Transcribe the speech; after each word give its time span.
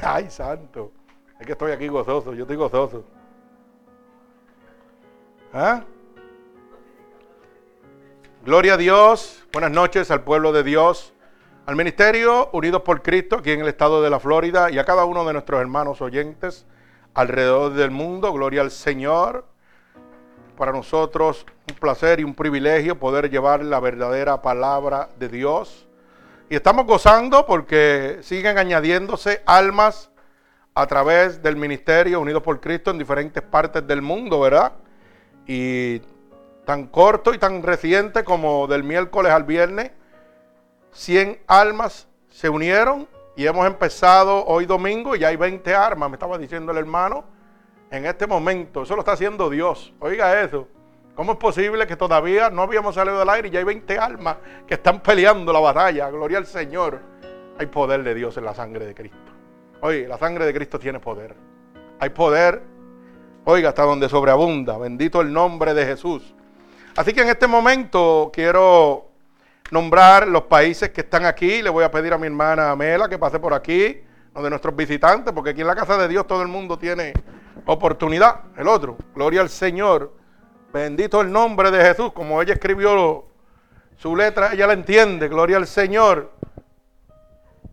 Ay, 0.02 0.30
santo. 0.30 0.92
Es 1.38 1.46
que 1.46 1.52
estoy 1.52 1.72
aquí 1.72 1.88
gozoso, 1.88 2.34
yo 2.34 2.42
estoy 2.42 2.56
gozoso. 2.56 3.04
¿Ah? 5.52 5.82
Gloria 8.44 8.74
a 8.74 8.76
Dios. 8.76 9.44
Buenas 9.52 9.70
noches 9.70 10.10
al 10.10 10.22
pueblo 10.22 10.52
de 10.52 10.62
Dios, 10.62 11.12
al 11.66 11.76
Ministerio 11.76 12.48
Unidos 12.52 12.82
por 12.82 13.02
Cristo 13.02 13.36
aquí 13.36 13.50
en 13.50 13.60
el 13.60 13.68
estado 13.68 14.00
de 14.02 14.10
la 14.10 14.20
Florida 14.20 14.70
y 14.70 14.78
a 14.78 14.84
cada 14.84 15.04
uno 15.04 15.24
de 15.24 15.32
nuestros 15.32 15.60
hermanos 15.60 16.00
oyentes 16.00 16.66
alrededor 17.14 17.74
del 17.74 17.90
mundo. 17.90 18.32
Gloria 18.32 18.62
al 18.62 18.70
Señor. 18.70 19.44
Para 20.56 20.72
nosotros 20.72 21.46
un 21.68 21.76
placer 21.76 22.20
y 22.20 22.24
un 22.24 22.34
privilegio 22.34 22.98
poder 22.98 23.30
llevar 23.30 23.64
la 23.64 23.80
verdadera 23.80 24.40
palabra 24.40 25.08
de 25.18 25.28
Dios. 25.28 25.89
Y 26.50 26.56
estamos 26.56 26.84
gozando 26.84 27.46
porque 27.46 28.18
siguen 28.22 28.58
añadiéndose 28.58 29.40
almas 29.46 30.10
a 30.74 30.84
través 30.88 31.44
del 31.44 31.54
Ministerio 31.54 32.20
Unidos 32.20 32.42
por 32.42 32.60
Cristo 32.60 32.90
en 32.90 32.98
diferentes 32.98 33.40
partes 33.40 33.86
del 33.86 34.02
mundo, 34.02 34.40
¿verdad? 34.40 34.72
Y 35.46 36.02
tan 36.64 36.88
corto 36.88 37.32
y 37.32 37.38
tan 37.38 37.62
reciente 37.62 38.24
como 38.24 38.66
del 38.66 38.82
miércoles 38.82 39.30
al 39.30 39.44
viernes, 39.44 39.92
100 40.90 41.38
almas 41.46 42.08
se 42.28 42.48
unieron 42.48 43.06
y 43.36 43.46
hemos 43.46 43.64
empezado 43.64 44.44
hoy 44.44 44.66
domingo 44.66 45.14
y 45.14 45.22
hay 45.22 45.36
20 45.36 45.72
armas, 45.72 46.10
me 46.10 46.16
estaba 46.16 46.36
diciendo 46.36 46.72
el 46.72 46.78
hermano, 46.78 47.22
en 47.92 48.06
este 48.06 48.26
momento. 48.26 48.82
Eso 48.82 48.96
lo 48.96 49.02
está 49.02 49.12
haciendo 49.12 49.50
Dios. 49.50 49.94
Oiga 50.00 50.42
eso. 50.42 50.66
¿Cómo 51.20 51.32
es 51.32 51.38
posible 51.38 51.86
que 51.86 51.96
todavía 51.96 52.48
no 52.48 52.62
habíamos 52.62 52.94
salido 52.94 53.18
del 53.18 53.28
aire 53.28 53.48
y 53.48 53.50
ya 53.50 53.58
hay 53.58 53.64
20 53.66 53.98
almas 53.98 54.38
que 54.66 54.72
están 54.72 55.02
peleando 55.02 55.52
la 55.52 55.60
batalla? 55.60 56.08
Gloria 56.08 56.38
al 56.38 56.46
Señor. 56.46 56.98
Hay 57.58 57.66
poder 57.66 58.02
de 58.02 58.14
Dios 58.14 58.38
en 58.38 58.46
la 58.46 58.54
sangre 58.54 58.86
de 58.86 58.94
Cristo. 58.94 59.18
Oye, 59.82 60.08
la 60.08 60.16
sangre 60.16 60.46
de 60.46 60.54
Cristo 60.54 60.78
tiene 60.78 60.98
poder. 60.98 61.34
Hay 61.98 62.08
poder, 62.08 62.62
oiga, 63.44 63.68
hasta 63.68 63.82
donde 63.82 64.08
sobreabunda. 64.08 64.78
Bendito 64.78 65.20
el 65.20 65.30
nombre 65.30 65.74
de 65.74 65.84
Jesús. 65.84 66.34
Así 66.96 67.12
que 67.12 67.20
en 67.20 67.28
este 67.28 67.46
momento 67.46 68.30
quiero 68.32 69.10
nombrar 69.70 70.26
los 70.26 70.44
países 70.44 70.88
que 70.88 71.02
están 71.02 71.26
aquí. 71.26 71.60
Le 71.60 71.68
voy 71.68 71.84
a 71.84 71.90
pedir 71.90 72.14
a 72.14 72.16
mi 72.16 72.28
hermana 72.28 72.70
Amela 72.70 73.10
que 73.10 73.18
pase 73.18 73.38
por 73.38 73.52
aquí, 73.52 74.00
donde 74.32 74.48
nuestros 74.48 74.74
visitantes, 74.74 75.34
porque 75.34 75.50
aquí 75.50 75.60
en 75.60 75.66
la 75.66 75.76
casa 75.76 75.98
de 75.98 76.08
Dios 76.08 76.26
todo 76.26 76.40
el 76.40 76.48
mundo 76.48 76.78
tiene 76.78 77.12
oportunidad. 77.66 78.40
El 78.56 78.68
otro, 78.68 78.96
gloria 79.14 79.42
al 79.42 79.50
Señor. 79.50 80.18
Bendito 80.72 81.20
el 81.20 81.32
nombre 81.32 81.70
de 81.70 81.84
Jesús. 81.84 82.12
Como 82.12 82.40
ella 82.40 82.54
escribió 82.54 83.24
su 83.96 84.16
letra, 84.16 84.52
ella 84.52 84.66
la 84.66 84.72
entiende. 84.74 85.28
Gloria 85.28 85.56
al 85.56 85.66
Señor. 85.66 86.30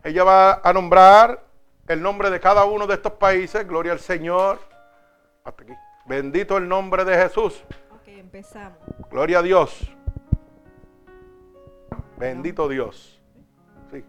Ella 0.03 0.23
va 0.23 0.61
a 0.63 0.73
nombrar 0.73 1.43
el 1.87 2.01
nombre 2.01 2.29
de 2.29 2.39
cada 2.39 2.65
uno 2.65 2.87
de 2.87 2.95
estos 2.95 3.13
países. 3.13 3.67
Gloria 3.67 3.91
al 3.91 3.99
Señor. 3.99 4.59
Hasta 5.43 5.63
aquí. 5.63 5.73
Bendito 6.05 6.57
el 6.57 6.67
nombre 6.67 7.03
de 7.05 7.15
Jesús. 7.15 7.63
Empezamos. 8.27 8.77
Gloria 9.09 9.39
a 9.39 9.41
Dios. 9.41 9.89
Bendito 12.17 12.67
Dios. 12.67 13.21
Sí. 13.91 14.03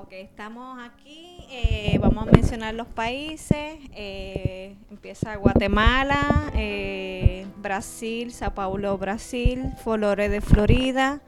Ok, 0.00 0.12
estamos 0.12 0.78
aquí. 0.80 1.44
Eh, 1.50 1.98
vamos 2.00 2.28
a 2.28 2.30
mencionar 2.30 2.72
los 2.72 2.86
países. 2.86 3.78
Eh, 3.96 4.76
empieza 4.92 5.34
Guatemala, 5.34 6.52
eh, 6.54 7.46
Brasil, 7.56 8.30
Sao 8.30 8.54
Paulo, 8.54 8.96
Brasil, 8.96 9.72
de 9.84 10.40
Florida, 10.40 11.20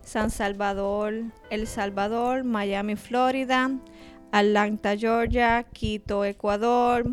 San 0.00 0.30
Salvador, 0.30 1.24
El 1.50 1.66
Salvador, 1.66 2.44
Miami, 2.44 2.96
Florida, 2.96 3.70
Atlanta, 4.32 4.96
Georgia, 4.96 5.62
Quito, 5.64 6.24
Ecuador, 6.24 7.04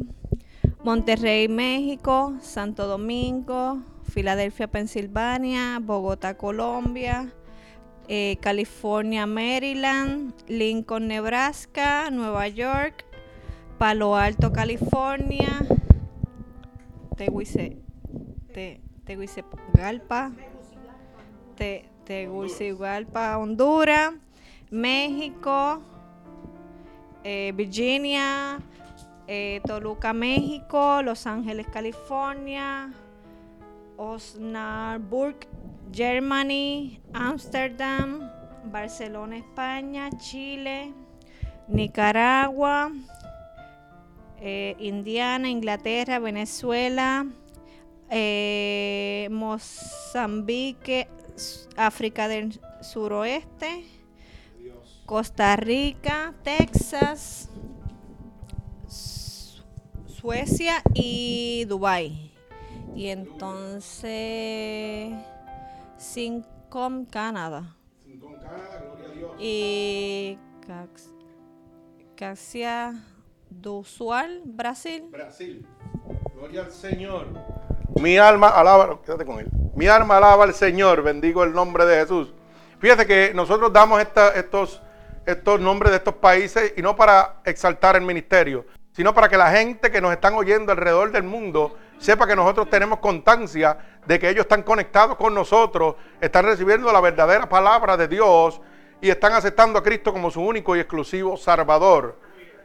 Monterrey, 0.81 1.49
México, 1.49 2.35
Santo 2.39 2.87
Domingo, 2.87 3.81
Filadelfia, 4.03 4.67
Pensilvania, 4.67 5.79
Bogotá, 5.81 6.37
Colombia, 6.37 7.33
eh, 8.13 8.37
California, 8.41 9.25
Maryland, 9.25 10.33
Lincoln, 10.49 11.07
Nebraska, 11.07 12.09
Nueva 12.11 12.45
York, 12.49 13.05
Palo 13.77 14.17
Alto, 14.17 14.51
California, 14.51 15.65
Tegucigalpa, 19.05 20.33
Tegucigalpa, 22.03 23.37
Honduras, 23.37 24.13
México, 24.69 25.81
eh, 27.23 27.53
Virginia, 27.55 28.59
eh, 29.25 29.61
Toluca, 29.65 30.11
México, 30.11 31.01
Los 31.01 31.25
Ángeles, 31.25 31.65
California, 31.71 32.91
Osnabrück, 33.95 35.47
Germany, 35.91 37.01
Amsterdam, 37.13 38.29
Barcelona, 38.65 39.37
España, 39.37 40.09
Chile, 40.17 40.93
Nicaragua, 41.67 42.91
eh, 44.39 44.75
Indiana, 44.79 45.49
Inglaterra, 45.49 46.19
Venezuela, 46.19 47.25
eh, 48.09 49.27
Mozambique, 49.31 51.07
África 51.77 52.27
del 52.27 52.59
Suroeste, 52.81 53.85
Costa 55.05 55.55
Rica, 55.55 56.33
Texas, 56.43 57.49
Suecia 60.07 60.81
y 60.93 61.65
Dubái. 61.65 62.31
Y 62.95 63.07
entonces, 63.07 64.11
Sincom, 66.01 67.05
Canadá. 67.05 67.75
Sincom, 68.03 68.33
Canadá, 68.39 68.81
gloria 68.83 69.05
a 69.07 69.11
Dios. 69.11 69.31
Y 69.37 70.39
Caxia 72.15 72.95
do 73.51 73.83
Sual, 73.83 74.41
Brasil. 74.43 75.07
Brasil. 75.11 75.63
Gloria 76.33 76.61
al 76.61 76.71
Señor. 76.71 77.27
Mi 78.01 78.17
alma 78.17 78.49
alaba, 78.49 78.99
quédate 79.03 79.25
con 79.27 79.41
él. 79.41 79.49
Mi 79.75 79.87
alma 79.87 80.17
alaba 80.17 80.45
al 80.45 80.55
Señor, 80.55 81.03
bendigo 81.03 81.43
el 81.43 81.53
nombre 81.53 81.85
de 81.85 81.99
Jesús. 81.99 82.33
Fíjate 82.79 83.05
que 83.05 83.31
nosotros 83.35 83.71
damos 83.71 84.01
estos, 84.01 84.81
estos 85.27 85.59
nombres 85.59 85.91
de 85.91 85.97
estos 85.97 86.15
países 86.15 86.73
y 86.75 86.81
no 86.81 86.95
para 86.95 87.41
exaltar 87.45 87.95
el 87.95 88.01
ministerio, 88.01 88.65
sino 88.91 89.13
para 89.13 89.29
que 89.29 89.37
la 89.37 89.51
gente 89.51 89.91
que 89.91 90.01
nos 90.01 90.11
están 90.11 90.33
oyendo 90.33 90.71
alrededor 90.71 91.11
del 91.11 91.23
mundo 91.23 91.77
sepa 92.01 92.25
que 92.25 92.35
nosotros 92.35 92.69
tenemos 92.69 92.99
constancia 92.99 93.77
de 94.05 94.19
que 94.19 94.27
ellos 94.27 94.41
están 94.41 94.63
conectados 94.63 95.15
con 95.17 95.33
nosotros, 95.33 95.95
están 96.19 96.45
recibiendo 96.45 96.91
la 96.91 96.99
verdadera 96.99 97.47
palabra 97.47 97.95
de 97.95 98.07
Dios 98.07 98.59
y 98.99 99.09
están 99.09 99.33
aceptando 99.33 99.77
a 99.77 99.83
Cristo 99.83 100.11
como 100.11 100.31
su 100.31 100.41
único 100.41 100.75
y 100.75 100.79
exclusivo 100.79 101.37
Salvador. 101.37 102.17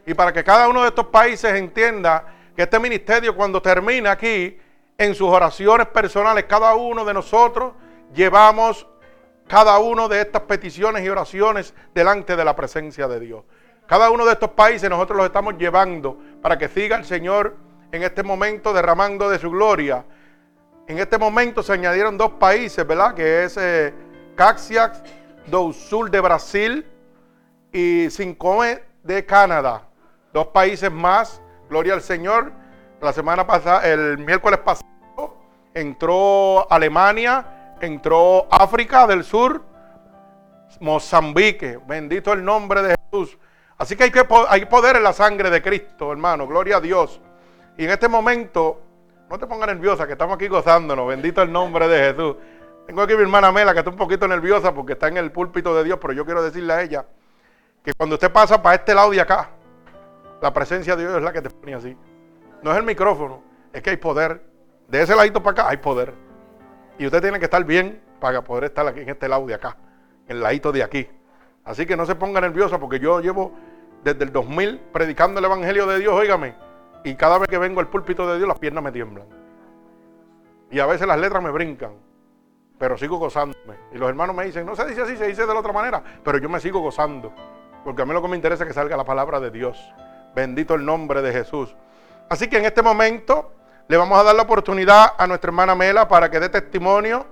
Y 0.07 0.13
para 0.15 0.33
que 0.33 0.43
cada 0.43 0.67
uno 0.67 0.81
de 0.81 0.87
estos 0.87 1.07
países 1.07 1.53
entienda 1.53 2.25
que 2.55 2.63
este 2.63 2.79
ministerio 2.79 3.35
cuando 3.35 3.61
termina 3.61 4.11
aquí, 4.11 4.59
en 4.97 5.13
sus 5.13 5.29
oraciones 5.29 5.85
personales, 5.87 6.45
cada 6.45 6.73
uno 6.73 7.05
de 7.05 7.13
nosotros 7.13 7.73
llevamos 8.15 8.87
cada 9.47 9.77
uno 9.77 10.09
de 10.09 10.21
estas 10.21 10.41
peticiones 10.41 11.05
y 11.05 11.09
oraciones 11.09 11.75
delante 11.93 12.35
de 12.35 12.43
la 12.43 12.55
presencia 12.55 13.07
de 13.07 13.19
Dios. 13.19 13.43
Cada 13.85 14.09
uno 14.09 14.25
de 14.25 14.33
estos 14.33 14.49
países 14.49 14.89
nosotros 14.89 15.17
los 15.17 15.27
estamos 15.27 15.57
llevando 15.59 16.17
para 16.41 16.57
que 16.57 16.67
siga 16.67 16.97
el 16.97 17.05
Señor 17.05 17.66
en 17.91 18.03
este 18.03 18.23
momento 18.23 18.73
derramando 18.73 19.29
de 19.29 19.39
su 19.39 19.49
gloria. 19.49 20.05
En 20.87 20.99
este 20.99 21.17
momento 21.17 21.61
se 21.63 21.73
añadieron 21.73 22.17
dos 22.17 22.31
países, 22.31 22.85
¿verdad? 22.85 23.13
Que 23.13 23.43
es 23.43 23.57
eh, 23.57 23.93
Caxias 24.35 25.03
do 25.47 25.73
Sul 25.73 26.09
de 26.11 26.19
Brasil 26.19 26.85
y 27.71 28.09
Sincome 28.09 28.83
de 29.03 29.25
Canadá. 29.25 29.83
Dos 30.33 30.47
países 30.47 30.91
más, 30.91 31.41
gloria 31.69 31.93
al 31.93 32.01
Señor. 32.01 32.51
La 33.01 33.13
semana 33.13 33.45
pasada, 33.45 33.87
el 33.87 34.17
miércoles 34.17 34.59
pasado, 34.59 34.87
entró 35.73 36.69
Alemania, 36.71 37.75
entró 37.81 38.47
África 38.49 39.07
del 39.07 39.23
Sur, 39.23 39.63
Mozambique. 40.79 41.79
Bendito 41.85 42.33
el 42.33 42.43
nombre 42.43 42.81
de 42.81 42.95
Jesús. 43.11 43.37
Así 43.77 43.95
que 43.95 44.05
hay, 44.05 44.11
que 44.11 44.25
hay 44.49 44.65
poder 44.65 44.95
en 44.95 45.03
la 45.03 45.13
sangre 45.13 45.49
de 45.49 45.61
Cristo, 45.61 46.11
hermano. 46.11 46.47
Gloria 46.47 46.77
a 46.77 46.81
Dios. 46.81 47.21
Y 47.77 47.85
en 47.85 47.91
este 47.91 48.07
momento, 48.07 48.81
no 49.29 49.37
te 49.37 49.45
pongas 49.45 49.67
nerviosa, 49.67 50.07
que 50.07 50.13
estamos 50.13 50.35
aquí 50.35 50.47
gozándonos. 50.47 51.07
Bendito 51.07 51.43
el 51.43 51.51
nombre 51.51 51.87
de 51.87 52.11
Jesús. 52.11 52.35
Tengo 52.87 53.01
aquí 53.03 53.13
a 53.13 53.17
mi 53.17 53.21
hermana 53.21 53.51
Mela, 53.51 53.73
que 53.73 53.79
está 53.79 53.91
un 53.91 53.97
poquito 53.97 54.27
nerviosa 54.27 54.73
porque 54.73 54.93
está 54.93 55.09
en 55.09 55.17
el 55.17 55.31
púlpito 55.31 55.75
de 55.75 55.83
Dios, 55.83 55.99
pero 56.01 56.13
yo 56.13 56.25
quiero 56.25 56.41
decirle 56.41 56.73
a 56.73 56.81
ella 56.81 57.05
que 57.83 57.93
cuando 57.93 58.15
usted 58.15 58.31
pasa 58.31 58.61
para 58.61 58.75
este 58.75 58.95
lado 58.95 59.11
de 59.11 59.21
acá, 59.21 59.51
la 60.41 60.51
presencia 60.53 60.95
de 60.95 61.03
Dios 61.03 61.17
es 61.17 61.21
la 61.21 61.31
que 61.31 61.41
te 61.41 61.49
pone 61.49 61.75
así. 61.75 61.95
No 62.63 62.71
es 62.71 62.77
el 62.77 62.83
micrófono, 62.83 63.43
es 63.73 63.81
que 63.83 63.91
hay 63.91 63.97
poder. 63.97 64.41
De 64.87 65.01
ese 65.01 65.15
ladito 65.15 65.43
para 65.43 65.61
acá 65.61 65.69
hay 65.69 65.77
poder. 65.77 66.13
Y 66.97 67.05
usted 67.05 67.21
tiene 67.21 67.37
que 67.39 67.45
estar 67.45 67.63
bien 67.63 68.01
para 68.19 68.41
poder 68.41 68.65
estar 68.65 68.87
aquí 68.87 69.01
en 69.01 69.09
este 69.09 69.27
lado 69.27 69.45
de 69.45 69.53
acá, 69.53 69.77
en 70.27 70.37
el 70.37 70.43
ladito 70.43 70.71
de 70.71 70.81
aquí. 70.81 71.07
Así 71.63 71.85
que 71.85 71.95
no 71.95 72.05
se 72.05 72.15
ponga 72.15 72.41
nerviosa 72.41 72.79
porque 72.79 72.99
yo 72.99 73.19
llevo 73.19 73.51
desde 74.03 74.23
el 74.23 74.31
2000 74.31 74.79
predicando 74.91 75.39
el 75.39 75.45
Evangelio 75.45 75.85
de 75.85 75.99
Dios, 75.99 76.13
óigame, 76.13 76.55
y 77.07 77.15
cada 77.15 77.37
vez 77.37 77.47
que 77.47 77.57
vengo 77.57 77.79
al 77.79 77.87
púlpito 77.87 78.27
de 78.27 78.35
Dios 78.35 78.49
las 78.49 78.59
piernas 78.59 78.83
me 78.83 78.91
tiemblan. 78.91 79.25
Y 80.69 80.79
a 80.79 80.85
veces 80.85 81.07
las 81.07 81.17
letras 81.17 81.41
me 81.41 81.51
brincan, 81.51 81.93
pero 82.77 82.97
sigo 82.97 83.17
gozándome. 83.17 83.77
Y 83.93 83.97
los 83.97 84.09
hermanos 84.09 84.35
me 84.35 84.43
dicen, 84.43 84.65
no 84.65 84.75
se 84.75 84.85
dice 84.85 85.03
así, 85.03 85.15
se 85.15 85.25
dice 85.25 85.45
de 85.45 85.53
la 85.53 85.61
otra 85.61 85.71
manera, 85.71 86.03
pero 86.21 86.37
yo 86.37 86.49
me 86.49 86.59
sigo 86.59 86.81
gozando, 86.81 87.31
porque 87.85 88.01
a 88.01 88.05
mí 88.05 88.11
lo 88.11 88.21
que 88.21 88.27
me 88.27 88.35
interesa 88.35 88.65
es 88.65 88.67
que 88.67 88.73
salga 88.73 88.97
la 88.97 89.05
palabra 89.05 89.39
de 89.39 89.51
Dios. 89.51 89.79
Bendito 90.35 90.75
el 90.75 90.83
nombre 90.83 91.21
de 91.21 91.31
Jesús. 91.31 91.73
Así 92.29 92.49
que 92.49 92.57
en 92.57 92.65
este 92.65 92.81
momento 92.81 93.53
le 93.87 93.95
vamos 93.95 94.19
a 94.19 94.23
dar 94.23 94.35
la 94.35 94.41
oportunidad 94.41 95.13
a 95.17 95.27
nuestra 95.27 95.47
hermana 95.47 95.75
Mela 95.75 96.09
para 96.09 96.29
que 96.29 96.41
dé 96.41 96.49
testimonio 96.49 97.25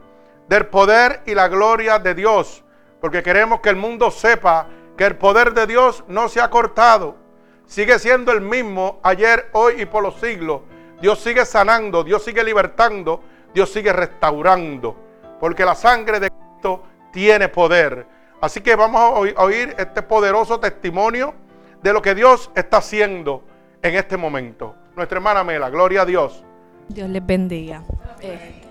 del 0.47 0.67
poder 0.67 1.21
y 1.25 1.35
la 1.35 1.49
gloria 1.49 1.99
de 1.99 2.15
Dios, 2.15 2.63
porque 3.01 3.21
queremos 3.21 3.59
que 3.59 3.71
el 3.71 3.75
mundo 3.75 4.09
sepa 4.09 4.67
que 4.95 5.03
el 5.03 5.17
poder 5.17 5.53
de 5.53 5.67
Dios 5.67 6.05
no 6.07 6.29
se 6.29 6.39
ha 6.39 6.49
cortado, 6.49 7.24
sigue 7.65 7.99
siendo 7.99 8.31
el 8.31 8.41
mismo 8.41 8.99
ayer, 9.03 9.49
hoy 9.53 9.81
y 9.81 9.85
por 9.85 10.03
los 10.03 10.15
siglos. 10.15 10.61
Dios 11.01 11.19
sigue 11.19 11.45
sanando, 11.45 12.03
Dios 12.03 12.23
sigue 12.23 12.43
libertando, 12.43 13.21
Dios 13.53 13.71
sigue 13.71 13.91
restaurando, 13.91 14.95
porque 15.39 15.65
la 15.65 15.75
sangre 15.75 16.19
de 16.19 16.29
Cristo 16.29 16.83
tiene 17.11 17.49
poder. 17.49 18.07
Así 18.41 18.61
que 18.61 18.75
vamos 18.75 19.01
a 19.01 19.41
oír 19.43 19.75
este 19.77 20.01
poderoso 20.01 20.59
testimonio 20.59 21.33
de 21.81 21.93
lo 21.93 22.01
que 22.01 22.15
Dios 22.15 22.51
está 22.55 22.77
haciendo 22.77 23.43
en 23.81 23.95
este 23.95 24.17
momento. 24.17 24.75
Nuestra 24.95 25.17
hermana 25.17 25.43
Mela, 25.43 25.69
gloria 25.69 26.01
a 26.01 26.05
Dios. 26.05 26.43
Dios 26.87 27.09
les 27.09 27.25
bendiga. 27.25 27.83
Amén. 28.15 28.61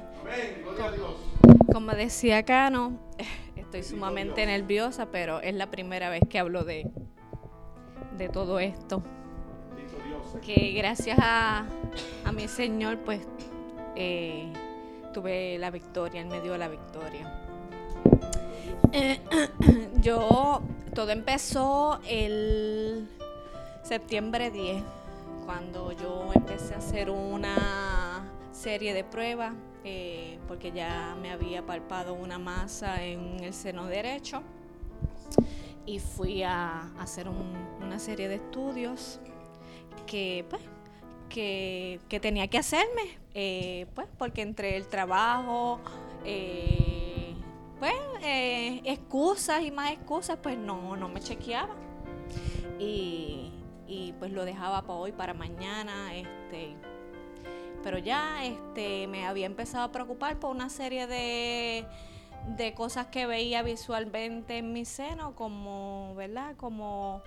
Gloria 0.63 0.87
a 0.87 0.93
Dios. 0.93 1.15
Como 1.73 1.93
decía 1.93 2.45
Cano, 2.45 2.99
estoy 3.57 3.83
sumamente 3.83 4.47
nerviosa, 4.47 5.07
pero 5.11 5.41
es 5.41 5.55
la 5.55 5.71
primera 5.71 6.09
vez 6.09 6.23
que 6.29 6.39
hablo 6.39 6.65
de, 6.65 6.91
de 8.17 8.29
todo 8.29 8.59
esto. 8.59 9.03
Que 10.45 10.73
gracias 10.73 11.19
a, 11.21 11.65
mi 12.35 12.49
Señor, 12.49 12.99
pues 12.99 13.21
eh, 13.95 14.53
tuve 15.13 15.59
la 15.59 15.71
victoria, 15.71 16.23
Él 16.23 16.27
me 16.27 16.41
dio 16.41 16.59
la 16.59 16.69
victoria. 16.69 17.41
Eh, 18.93 19.21
yo, 20.01 20.61
todo 20.93 21.11
empezó 21.11 22.01
el 22.09 23.09
septiembre 23.83 24.51
10, 24.51 24.83
cuando 25.47 25.93
yo 25.93 26.31
empecé 26.35 26.75
a 26.75 26.79
hacer 26.79 27.11
una 27.11 28.25
serie 28.51 28.93
de 28.93 29.05
pruebas, 29.05 29.55
eh, 29.85 30.39
porque 30.49 30.73
ya 30.73 31.17
me 31.21 31.31
había 31.31 31.65
palpado 31.65 32.15
una 32.15 32.39
masa 32.39 33.05
en 33.05 33.45
el 33.45 33.53
seno 33.53 33.87
derecho 33.87 34.43
y 35.87 35.99
fui 35.99 36.43
a, 36.43 36.91
hacer 36.99 37.29
una 37.29 37.99
serie 37.99 38.29
de 38.29 38.37
estudios 38.37 39.21
que, 40.07 40.47
pues, 40.49 40.63
que, 41.29 42.21
tenía 42.21 42.49
que 42.49 42.59
hacerme, 42.59 43.19
eh, 43.35 43.87
pues, 43.95 44.07
porque 44.19 44.43
entre 44.43 44.77
el 44.77 44.87
trabajo, 44.87 45.81
eh, 46.25 47.35
pues, 47.79 47.95
excusas 48.85 49.63
y 49.63 49.71
más 49.71 49.93
excusas, 49.93 50.39
pues 50.43 50.57
no, 50.57 50.97
no 50.97 51.09
me 51.09 51.21
chequeaba. 51.21 51.75
Y, 52.79 53.53
y 53.87 54.15
pues 54.19 54.33
lo 54.33 54.45
dejaba 54.45 54.83
para 54.83 54.99
hoy, 54.99 55.13
para 55.13 55.35
mañana, 55.35 56.15
este, 56.15 56.75
pero 57.83 57.99
ya 57.99 58.45
este, 58.45 59.07
me 59.07 59.27
había 59.27 59.47
empezado 59.47 59.85
a 59.85 59.93
preocupar 59.93 60.39
por 60.41 60.51
una 60.51 60.71
serie 60.71 61.07
de, 61.07 61.87
de 62.49 62.75
cosas 62.75 63.07
que 63.07 63.27
veía 63.27 63.63
visualmente 63.63 64.59
en 64.59 64.73
mi 64.73 64.85
seno, 64.85 65.35
como, 65.35 66.15
¿verdad? 66.15 66.57
Como 66.57 67.23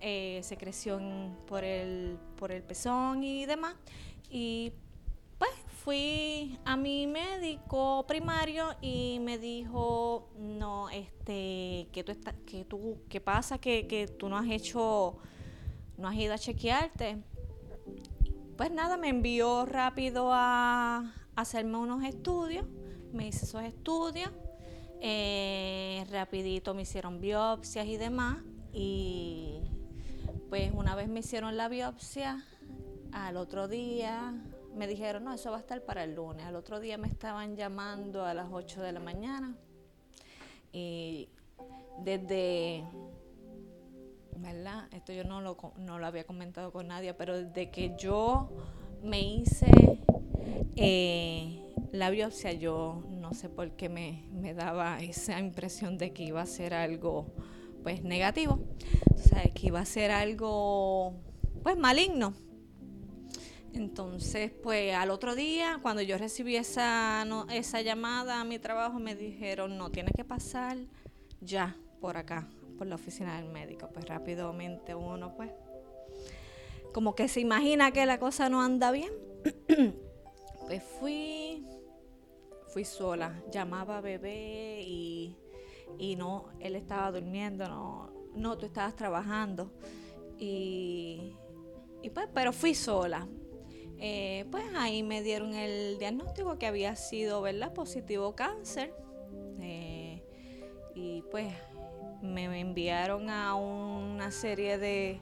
eh, 0.00 0.40
secreción 0.42 1.36
por 1.46 1.64
el, 1.64 2.18
por 2.36 2.52
el 2.52 2.62
pezón 2.62 3.22
y 3.22 3.46
demás. 3.46 3.74
Y 4.30 4.72
pues 5.38 5.50
fui 5.84 6.58
a 6.64 6.76
mi 6.76 7.06
médico 7.06 8.04
primario 8.06 8.76
y 8.80 9.18
me 9.20 9.38
dijo, 9.38 10.28
no, 10.38 10.88
este, 10.90 11.88
que 11.92 12.02
tú, 12.04 12.12
estás, 12.12 12.34
que 12.46 12.64
tú, 12.64 12.98
¿qué 13.08 13.20
pasa? 13.20 13.58
Que, 13.58 13.86
que 13.86 14.06
tú 14.06 14.28
no 14.28 14.38
has 14.38 14.48
hecho 14.48 15.18
no 16.02 16.08
has 16.08 16.14
ido 16.16 16.34
a 16.34 16.38
chequearte. 16.38 17.18
Pues 18.56 18.70
nada, 18.70 18.96
me 18.96 19.08
envió 19.08 19.64
rápido 19.66 20.30
a 20.32 21.12
hacerme 21.36 21.78
unos 21.78 22.04
estudios, 22.04 22.66
me 23.12 23.28
hice 23.28 23.44
esos 23.44 23.62
estudios, 23.62 24.30
eh, 25.00 26.04
rapidito 26.10 26.74
me 26.74 26.82
hicieron 26.82 27.20
biopsias 27.20 27.86
y 27.86 27.96
demás, 27.96 28.38
y 28.72 29.62
pues 30.48 30.72
una 30.74 30.94
vez 30.94 31.08
me 31.08 31.20
hicieron 31.20 31.56
la 31.56 31.68
biopsia, 31.68 32.44
al 33.12 33.36
otro 33.36 33.68
día 33.68 34.34
me 34.74 34.86
dijeron, 34.86 35.24
no, 35.24 35.34
eso 35.34 35.50
va 35.50 35.58
a 35.58 35.60
estar 35.60 35.82
para 35.84 36.04
el 36.04 36.14
lunes, 36.14 36.46
al 36.46 36.56
otro 36.56 36.80
día 36.80 36.96
me 36.98 37.08
estaban 37.08 37.56
llamando 37.56 38.24
a 38.24 38.34
las 38.34 38.48
8 38.50 38.82
de 38.82 38.92
la 38.92 39.00
mañana, 39.00 39.56
y 40.72 41.28
desde 41.98 42.84
¿verdad? 44.42 44.88
Esto 44.92 45.12
yo 45.12 45.24
no 45.24 45.40
lo, 45.40 45.56
no 45.78 45.98
lo 45.98 46.06
había 46.06 46.24
comentado 46.24 46.72
con 46.72 46.88
nadie, 46.88 47.14
pero 47.14 47.36
desde 47.36 47.70
que 47.70 47.94
yo 47.96 48.50
me 49.02 49.20
hice 49.20 49.70
eh, 50.76 51.61
la 51.92 52.10
biopsia, 52.10 52.52
yo 52.52 53.04
no 53.10 53.34
sé 53.34 53.48
por 53.48 53.72
qué 53.72 53.88
me, 53.88 54.24
me, 54.32 54.54
daba 54.54 54.98
esa 55.00 55.38
impresión 55.38 55.98
de 55.98 56.12
que 56.12 56.24
iba 56.24 56.40
a 56.40 56.46
ser 56.46 56.74
algo 56.74 57.26
pues 57.82 58.02
negativo, 58.02 58.60
o 59.14 59.18
sea, 59.18 59.42
que 59.54 59.66
iba 59.66 59.80
a 59.80 59.84
ser 59.84 60.10
algo 60.10 61.14
pues 61.62 61.76
maligno. 61.76 62.34
Entonces, 63.74 64.50
pues 64.50 64.94
al 64.94 65.10
otro 65.10 65.34
día, 65.34 65.78
cuando 65.80 66.02
yo 66.02 66.18
recibí 66.18 66.56
esa, 66.56 67.24
esa 67.52 67.80
llamada 67.80 68.40
a 68.40 68.44
mi 68.44 68.58
trabajo, 68.58 68.98
me 68.98 69.14
dijeron, 69.14 69.78
no, 69.78 69.90
tienes 69.90 70.12
que 70.14 70.24
pasar 70.24 70.76
ya 71.40 71.76
por 72.00 72.18
acá, 72.18 72.48
por 72.76 72.86
la 72.86 72.96
oficina 72.96 73.40
del 73.40 73.50
médico. 73.50 73.88
Pues 73.92 74.06
rápidamente 74.06 74.94
uno, 74.94 75.34
pues, 75.34 75.50
como 76.92 77.14
que 77.14 77.28
se 77.28 77.40
imagina 77.40 77.92
que 77.92 78.04
la 78.04 78.18
cosa 78.18 78.50
no 78.50 78.60
anda 78.60 78.90
bien. 78.90 79.12
pues 80.66 80.82
fui, 81.00 81.64
fui 82.72 82.84
sola, 82.84 83.42
llamaba 83.50 83.98
a 83.98 84.00
bebé 84.00 84.82
y, 84.82 85.36
y 85.98 86.16
no, 86.16 86.46
él 86.58 86.74
estaba 86.74 87.12
durmiendo, 87.12 87.68
no, 87.68 88.10
no, 88.34 88.56
tú 88.56 88.66
estabas 88.66 88.96
trabajando. 88.96 89.70
Y, 90.38 91.36
y 92.02 92.10
pues, 92.10 92.28
pero 92.32 92.52
fui 92.52 92.74
sola. 92.74 93.28
Eh, 93.98 94.46
pues 94.50 94.64
ahí 94.74 95.02
me 95.02 95.22
dieron 95.22 95.54
el 95.54 95.98
diagnóstico 95.98 96.58
que 96.58 96.66
había 96.66 96.96
sido, 96.96 97.42
¿verdad? 97.42 97.72
Positivo 97.72 98.34
cáncer. 98.34 98.92
Eh, 99.60 100.24
y 100.94 101.22
pues 101.30 101.52
me 102.22 102.44
enviaron 102.58 103.28
a 103.28 103.54
una 103.54 104.30
serie 104.30 104.78
de 104.78 105.20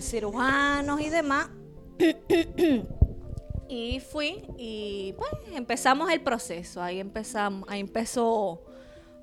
cirujanos 0.00 1.00
y 1.00 1.08
demás. 1.08 1.48
y 3.68 4.00
fui 4.00 4.42
y 4.56 5.14
pues 5.16 5.30
empezamos 5.54 6.10
el 6.10 6.20
proceso. 6.20 6.82
Ahí 6.82 7.00
empezamos, 7.00 7.68
ahí 7.68 7.80
empezó 7.80 8.64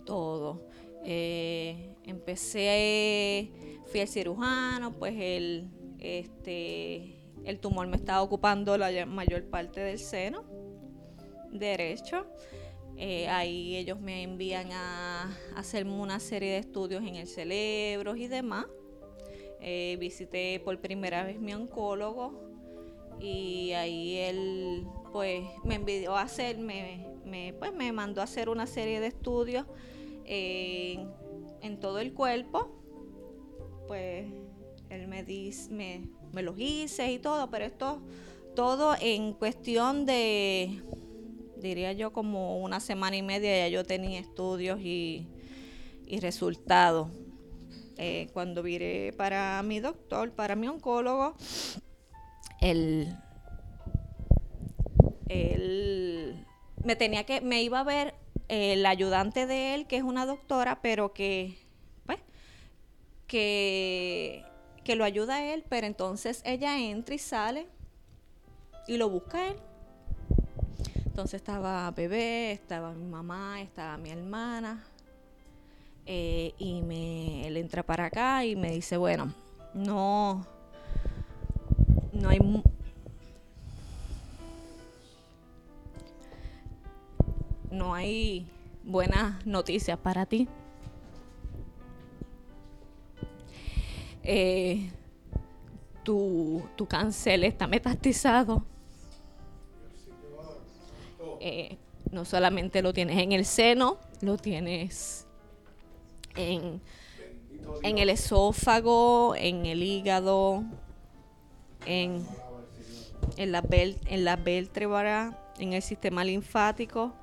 todo. 0.05 0.67
Eh, 1.05 1.95
empecé, 2.03 3.51
fui 3.87 4.01
al 4.01 4.07
cirujano, 4.07 4.93
pues 4.93 5.13
el, 5.17 5.69
este, 5.99 7.15
el 7.45 7.59
tumor 7.59 7.87
me 7.87 7.97
estaba 7.97 8.21
ocupando 8.21 8.77
la 8.77 9.05
mayor 9.05 9.43
parte 9.45 9.81
del 9.81 9.99
seno 9.99 10.43
derecho. 11.51 12.25
Eh, 12.95 13.27
ahí 13.27 13.75
ellos 13.75 13.99
me 13.99 14.23
envían 14.23 14.71
a, 14.71 15.35
hacerme 15.55 15.93
una 15.93 16.19
serie 16.19 16.51
de 16.51 16.57
estudios 16.59 17.03
en 17.03 17.15
el 17.15 17.27
cerebro 17.27 18.15
y 18.15 18.27
demás. 18.27 18.65
Eh, 19.59 19.97
visité 19.99 20.59
por 20.59 20.79
primera 20.79 21.23
vez 21.23 21.39
mi 21.39 21.53
oncólogo 21.53 22.52
y 23.23 23.71
ahí 23.71 24.17
él 24.17 24.85
pues 25.13 25.43
me 25.63 25.75
envió 25.75 26.15
a 26.15 26.23
hacer, 26.23 26.57
me, 26.57 27.07
pues, 27.57 27.73
me 27.73 27.91
mandó 27.93 28.19
a 28.21 28.25
hacer 28.25 28.49
una 28.49 28.67
serie 28.67 28.99
de 28.99 29.07
estudios 29.07 29.65
en 30.25 31.79
todo 31.79 31.99
el 31.99 32.13
cuerpo. 32.13 32.69
Pues 33.87 34.25
él 34.89 35.07
me 35.07 35.23
dice, 35.23 35.71
me, 35.71 36.09
me 36.33 36.41
los 36.41 36.59
hice 36.59 37.11
y 37.11 37.19
todo, 37.19 37.49
pero 37.49 37.65
esto 37.65 38.01
todo 38.55 38.95
en 38.99 39.33
cuestión 39.33 40.05
de 40.05 40.83
diría 41.57 41.93
yo 41.93 42.11
como 42.11 42.61
una 42.61 42.79
semana 42.79 43.15
y 43.15 43.21
media 43.21 43.57
ya 43.57 43.67
yo 43.69 43.85
tenía 43.85 44.19
estudios 44.19 44.79
y, 44.81 45.27
resultados. 46.21 47.07
Eh, 47.97 48.27
cuando 48.33 48.61
viré 48.61 49.13
para 49.13 49.63
mi 49.63 49.79
doctor, 49.79 50.31
para 50.31 50.55
mi 50.55 50.67
oncólogo, 50.67 51.35
él, 52.71 53.17
me 56.83 56.95
tenía 56.95 57.25
que, 57.25 57.41
me 57.41 57.63
iba 57.63 57.79
a 57.79 57.83
ver 57.83 58.15
el 58.47 58.85
ayudante 58.85 59.45
de 59.45 59.75
él, 59.75 59.87
que 59.87 59.97
es 59.97 60.03
una 60.03 60.25
doctora, 60.25 60.81
pero 60.81 61.13
que, 61.13 61.57
pues, 62.05 62.19
que 63.27 64.45
que 64.83 64.95
lo 64.95 65.05
ayuda 65.05 65.35
a 65.35 65.53
él, 65.53 65.63
pero 65.67 65.87
entonces 65.87 66.41
ella 66.45 66.79
entra 66.79 67.15
y 67.15 67.19
sale 67.19 67.67
y 68.87 68.97
lo 68.97 69.09
busca 69.09 69.37
a 69.37 69.47
él. 69.49 69.57
Entonces 71.05 71.35
estaba 71.35 71.89
bebé, 71.91 72.51
estaba 72.51 72.91
mi 72.93 73.05
mamá, 73.05 73.61
estaba 73.61 73.97
mi 73.97 74.09
hermana. 74.09 74.83
Eh, 76.05 76.53
y 76.57 76.81
me, 76.81 77.47
él 77.47 77.55
entra 77.55 77.83
para 77.83 78.05
acá 78.05 78.43
y 78.43 78.55
me 78.55 78.71
dice, 78.71 78.97
bueno, 78.97 79.33
no, 79.73 80.45
no 82.13 82.29
hay... 82.29 82.39
No 87.71 87.95
hay 87.95 88.45
buenas 88.83 89.43
noticias 89.47 89.97
para 89.97 90.27
ti. 90.27 90.47
Eh, 94.21 94.91
tu, 96.03 96.63
tu 96.75 96.85
cáncer 96.85 97.43
está 97.43 97.65
metastizado. 97.65 98.63
Eh, 101.39 101.77
no 102.11 102.25
solamente 102.25 102.81
lo 102.81 102.93
tienes 102.93 103.17
en 103.17 103.31
el 103.31 103.43
seno, 103.43 103.97
lo 104.21 104.37
tienes 104.37 105.25
en, 106.35 106.79
en 107.81 107.97
el 107.97 108.09
esófago, 108.09 109.35
en 109.35 109.65
el 109.65 109.81
hígado, 109.81 110.63
en, 111.85 112.25
en 113.37 113.51
la, 113.51 113.63
en 113.69 114.25
la 114.25 115.37
en 115.59 115.73
el 115.73 115.81
sistema 115.81 116.23
linfático. 116.23 117.13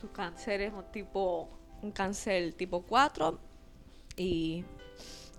Tu 0.00 0.10
cáncer 0.12 0.60
es 0.60 0.72
un 0.72 0.84
tipo, 0.92 1.48
un 1.82 1.90
cáncer 1.90 2.52
tipo 2.54 2.82
4 2.82 3.38
y 4.16 4.64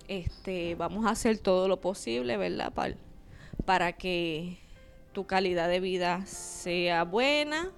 este 0.07 0.75
vamos 0.75 1.05
a 1.05 1.11
hacer 1.11 1.37
todo 1.39 1.67
lo 1.67 1.81
posible, 1.81 2.37
¿verdad? 2.37 2.73
Para, 2.73 2.95
para 3.65 3.93
que 3.93 4.57
tu 5.13 5.25
calidad 5.25 5.67
de 5.67 5.79
vida 5.79 6.25
sea 6.25 7.03
buena, 7.03 7.71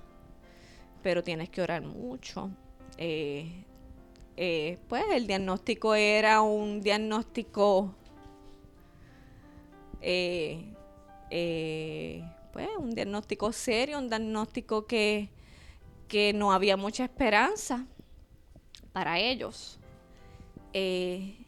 pero 1.02 1.24
tienes 1.24 1.50
que 1.50 1.62
orar 1.62 1.82
mucho. 1.82 2.50
Eh, 2.98 3.64
eh, 4.36 4.78
pues 4.88 5.04
el 5.14 5.28
diagnóstico 5.28 5.96
era 5.96 6.42
un 6.42 6.82
diagnóstico, 6.82 7.96
eh, 10.02 10.74
pues 12.52 12.68
un 12.78 12.92
diagnóstico 12.92 13.52
serio, 13.52 14.00
un 14.00 14.10
diagnóstico 14.10 14.86
que, 14.88 15.30
que 16.08 16.34
no 16.34 16.52
había 16.52 16.78
mucha 16.78 17.04
esperanza 17.04 17.86
para 18.92 19.20
ellos. 19.20 19.80
y 20.74 21.46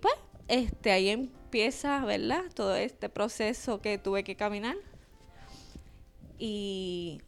pues 0.00 0.14
este, 0.48 0.92
ahí 0.92 1.08
empieza, 1.08 2.04
¿verdad? 2.04 2.44
Todo 2.54 2.74
este 2.74 3.08
proceso 3.08 3.80
que 3.80 3.98
tuve 3.98 4.24
que 4.24 4.36
caminar. 4.36 4.76
Y 6.38 7.20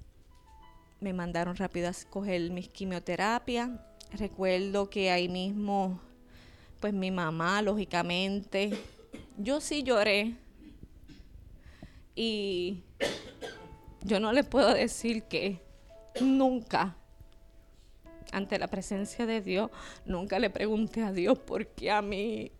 me 1.01 1.13
mandaron 1.13 1.57
rápido 1.57 1.89
a 1.89 1.93
coger 2.11 2.51
mis 2.51 2.69
quimioterapias. 2.69 3.71
Recuerdo 4.13 4.91
que 4.91 5.11
ahí 5.11 5.29
mismo, 5.29 6.01
pues 6.81 6.93
mi 6.93 7.11
mamá, 7.11 7.63
lógicamente, 7.63 8.73
yo 9.37 9.61
sí 9.61 9.83
lloré. 9.83 10.37
Y 12.15 12.85
yo 14.03 14.21
no 14.21 14.33
le 14.33 14.45
puedo 14.45 14.73
decir 14.73 15.25
que 15.25 15.61
nunca, 16.21 16.97
ante 18.33 18.59
la 18.59 18.69
presencia 18.69 19.27
de 19.27 19.41
Dios, 19.41 19.71
nunca 20.05 20.39
le 20.39 20.51
pregunté 20.51 21.03
a 21.03 21.13
Dios 21.13 21.39
por 21.39 21.67
qué 21.67 21.91
a 21.91 22.03
mí 22.03 22.53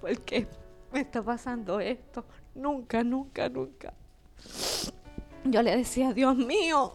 ¿Por 0.00 0.20
qué 0.20 0.46
me 0.92 1.00
está 1.00 1.20
pasando 1.20 1.80
esto? 1.80 2.24
Nunca, 2.54 3.02
nunca, 3.02 3.48
nunca. 3.48 3.92
Yo 5.42 5.62
le 5.62 5.76
decía, 5.76 6.12
Dios 6.12 6.36
mío, 6.36 6.94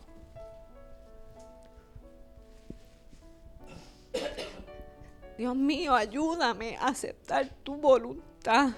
Dios 5.41 5.55
mío, 5.55 5.95
ayúdame 5.95 6.77
a 6.77 6.89
aceptar 6.89 7.49
tu 7.63 7.75
voluntad, 7.75 8.73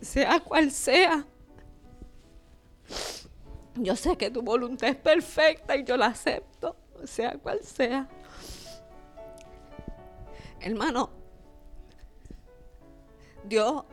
sea 0.00 0.40
cual 0.40 0.70
sea. 0.70 1.26
Yo 3.74 3.94
sé 3.96 4.16
que 4.16 4.30
tu 4.30 4.40
voluntad 4.40 4.88
es 4.88 4.96
perfecta 4.96 5.76
y 5.76 5.84
yo 5.84 5.98
la 5.98 6.06
acepto, 6.06 6.74
sea 7.04 7.36
cual 7.36 7.62
sea. 7.62 8.08
Hermano, 10.58 11.10
Dios 13.44 13.84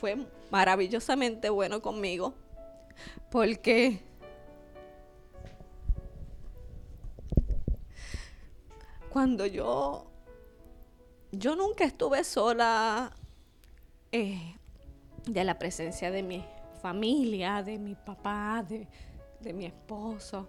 fue 0.00 0.26
maravillosamente 0.50 1.48
bueno 1.48 1.80
conmigo 1.80 2.34
porque 3.30 4.00
cuando 9.10 9.46
yo 9.46 10.11
yo 11.32 11.56
nunca 11.56 11.84
estuve 11.84 12.24
sola 12.24 13.10
eh, 14.12 14.54
de 15.26 15.44
la 15.44 15.58
presencia 15.58 16.10
de 16.10 16.22
mi 16.22 16.44
familia, 16.82 17.62
de 17.62 17.78
mi 17.78 17.94
papá, 17.94 18.64
de, 18.68 18.86
de 19.40 19.52
mi 19.52 19.64
esposo, 19.64 20.48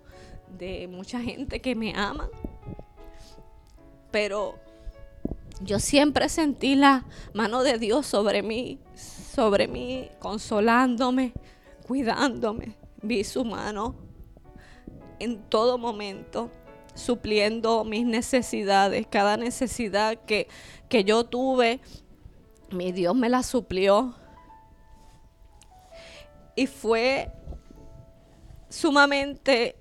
de 0.58 0.88
mucha 0.88 1.22
gente 1.22 1.62
que 1.62 1.74
me 1.74 1.94
ama. 1.96 2.30
Pero 4.12 4.60
yo 5.62 5.80
siempre 5.80 6.28
sentí 6.28 6.76
la 6.76 7.06
mano 7.34 7.64
de 7.64 7.78
Dios 7.78 8.06
sobre 8.06 8.44
mí, 8.44 8.80
sobre 8.96 9.70
mí, 9.70 10.10
consolándome, 10.20 11.34
cuidándome. 11.88 12.76
Vi 13.02 13.24
su 13.24 13.46
mano 13.46 13.96
en 15.20 15.42
todo 15.44 15.78
momento, 15.78 16.52
supliendo 16.94 17.84
mis 17.84 18.06
necesidades. 18.06 19.08
Cada 19.10 19.38
necesidad 19.38 20.18
que, 20.26 20.48
que 20.90 21.04
yo 21.04 21.24
tuve, 21.24 21.80
mi 22.72 22.92
Dios 22.92 23.16
me 23.16 23.30
la 23.30 23.44
suplió. 23.44 24.16
Y 26.56 26.68
fue 26.68 27.32
sumamente 28.70 29.76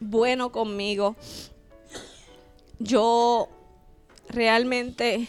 bueno 0.00 0.52
conmigo. 0.52 1.16
Yo 2.78 3.48
realmente, 4.28 5.28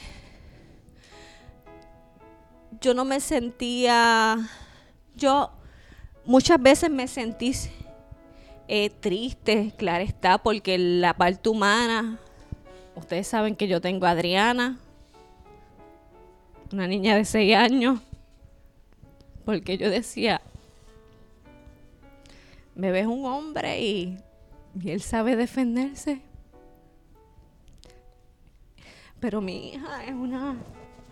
yo 2.81 2.93
no 2.93 3.05
me 3.05 3.19
sentía, 3.19 4.37
yo 5.15 5.51
muchas 6.25 6.61
veces 6.61 6.89
me 6.89 7.07
sentí 7.07 7.53
eh, 8.67 8.89
triste, 8.89 9.73
claro 9.77 10.03
está, 10.03 10.37
porque 10.37 10.77
la 10.77 11.13
parte 11.15 11.49
humana, 11.49 12.19
ustedes 12.95 13.27
saben 13.27 13.55
que 13.55 13.67
yo 13.67 13.81
tengo 13.81 14.05
a 14.05 14.11
Adriana, 14.11 14.77
una 16.71 16.87
niña 16.87 17.15
de 17.15 17.25
6 17.25 17.55
años, 17.55 17.99
porque 19.45 19.77
yo 19.77 19.89
decía, 19.89 20.41
me 22.75 22.91
ves 22.91 23.07
un 23.07 23.25
hombre 23.25 23.81
y, 23.81 24.17
él 24.85 25.01
sabe 25.01 25.35
defenderse. 25.35 26.21
Pero 29.19 29.41
mi 29.41 29.69
hija 29.69 30.05
es 30.05 30.13
una 30.13 30.55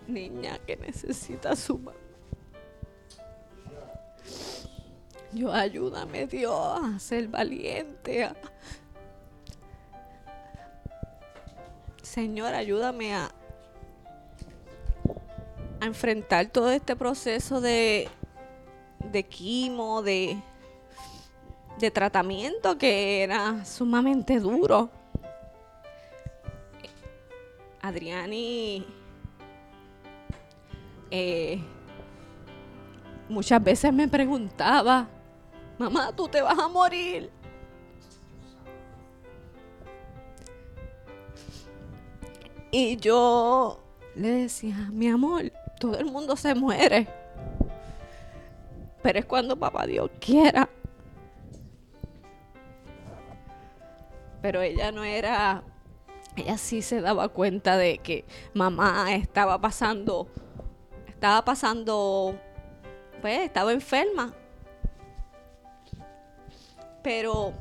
niña 0.08 0.60
que 0.68 0.78
necesita 0.78 1.56
su 1.56 1.80
mamá. 1.80 2.05
Yo 5.36 5.52
ayúdame 5.52 6.28
Dios 6.28 6.80
a 6.82 6.98
ser 6.98 7.28
valiente. 7.28 8.30
Señor, 12.02 12.54
ayúdame 12.54 13.14
a, 13.14 13.30
a 15.82 15.86
enfrentar 15.86 16.46
todo 16.46 16.72
este 16.72 16.96
proceso 16.96 17.60
de, 17.60 18.08
de 19.12 19.24
quimo, 19.24 20.02
de, 20.02 20.38
de 21.80 21.92
tratamiento 21.92 22.78
que 22.78 23.22
era 23.22 23.66
sumamente 23.66 24.40
duro. 24.40 24.90
Adriani 27.82 28.86
eh, 31.12 31.60
muchas 33.28 33.62
veces 33.62 33.92
me 33.92 34.08
preguntaba, 34.08 35.10
mamá, 35.78 36.12
tú 36.16 36.28
te 36.28 36.42
vas 36.42 36.58
a 36.58 36.68
morir. 36.68 37.30
Y 42.72 42.98
yo 42.98 43.80
le 44.16 44.32
decía, 44.32 44.76
mi 44.92 45.08
amor, 45.08 45.52
todo 45.80 45.98
el 45.98 46.06
mundo 46.06 46.36
se 46.36 46.54
muere. 46.56 47.08
Pero 49.02 49.20
es 49.20 49.26
cuando 49.26 49.56
papá 49.56 49.86
Dios 49.86 50.10
quiera. 50.20 50.68
pero 54.46 54.62
ella 54.62 54.92
no 54.92 55.04
era, 55.04 55.64
ella 56.36 56.60
sí 56.60 56.84
se 56.84 57.02
daba 57.02 57.30
cuenta 57.30 57.78
de 57.78 57.98
que 57.98 58.26
mamá 58.54 59.16
estaba 59.16 59.60
pasando, 59.60 60.28
estaba 61.08 61.44
pasando, 61.44 62.40
pues 63.22 63.40
estaba 63.40 63.72
enferma. 63.74 64.36
Pero 67.06 67.54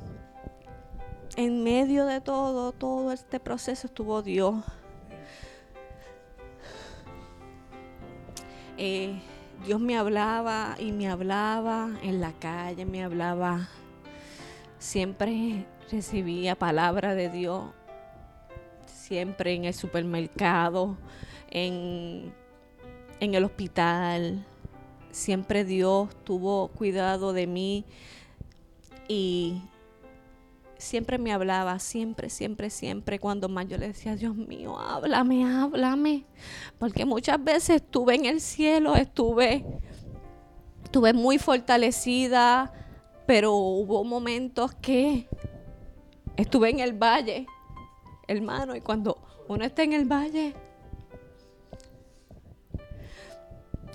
en 1.36 1.62
medio 1.62 2.06
de 2.06 2.22
todo, 2.22 2.72
todo 2.72 3.12
este 3.12 3.38
proceso 3.38 3.88
estuvo 3.88 4.22
Dios. 4.22 4.54
Eh, 8.78 9.20
Dios 9.66 9.82
me 9.82 9.98
hablaba 9.98 10.76
y 10.78 10.92
me 10.92 11.10
hablaba 11.10 11.90
en 12.02 12.22
la 12.22 12.32
calle, 12.32 12.86
me 12.86 13.04
hablaba. 13.04 13.68
Siempre 14.78 15.66
recibía 15.92 16.54
palabra 16.54 17.14
de 17.14 17.28
Dios. 17.28 17.64
Siempre 18.86 19.52
en 19.52 19.66
el 19.66 19.74
supermercado, 19.74 20.96
en, 21.50 22.32
en 23.20 23.34
el 23.34 23.44
hospital. 23.44 24.42
Siempre 25.10 25.66
Dios 25.66 26.08
tuvo 26.24 26.68
cuidado 26.68 27.34
de 27.34 27.46
mí 27.46 27.84
y 29.08 29.62
siempre 30.78 31.18
me 31.18 31.32
hablaba, 31.32 31.78
siempre, 31.78 32.30
siempre, 32.30 32.70
siempre, 32.70 33.18
cuando 33.18 33.48
más 33.48 33.66
yo 33.66 33.78
le 33.78 33.88
decía, 33.88 34.16
Dios 34.16 34.34
mío, 34.34 34.78
háblame, 34.78 35.44
háblame, 35.44 36.24
porque 36.78 37.04
muchas 37.04 37.42
veces 37.42 37.76
estuve 37.76 38.14
en 38.14 38.26
el 38.26 38.40
cielo, 38.40 38.94
estuve, 38.94 39.64
estuve 40.84 41.12
muy 41.12 41.38
fortalecida, 41.38 42.72
pero 43.26 43.54
hubo 43.54 44.04
momentos 44.04 44.74
que 44.74 45.28
estuve 46.36 46.70
en 46.70 46.80
el 46.80 46.92
valle, 46.92 47.46
hermano, 48.28 48.76
y 48.76 48.80
cuando 48.80 49.18
uno 49.48 49.64
está 49.64 49.82
en 49.82 49.92
el 49.94 50.04
valle, 50.04 50.54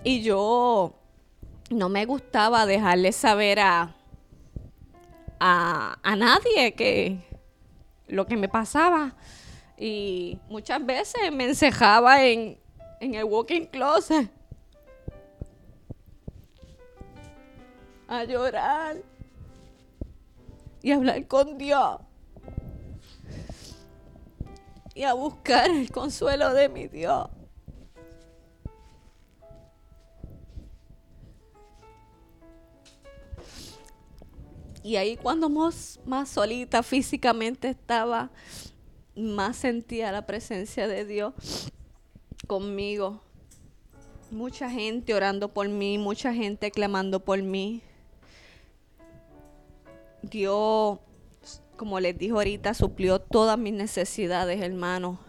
y 0.03 0.21
yo 0.21 0.93
no 1.69 1.89
me 1.89 2.05
gustaba 2.05 2.65
dejarle 2.65 3.11
saber 3.11 3.59
a 3.59 3.95
a, 5.39 6.15
nadie 6.17 6.73
que 6.73 7.19
lo 8.07 8.25
que 8.25 8.37
me 8.37 8.49
pasaba. 8.49 9.15
Y 9.77 10.39
muchas 10.49 10.85
veces 10.85 11.31
me 11.31 11.45
encejaba 11.45 12.23
en, 12.23 12.59
en 12.99 13.15
el 13.15 13.23
walking 13.23 13.65
closet 13.65 14.29
a 18.07 18.23
llorar 18.23 18.97
y 20.81 20.91
a 20.91 20.95
hablar 20.95 21.27
con 21.27 21.57
Dios 21.57 21.99
y 24.95 25.03
a 25.03 25.13
buscar 25.13 25.69
el 25.69 25.91
consuelo 25.91 26.53
de 26.53 26.67
mi 26.67 26.87
Dios. 26.87 27.29
Y 34.83 34.95
ahí 34.95 35.17
cuando 35.17 35.49
más, 35.49 35.99
solita 36.25 36.83
físicamente 36.83 37.69
estaba, 37.69 38.29
más 39.15 39.57
sentía 39.57 40.11
la 40.11 40.25
presencia 40.25 40.87
de 40.87 41.05
Dios 41.05 41.33
conmigo. 42.47 43.21
Mucha 44.31 44.69
gente 44.69 45.13
orando 45.13 45.49
por 45.49 45.67
mí, 45.67 45.97
mucha 45.97 46.33
gente 46.33 46.71
clamando 46.71 47.19
por 47.19 47.41
mí. 47.41 47.81
Dios, 50.21 50.99
como 51.75 51.99
les 51.99 52.17
dijo 52.17 52.37
ahorita, 52.37 52.73
suplió 52.73 53.19
todas 53.19 53.57
mis 53.57 53.73
necesidades, 53.73 54.61
hermano. 54.61 55.19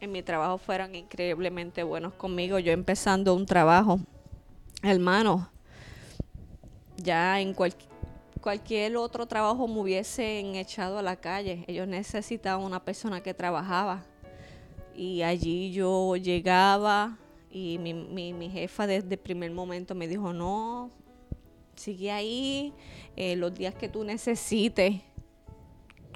En 0.00 0.12
mi 0.12 0.22
trabajo 0.22 0.58
fueron 0.58 0.94
increíblemente 0.94 1.82
buenos 1.82 2.12
conmigo. 2.12 2.58
Yo 2.58 2.72
empezando 2.72 3.34
un 3.34 3.46
trabajo, 3.46 3.98
hermano, 4.82 5.48
ya 7.04 7.40
en 7.40 7.54
cualquier 7.54 8.96
otro 8.96 9.26
trabajo 9.26 9.68
me 9.68 9.78
hubiesen 9.80 10.56
echado 10.56 10.98
a 10.98 11.02
la 11.02 11.16
calle. 11.16 11.64
Ellos 11.68 11.86
necesitaban 11.86 12.64
una 12.64 12.82
persona 12.82 13.22
que 13.22 13.34
trabajaba. 13.34 14.04
Y 14.96 15.22
allí 15.22 15.72
yo 15.72 16.16
llegaba 16.16 17.18
y 17.50 17.78
mi, 17.78 17.94
mi, 17.94 18.50
jefa 18.50 18.86
desde 18.86 19.14
el 19.14 19.20
primer 19.20 19.50
momento 19.52 19.94
me 19.94 20.08
dijo, 20.08 20.32
no, 20.32 20.90
sigue 21.76 22.10
ahí, 22.10 22.72
eh, 23.16 23.36
los 23.36 23.54
días 23.54 23.74
que 23.74 23.88
tú 23.88 24.02
necesites, 24.02 25.00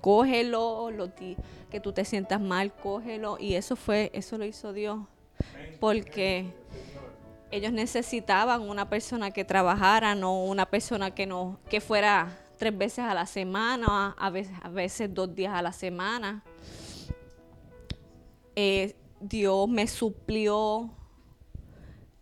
cógelo, 0.01 0.91
los 0.91 1.15
días 1.17 1.39
que 1.71 1.81
tú 1.81 1.93
te 1.93 2.05
sientas 2.05 2.41
mal, 2.41 2.73
cógelo. 2.73 3.37
Y 3.39 3.55
eso 3.55 3.77
fue, 3.77 4.11
eso 4.15 4.39
lo 4.39 4.45
hizo 4.45 4.73
Dios. 4.73 4.99
Porque 5.81 6.47
ellos 7.51 7.73
necesitaban 7.73 8.69
una 8.69 8.89
persona 8.89 9.31
que 9.31 9.45
trabajara, 9.45 10.15
no 10.15 10.45
una 10.45 10.67
persona 10.67 11.15
que 11.15 11.27
no, 11.27 11.59
que 11.69 11.81
fuera 11.81 12.39
tres 12.59 12.77
veces 12.77 13.01
a 13.01 13.15
la 13.15 13.27
semana, 13.27 14.15
a 14.19 14.31
veces, 14.71 15.15
dos 15.15 15.35
días 15.35 15.55
a 15.55 15.63
la 15.63 15.73
semana. 15.73 16.43
Eh, 18.55 18.95
Dios 19.21 19.69
me 19.69 19.87
suplió 19.87 20.91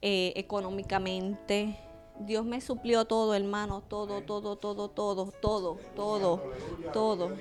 eh, 0.02 0.32
económicamente. 0.36 1.78
Dios 2.20 2.44
me 2.44 2.60
suplió 2.60 3.04
todo, 3.04 3.34
hermano, 3.34 3.82
todo, 3.82 4.22
todo, 4.22 4.56
todo, 4.56 4.88
todo, 4.88 5.32
todo, 5.32 5.78
todo, 5.94 6.42
todo. 6.92 7.36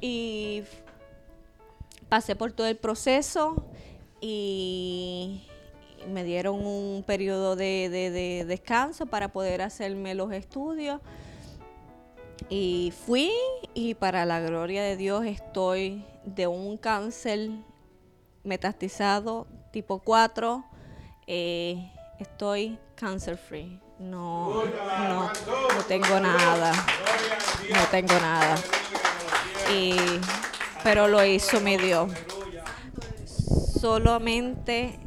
Y 0.00 0.62
pasé 2.08 2.34
por 2.34 2.52
todo 2.52 2.66
el 2.66 2.76
proceso 2.76 3.66
y 4.20 5.49
me 6.08 6.24
dieron 6.24 6.64
un 6.64 7.04
periodo 7.06 7.56
de, 7.56 8.44
descanso 8.46 9.06
para 9.06 9.28
poder 9.28 9.62
hacerme 9.62 10.14
los 10.14 10.32
estudios. 10.32 11.00
Y 12.48 12.92
fui 13.06 13.30
y 13.74 13.94
para 13.94 14.24
la 14.24 14.40
gloria 14.40 14.82
de 14.82 14.96
Dios 14.96 15.24
estoy 15.26 16.04
de 16.24 16.46
un 16.46 16.76
cáncer 16.76 17.50
metastizado 18.42 19.46
tipo 19.72 20.00
4. 20.00 20.64
Eh, 21.26 21.92
estoy 22.18 22.78
cancer 22.94 23.36
free. 23.36 23.80
No, 23.98 24.64
no, 24.64 25.30
no 25.30 25.84
tengo 25.86 26.18
nada. 26.18 26.72
No 27.70 27.84
tengo 27.90 28.14
nada. 28.14 28.56
Y, 29.72 29.94
pero 30.82 31.06
lo 31.06 31.24
hizo 31.24 31.60
mi 31.60 31.76
Dios. 31.76 32.10
Solamente 33.80 34.98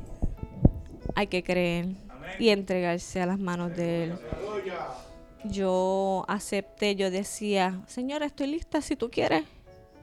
hay 1.16 1.28
que 1.28 1.44
creer 1.44 1.88
y 2.40 2.50
entregarse 2.50 3.22
a 3.22 3.26
las 3.26 3.40
manos 3.40 3.76
de 3.76 4.06
Él. 4.06 4.14
Yo 5.46 6.26
acepté, 6.28 6.96
yo 6.96 7.12
decía, 7.12 7.82
Señor, 7.88 8.24
estoy 8.24 8.48
lista 8.48 8.82
si 8.82 8.96
tú 8.96 9.10
quieres 9.10 9.44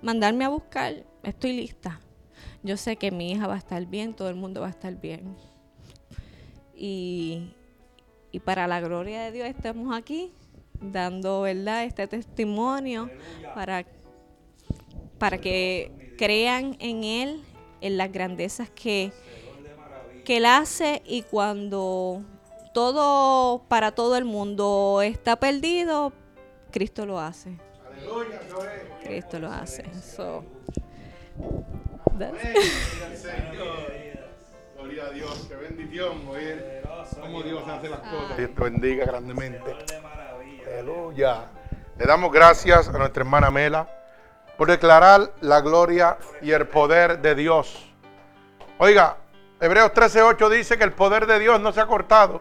mandarme 0.03 0.45
a 0.45 0.49
buscar, 0.49 1.05
estoy 1.23 1.53
lista. 1.53 2.01
Yo 2.63 2.77
sé 2.77 2.97
que 2.97 3.11
mi 3.11 3.33
hija 3.33 3.47
va 3.47 3.55
a 3.55 3.59
estar 3.59 3.85
bien, 3.87 4.15
todo 4.15 4.29
el 4.29 4.37
mundo 4.37 4.61
va 4.61 4.67
a 4.67 4.71
estar 4.71 4.95
bien. 5.01 5.35
Y, 6.75 7.55
y 8.33 8.41
para 8.41 8.67
la 8.67 8.81
gloria 8.81 9.23
de 9.23 9.33
Dios 9.33 9.49
estamos 9.49 9.97
aquí 9.97 10.33
dando 10.81 11.43
verdad 11.43 11.85
este 11.85 12.07
testimonio 12.07 13.11
para, 13.55 13.85
para 15.19 15.39
que 15.39 16.15
crean 16.17 16.77
en 16.81 17.05
Él, 17.05 17.43
en 17.81 17.97
las 17.97 18.13
grandezas 18.13 18.71
que 18.71 19.13
que 20.31 20.37
Él 20.37 20.47
hace 20.47 21.03
y 21.07 21.23
cuando 21.23 22.23
todo 22.73 23.65
para 23.67 23.91
todo 23.91 24.17
el 24.17 24.25
mundo 24.25 25.01
está 25.03 25.35
perdido, 25.35 26.13
Cristo 26.71 27.05
lo 27.05 27.19
hace. 27.19 27.59
Cristo 29.03 29.41
lo 29.41 29.51
hace. 29.51 29.83
Gloria 34.77 35.05
a 35.05 35.11
Dios, 35.11 35.47
qué 35.49 35.57
bendición 35.57 36.29
oír 36.29 36.65
cómo 37.21 37.43
Dios 37.43 37.65
hace 37.67 37.89
las 37.89 37.99
cosas. 37.99 38.37
Dios 38.37 38.55
te 38.55 38.63
bendiga 38.63 39.07
grandemente. 39.07 39.75
Aleluya. 40.65 41.47
Le 41.99 42.07
damos 42.07 42.31
gracias 42.31 42.89
a 42.89 42.93
nuestra 42.93 43.23
hermana 43.23 43.51
Mela 43.51 43.89
por 44.57 44.71
declarar 44.71 45.33
la 45.41 45.61
gloria 45.61 46.19
y 46.41 46.53
el 46.53 46.69
poder 46.69 47.21
de 47.21 47.35
Dios. 47.35 47.85
Oiga, 48.79 49.17
Hebreos 49.61 49.93
13:8 49.93 50.49
dice 50.49 50.79
que 50.79 50.85
el 50.85 50.93
poder 50.93 51.27
de 51.27 51.39
Dios 51.39 51.61
no 51.61 51.73
se 51.73 51.81
ha 51.81 51.87
cortado, 51.87 52.41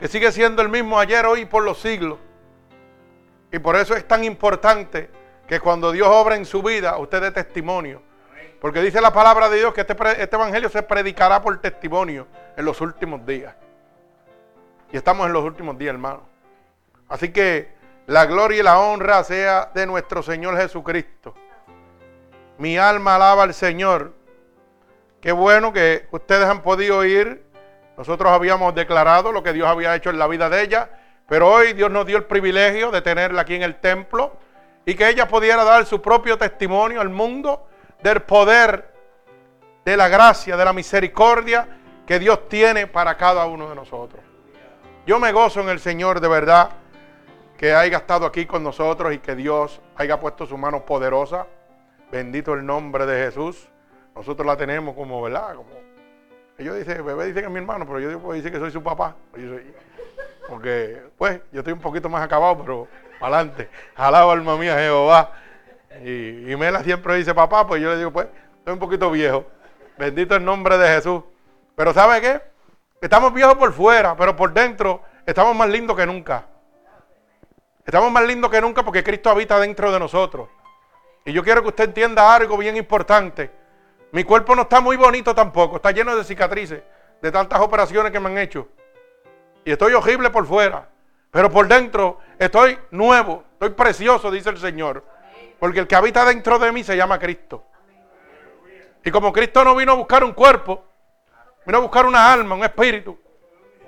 que 0.00 0.08
sigue 0.08 0.32
siendo 0.32 0.62
el 0.62 0.70
mismo 0.70 0.98
ayer, 0.98 1.26
hoy 1.26 1.42
y 1.42 1.44
por 1.44 1.62
los 1.62 1.80
siglos. 1.80 2.18
Y 3.52 3.58
por 3.58 3.76
eso 3.76 3.94
es 3.94 4.08
tan 4.08 4.24
importante 4.24 5.10
que 5.46 5.60
cuando 5.60 5.92
Dios 5.92 6.08
obra 6.10 6.36
en 6.36 6.46
su 6.46 6.62
vida, 6.62 6.96
usted 6.96 7.20
dé 7.20 7.30
testimonio. 7.30 8.02
Porque 8.60 8.80
dice 8.80 9.00
la 9.00 9.12
palabra 9.12 9.50
de 9.50 9.58
Dios 9.58 9.74
que 9.74 9.82
este, 9.82 9.94
este, 10.22 10.36
evangelio 10.36 10.70
se 10.70 10.82
predicará 10.82 11.42
por 11.42 11.60
testimonio 11.60 12.26
en 12.56 12.64
los 12.64 12.80
últimos 12.80 13.24
días. 13.26 13.54
Y 14.90 14.96
estamos 14.96 15.26
en 15.26 15.34
los 15.34 15.44
últimos 15.44 15.76
días, 15.76 15.92
hermano. 15.92 16.26
Así 17.08 17.30
que 17.30 17.74
la 18.06 18.24
gloria 18.24 18.60
y 18.60 18.62
la 18.62 18.80
honra 18.80 19.22
sea 19.24 19.70
de 19.74 19.84
nuestro 19.84 20.22
Señor 20.22 20.56
Jesucristo. 20.56 21.34
Mi 22.56 22.78
alma 22.78 23.16
alaba 23.16 23.42
al 23.42 23.52
Señor. 23.52 24.23
Qué 25.24 25.32
bueno 25.32 25.72
que 25.72 26.06
ustedes 26.10 26.44
han 26.44 26.60
podido 26.60 27.02
ir. 27.02 27.46
Nosotros 27.96 28.30
habíamos 28.30 28.74
declarado 28.74 29.32
lo 29.32 29.42
que 29.42 29.54
Dios 29.54 29.66
había 29.66 29.94
hecho 29.94 30.10
en 30.10 30.18
la 30.18 30.26
vida 30.26 30.50
de 30.50 30.60
ella, 30.60 30.90
pero 31.26 31.50
hoy 31.50 31.72
Dios 31.72 31.90
nos 31.90 32.04
dio 32.04 32.18
el 32.18 32.24
privilegio 32.24 32.90
de 32.90 33.00
tenerla 33.00 33.40
aquí 33.40 33.54
en 33.54 33.62
el 33.62 33.76
templo 33.76 34.36
y 34.84 34.94
que 34.94 35.08
ella 35.08 35.26
pudiera 35.26 35.64
dar 35.64 35.86
su 35.86 36.02
propio 36.02 36.36
testimonio 36.36 37.00
al 37.00 37.08
mundo 37.08 37.66
del 38.02 38.20
poder, 38.20 38.92
de 39.82 39.96
la 39.96 40.08
gracia, 40.08 40.58
de 40.58 40.64
la 40.66 40.74
misericordia 40.74 41.68
que 42.06 42.18
Dios 42.18 42.46
tiene 42.50 42.86
para 42.86 43.16
cada 43.16 43.46
uno 43.46 43.70
de 43.70 43.76
nosotros. 43.76 44.22
Yo 45.06 45.18
me 45.18 45.32
gozo 45.32 45.62
en 45.62 45.70
el 45.70 45.80
Señor 45.80 46.20
de 46.20 46.28
verdad 46.28 46.68
que 47.56 47.72
haya 47.72 47.96
estado 47.96 48.26
aquí 48.26 48.44
con 48.44 48.62
nosotros 48.62 49.14
y 49.14 49.20
que 49.20 49.34
Dios 49.34 49.80
haya 49.96 50.20
puesto 50.20 50.44
su 50.44 50.58
mano 50.58 50.84
poderosa. 50.84 51.46
Bendito 52.12 52.52
el 52.52 52.66
nombre 52.66 53.06
de 53.06 53.24
Jesús. 53.24 53.70
Nosotros 54.14 54.46
la 54.46 54.56
tenemos 54.56 54.94
como, 54.94 55.20
¿verdad? 55.22 55.54
Como, 55.56 55.70
ellos 56.56 56.76
dicen, 56.76 57.04
bebé 57.04 57.26
dice 57.26 57.40
que 57.40 57.46
es 57.46 57.52
mi 57.52 57.58
hermano, 57.58 57.84
pero 57.86 58.00
yo 58.00 58.08
digo, 58.08 58.20
pues, 58.20 58.42
dice 58.42 58.52
que 58.52 58.58
soy 58.58 58.70
su 58.70 58.82
papá. 58.82 59.16
porque, 60.48 61.02
pues, 61.18 61.40
yo 61.52 61.60
estoy 61.60 61.72
un 61.72 61.80
poquito 61.80 62.08
más 62.08 62.22
acabado, 62.22 62.58
pero 62.58 62.88
adelante. 63.20 63.68
Alaba 63.96 64.32
alma 64.32 64.56
mía 64.56 64.76
Jehová. 64.78 65.32
Y, 66.04 66.52
y 66.52 66.56
Mela 66.56 66.82
siempre 66.82 67.16
dice 67.16 67.34
papá, 67.34 67.66
pues 67.66 67.82
yo 67.82 67.90
le 67.90 67.98
digo, 67.98 68.12
pues, 68.12 68.28
estoy 68.58 68.72
un 68.72 68.78
poquito 68.78 69.10
viejo. 69.10 69.46
Bendito 69.98 70.36
el 70.36 70.44
nombre 70.44 70.78
de 70.78 70.88
Jesús. 70.88 71.22
Pero 71.74 71.92
¿sabe 71.92 72.20
qué? 72.20 72.42
Estamos 73.00 73.32
viejos 73.34 73.56
por 73.56 73.72
fuera, 73.72 74.16
pero 74.16 74.34
por 74.34 74.52
dentro 74.52 75.02
estamos 75.26 75.54
más 75.54 75.68
lindos 75.68 75.96
que 75.96 76.06
nunca. 76.06 76.46
Estamos 77.84 78.10
más 78.10 78.24
lindos 78.24 78.50
que 78.50 78.60
nunca 78.60 78.82
porque 78.82 79.04
Cristo 79.04 79.28
habita 79.28 79.58
dentro 79.58 79.92
de 79.92 79.98
nosotros. 79.98 80.48
Y 81.24 81.32
yo 81.32 81.42
quiero 81.42 81.62
que 81.62 81.68
usted 81.68 81.84
entienda 81.84 82.34
algo 82.34 82.56
bien 82.56 82.76
importante. 82.76 83.50
Mi 84.14 84.22
cuerpo 84.22 84.54
no 84.54 84.62
está 84.62 84.80
muy 84.80 84.96
bonito 84.96 85.34
tampoco, 85.34 85.74
está 85.74 85.90
lleno 85.90 86.14
de 86.14 86.22
cicatrices, 86.22 86.84
de 87.20 87.32
tantas 87.32 87.58
operaciones 87.58 88.12
que 88.12 88.20
me 88.20 88.28
han 88.28 88.38
hecho. 88.38 88.68
Y 89.64 89.72
estoy 89.72 89.92
horrible 89.92 90.30
por 90.30 90.46
fuera, 90.46 90.88
pero 91.32 91.50
por 91.50 91.66
dentro 91.66 92.20
estoy 92.38 92.78
nuevo, 92.92 93.42
estoy 93.54 93.70
precioso, 93.70 94.30
dice 94.30 94.50
el 94.50 94.58
Señor. 94.58 95.04
Porque 95.58 95.80
el 95.80 95.88
que 95.88 95.96
habita 95.96 96.24
dentro 96.24 96.60
de 96.60 96.70
mí 96.70 96.84
se 96.84 96.96
llama 96.96 97.18
Cristo. 97.18 97.64
Y 99.04 99.10
como 99.10 99.32
Cristo 99.32 99.64
no 99.64 99.74
vino 99.74 99.90
a 99.90 99.96
buscar 99.96 100.22
un 100.22 100.32
cuerpo, 100.32 100.84
vino 101.66 101.78
a 101.78 101.80
buscar 101.80 102.06
una 102.06 102.32
alma, 102.32 102.54
un 102.54 102.62
espíritu. 102.62 103.18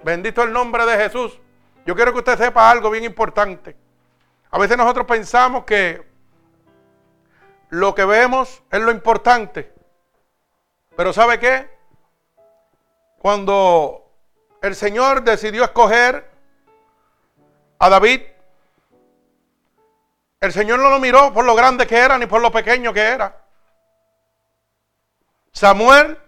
Bendito 0.02 0.42
el 0.42 0.52
nombre 0.52 0.84
de 0.86 1.04
Jesús. 1.04 1.38
Yo 1.86 1.94
quiero 1.94 2.12
que 2.12 2.18
usted 2.18 2.36
sepa 2.36 2.68
algo 2.68 2.90
bien 2.90 3.04
importante. 3.04 3.76
A 4.50 4.58
veces 4.58 4.76
nosotros 4.76 5.06
pensamos 5.06 5.62
que 5.62 6.04
lo 7.68 7.94
que 7.94 8.04
vemos 8.04 8.64
es 8.72 8.80
lo 8.80 8.90
importante. 8.90 9.75
Pero 10.96 11.12
¿sabe 11.12 11.38
qué? 11.38 11.70
Cuando 13.18 14.11
el 14.62 14.74
Señor 14.74 15.22
decidió 15.22 15.64
escoger 15.64 16.30
a 17.78 17.88
David, 17.88 18.22
el 20.40 20.52
Señor 20.52 20.78
no 20.78 20.88
lo 20.88 20.98
miró 20.98 21.32
por 21.32 21.44
lo 21.44 21.54
grande 21.54 21.87
que 21.87 21.96
era 21.96 22.18
ni 22.18 22.26
por 22.26 22.40
lo 22.40 22.50
pequeño 22.50 22.92
que 22.92 23.00
era. 23.00 23.44
Samuel 25.52 26.18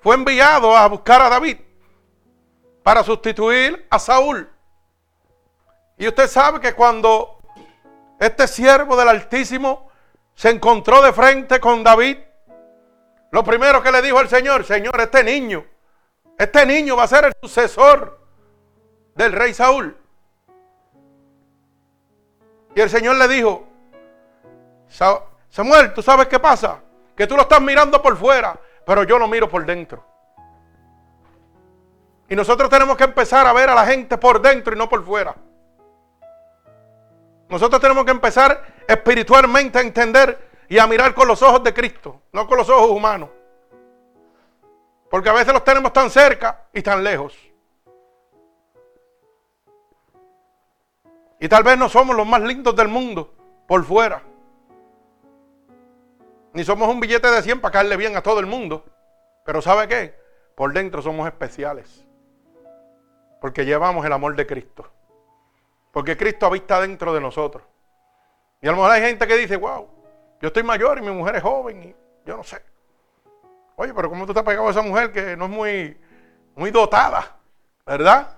fue 0.00 0.14
enviado 0.14 0.76
a 0.76 0.86
buscar 0.88 1.22
a 1.22 1.28
David 1.28 1.58
para 2.82 3.02
sustituir 3.02 3.86
a 3.90 3.98
Saúl. 3.98 4.50
Y 5.98 6.06
usted 6.06 6.28
sabe 6.28 6.60
que 6.60 6.74
cuando 6.74 7.38
este 8.20 8.46
siervo 8.46 8.96
del 8.96 9.08
Altísimo 9.08 9.90
se 10.34 10.50
encontró 10.50 11.02
de 11.02 11.12
frente 11.12 11.60
con 11.60 11.82
David, 11.82 12.18
lo 13.30 13.44
primero 13.44 13.82
que 13.82 13.92
le 13.92 14.02
dijo 14.02 14.18
al 14.18 14.28
Señor, 14.28 14.64
Señor, 14.64 15.00
este 15.00 15.22
niño, 15.24 15.64
este 16.38 16.64
niño 16.66 16.96
va 16.96 17.04
a 17.04 17.08
ser 17.08 17.24
el 17.26 17.32
sucesor 17.40 18.18
del 19.14 19.32
rey 19.32 19.52
Saúl. 19.54 19.96
Y 22.74 22.80
el 22.80 22.90
Señor 22.90 23.16
le 23.16 23.26
dijo, 23.28 23.66
Samuel, 25.48 25.94
¿tú 25.94 26.02
sabes 26.02 26.28
qué 26.28 26.38
pasa? 26.38 26.80
Que 27.16 27.26
tú 27.26 27.34
lo 27.34 27.42
estás 27.42 27.60
mirando 27.60 28.02
por 28.02 28.16
fuera, 28.16 28.58
pero 28.84 29.02
yo 29.04 29.18
lo 29.18 29.26
miro 29.26 29.48
por 29.48 29.64
dentro. 29.64 30.04
Y 32.28 32.36
nosotros 32.36 32.68
tenemos 32.68 32.96
que 32.96 33.04
empezar 33.04 33.46
a 33.46 33.52
ver 33.52 33.70
a 33.70 33.74
la 33.74 33.86
gente 33.86 34.18
por 34.18 34.42
dentro 34.42 34.74
y 34.74 34.78
no 34.78 34.88
por 34.88 35.04
fuera. 35.04 35.34
Nosotros 37.48 37.80
tenemos 37.80 38.04
que 38.04 38.10
empezar 38.10 38.62
espiritualmente 38.86 39.78
a 39.78 39.82
entender 39.82 40.45
y 40.68 40.78
a 40.78 40.86
mirar 40.86 41.14
con 41.14 41.28
los 41.28 41.42
ojos 41.42 41.62
de 41.62 41.72
Cristo, 41.72 42.22
no 42.32 42.46
con 42.46 42.58
los 42.58 42.68
ojos 42.68 42.90
humanos. 42.90 43.30
Porque 45.10 45.28
a 45.28 45.32
veces 45.32 45.52
los 45.52 45.64
tenemos 45.64 45.92
tan 45.92 46.10
cerca 46.10 46.66
y 46.72 46.82
tan 46.82 47.02
lejos. 47.02 47.36
Y 51.38 51.48
tal 51.48 51.62
vez 51.62 51.78
no 51.78 51.88
somos 51.88 52.16
los 52.16 52.26
más 52.26 52.42
lindos 52.42 52.74
del 52.74 52.88
mundo 52.88 53.32
por 53.66 53.84
fuera. 53.84 54.22
Ni 56.52 56.64
somos 56.64 56.88
un 56.88 57.00
billete 57.00 57.30
de 57.30 57.42
100 57.42 57.60
para 57.60 57.72
caerle 57.72 57.96
bien 57.96 58.16
a 58.16 58.22
todo 58.22 58.40
el 58.40 58.46
mundo. 58.46 58.84
Pero 59.44 59.60
¿sabe 59.60 59.86
qué? 59.86 60.18
Por 60.54 60.72
dentro 60.72 61.02
somos 61.02 61.26
especiales. 61.26 62.04
Porque 63.40 63.64
llevamos 63.64 64.04
el 64.06 64.12
amor 64.12 64.34
de 64.34 64.46
Cristo. 64.46 64.90
Porque 65.92 66.16
Cristo 66.16 66.46
habita 66.46 66.80
dentro 66.80 67.12
de 67.12 67.20
nosotros. 67.20 67.62
Y 68.62 68.68
a 68.68 68.70
lo 68.70 68.78
mejor 68.78 68.92
hay 68.92 69.02
gente 69.02 69.26
que 69.26 69.36
dice, 69.36 69.56
wow, 69.56 69.88
yo 70.40 70.48
estoy 70.48 70.62
mayor 70.62 70.98
y 70.98 71.02
mi 71.02 71.10
mujer 71.10 71.36
es 71.36 71.42
joven 71.42 71.82
y 71.82 71.96
yo 72.24 72.36
no 72.36 72.44
sé. 72.44 72.62
Oye, 73.76 73.92
pero 73.94 74.08
¿cómo 74.08 74.26
tú 74.26 74.32
has 74.36 74.44
pegado 74.44 74.68
a 74.68 74.70
esa 74.70 74.82
mujer 74.82 75.12
que 75.12 75.36
no 75.36 75.44
es 75.44 75.50
muy, 75.50 75.96
muy 76.54 76.70
dotada? 76.70 77.36
¿Verdad? 77.84 78.36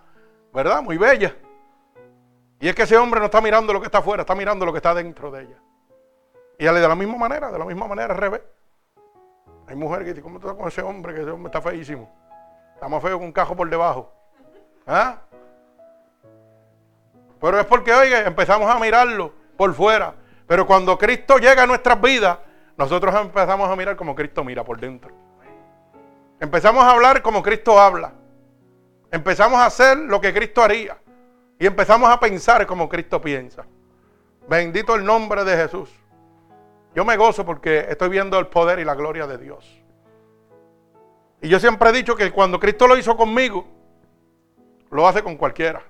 ¿Verdad? 0.52 0.82
Muy 0.82 0.96
bella. 0.96 1.34
Y 2.60 2.68
es 2.68 2.74
que 2.74 2.82
ese 2.82 2.96
hombre 2.96 3.20
no 3.20 3.26
está 3.26 3.40
mirando 3.40 3.72
lo 3.72 3.80
que 3.80 3.86
está 3.86 3.98
afuera, 3.98 4.22
está 4.22 4.34
mirando 4.34 4.66
lo 4.66 4.72
que 4.72 4.78
está 4.78 4.94
dentro 4.94 5.30
de 5.30 5.42
ella. 5.42 5.56
Y 6.58 6.64
de 6.64 6.72
la 6.72 6.94
misma 6.96 7.16
manera, 7.16 7.52
de 7.52 7.58
la 7.58 7.64
misma 7.64 7.86
manera 7.86 8.14
al 8.14 8.20
revés. 8.20 8.42
Hay 9.68 9.76
mujeres 9.76 10.04
que 10.04 10.10
dicen, 10.10 10.24
¿cómo 10.24 10.40
tú 10.40 10.48
estás 10.48 10.58
con 10.58 10.68
ese 10.68 10.82
hombre? 10.82 11.14
Que 11.14 11.20
ese 11.20 11.30
hombre 11.30 11.48
está 11.48 11.60
feísimo. 11.60 12.10
Está 12.74 12.88
más 12.88 13.00
feo 13.00 13.18
que 13.18 13.24
un 13.24 13.32
cajo 13.32 13.54
por 13.54 13.70
debajo. 13.70 14.12
¿Ah? 14.86 15.18
Pero 17.40 17.60
es 17.60 17.66
porque, 17.66 17.92
oiga, 17.92 18.20
empezamos 18.20 18.68
a 18.68 18.78
mirarlo 18.80 19.32
por 19.56 19.72
fuera. 19.72 20.14
Pero 20.48 20.66
cuando 20.66 20.96
Cristo 20.96 21.36
llega 21.36 21.62
a 21.62 21.66
nuestras 21.66 22.00
vidas, 22.00 22.38
nosotros 22.76 23.14
empezamos 23.14 23.68
a 23.68 23.76
mirar 23.76 23.96
como 23.96 24.14
Cristo 24.14 24.42
mira 24.42 24.64
por 24.64 24.80
dentro. 24.80 25.14
Empezamos 26.40 26.82
a 26.82 26.92
hablar 26.92 27.20
como 27.20 27.42
Cristo 27.42 27.78
habla. 27.78 28.14
Empezamos 29.10 29.58
a 29.58 29.66
hacer 29.66 29.98
lo 29.98 30.20
que 30.20 30.32
Cristo 30.32 30.62
haría. 30.62 30.96
Y 31.58 31.66
empezamos 31.66 32.08
a 32.08 32.18
pensar 32.18 32.66
como 32.66 32.88
Cristo 32.88 33.20
piensa. 33.20 33.66
Bendito 34.48 34.94
el 34.94 35.04
nombre 35.04 35.44
de 35.44 35.54
Jesús. 35.54 35.90
Yo 36.94 37.04
me 37.04 37.18
gozo 37.18 37.44
porque 37.44 37.86
estoy 37.90 38.08
viendo 38.08 38.38
el 38.38 38.46
poder 38.46 38.78
y 38.78 38.84
la 38.84 38.94
gloria 38.94 39.26
de 39.26 39.36
Dios. 39.36 39.82
Y 41.42 41.48
yo 41.48 41.60
siempre 41.60 41.90
he 41.90 41.92
dicho 41.92 42.16
que 42.16 42.32
cuando 42.32 42.58
Cristo 42.58 42.86
lo 42.88 42.96
hizo 42.96 43.16
conmigo, 43.18 43.66
lo 44.90 45.06
hace 45.06 45.22
con 45.22 45.36
cualquiera. 45.36 45.82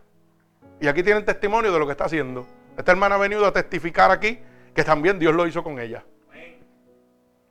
Y 0.81 0.89
aquí 0.89 1.05
tienen 1.05 1.25
testimonio 1.25 1.71
de 1.73 1.79
lo 1.79 1.87
que 1.87 1.93
está 1.93 2.07
haciendo. 2.07 2.45
Esta 2.77 2.91
hermana 2.91 3.15
ha 3.15 3.19
venido 3.19 3.47
a 3.47 3.53
testificar 3.53 4.11
aquí 4.11 4.41
que 4.79 4.85
también 4.85 5.19
Dios 5.19 5.35
lo 5.35 5.45
hizo 5.45 5.65
con 5.65 5.81
ella. 5.81 6.05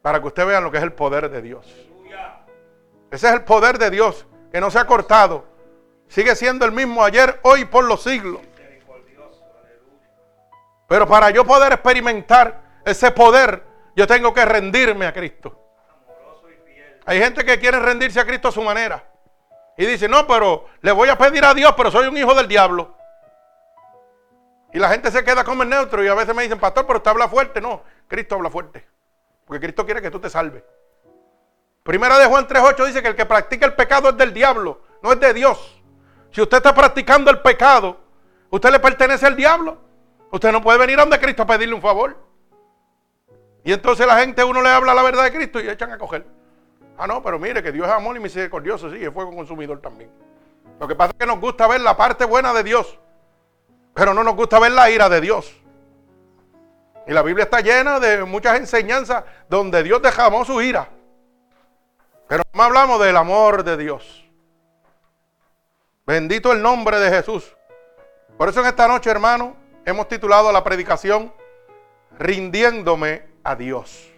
Para 0.01 0.21
que 0.21 0.27
usted 0.27 0.47
vea 0.47 0.61
lo 0.61 0.71
que 0.71 0.77
es 0.77 0.83
el 0.83 0.93
poder 0.93 1.29
de 1.29 1.41
Dios. 1.41 1.65
Ese 3.11 3.27
es 3.27 3.33
el 3.33 3.43
poder 3.43 3.77
de 3.77 3.89
Dios, 3.89 4.25
que 4.49 4.61
no 4.61 4.71
se 4.71 4.79
ha 4.79 4.87
cortado. 4.87 5.43
Sigue 6.07 6.37
siendo 6.37 6.63
el 6.63 6.71
mismo 6.71 7.03
ayer, 7.03 7.37
hoy, 7.43 7.65
por 7.65 7.83
los 7.83 8.01
siglos. 8.01 8.39
Pero 10.87 11.05
para 11.05 11.29
yo 11.31 11.43
poder 11.43 11.73
experimentar 11.73 12.61
ese 12.85 13.11
poder, 13.11 13.61
yo 13.93 14.07
tengo 14.07 14.33
que 14.33 14.45
rendirme 14.45 15.05
a 15.05 15.11
Cristo. 15.11 15.61
Hay 17.05 17.19
gente 17.19 17.43
que 17.43 17.59
quiere 17.59 17.77
rendirse 17.77 18.21
a 18.21 18.25
Cristo 18.25 18.47
a 18.47 18.51
su 18.53 18.61
manera. 18.61 19.03
Y 19.77 19.85
dice, 19.85 20.07
no, 20.07 20.25
pero 20.25 20.67
le 20.79 20.93
voy 20.93 21.09
a 21.09 21.17
pedir 21.17 21.43
a 21.43 21.53
Dios, 21.53 21.73
pero 21.75 21.91
soy 21.91 22.07
un 22.07 22.15
hijo 22.15 22.33
del 22.33 22.47
diablo. 22.47 22.96
Y 24.73 24.79
la 24.79 24.89
gente 24.89 25.11
se 25.11 25.23
queda 25.23 25.43
como 25.43 25.63
el 25.63 25.69
neutro 25.69 26.03
y 26.03 26.07
a 26.07 26.13
veces 26.13 26.35
me 26.35 26.43
dicen, 26.43 26.59
pastor, 26.59 26.85
pero 26.85 26.97
usted 26.97 27.11
habla 27.11 27.27
fuerte. 27.27 27.61
No, 27.61 27.83
Cristo 28.07 28.35
habla 28.35 28.49
fuerte. 28.49 28.85
Porque 29.45 29.61
Cristo 29.61 29.85
quiere 29.85 30.01
que 30.01 30.11
tú 30.11 30.19
te 30.19 30.29
salves. 30.29 30.63
Primera 31.83 32.19
de 32.19 32.25
Juan 32.25 32.47
3.8 32.47 32.85
dice 32.85 33.01
que 33.01 33.09
el 33.09 33.15
que 33.15 33.25
practica 33.25 33.65
el 33.65 33.73
pecado 33.73 34.09
es 34.09 34.17
del 34.17 34.33
diablo, 34.33 34.81
no 35.01 35.13
es 35.13 35.19
de 35.21 35.33
Dios. 35.33 35.81
Si 36.31 36.41
usted 36.41 36.57
está 36.57 36.75
practicando 36.75 37.31
el 37.31 37.39
pecado, 37.39 37.97
usted 38.49 38.71
le 38.71 38.79
pertenece 38.79 39.25
al 39.25 39.37
diablo. 39.37 39.77
Usted 40.29 40.51
no 40.51 40.61
puede 40.61 40.77
venir 40.77 40.99
a 40.99 41.03
donde 41.03 41.19
Cristo 41.19 41.43
a 41.43 41.47
pedirle 41.47 41.73
un 41.73 41.81
favor. 41.81 42.17
Y 43.63 43.71
entonces 43.71 44.05
la 44.05 44.19
gente, 44.19 44.43
uno 44.43 44.61
le 44.61 44.69
habla 44.69 44.93
la 44.93 45.01
verdad 45.01 45.23
de 45.23 45.31
Cristo 45.31 45.59
y 45.61 45.69
echan 45.69 45.91
a 45.91 45.97
coger. 45.97 46.25
Ah, 46.97 47.07
no, 47.07 47.21
pero 47.21 47.39
mire 47.39 47.63
que 47.63 47.71
Dios 47.71 47.87
es 47.87 47.93
amor 47.93 48.17
y 48.17 48.19
misericordioso, 48.19 48.91
sí, 48.91 49.03
es 49.03 49.13
fuego 49.13 49.33
consumidor 49.33 49.79
también. 49.79 50.09
Lo 50.79 50.87
que 50.87 50.95
pasa 50.95 51.11
es 51.11 51.17
que 51.19 51.25
nos 51.25 51.39
gusta 51.39 51.67
ver 51.67 51.81
la 51.81 51.95
parte 51.95 52.25
buena 52.25 52.53
de 52.53 52.63
Dios. 52.63 52.99
Pero 53.97 54.13
no 54.13 54.23
nos 54.23 54.35
gusta 54.35 54.59
ver 54.59 54.73
la 54.73 54.91
ira 54.91 55.09
de 55.09 55.19
Dios. 55.19 55.51
Y 57.07 57.11
la 57.13 57.23
Biblia 57.23 57.45
está 57.45 57.61
llena 57.61 57.99
de 57.99 58.25
muchas 58.25 58.59
enseñanzas 58.59 59.23
donde 59.49 59.81
Dios 59.81 59.99
dejamos 60.03 60.45
su 60.45 60.61
ira. 60.61 60.87
Pero 62.27 62.43
no 62.53 62.61
hablamos 62.61 63.01
del 63.01 63.17
amor 63.17 63.63
de 63.63 63.75
Dios. 63.75 64.23
Bendito 66.05 66.51
el 66.51 66.61
nombre 66.61 66.99
de 66.99 67.09
Jesús. 67.09 67.57
Por 68.37 68.49
eso 68.49 68.59
en 68.59 68.67
esta 68.67 68.87
noche, 68.87 69.09
hermano, 69.09 69.55
hemos 69.83 70.07
titulado 70.07 70.51
la 70.51 70.63
predicación 70.63 71.33
Rindiéndome 72.19 73.23
a 73.43 73.55
Dios. 73.55 74.11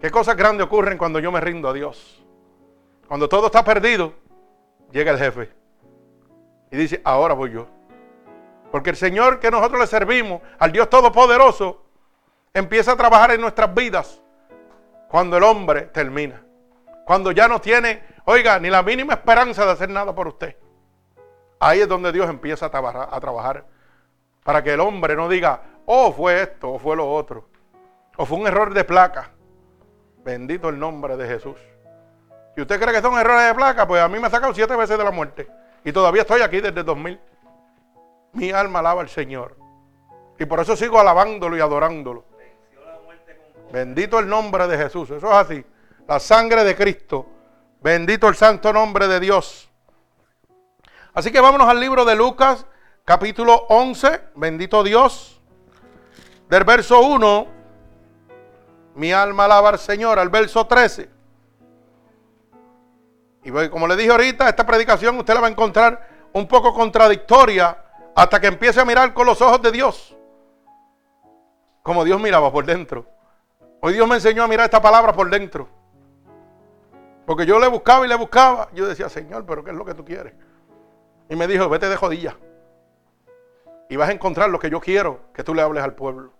¿Qué 0.00 0.10
cosas 0.10 0.34
grandes 0.36 0.66
ocurren 0.66 0.96
cuando 0.96 1.18
yo 1.18 1.30
me 1.30 1.42
rindo 1.42 1.68
a 1.68 1.74
Dios? 1.74 2.24
Cuando 3.06 3.28
todo 3.28 3.46
está 3.46 3.62
perdido, 3.62 4.14
llega 4.90 5.12
el 5.12 5.18
jefe 5.18 5.52
y 6.70 6.76
dice, 6.78 7.02
ahora 7.04 7.34
voy 7.34 7.52
yo. 7.52 7.68
Porque 8.72 8.90
el 8.90 8.96
Señor 8.96 9.38
que 9.38 9.50
nosotros 9.50 9.80
le 9.80 9.86
servimos, 9.86 10.40
al 10.58 10.72
Dios 10.72 10.88
Todopoderoso, 10.88 11.84
empieza 12.54 12.92
a 12.92 12.96
trabajar 12.96 13.30
en 13.32 13.40
nuestras 13.42 13.72
vidas 13.74 14.20
cuando 15.08 15.36
el 15.36 15.42
hombre 15.42 15.82
termina. 15.82 16.42
Cuando 17.04 17.32
ya 17.32 17.48
no 17.48 17.60
tiene, 17.60 18.02
oiga, 18.24 18.58
ni 18.58 18.70
la 18.70 18.82
mínima 18.82 19.12
esperanza 19.12 19.66
de 19.66 19.72
hacer 19.72 19.90
nada 19.90 20.14
por 20.14 20.26
usted. 20.26 20.56
Ahí 21.60 21.80
es 21.80 21.88
donde 21.88 22.12
Dios 22.12 22.30
empieza 22.30 22.66
a 22.66 23.20
trabajar. 23.20 23.66
Para 24.42 24.64
que 24.64 24.72
el 24.72 24.80
hombre 24.80 25.16
no 25.16 25.28
diga, 25.28 25.62
oh, 25.84 26.10
fue 26.10 26.40
esto, 26.40 26.72
o 26.72 26.78
fue 26.78 26.96
lo 26.96 27.12
otro. 27.12 27.50
O 28.16 28.24
fue 28.24 28.38
un 28.38 28.46
error 28.46 28.72
de 28.72 28.84
placa. 28.84 29.32
Bendito 30.24 30.70
el 30.70 30.78
nombre 30.78 31.18
de 31.18 31.28
Jesús. 31.28 31.58
Si 32.54 32.62
usted 32.62 32.80
cree 32.80 32.94
que 32.94 33.02
son 33.02 33.18
errores 33.18 33.48
de 33.48 33.54
placa, 33.54 33.86
pues 33.86 34.00
a 34.00 34.08
mí 34.08 34.18
me 34.18 34.28
ha 34.28 34.30
sacado 34.30 34.54
siete 34.54 34.74
veces 34.76 34.96
de 34.96 35.04
la 35.04 35.10
muerte. 35.10 35.46
Y 35.84 35.92
todavía 35.92 36.22
estoy 36.22 36.40
aquí 36.40 36.62
desde 36.62 36.82
2000. 36.82 37.20
Mi 38.32 38.50
alma 38.50 38.78
alaba 38.78 39.02
al 39.02 39.08
Señor. 39.08 39.56
Y 40.38 40.46
por 40.46 40.60
eso 40.60 40.76
sigo 40.76 40.98
alabándolo 40.98 41.56
y 41.56 41.60
adorándolo. 41.60 42.24
Bendito 43.72 44.18
el 44.18 44.28
nombre 44.28 44.66
de 44.66 44.76
Jesús. 44.76 45.10
Eso 45.10 45.26
es 45.28 45.32
así. 45.32 45.64
La 46.06 46.18
sangre 46.18 46.64
de 46.64 46.76
Cristo. 46.76 47.26
Bendito 47.80 48.28
el 48.28 48.34
santo 48.34 48.72
nombre 48.72 49.08
de 49.08 49.20
Dios. 49.20 49.70
Así 51.14 51.30
que 51.30 51.40
vámonos 51.40 51.68
al 51.68 51.80
libro 51.80 52.04
de 52.04 52.14
Lucas, 52.16 52.66
capítulo 53.04 53.66
11. 53.68 54.20
Bendito 54.34 54.82
Dios. 54.82 55.40
Del 56.48 56.64
verso 56.64 57.00
1. 57.00 57.46
Mi 58.94 59.12
alma 59.12 59.44
alaba 59.44 59.70
al 59.70 59.78
Señor. 59.78 60.18
Al 60.18 60.28
verso 60.28 60.66
13. 60.66 61.10
Y 63.44 63.68
como 63.68 63.88
le 63.88 63.96
dije 63.96 64.10
ahorita, 64.10 64.48
esta 64.48 64.64
predicación 64.64 65.18
usted 65.18 65.34
la 65.34 65.40
va 65.40 65.46
a 65.48 65.50
encontrar 65.50 66.08
un 66.32 66.46
poco 66.46 66.72
contradictoria 66.72 67.81
hasta 68.14 68.40
que 68.40 68.46
empiece 68.48 68.80
a 68.80 68.84
mirar 68.84 69.14
con 69.14 69.26
los 69.26 69.40
ojos 69.40 69.62
de 69.62 69.72
Dios. 69.72 70.16
Como 71.82 72.04
Dios 72.04 72.20
miraba 72.20 72.52
por 72.52 72.64
dentro. 72.64 73.06
Hoy 73.80 73.94
Dios 73.94 74.06
me 74.06 74.16
enseñó 74.16 74.44
a 74.44 74.48
mirar 74.48 74.66
esta 74.66 74.80
palabra 74.80 75.12
por 75.12 75.28
dentro. 75.28 75.68
Porque 77.26 77.46
yo 77.46 77.58
le 77.58 77.68
buscaba 77.68 78.04
y 78.04 78.08
le 78.08 78.14
buscaba. 78.14 78.68
Yo 78.72 78.86
decía, 78.86 79.08
Señor, 79.08 79.44
pero 79.46 79.64
¿qué 79.64 79.70
es 79.70 79.76
lo 79.76 79.84
que 79.84 79.94
tú 79.94 80.04
quieres? 80.04 80.34
Y 81.28 81.36
me 81.36 81.46
dijo, 81.46 81.68
vete 81.68 81.88
de 81.88 81.96
jodilla. 81.96 82.36
Y 83.88 83.96
vas 83.96 84.08
a 84.08 84.12
encontrar 84.12 84.50
lo 84.50 84.58
que 84.58 84.70
yo 84.70 84.80
quiero 84.80 85.20
que 85.34 85.42
tú 85.42 85.54
le 85.54 85.62
hables 85.62 85.82
al 85.82 85.94
pueblo. 85.94 86.32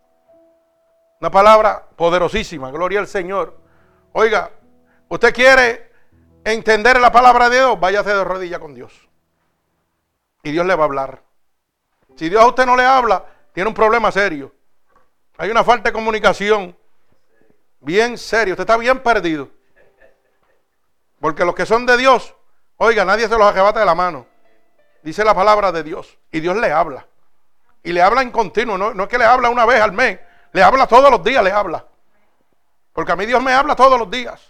Una 1.21 1.31
palabra 1.31 1.87
poderosísima, 1.97 2.71
gloria 2.71 3.01
al 3.01 3.07
Señor. 3.07 3.57
Oiga, 4.13 4.51
usted 5.09 5.33
quiere 5.33 5.91
entender 6.45 7.01
la 7.01 7.13
palabra 7.13 7.49
de 7.49 7.59
Dios, 7.59 7.79
váyase 7.79 8.11
de 8.11 8.25
rodilla 8.25 8.59
con 8.59 8.75
Dios. 8.75 9.09
Y 10.43 10.51
Dios 10.51 10.67
le 10.67 10.75
va 10.75 10.83
a 10.83 10.87
hablar. 10.87 11.23
Si 12.17 12.29
Dios 12.29 12.43
a 12.43 12.47
usted 12.47 12.67
no 12.67 12.77
le 12.77 12.85
habla, 12.85 13.25
tiene 13.53 13.69
un 13.69 13.75
problema 13.75 14.11
serio. 14.11 14.53
Hay 15.39 15.51
una 15.51 15.65
falta 15.65 15.89
de 15.89 15.93
comunicación 15.93 16.77
bien 17.81 18.17
serio. 18.17 18.55
Usted 18.55 18.63
está 18.63 18.77
bien 18.77 19.01
perdido. 19.01 19.49
Porque 21.21 21.45
los 21.45 21.55
que 21.55 21.67
son 21.67 21.87
de 21.87 21.97
Dios, 21.97 22.35
oiga, 22.77 23.05
nadie 23.05 23.29
se 23.29 23.37
los 23.37 23.47
arrebata 23.47 23.81
de 23.81 23.87
la 23.87 23.95
mano. 23.95 24.27
Dice 25.03 25.25
la 25.25 25.35
palabra 25.35 25.73
de 25.73 25.83
Dios. 25.83 26.19
Y 26.31 26.41
Dios 26.41 26.57
le 26.57 26.71
habla. 26.73 27.07
Y 27.83 27.93
le 27.93 28.03
habla 28.03 28.23
en 28.23 28.31
continuo. 28.31 28.79
No, 28.79 29.03
es 29.03 29.09
que 29.09 29.19
le 29.19 29.25
habla 29.25 29.51
una 29.51 29.67
vez 29.67 29.81
al 29.81 29.93
mes. 29.93 30.19
Le 30.53 30.63
habla 30.63 30.87
todos 30.87 31.11
los 31.11 31.23
días, 31.25 31.43
le 31.43 31.51
habla. 31.51 31.85
Porque 32.93 33.13
a 33.13 33.17
mí 33.17 33.27
Dios 33.27 33.43
me 33.43 33.53
habla 33.53 33.75
todos 33.75 33.99
los 33.99 34.11
días. 34.11 34.41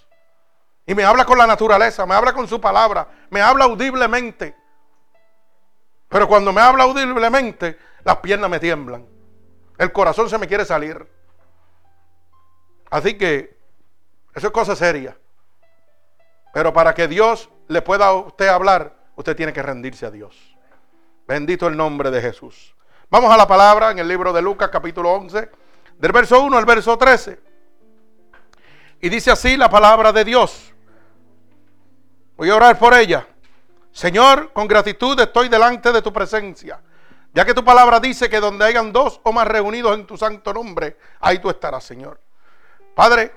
Y 0.84 0.94
me 0.94 1.04
habla 1.04 1.24
con 1.24 1.38
la 1.38 1.46
naturaleza, 1.46 2.04
me 2.06 2.14
habla 2.14 2.32
con 2.32 2.48
su 2.48 2.60
palabra, 2.60 3.06
me 3.30 3.40
habla 3.40 3.66
audiblemente. 3.66 4.56
Pero 6.12 6.28
cuando 6.28 6.52
me 6.52 6.60
habla 6.60 6.84
audiblemente, 6.84 7.78
las 8.04 8.18
piernas 8.18 8.50
me 8.50 8.60
tiemblan. 8.60 9.06
El 9.78 9.92
corazón 9.92 10.28
se 10.28 10.36
me 10.36 10.46
quiere 10.46 10.66
salir. 10.66 11.10
Así 12.90 13.16
que 13.16 13.56
eso 14.34 14.48
es 14.48 14.52
cosa 14.52 14.76
seria. 14.76 15.16
Pero 16.52 16.70
para 16.74 16.94
que 16.94 17.08
Dios 17.08 17.48
le 17.66 17.80
pueda 17.80 18.08
a 18.08 18.12
usted 18.12 18.48
hablar, 18.48 18.94
usted 19.16 19.34
tiene 19.34 19.54
que 19.54 19.62
rendirse 19.62 20.04
a 20.04 20.10
Dios. 20.10 20.54
Bendito 21.26 21.66
el 21.66 21.78
nombre 21.78 22.10
de 22.10 22.20
Jesús. 22.20 22.76
Vamos 23.08 23.32
a 23.32 23.36
la 23.38 23.48
palabra 23.48 23.90
en 23.90 23.98
el 23.98 24.06
libro 24.06 24.34
de 24.34 24.42
Lucas 24.42 24.68
capítulo 24.68 25.10
11, 25.12 25.48
del 25.96 26.12
verso 26.12 26.42
1 26.42 26.58
al 26.58 26.66
verso 26.66 26.98
13. 26.98 27.40
Y 29.00 29.08
dice 29.08 29.30
así 29.30 29.56
la 29.56 29.70
palabra 29.70 30.12
de 30.12 30.24
Dios. 30.24 30.74
Voy 32.36 32.50
a 32.50 32.56
orar 32.56 32.78
por 32.78 32.92
ella. 32.92 33.26
Señor, 33.92 34.52
con 34.52 34.66
gratitud 34.66 35.18
estoy 35.20 35.48
delante 35.48 35.92
de 35.92 36.00
tu 36.00 36.12
presencia, 36.12 36.80
ya 37.34 37.44
que 37.44 37.52
tu 37.52 37.62
palabra 37.62 38.00
dice 38.00 38.28
que 38.28 38.40
donde 38.40 38.64
hayan 38.64 38.90
dos 38.90 39.20
o 39.22 39.32
más 39.32 39.46
reunidos 39.46 39.94
en 39.94 40.06
tu 40.06 40.16
santo 40.16 40.52
nombre, 40.52 40.96
ahí 41.20 41.38
tú 41.38 41.50
estarás, 41.50 41.84
Señor. 41.84 42.18
Padre, 42.94 43.32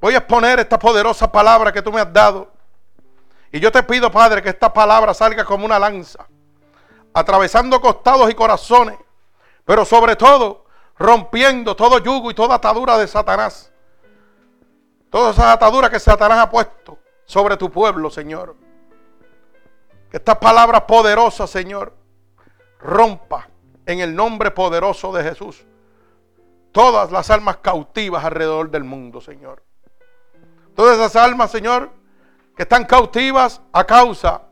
voy 0.00 0.14
a 0.14 0.18
exponer 0.18 0.60
esta 0.60 0.78
poderosa 0.78 1.30
palabra 1.30 1.70
que 1.70 1.82
tú 1.82 1.92
me 1.92 2.00
has 2.00 2.12
dado. 2.12 2.50
Y 3.52 3.60
yo 3.60 3.70
te 3.70 3.82
pido, 3.82 4.10
Padre, 4.10 4.42
que 4.42 4.48
esta 4.48 4.72
palabra 4.72 5.12
salga 5.12 5.44
como 5.44 5.66
una 5.66 5.78
lanza, 5.78 6.26
atravesando 7.12 7.80
costados 7.80 8.30
y 8.30 8.34
corazones, 8.34 8.98
pero 9.64 9.84
sobre 9.84 10.16
todo 10.16 10.64
rompiendo 10.98 11.76
todo 11.76 11.98
yugo 11.98 12.30
y 12.30 12.34
toda 12.34 12.54
atadura 12.54 12.96
de 12.96 13.06
Satanás. 13.06 13.70
Todas 15.10 15.34
esas 15.34 15.54
ataduras 15.54 15.90
que 15.90 15.98
Satanás 15.98 16.38
ha 16.38 16.50
puesto 16.50 16.98
sobre 17.24 17.56
tu 17.56 17.70
pueblo, 17.70 18.10
Señor. 18.10 18.69
Que 20.10 20.16
estas 20.16 20.38
palabras 20.38 20.82
poderosas, 20.82 21.48
Señor, 21.48 21.94
rompa 22.80 23.48
en 23.86 24.00
el 24.00 24.14
nombre 24.14 24.50
poderoso 24.50 25.12
de 25.12 25.22
Jesús 25.22 25.64
todas 26.72 27.10
las 27.10 27.30
almas 27.30 27.58
cautivas 27.58 28.24
alrededor 28.24 28.70
del 28.70 28.84
mundo, 28.84 29.20
Señor. 29.20 29.62
Todas 30.74 30.96
esas 30.96 31.16
almas, 31.16 31.50
Señor, 31.50 31.90
que 32.56 32.62
están 32.62 32.84
cautivas 32.84 33.60
a 33.72 33.84
causa 33.84 34.42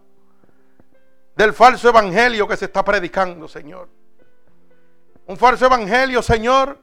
del 1.37 1.53
falso 1.53 1.89
evangelio 1.89 2.47
que 2.47 2.57
se 2.57 2.67
está 2.67 2.85
predicando, 2.85 3.49
Señor. 3.49 3.89
Un 5.27 5.37
falso 5.37 5.67
evangelio, 5.67 6.23
Señor, 6.23 6.81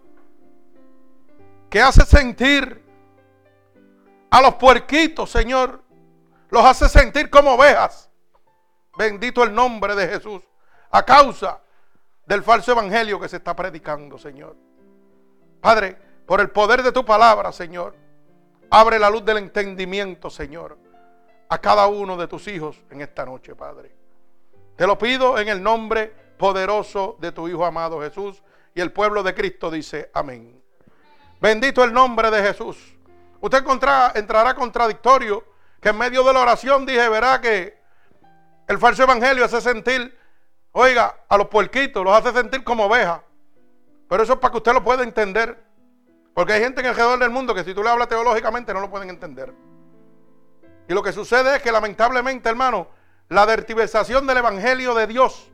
que 1.70 1.82
hace 1.82 2.06
sentir 2.06 2.84
a 4.30 4.42
los 4.42 4.56
puerquitos, 4.56 5.30
Señor, 5.32 5.82
los 6.50 6.64
hace 6.64 6.88
sentir 6.88 7.30
como 7.30 7.54
ovejas 7.54 8.10
Bendito 8.98 9.44
el 9.44 9.54
nombre 9.54 9.96
de 9.96 10.08
Jesús. 10.08 10.42
A 10.92 11.04
causa 11.04 11.62
del 12.26 12.44
falso 12.44 12.72
evangelio 12.72 13.20
que 13.20 13.28
se 13.28 13.38
está 13.38 13.56
predicando, 13.56 14.18
Señor. 14.18 14.56
Padre, 15.62 15.98
por 16.26 16.42
el 16.42 16.50
poder 16.50 16.84
de 16.84 16.92
tu 16.92 17.04
palabra, 17.06 17.52
Señor, 17.52 17.96
abre 18.70 18.98
la 18.98 19.10
luz 19.10 19.24
del 19.26 19.38
entendimiento, 19.38 20.30
Señor, 20.30 20.78
a 21.50 21.58
cada 21.60 21.88
uno 21.88 22.18
de 22.18 22.28
tus 22.28 22.48
hijos 22.48 22.82
en 22.90 23.02
esta 23.02 23.26
noche, 23.26 23.56
Padre. 23.56 23.96
Te 24.76 24.88
lo 24.88 24.98
pido 24.98 25.38
en 25.38 25.48
el 25.48 25.62
nombre 25.62 26.14
poderoso 26.38 27.18
de 27.20 27.32
tu 27.32 27.48
Hijo 27.48 27.66
amado 27.66 28.02
Jesús. 28.02 28.44
Y 28.74 28.82
el 28.82 28.92
pueblo 28.92 29.24
de 29.24 29.34
Cristo 29.34 29.72
dice, 29.72 30.12
amén. 30.14 30.62
Bendito 31.40 31.84
el 31.84 31.94
nombre 31.94 32.30
de 32.30 32.42
Jesús. 32.42 32.96
Usted 33.40 33.64
entrará 34.16 34.54
contradictorio 34.54 35.44
que 35.80 35.90
en 35.90 35.98
medio 35.98 36.24
de 36.24 36.34
la 36.34 36.42
oración 36.42 36.86
dije, 36.86 37.08
verá 37.08 37.40
que 37.40 37.78
el 38.68 38.78
falso 38.80 39.04
evangelio 39.04 39.46
hace 39.46 39.62
sentir, 39.62 40.18
oiga, 40.72 41.16
a 41.30 41.38
los 41.38 41.48
puerquitos, 41.48 42.04
los 42.04 42.14
hace 42.16 42.32
sentir 42.32 42.64
como 42.64 42.86
ovejas. 42.86 43.22
Pero 44.10 44.24
eso 44.24 44.34
es 44.34 44.40
para 44.40 44.52
que 44.52 44.58
usted 44.58 44.74
lo 44.74 44.84
pueda 44.84 45.04
entender. 45.04 45.64
Porque 46.34 46.54
hay 46.54 46.62
gente 46.62 46.82
en 46.82 46.88
el 46.88 46.92
alrededor 46.92 47.20
del 47.20 47.30
mundo 47.30 47.56
que 47.56 47.64
si 47.64 47.74
tú 47.74 47.82
le 47.82 47.90
hablas 47.90 48.10
teológicamente 48.10 48.74
no 48.74 48.82
lo 48.82 48.90
pueden 48.90 49.10
entender. 49.10 49.54
Y 50.88 50.94
lo 50.94 51.02
que 51.02 51.12
sucede 51.12 51.56
es 51.56 51.62
que 51.62 51.72
lamentablemente, 51.72 52.50
hermano, 52.50 52.90
la 53.30 53.46
dertiversación 53.46 54.28
del 54.28 54.38
evangelio 54.38 54.94
de 54.94 55.08
Dios 55.08 55.50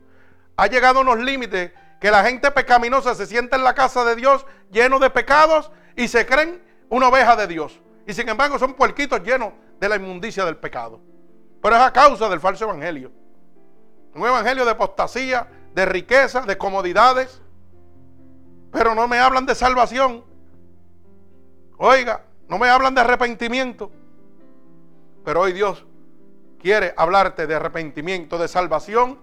ha 0.58 0.68
llegado 0.68 1.00
a 1.00 1.02
unos 1.04 1.20
límites 1.20 1.72
que 2.00 2.12
la 2.12 2.24
gente 2.24 2.50
pecaminosa 2.52 3.14
se 3.16 3.28
siente 3.28 3.56
en 3.56 3.64
la 3.64 3.76
casa 3.76 4.04
de 4.04 4.16
Dios 4.16 4.46
lleno 4.72 5.00
de 5.00 5.10
pecados 5.10 5.72
y 5.96 6.08
se 6.08 6.26
creen 6.26 6.62
una 6.90 7.10
oveja 7.10 7.36
de 7.36 7.48
Dios. 7.48 7.80
Y 8.08 8.14
sin 8.14 8.28
embargo 8.28 8.58
son 8.58 8.74
puerquitos 8.74 9.22
llenos 9.22 9.54
de 9.80 9.88
la 9.88 9.98
inmundicia 9.98 10.44
del 10.44 10.58
pecado. 10.58 11.00
Pero 11.62 11.76
es 11.76 11.82
a 11.82 11.94
causa 11.94 12.28
del 12.28 12.40
falso 12.40 12.66
evangelio. 12.66 13.12
Un 14.16 14.26
evangelio 14.26 14.66
de 14.66 14.72
apostasía, 14.72 15.48
de 15.74 15.86
riqueza, 15.86 16.42
de 16.42 16.58
comodidades. 16.58 17.42
Pero 18.72 18.96
no 18.96 19.08
me 19.08 19.20
hablan 19.20 19.46
de 19.46 19.56
salvación. 19.56 20.24
Oiga, 21.78 22.24
no 22.48 22.58
me 22.58 22.70
hablan 22.70 22.96
de 22.96 23.02
arrepentimiento. 23.02 23.92
Pero 25.24 25.42
hoy 25.42 25.54
Dios 25.54 25.86
quiere 26.60 26.94
hablarte 26.98 27.48
de 27.48 27.56
arrepentimiento, 27.56 28.38
de 28.38 28.48
salvación, 28.48 29.20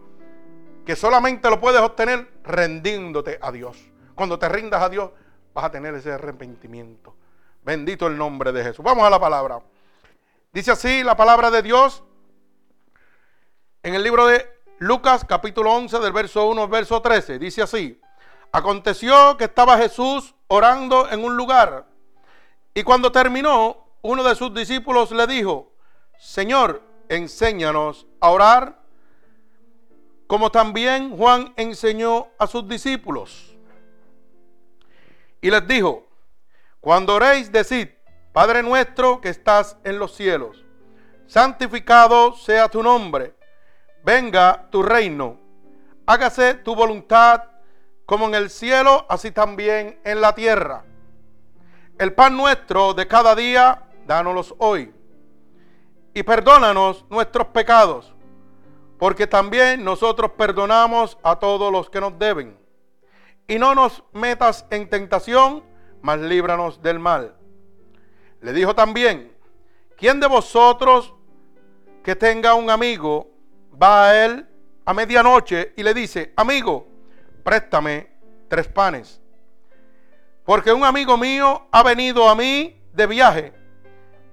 que 0.87 0.97
solamente 0.97 1.51
lo 1.51 1.61
puedes 1.61 1.81
obtener 1.81 2.31
rendiéndote 2.45 3.39
a 3.41 3.53
Dios. 3.53 3.91
Cuando 4.15 4.39
te 4.39 4.49
rindas 4.49 4.83
a 4.83 4.89
Dios, 4.89 5.11
vas 5.55 5.67
a 5.67 5.71
tener 5.71 5.95
ese 5.95 6.13
arrepentimiento. 6.13 7.15
Bendito 7.63 8.07
el 8.07 8.17
nombre 8.17 8.53
de 8.53 8.65
Jesús. 8.65 8.85
Vamos 8.85 9.05
a 9.05 9.11
la 9.11 9.21
palabra. 9.21 9.61
Dice 10.53 10.71
así 10.71 11.03
la 11.03 11.17
palabra 11.17 11.51
de 11.51 11.63
Dios 11.63 12.03
en 13.83 13.95
el 13.95 14.03
libro 14.03 14.27
de 14.27 14.47
Lucas 14.79 15.25
capítulo 15.27 15.73
11 15.73 15.99
del 15.99 16.13
verso 16.13 16.47
1 16.49 16.63
al 16.63 16.69
verso 16.69 17.01
13. 17.03 17.39
Dice 17.39 17.63
así. 17.63 18.01
Aconteció 18.51 19.37
que 19.37 19.45
estaba 19.45 19.77
Jesús 19.77 20.35
orando 20.47 21.11
en 21.11 21.23
un 21.23 21.37
lugar 21.37 21.87
y 22.79 22.85
cuando 22.85 23.11
terminó, 23.11 23.89
uno 24.03 24.23
de 24.23 24.37
sus 24.37 24.55
discípulos 24.55 25.11
le 25.11 25.27
dijo, 25.27 25.73
Señor, 26.17 26.81
enséñanos 27.09 28.07
a 28.21 28.31
orar, 28.31 28.81
como 30.29 30.53
también 30.53 31.17
Juan 31.17 31.53
enseñó 31.57 32.29
a 32.39 32.47
sus 32.47 32.69
discípulos. 32.69 33.57
Y 35.41 35.51
les 35.51 35.67
dijo, 35.67 36.07
cuando 36.81 37.17
oréis, 37.17 37.51
decid, 37.51 37.89
Padre 38.33 38.63
nuestro 38.63 39.21
que 39.21 39.31
estás 39.31 39.77
en 39.83 39.99
los 39.99 40.15
cielos, 40.15 40.65
santificado 41.27 42.37
sea 42.37 42.69
tu 42.69 42.81
nombre, 42.81 43.35
venga 44.05 44.69
tu 44.71 44.83
reino, 44.83 45.39
hágase 46.07 46.55
tu 46.55 46.75
voluntad 46.75 47.45
como 48.07 48.27
en 48.27 48.35
el 48.35 48.49
cielo, 48.49 49.05
así 49.09 49.31
también 49.31 50.01
en 50.05 50.21
la 50.21 50.35
tierra. 50.35 50.85
El 51.99 52.15
pan 52.15 52.37
nuestro 52.37 52.95
de 52.95 53.07
cada 53.07 53.35
día, 53.35 53.83
dánoslos 54.07 54.55
hoy. 54.59 54.95
Y 56.15 56.23
perdónanos 56.23 57.05
nuestros 57.11 57.49
pecados, 57.49 58.15
porque 58.99 59.27
también 59.27 59.85
nosotros 59.85 60.31
perdonamos 60.39 61.19
a 61.23 61.37
todos 61.37 61.71
los 61.71 61.91
que 61.91 62.01
nos 62.01 62.19
deben. 62.19 62.59
Y 63.47 63.59
no 63.59 63.75
nos 63.75 64.03
metas 64.13 64.65
en 64.71 64.89
tentación, 64.89 65.63
mas 66.01 66.19
líbranos 66.19 66.81
del 66.81 66.99
mal. 66.99 67.35
Le 68.41 68.53
dijo 68.53 68.75
también, 68.75 69.37
¿quién 69.97 70.19
de 70.19 70.29
vosotros 70.29 71.13
que 72.03 72.17
tenga 72.17 72.55
un 72.55 72.71
amigo 72.71 73.29
va 73.81 74.09
a 74.09 74.25
él 74.25 74.47
a 74.85 74.95
medianoche 74.95 75.73
y 75.77 75.83
le 75.83 75.95
dice, 75.95 76.33
amigo, 76.37 76.87
préstame 77.43 78.09
tres 78.49 78.69
panes. 78.69 79.21
Porque 80.45 80.73
un 80.73 80.85
amigo 80.85 81.17
mío 81.17 81.69
ha 81.71 81.83
venido 81.83 82.29
a 82.29 82.35
mí 82.35 82.81
de 82.93 83.07
viaje 83.07 83.53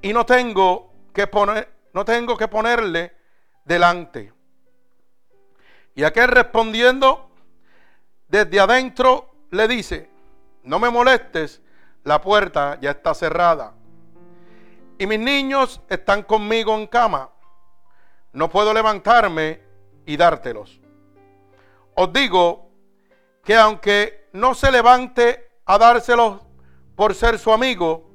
y 0.02 0.14
no 0.14 0.26
tengo 0.26 0.94
que 1.14 1.28
poner, 1.28 1.70
no 1.94 2.06
tengo 2.06 2.38
que 2.38 2.48
ponerle 2.48 3.14
delante. 3.66 4.34
Y 5.94 6.04
aquel 6.04 6.30
respondiendo 6.30 7.30
desde 8.28 8.60
adentro 8.60 9.34
le 9.52 9.68
dice, 9.68 10.10
no 10.64 10.80
me 10.80 10.90
molestes, 10.90 11.62
la 12.04 12.22
puerta 12.22 12.78
ya 12.82 12.92
está 12.92 13.14
cerrada. 13.14 13.74
Y 14.98 15.08
mis 15.08 15.20
niños 15.20 15.82
están 15.90 16.24
conmigo 16.24 16.76
en 16.76 16.88
cama. 16.88 17.30
No 18.36 18.50
puedo 18.50 18.74
levantarme 18.74 19.62
y 20.06 20.18
dártelos. 20.18 20.82
Os 21.96 22.12
digo 22.12 22.70
que 23.46 23.56
aunque 23.56 24.28
no 24.34 24.54
se 24.54 24.72
levante 24.72 25.50
a 25.66 25.78
dárselos 25.78 26.42
por 26.96 27.16
ser 27.16 27.40
su 27.40 27.54
amigo, 27.54 28.10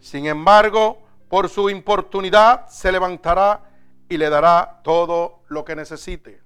sin 0.00 0.26
embargo, 0.26 1.00
por 1.28 1.48
su 1.48 1.70
importunidad 1.70 2.66
se 2.66 2.90
levantará 2.90 3.62
y 4.08 4.16
le 4.16 4.28
dará 4.28 4.80
todo 4.82 5.44
lo 5.46 5.64
que 5.64 5.76
necesite. 5.76 6.42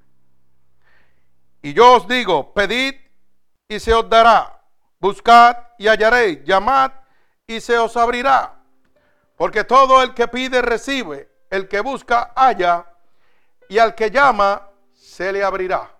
Y 1.62 1.72
yo 1.72 1.94
os 1.94 2.06
digo, 2.06 2.52
pedid 2.52 2.94
y 3.66 3.80
se 3.80 3.94
os 3.94 4.06
dará, 4.06 4.60
buscad 5.00 5.56
y 5.78 5.88
hallaréis, 5.88 6.44
llamad 6.44 6.92
y 7.46 7.58
se 7.62 7.78
os 7.78 7.96
abrirá. 7.96 8.60
Porque 9.36 9.64
todo 9.64 10.02
el 10.02 10.12
que 10.12 10.28
pide 10.28 10.60
recibe, 10.60 11.30
el 11.48 11.68
que 11.68 11.80
busca 11.80 12.32
halla, 12.36 12.86
y 13.68 13.78
al 13.78 13.94
que 13.94 14.10
llama 14.10 14.68
se 14.92 15.32
le 15.32 15.42
abrirá. 15.42 15.90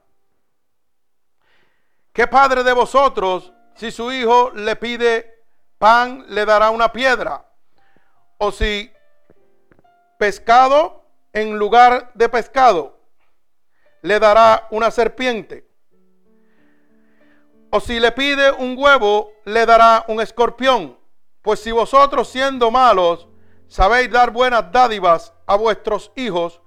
¿Qué 2.12 2.26
padre 2.26 2.62
de 2.62 2.72
vosotros, 2.72 3.52
si 3.74 3.90
su 3.90 4.12
hijo 4.12 4.50
le 4.50 4.76
pide 4.76 5.44
pan, 5.78 6.24
le 6.28 6.44
dará 6.44 6.70
una 6.70 6.92
piedra? 6.92 7.44
O 8.38 8.52
si 8.52 8.92
pescado 10.18 11.04
en 11.32 11.58
lugar 11.58 12.12
de 12.14 12.28
pescado, 12.28 13.00
le 14.02 14.20
dará 14.20 14.68
una 14.70 14.90
serpiente. 14.90 15.68
O 17.70 17.80
si 17.80 17.98
le 17.98 18.12
pide 18.12 18.52
un 18.52 18.76
huevo, 18.78 19.32
le 19.44 19.66
dará 19.66 20.04
un 20.06 20.20
escorpión. 20.20 20.96
Pues 21.42 21.60
si 21.60 21.72
vosotros 21.72 22.28
siendo 22.28 22.70
malos 22.70 23.26
sabéis 23.66 24.10
dar 24.10 24.30
buenas 24.30 24.70
dádivas 24.70 25.34
a 25.46 25.56
vuestros 25.56 26.12
hijos, 26.14 26.60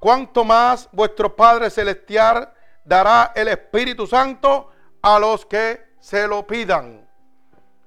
cuánto 0.00 0.44
más 0.44 0.88
vuestro 0.90 1.36
Padre 1.36 1.70
Celestial 1.70 2.52
dará 2.84 3.30
el 3.36 3.46
Espíritu 3.46 4.06
Santo 4.06 4.72
a 5.00 5.20
los 5.20 5.46
que 5.46 5.94
se 6.00 6.26
lo 6.26 6.44
pidan. 6.46 7.08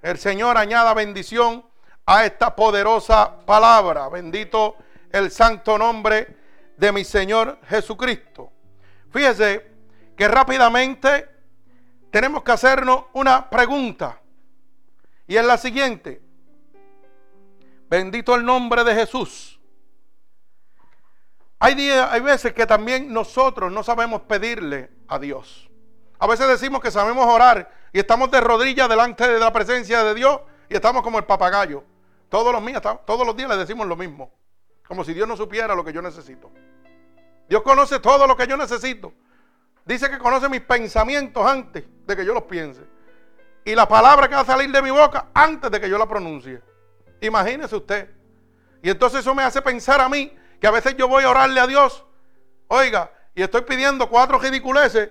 El 0.02 0.18
Señor 0.18 0.58
añada 0.58 0.94
bendición 0.94 1.66
a 2.06 2.26
esta 2.26 2.56
poderosa 2.56 3.46
palabra. 3.46 4.08
Bendito 4.10 4.78
el 5.12 5.32
santo 5.32 5.78
nombre 5.78 6.38
de 6.78 6.92
mi 6.92 7.04
Señor 7.04 7.60
Jesucristo. 7.68 8.52
Fíjese 9.12 9.72
que 10.16 10.28
rápidamente 10.28 11.30
tenemos 12.12 12.44
que 12.44 12.52
hacernos 12.52 13.06
una 13.14 13.50
pregunta. 13.50 14.20
Y 15.28 15.36
es 15.36 15.46
la 15.46 15.58
siguiente. 15.58 16.22
Bendito 17.90 18.36
el 18.36 18.46
nombre 18.46 18.84
de 18.84 18.94
Jesús. 18.94 19.60
Hay, 21.64 21.76
días, 21.76 22.10
hay 22.12 22.20
veces 22.20 22.52
que 22.52 22.66
también 22.66 23.14
nosotros 23.14 23.72
no 23.72 23.84
sabemos 23.84 24.24
pedirle 24.24 24.90
a 25.08 25.18
Dios. 25.18 25.70
A 26.20 26.28
veces 26.28 26.46
decimos 26.46 26.82
que 26.82 26.92
sabemos 26.92 27.26
orar 27.26 27.72
y 27.94 28.00
estamos 28.00 28.30
de 28.32 28.42
rodillas 28.42 28.90
delante 28.90 29.26
de 29.26 29.40
la 29.40 29.54
presencia 29.54 30.04
de 30.04 30.14
Dios 30.14 30.42
y 30.68 30.76
estamos 30.76 31.04
como 31.04 31.20
el 31.20 31.24
papagayo. 31.24 31.86
Todos 32.28 32.52
los, 32.52 32.66
días, 32.66 32.82
todos 33.06 33.26
los 33.26 33.34
días 33.38 33.48
le 33.48 33.56
decimos 33.56 33.88
lo 33.88 33.96
mismo. 33.96 34.30
Como 34.86 35.06
si 35.06 35.14
Dios 35.14 35.26
no 35.26 35.38
supiera 35.38 35.74
lo 35.74 35.86
que 35.86 35.94
yo 35.94 36.02
necesito. 36.02 36.52
Dios 37.48 37.62
conoce 37.62 38.02
todo 38.02 38.28
lo 38.28 38.36
que 38.36 38.46
yo 38.46 38.58
necesito. 38.58 39.14
Dice 39.86 40.10
que 40.10 40.18
conoce 40.18 40.50
mis 40.50 40.60
pensamientos 40.60 41.46
antes 41.46 41.86
de 42.06 42.16
que 42.18 42.26
yo 42.26 42.34
los 42.34 42.44
piense. 42.44 42.82
Y 43.64 43.74
la 43.74 43.88
palabra 43.88 44.28
que 44.28 44.36
va 44.36 44.42
a 44.42 44.46
salir 44.46 44.70
de 44.70 44.82
mi 44.82 44.92
boca 44.92 45.28
antes 45.34 45.72
de 45.72 45.80
que 45.80 45.90
yo 45.90 45.98
la 45.98 46.10
pronuncie. 46.10 46.62
Imagínese 47.22 47.74
usted. 47.74 48.10
Y 48.82 48.90
entonces 48.90 49.22
eso 49.22 49.34
me 49.34 49.44
hace 49.44 49.62
pensar 49.62 50.02
a 50.02 50.10
mí 50.10 50.38
que 50.64 50.68
a 50.68 50.72
veces 50.72 50.96
yo 50.96 51.10
voy 51.10 51.26
a 51.26 51.30
orarle 51.30 51.60
a 51.60 51.68
Dios. 51.68 52.06
Oiga, 52.70 53.12
y 53.36 53.44
estoy 53.44 53.64
pidiendo 53.64 54.08
cuatro 54.08 54.40
ridiculeces 54.40 55.10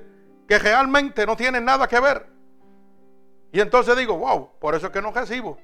que 0.48 0.58
realmente 0.58 1.26
no 1.26 1.36
tienen 1.36 1.66
nada 1.66 1.86
que 1.86 2.00
ver. 2.00 2.26
Y 3.52 3.60
entonces 3.60 3.94
digo, 3.98 4.16
wow, 4.16 4.58
por 4.58 4.74
eso 4.74 4.86
es 4.86 4.92
que 4.94 5.02
no 5.02 5.12
recibo. 5.12 5.58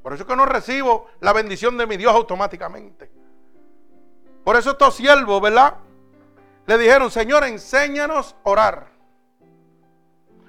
Por 0.00 0.12
eso 0.12 0.22
es 0.22 0.28
que 0.28 0.36
no 0.36 0.46
recibo 0.46 1.08
la 1.18 1.32
bendición 1.32 1.76
de 1.76 1.88
mi 1.88 1.96
Dios 1.96 2.14
automáticamente. 2.14 3.10
Por 4.44 4.54
eso 4.54 4.70
estos 4.70 4.94
siervos, 4.94 5.42
¿verdad? 5.42 5.74
Le 6.66 6.78
dijeron, 6.78 7.10
Señor, 7.10 7.42
enséñanos 7.42 8.36
a 8.44 8.48
orar. 8.48 8.92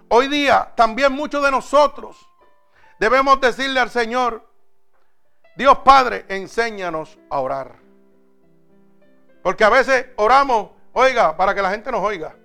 Hoy 0.10 0.28
día 0.28 0.72
también 0.76 1.14
muchos 1.14 1.44
de 1.44 1.50
nosotros 1.50 2.30
debemos 3.00 3.42
decirle 3.42 3.80
al 3.80 3.90
Señor, 3.90 4.48
Dios 5.56 5.80
Padre, 5.80 6.28
enséñanos 6.30 7.18
a 7.32 7.40
orar. 7.40 7.85
Porque 9.46 9.64
a 9.64 9.70
veces 9.70 10.08
oramos, 10.16 10.72
oiga, 10.94 11.38
para 11.38 11.54
que 11.54 11.62
la 11.62 11.70
gente 11.70 11.92
nos 11.92 12.02
oiga. 12.02 12.36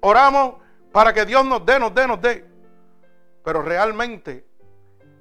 Oramos 0.00 0.56
para 0.90 1.12
que 1.12 1.24
Dios 1.24 1.44
nos 1.44 1.64
dé, 1.64 1.78
nos 1.78 1.94
dé, 1.94 2.08
nos 2.08 2.20
dé. 2.20 2.44
Pero 3.44 3.62
realmente, 3.62 4.44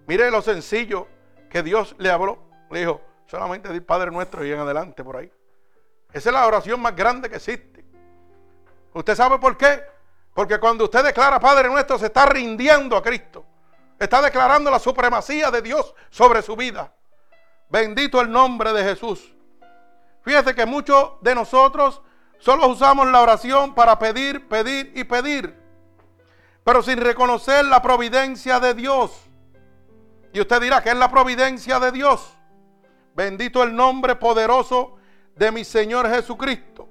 mire 0.08 0.32
lo 0.32 0.42
sencillo 0.42 1.08
que 1.48 1.62
Dios 1.62 1.96
le 2.00 2.10
habló. 2.10 2.40
Le 2.72 2.80
dijo, 2.80 3.02
solamente 3.28 3.72
di 3.72 3.80
Padre 3.80 4.10
nuestro 4.10 4.44
y 4.44 4.52
en 4.52 4.58
adelante 4.58 5.04
por 5.04 5.18
ahí. 5.18 5.32
Esa 6.12 6.30
es 6.30 6.34
la 6.34 6.48
oración 6.48 6.82
más 6.82 6.96
grande 6.96 7.30
que 7.30 7.36
existe. 7.36 7.86
¿Usted 8.96 9.14
sabe 9.14 9.38
por 9.38 9.56
qué? 9.56 9.84
Porque 10.34 10.60
cuando 10.60 10.86
usted 10.86 11.04
declara 11.04 11.40
Padre 11.40 11.70
nuestro, 11.70 12.00
se 12.00 12.08
está 12.08 12.26
rindiendo 12.26 12.98
a 12.98 13.04
Cristo. 13.04 13.46
Está 14.00 14.20
declarando 14.20 14.72
la 14.72 14.80
supremacía 14.80 15.52
de 15.52 15.62
Dios 15.62 15.94
sobre 16.10 16.42
su 16.42 16.56
vida. 16.56 16.92
Bendito 17.70 18.20
el 18.20 18.32
nombre 18.32 18.74
de 18.74 18.84
Jesús. 18.84 19.36
Fíjese 20.24 20.54
que 20.54 20.66
muchos 20.66 21.14
de 21.22 21.36
nosotros 21.36 22.02
solo 22.40 22.68
usamos 22.68 23.08
la 23.08 23.22
oración 23.22 23.74
para 23.74 23.98
pedir, 23.98 24.48
pedir 24.48 24.92
y 24.96 25.04
pedir, 25.04 25.58
pero 26.64 26.82
sin 26.82 26.98
reconocer 26.98 27.66
la 27.66 27.82
providencia 27.82 28.60
de 28.60 28.74
Dios. 28.74 29.12
Y 30.34 30.42
usted 30.42 30.62
dirá, 30.62 30.84
¿qué 30.84 30.90
es 30.90 30.98
la 30.98 31.10
providencia 31.10 31.80
de 31.80 31.92
Dios? 31.92 32.38
Bendito 33.16 33.64
el 33.64 33.76
nombre 33.76 34.16
poderoso 34.16 34.98
de 35.36 35.52
mi 35.52 35.64
Señor 35.64 36.08
Jesucristo. 36.10 36.88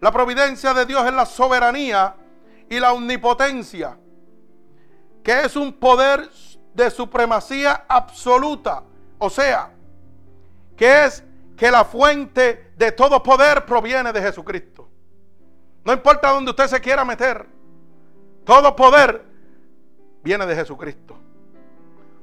La 0.00 0.12
providencia 0.12 0.72
de 0.72 0.86
Dios 0.86 1.04
es 1.06 1.12
la 1.12 1.26
soberanía 1.26 2.16
y 2.70 2.78
la 2.78 2.92
omnipotencia, 2.92 3.98
que 5.22 5.40
es 5.40 5.56
un 5.56 5.72
poder 5.72 6.30
de 6.74 6.90
supremacía 6.90 7.84
absoluta. 7.88 8.84
O 9.18 9.28
sea, 9.28 9.72
que 10.76 11.04
es 11.04 11.24
que 11.58 11.72
la 11.72 11.84
fuente 11.84 12.72
de 12.76 12.92
todo 12.92 13.20
poder 13.20 13.66
proviene 13.66 14.12
de 14.12 14.22
Jesucristo. 14.22 14.88
No 15.84 15.92
importa 15.92 16.30
dónde 16.30 16.52
usted 16.52 16.68
se 16.68 16.80
quiera 16.80 17.04
meter, 17.04 17.46
todo 18.44 18.76
poder 18.76 19.24
viene 20.22 20.46
de 20.46 20.54
Jesucristo. 20.54 21.18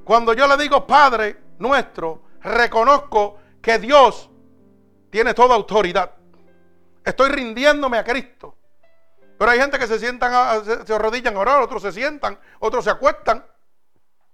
Cuando 0.04 0.32
yo 0.32 0.46
le 0.46 0.56
digo 0.56 0.86
Padre 0.86 1.36
nuestro, 1.58 2.22
reconozco 2.42 3.36
que 3.60 3.78
Dios 3.78 4.30
tiene 5.10 5.34
toda 5.34 5.54
autoridad. 5.54 6.12
Estoy 7.04 7.28
rindiéndome 7.28 7.98
a 7.98 8.04
Cristo. 8.04 8.56
Pero 9.38 9.50
hay 9.50 9.58
gente 9.58 9.78
que 9.78 9.86
se 9.86 9.98
sientan, 9.98 10.64
se 10.86 10.94
arrodillan 10.94 11.36
a 11.36 11.40
orar, 11.40 11.60
otros 11.60 11.82
se 11.82 11.92
sientan, 11.92 12.38
otros 12.58 12.84
se 12.84 12.90
acuestan, 12.90 13.44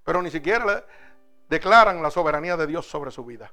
pero 0.05 0.23
ni 0.23 0.31
siquiera 0.31 0.87
declaran 1.49 2.01
la 2.01 2.11
soberanía 2.13 2.57
de 2.57 2.69
Dios 2.69 2.87
sobre 2.87 3.11
su 3.11 3.25
vida. 3.25 3.53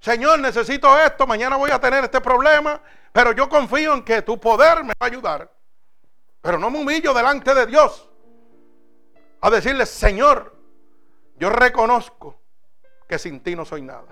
Señor, 0.00 0.38
necesito 0.38 0.96
esto, 0.98 1.26
mañana 1.26 1.56
voy 1.56 1.70
a 1.70 1.80
tener 1.80 2.04
este 2.04 2.20
problema, 2.20 2.80
pero 3.12 3.32
yo 3.32 3.48
confío 3.48 3.94
en 3.94 4.04
que 4.04 4.22
tu 4.22 4.38
poder 4.38 4.84
me 4.84 4.90
va 4.90 4.94
a 5.00 5.06
ayudar. 5.06 5.50
Pero 6.40 6.58
no 6.58 6.70
me 6.70 6.80
humillo 6.80 7.12
delante 7.12 7.52
de 7.52 7.66
Dios 7.66 8.08
a 9.40 9.50
decirle, 9.50 9.86
Señor, 9.86 10.54
yo 11.36 11.50
reconozco 11.50 12.40
que 13.08 13.18
sin 13.18 13.40
ti 13.40 13.56
no 13.56 13.64
soy 13.64 13.82
nada. 13.82 14.06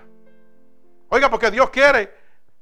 Oiga, 1.09 1.29
porque 1.29 1.51
Dios 1.51 1.69
quiere 1.69 2.13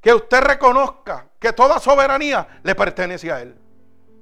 que 0.01 0.13
usted 0.13 0.41
reconozca 0.41 1.28
que 1.39 1.53
toda 1.53 1.80
soberanía 1.80 2.59
le 2.63 2.76
pertenece 2.76 3.32
a 3.32 3.41
Él. 3.41 3.57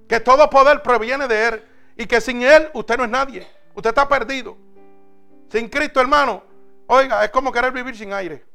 Que 0.07 0.19
todo 0.19 0.49
poder 0.49 0.81
proviene 0.81 1.27
de 1.27 1.47
Él. 1.47 1.67
Y 1.97 2.05
que 2.05 2.21
sin 2.21 2.41
Él 2.41 2.69
usted 2.73 2.97
no 2.97 3.03
es 3.03 3.09
nadie. 3.09 3.47
Usted 3.73 3.89
está 3.89 4.07
perdido. 4.07 4.57
Sin 5.49 5.67
Cristo, 5.67 5.99
hermano. 5.99 6.43
Oiga, 6.87 7.23
es 7.23 7.31
como 7.31 7.51
querer 7.51 7.71
vivir 7.71 7.97
sin 7.97 8.13
aire. 8.13 8.45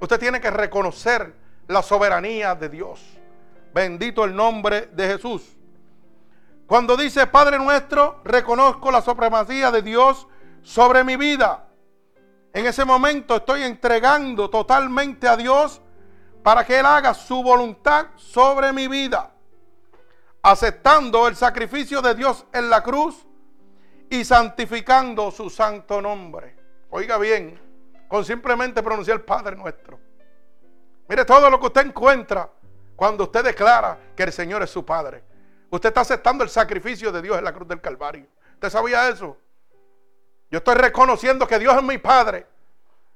Usted 0.00 0.18
tiene 0.18 0.40
que 0.40 0.50
reconocer 0.50 1.34
la 1.68 1.82
soberanía 1.82 2.54
de 2.54 2.68
Dios. 2.68 3.00
Bendito 3.72 4.24
el 4.24 4.34
nombre 4.34 4.88
de 4.92 5.06
Jesús. 5.08 5.56
Cuando 6.66 6.96
dice 6.96 7.26
Padre 7.26 7.58
nuestro, 7.58 8.20
reconozco 8.24 8.90
la 8.90 9.02
supremacía 9.02 9.70
de 9.70 9.82
Dios 9.82 10.26
sobre 10.62 11.04
mi 11.04 11.16
vida. 11.16 11.68
En 12.52 12.66
ese 12.66 12.84
momento 12.84 13.36
estoy 13.36 13.62
entregando 13.62 14.48
totalmente 14.48 15.28
a 15.28 15.36
Dios 15.36 15.82
para 16.42 16.64
que 16.64 16.78
Él 16.78 16.86
haga 16.86 17.12
su 17.12 17.42
voluntad 17.42 18.06
sobre 18.16 18.72
mi 18.72 18.86
vida. 18.86 19.32
Aceptando 20.42 21.26
el 21.26 21.36
sacrificio 21.36 22.00
de 22.00 22.14
Dios 22.14 22.46
en 22.52 22.70
la 22.70 22.82
cruz 22.82 23.26
y 24.08 24.24
santificando 24.24 25.30
su 25.30 25.50
santo 25.50 26.00
nombre. 26.00 26.56
Oiga 26.90 27.18
bien, 27.18 27.60
con 28.08 28.24
simplemente 28.24 28.82
pronunciar 28.82 29.24
Padre 29.24 29.56
nuestro. 29.56 29.98
Mire 31.08 31.24
todo 31.24 31.50
lo 31.50 31.60
que 31.60 31.66
usted 31.66 31.86
encuentra 31.86 32.48
cuando 32.96 33.24
usted 33.24 33.44
declara 33.44 33.98
que 34.16 34.22
el 34.22 34.32
Señor 34.32 34.62
es 34.62 34.70
su 34.70 34.84
Padre. 34.84 35.22
Usted 35.70 35.88
está 35.88 36.02
aceptando 36.02 36.44
el 36.44 36.50
sacrificio 36.50 37.10
de 37.10 37.20
Dios 37.20 37.36
en 37.36 37.44
la 37.44 37.52
cruz 37.52 37.68
del 37.68 37.80
Calvario. 37.80 38.26
¿Usted 38.54 38.70
sabía 38.70 39.08
eso? 39.08 39.36
Yo 40.50 40.58
estoy 40.58 40.76
reconociendo 40.76 41.46
que 41.46 41.58
Dios 41.58 41.76
es 41.76 41.82
mi 41.82 41.98
Padre. 41.98 42.46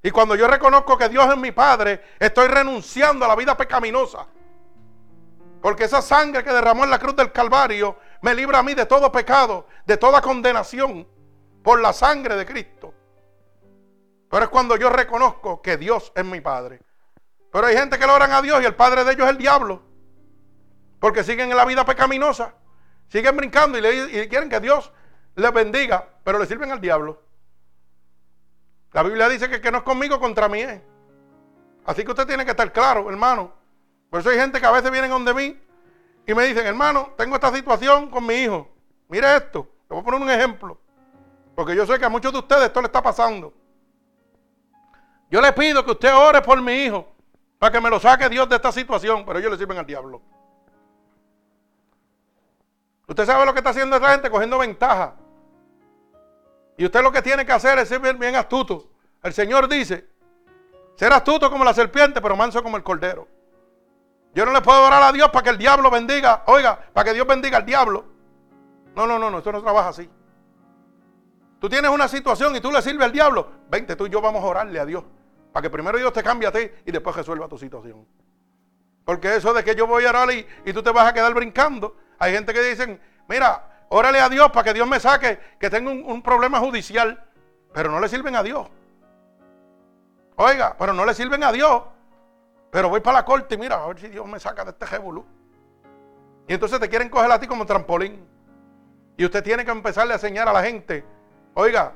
Y 0.03 0.11
cuando 0.11 0.35
yo 0.35 0.47
reconozco 0.49 0.99
que 0.99 1.09
Dios 1.09 1.29
es 1.31 1.37
mi 1.37 1.53
Padre, 1.53 2.03
estoy 2.19 2.49
renunciando 2.49 3.25
a 3.25 3.29
la 3.29 3.37
vida 3.37 3.57
pecaminosa. 3.57 4.27
Porque 5.61 5.85
esa 5.85 6.03
sangre 6.03 6.45
que 6.45 6.53
derramó 6.53 6.85
en 6.85 6.91
la 6.91 6.99
cruz 6.99 7.17
del 7.17 7.33
Calvario 7.33 7.97
me 8.23 8.35
libra 8.35 8.59
a 8.59 8.63
mí 8.63 8.75
de 8.75 8.87
todo 8.87 9.11
pecado, 9.11 9.67
de 9.87 9.97
toda 9.97 10.21
condenación, 10.21 11.07
por 11.63 11.81
la 11.81 11.93
sangre 11.93 12.37
de 12.37 12.47
Cristo. 12.47 12.95
Pero 14.31 14.45
es 14.45 14.51
cuando 14.51 14.77
yo 14.77 14.91
reconozco 14.91 15.63
que 15.63 15.77
Dios 15.77 16.13
es 16.15 16.25
mi 16.25 16.41
Padre. 16.41 16.81
Pero 17.51 17.67
hay 17.67 17.77
gente 17.77 17.99
que 17.99 18.07
lo 18.07 18.15
oran 18.15 18.33
a 18.33 18.43
Dios 18.43 18.61
y 18.63 18.67
el 18.67 18.75
Padre 18.75 19.05
de 19.05 19.13
ellos 19.13 19.25
es 19.25 19.31
el 19.31 19.39
diablo. 19.39 19.83
Porque 21.01 21.25
siguen 21.25 21.51
en 21.51 21.57
la 21.57 21.65
vida 21.65 21.85
pecaminosa. 21.85 22.55
Siguen 23.09 23.37
brincando 23.37 23.79
y, 23.79 23.81
le, 23.81 24.29
quieren 24.29 24.51
que 24.51 24.61
Dios 24.61 24.93
les 25.35 25.53
bendiga, 25.53 26.07
pero 26.25 26.39
le 26.39 26.47
sirven 26.47 26.71
al 26.73 26.81
diablo. 26.81 27.23
La 28.93 29.03
Biblia 29.03 29.29
dice 29.29 29.49
que, 29.49 29.61
que 29.61 29.71
no 29.71 29.79
es 29.79 29.85
conmigo 29.85 30.21
contra 30.21 30.49
mí 30.49 30.61
es. 30.61 30.81
Así 31.87 32.05
que 32.05 32.11
usted 32.11 32.27
tiene 32.27 32.45
que 32.45 32.51
estar 32.51 32.71
claro, 32.71 33.09
hermano. 33.09 33.53
Por 34.11 34.21
eso 34.21 34.29
hay 34.29 34.37
gente 34.37 34.61
que 34.61 34.67
a 34.67 34.71
veces 34.71 34.91
vienen 34.91 35.11
donde 35.11 35.33
mí 35.33 35.59
y 36.27 36.35
me 36.35 36.45
dicen, 36.45 36.67
hermano, 36.67 37.15
tengo 37.17 37.35
esta 37.35 37.51
situación 37.51 38.11
con 38.11 38.27
mi 38.27 38.35
hijo. 38.35 38.69
Mire 39.09 39.37
esto, 39.37 39.67
le 39.89 39.95
voy 39.95 40.01
a 40.01 40.05
poner 40.05 40.21
un 40.21 40.31
ejemplo. 40.31 40.79
Porque 41.55 41.75
yo 41.75 41.87
sé 41.87 41.99
que 41.99 42.05
a 42.05 42.11
muchos 42.11 42.31
de 42.33 42.41
ustedes 42.41 42.65
esto 42.65 42.83
le 42.83 42.87
está 42.87 43.03
pasando. 43.03 43.55
Yo 45.31 45.41
le 45.41 45.53
pido 45.53 45.85
que 45.85 45.91
usted 45.91 46.15
ore 46.15 46.41
por 46.43 46.61
mi 46.63 46.73
hijo 46.85 47.07
para 47.59 47.73
que 47.73 47.81
me 47.81 47.91
lo 47.91 48.01
saque 48.01 48.29
Dios 48.29 48.49
de 48.49 48.57
esta 48.57 48.73
situación, 48.73 49.25
pero 49.27 49.39
ellos 49.39 49.51
le 49.51 49.59
sirven 49.59 49.79
al 49.79 49.87
diablo. 49.87 50.23
Usted 53.07 53.25
sabe 53.25 53.45
lo 53.47 53.53
que 53.53 53.61
está 53.61 53.71
haciendo 53.71 53.97
esa 53.97 54.11
gente, 54.11 54.31
cogiendo 54.31 54.59
ventaja. 54.59 55.15
Y 56.77 56.85
usted 56.85 57.03
lo 57.03 57.11
que 57.11 57.23
tiene 57.23 57.45
que 57.45 57.53
hacer 57.53 57.79
es 57.79 57.89
ser 57.89 58.01
bien, 58.01 58.37
astuto. 58.37 58.91
El 59.23 59.33
Señor 59.33 59.69
dice, 59.69 60.07
ser 60.95 61.13
astuto 61.13 61.51
como 61.51 61.65
la 61.65 61.75
serpiente, 61.75 62.21
pero 62.21 62.37
manso 62.37 62.63
como 62.63 62.77
el 62.77 62.83
cordero. 62.83 63.27
Yo 64.35 64.47
no 64.47 64.53
le 64.53 64.61
puedo 64.61 64.87
orar 64.87 65.03
a 65.03 65.11
Dios 65.11 65.31
para 65.31 65.43
que 65.43 65.51
el 65.51 65.59
diablo 65.59 65.91
bendiga, 65.91 66.45
oiga, 66.47 66.79
para 66.93 67.07
que 67.07 67.15
Dios 67.15 67.27
bendiga 67.27 67.59
al 67.59 67.67
diablo. 67.67 68.05
No, 68.95 69.07
no, 69.07 69.19
no, 69.19 69.31
no, 69.31 69.39
esto 69.39 69.53
no 69.53 69.63
trabaja 69.63 69.89
así. 69.89 70.09
Tú 71.59 71.69
tienes 71.69 71.91
una 71.91 72.07
situación 72.07 72.55
y 72.55 72.61
tú 72.61 72.71
le 72.71 72.81
sirves 72.83 73.07
al 73.07 73.13
diablo. 73.13 73.49
Vente, 73.69 73.97
tú 73.97 74.07
y 74.07 74.11
yo 74.11 74.21
vamos 74.21 74.45
a 74.45 74.47
orarle 74.47 74.79
a 74.79 74.85
Dios. 74.85 75.03
Para 75.53 75.63
que 75.63 75.71
primero 75.71 75.99
Dios 75.99 76.13
te 76.13 76.23
cambie 76.23 76.49
a 76.49 76.53
ti 76.53 76.71
y 76.85 76.93
después 76.93 77.17
resuelva 77.17 77.49
tu 77.49 77.59
situación. 77.59 78.07
Porque 79.05 79.37
eso 79.37 79.55
de 79.55 79.65
que 79.65 79.75
yo 79.75 79.87
voy 79.87 80.05
a 80.05 80.11
orar 80.11 80.29
y, 80.31 80.73
tú 80.73 80.83
te 80.83 80.91
vas 80.91 81.09
a 81.09 81.15
quedar 81.15 81.33
brincando. 81.33 81.97
Hay 82.19 82.33
gente 82.33 82.53
que 82.53 82.61
dicen, 82.61 83.01
mira, 83.29 83.87
órale 83.89 84.21
a 84.21 84.29
Dios 84.29 84.51
para 84.51 84.65
que 84.65 84.75
Dios 84.75 84.87
me 84.87 85.01
saque, 85.01 85.39
que 85.59 85.71
tengo 85.71 85.91
un, 85.91 86.23
problema 86.23 86.59
judicial, 86.59 87.25
pero 87.73 87.91
no 87.91 88.01
le 88.01 88.09
sirven 88.09 88.37
a 88.37 88.43
Dios. 88.43 88.69
Oiga, 90.37 90.77
pero 90.79 90.93
no 90.93 91.07
le 91.07 91.15
sirven 91.15 91.43
a 91.43 91.53
Dios. 91.53 91.83
Pero 92.71 92.91
voy 92.91 93.01
para 93.01 93.21
la 93.21 93.25
corte 93.25 93.55
y 93.55 93.59
mira, 93.59 93.83
a 93.83 93.87
ver 93.87 93.99
si 93.99 94.09
Dios 94.09 94.27
me 94.27 94.39
saca 94.39 94.65
de 94.65 94.73
este 94.73 94.85
revolú. 94.85 95.25
Y 96.47 96.55
entonces 96.55 96.81
te 96.81 96.89
quieren 96.89 97.09
coger 97.09 97.31
a 97.31 97.41
ti 97.41 97.47
como 97.47 97.65
trampolín. 97.65 98.27
Y 99.17 99.25
usted 99.25 99.43
tiene 99.43 99.65
que 99.65 99.71
empezarle 99.71 100.13
a 100.13 100.17
enseñar 100.17 100.49
a 100.49 100.53
la 100.53 100.63
gente, 100.63 101.05
oiga, 101.55 101.93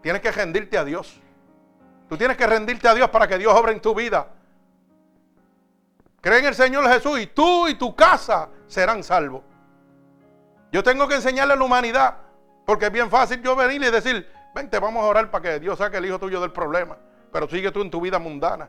tienes 0.00 0.22
que 0.22 0.32
rendirte 0.32 0.78
a 0.78 0.84
Dios. 0.84 1.21
Tú 2.12 2.18
tienes 2.18 2.36
que 2.36 2.46
rendirte 2.46 2.86
a 2.86 2.94
Dios 2.94 3.08
para 3.08 3.26
que 3.26 3.38
Dios 3.38 3.54
obre 3.54 3.72
en 3.72 3.80
tu 3.80 3.94
vida. 3.94 4.26
Cree 6.20 6.40
en 6.40 6.44
el 6.44 6.54
Señor 6.54 6.86
Jesús 6.86 7.18
y 7.18 7.28
tú 7.28 7.66
y 7.68 7.74
tu 7.76 7.96
casa 7.96 8.50
serán 8.66 9.02
salvos. 9.02 9.40
Yo 10.70 10.82
tengo 10.82 11.08
que 11.08 11.14
enseñarle 11.14 11.54
a 11.54 11.56
la 11.56 11.64
humanidad, 11.64 12.18
porque 12.66 12.84
es 12.84 12.92
bien 12.92 13.08
fácil 13.08 13.40
yo 13.40 13.56
venir 13.56 13.82
y 13.82 13.90
decir, 13.90 14.30
vente, 14.54 14.78
vamos 14.78 15.02
a 15.02 15.06
orar 15.06 15.30
para 15.30 15.42
que 15.42 15.58
Dios 15.58 15.78
saque 15.78 15.96
el 15.96 16.04
hijo 16.04 16.18
tuyo 16.18 16.38
del 16.42 16.52
problema, 16.52 16.98
pero 17.32 17.48
sigue 17.48 17.72
tú 17.72 17.80
en 17.80 17.90
tu 17.90 17.98
vida 17.98 18.18
mundana. 18.18 18.68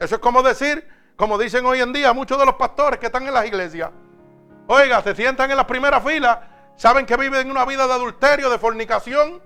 Eso 0.00 0.16
es 0.16 0.20
como 0.20 0.42
decir, 0.42 0.84
como 1.14 1.38
dicen 1.38 1.64
hoy 1.66 1.80
en 1.80 1.92
día 1.92 2.12
muchos 2.12 2.36
de 2.40 2.44
los 2.44 2.56
pastores 2.56 2.98
que 2.98 3.06
están 3.06 3.24
en 3.24 3.34
las 3.34 3.46
iglesias, 3.46 3.90
oiga, 4.66 5.00
se 5.00 5.14
sientan 5.14 5.48
en 5.48 5.58
las 5.58 5.66
primeras 5.66 6.02
filas, 6.02 6.40
saben 6.74 7.06
que 7.06 7.16
viven 7.16 7.48
una 7.48 7.64
vida 7.66 7.86
de 7.86 7.92
adulterio, 7.92 8.50
de 8.50 8.58
fornicación, 8.58 9.40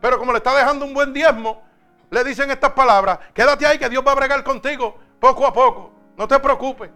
pero 0.00 0.16
como 0.16 0.30
le 0.30 0.38
está 0.38 0.54
dejando 0.54 0.84
un 0.84 0.94
buen 0.94 1.12
diezmo, 1.12 1.66
le 2.10 2.24
dicen 2.24 2.50
estas 2.50 2.72
palabras, 2.72 3.18
quédate 3.34 3.66
ahí 3.66 3.78
que 3.78 3.88
Dios 3.88 4.02
va 4.06 4.12
a 4.12 4.16
bregar 4.16 4.42
contigo 4.42 4.96
poco 5.20 5.46
a 5.46 5.52
poco, 5.52 5.92
no 6.16 6.26
te 6.26 6.38
preocupes. 6.38 6.90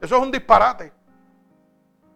Eso 0.00 0.16
es 0.16 0.22
un 0.22 0.32
disparate. 0.32 0.92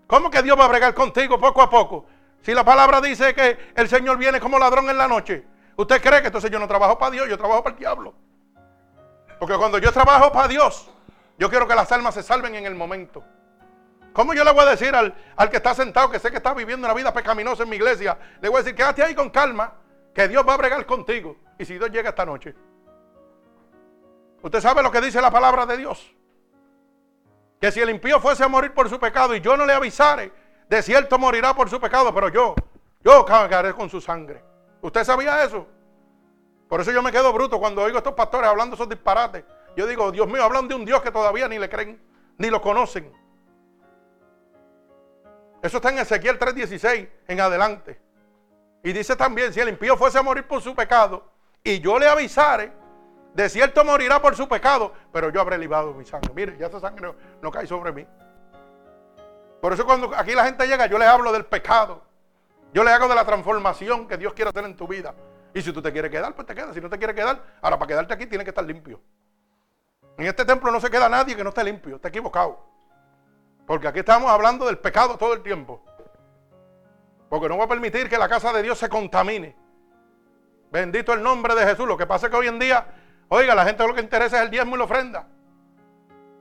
¿Cómo 0.07 0.31
que 0.31 0.43
Dios 0.43 0.59
va 0.59 0.65
a 0.65 0.69
bregar 0.69 0.95
contigo 0.95 1.39
poco 1.39 1.63
a 1.63 1.71
poco? 1.71 2.07
Si 2.43 2.53
la 2.53 2.65
palabra 2.65 3.01
dice 3.01 3.35
que 3.35 3.73
el 3.75 3.89
Señor 3.89 4.19
viene 4.19 4.41
como 4.41 4.59
ladrón 4.59 4.89
en 4.91 4.99
la 4.99 5.09
noche, 5.09 5.45
¿usted 5.77 6.01
cree 6.01 6.21
que 6.21 6.29
entonces 6.29 6.51
yo 6.51 6.59
no 6.59 6.69
trabajo 6.69 6.99
para 6.99 7.11
Dios, 7.13 7.29
yo 7.29 7.39
trabajo 7.39 7.63
para 7.63 7.75
el 7.75 7.79
diablo? 7.79 8.15
Porque 9.39 9.57
cuando 9.57 9.79
yo 9.79 9.93
trabajo 9.93 10.33
para 10.33 10.49
Dios, 10.49 10.89
yo 11.39 11.51
quiero 11.51 11.67
que 11.67 11.75
las 11.75 11.91
almas 11.93 12.15
se 12.15 12.23
salven 12.23 12.55
en 12.55 12.67
el 12.67 12.75
momento. 12.75 13.25
¿Cómo 14.13 14.33
yo 14.33 14.45
le 14.45 14.53
voy 14.53 14.63
a 14.63 14.71
decir 14.71 14.95
al, 14.95 15.15
al, 15.37 15.51
que 15.51 15.59
está 15.59 15.75
sentado, 15.75 16.11
que 16.11 16.19
sé 16.19 16.31
que 16.31 16.39
está 16.39 16.55
viviendo 16.55 16.87
una 16.87 16.95
vida 16.95 17.13
pecaminosa 17.13 17.65
en 17.65 17.69
mi 17.69 17.77
iglesia? 17.77 18.17
Le 18.41 18.49
voy 18.49 18.61
a 18.61 18.63
decir, 18.63 18.75
quédate 18.75 19.03
ahí 19.03 19.15
con 19.15 19.29
calma, 19.29 19.75
que 20.15 20.27
Dios 20.27 20.45
va 20.49 20.55
a 20.55 20.57
bregar 20.57 20.87
contigo. 20.87 21.37
Y 21.59 21.65
si 21.65 21.75
Dios 21.75 21.91
llega 21.91 22.11
esta 22.11 22.25
noche. 22.25 22.55
¿Usted 24.43 24.61
sabe 24.61 24.83
lo 24.83 24.91
que 24.91 25.01
dice 25.01 25.21
la 25.21 25.31
palabra 25.31 25.67
de 25.67 25.77
Dios? 25.77 26.17
que 27.61 27.73
si 27.73 27.81
el 27.81 27.91
impío 27.91 28.21
fuese 28.21 28.45
a 28.45 28.49
morir 28.49 28.73
por 28.73 28.89
su 28.89 28.99
pecado 28.99 29.35
y 29.35 29.41
yo 29.41 29.57
no 29.57 29.65
le 29.67 29.73
avisare, 29.73 30.33
de 30.69 30.83
cierto 30.83 31.19
morirá 31.19 31.55
por 31.55 31.71
su 31.71 31.81
pecado, 31.81 32.13
pero 32.13 32.29
yo, 32.29 32.55
yo 33.03 33.25
cargaré 33.25 33.73
con 33.73 33.89
su 33.89 34.01
sangre. 34.01 34.43
¿Usted 34.83 35.05
sabía 35.05 35.43
eso? 35.43 35.67
Por 36.69 36.81
eso 36.81 36.91
yo 36.91 37.03
me 37.03 37.13
quedo 37.13 37.33
bruto 37.33 37.59
cuando 37.59 37.83
oigo 37.83 37.97
a 37.97 38.01
estos 38.01 38.15
pastores 38.15 38.49
hablando 38.49 38.75
esos 38.75 38.89
disparates. 38.89 39.45
Yo 39.77 39.87
digo, 39.87 40.11
Dios 40.11 40.27
mío, 40.27 40.43
hablan 40.43 40.69
de 40.69 40.75
un 40.75 40.85
Dios 40.85 41.01
que 41.03 41.11
todavía 41.11 41.49
ni 41.49 41.59
le 41.59 41.69
creen, 41.69 42.01
ni 42.39 42.51
lo 42.51 42.61
conocen. 42.61 43.13
Eso 45.63 45.79
está 45.79 45.91
en 45.91 45.99
Ezequiel 45.99 46.39
3:16 46.39 47.09
en 47.29 47.41
adelante. 47.41 48.01
Y 48.83 48.93
dice 48.93 49.17
también, 49.17 49.53
si 49.53 49.61
el 49.61 49.69
impío 49.69 49.97
fuese 49.97 50.19
a 50.19 50.23
morir 50.23 50.47
por 50.47 50.61
su 50.61 50.75
pecado 50.75 51.25
y 51.67 51.81
yo 51.81 51.99
le 51.99 52.09
avisare, 52.09 52.73
de 53.35 53.49
cierto 53.49 53.85
morirá 53.85 54.23
por 54.23 54.37
su 54.37 54.49
pecado, 54.49 54.93
pero 55.13 55.31
yo 55.31 55.41
habré 55.41 55.59
librado 55.59 55.93
mi 55.95 56.05
sangre. 56.05 56.33
Mire, 56.33 56.57
ya 56.57 56.69
esa 56.69 56.79
sangre 56.79 57.13
no, 57.43 57.51
cae 57.51 57.67
sobre 57.67 57.91
mí. 57.91 58.07
Por 59.61 59.73
eso 59.73 59.85
cuando 59.85 60.15
aquí 60.17 60.33
la 60.33 60.45
gente 60.45 60.65
llega, 60.69 60.87
yo 60.87 60.97
le 60.97 61.07
hablo 61.07 61.33
del 61.33 61.45
pecado. 61.45 62.03
Yo 62.73 62.85
le 62.85 62.93
hago 62.93 63.09
de 63.09 63.17
la 63.17 63.25
transformación 63.25 64.07
que 64.07 64.17
Dios 64.17 64.33
quiere 64.33 64.51
hacer 64.51 64.65
en 64.65 64.77
tu 64.77 64.87
vida. 64.87 65.13
Y 65.53 65.61
si 65.61 65.73
tú 65.73 65.83
te 65.83 65.93
quieres 65.93 66.09
quedar, 66.09 66.37
pues 66.37 66.47
te 66.47 66.55
quedas. 66.55 66.73
Si 66.73 66.81
no 66.81 66.89
te 66.89 66.99
quieres 66.99 67.17
quedar, 67.17 67.43
ahora 67.61 67.77
para 67.79 67.89
quedarte 67.89 68.15
aquí 68.15 68.27
tienes 68.27 68.45
que 68.45 68.51
estar 68.51 68.65
limpio. 68.65 69.01
En 70.19 70.27
este 70.27 70.45
templo 70.45 70.71
no 70.71 70.81
se 70.81 70.89
queda 70.89 71.09
nadie 71.09 71.35
que 71.35 71.43
no 71.43 71.49
esté 71.49 71.65
limpio, 71.65 71.97
está 71.97 72.09
equivocado. 72.09 72.65
Porque 73.67 73.89
aquí 73.89 73.99
estamos 73.99 74.31
hablando 74.31 74.67
del 74.67 74.79
pecado 74.79 75.19
todo 75.19 75.35
el 75.35 75.43
tiempo. 75.43 75.83
Porque 77.29 77.49
no 77.49 77.57
voy 77.57 77.65
a 77.65 77.69
permitir 77.69 78.09
que 78.09 78.19
la 78.19 78.29
casa 78.29 78.53
de 78.53 78.63
Dios 78.63 78.79
se 78.79 78.89
contamine. 78.89 79.66
Bendito 80.71 81.13
el 81.13 81.23
nombre 81.23 81.55
de 81.55 81.65
Jesús. 81.65 81.87
Lo 81.87 81.97
que 81.97 82.07
pasa 82.07 82.27
es 82.27 82.31
que 82.31 82.37
hoy 82.37 82.49
en 82.49 82.59
día, 82.59 82.87
oiga, 83.29 83.55
la 83.55 83.65
gente 83.65 83.87
lo 83.87 83.95
que 83.95 84.01
interesa 84.01 84.39
es 84.39 84.43
el 84.43 84.51
diezmo 84.51 84.77
y 84.77 84.79
la 84.79 84.85
ofrenda. 84.85 85.27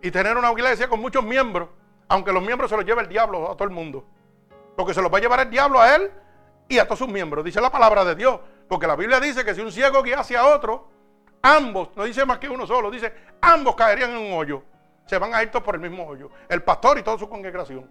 Y 0.02 0.12
tener 0.12 0.38
una 0.38 0.52
iglesia 0.52 0.88
con 0.88 1.00
muchos 1.00 1.24
miembros, 1.24 1.70
aunque 2.08 2.32
los 2.32 2.44
miembros 2.44 2.70
se 2.70 2.78
los 2.78 2.86
lleve 2.86 3.02
el 3.02 3.08
diablo 3.08 3.52
a 3.52 3.56
todo 3.56 3.64
el 3.66 3.74
mundo. 3.74 4.06
Porque 4.76 4.94
se 4.94 5.02
los 5.02 5.12
va 5.12 5.18
a 5.18 5.22
llevar 5.22 5.40
el 5.40 5.50
diablo 5.50 5.80
a 5.80 5.96
él 5.96 6.12
y 6.68 6.78
a 6.80 6.86
todos 6.86 7.00
sus 7.00 7.08
miembros. 7.08 7.46
Dice 7.46 7.62
la 7.62 7.72
palabra 7.72 8.04
de 8.04 8.16
Dios. 8.16 8.40
Porque 8.68 8.88
la 8.88 8.96
Biblia 8.96 9.20
dice 9.20 9.46
que 9.46 9.54
si 9.54 9.62
un 9.62 9.72
ciego 9.72 10.02
guía 10.04 10.20
hacia 10.20 10.46
otro, 10.46 10.90
ambos, 11.42 11.90
no 11.96 12.04
dice 12.04 12.26
más 12.26 12.40
que 12.40 12.50
uno 12.50 12.66
solo, 12.66 12.90
dice 12.90 13.14
ambos 13.42 13.76
caerían 13.76 14.12
en 14.12 14.18
un 14.18 14.34
hoyo. 14.34 14.64
Se 15.06 15.20
van 15.20 15.34
a 15.36 15.44
ir 15.44 15.52
todos 15.52 15.64
por 15.64 15.76
el 15.76 15.82
mismo 15.82 16.06
hoyo. 16.06 16.30
El 16.50 16.64
pastor 16.64 16.98
y 16.98 17.04
toda 17.04 17.18
su 17.18 17.30
congregación. 17.30 17.90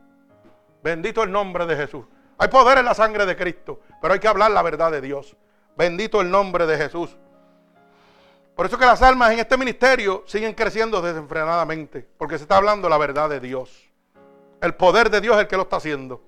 Bendito 0.83 1.23
el 1.23 1.31
nombre 1.31 1.65
de 1.65 1.77
Jesús. 1.77 2.05
Hay 2.39 2.49
poder 2.49 2.79
en 2.79 2.85
la 2.85 2.95
sangre 2.95 3.25
de 3.25 3.37
Cristo, 3.37 3.81
pero 4.03 4.15
hay 4.15 4.21
que 4.21 4.27
hablar 4.27 4.51
la 4.51 4.63
verdad 4.63 4.91
de 4.91 5.01
Dios. 5.01 5.37
Bendito 5.77 6.21
el 6.21 6.31
nombre 6.31 6.67
de 6.67 6.77
Jesús. 6.77 7.17
Por 8.55 8.67
eso 8.67 8.79
que 8.79 8.87
las 8.87 9.03
almas 9.03 9.33
en 9.33 9.41
este 9.41 9.57
ministerio 9.57 10.23
siguen 10.27 10.55
creciendo 10.55 11.03
desenfrenadamente, 11.03 12.09
porque 12.17 12.39
se 12.39 12.45
está 12.45 12.57
hablando 12.57 12.89
la 12.89 12.99
verdad 12.99 13.29
de 13.29 13.41
Dios. 13.41 13.91
El 14.61 14.75
poder 14.75 15.11
de 15.11 15.21
Dios 15.21 15.35
es 15.37 15.43
el 15.43 15.49
que 15.49 15.57
lo 15.57 15.63
está 15.63 15.77
haciendo. 15.77 16.23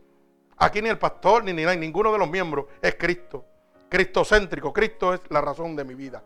Aquí 0.57 0.82
ni 0.82 0.88
el 0.88 0.99
pastor 0.99 1.44
ni, 1.44 1.53
ni 1.53 1.64
ninguno 1.76 2.12
de 2.12 2.18
los 2.18 2.28
miembros 2.28 2.66
es 2.82 2.97
Cristo. 2.97 3.44
Cristocéntrico. 3.88 4.72
Cristo 4.72 5.14
es 5.14 5.20
la 5.28 5.40
razón 5.40 5.76
de 5.76 5.84
mi 5.84 5.94
vida. 5.94 6.22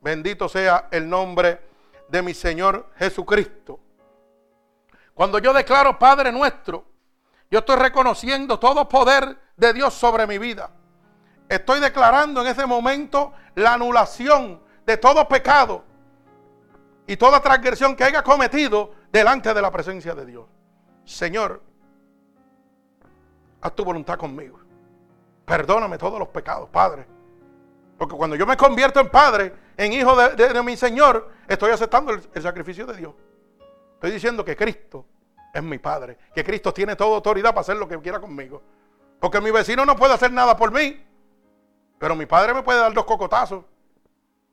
Bendito 0.00 0.48
sea 0.48 0.88
el 0.90 1.08
nombre 1.08 1.60
de 2.08 2.22
mi 2.22 2.34
Señor 2.34 2.90
Jesucristo. 2.96 3.78
Cuando 5.14 5.38
yo 5.38 5.52
declaro 5.52 5.98
Padre 5.98 6.32
nuestro, 6.32 6.84
yo 7.50 7.60
estoy 7.60 7.76
reconociendo 7.76 8.58
todo 8.58 8.88
poder 8.88 9.38
de 9.56 9.72
Dios 9.72 9.94
sobre 9.94 10.26
mi 10.26 10.38
vida. 10.38 10.70
Estoy 11.50 11.80
declarando 11.80 12.42
en 12.42 12.46
ese 12.46 12.64
momento 12.64 13.32
la 13.56 13.74
anulación 13.74 14.62
de 14.86 14.96
todo 14.96 15.26
pecado 15.26 15.82
y 17.08 17.16
toda 17.16 17.42
transgresión 17.42 17.96
que 17.96 18.04
haya 18.04 18.22
cometido 18.22 18.92
delante 19.10 19.52
de 19.52 19.60
la 19.60 19.72
presencia 19.72 20.14
de 20.14 20.26
Dios. 20.26 20.46
Señor, 21.04 21.60
haz 23.60 23.74
tu 23.74 23.84
voluntad 23.84 24.16
conmigo. 24.16 24.60
Perdóname 25.44 25.98
todos 25.98 26.20
los 26.20 26.28
pecados, 26.28 26.68
Padre. 26.68 27.04
Porque 27.98 28.14
cuando 28.14 28.36
yo 28.36 28.46
me 28.46 28.56
convierto 28.56 29.00
en 29.00 29.08
Padre, 29.08 29.52
en 29.76 29.92
hijo 29.92 30.14
de, 30.14 30.62
mi 30.62 30.76
Señor, 30.76 31.32
estoy 31.48 31.72
aceptando 31.72 32.12
el 32.12 32.42
sacrificio 32.42 32.86
de 32.86 32.96
Dios. 32.96 33.12
Estoy 33.94 34.12
diciendo 34.12 34.44
que 34.44 34.54
Cristo 34.54 35.04
es 35.52 35.64
mi 35.64 35.78
Padre. 35.78 36.16
Que 36.32 36.44
Cristo 36.44 36.72
tiene 36.72 36.94
toda 36.94 37.16
autoridad 37.16 37.50
para 37.50 37.62
hacer 37.62 37.76
lo 37.76 37.88
que 37.88 37.98
quiera 37.98 38.20
conmigo. 38.20 38.62
Porque 39.18 39.40
mi 39.40 39.50
vecino 39.50 39.84
no 39.84 39.96
puede 39.96 40.14
hacer 40.14 40.30
nada 40.30 40.56
por 40.56 40.70
mí. 40.70 41.09
Pero 42.00 42.16
mi 42.16 42.24
Padre 42.24 42.54
me 42.54 42.62
puede 42.62 42.80
dar 42.80 42.94
dos 42.94 43.04
cocotazos. 43.04 43.62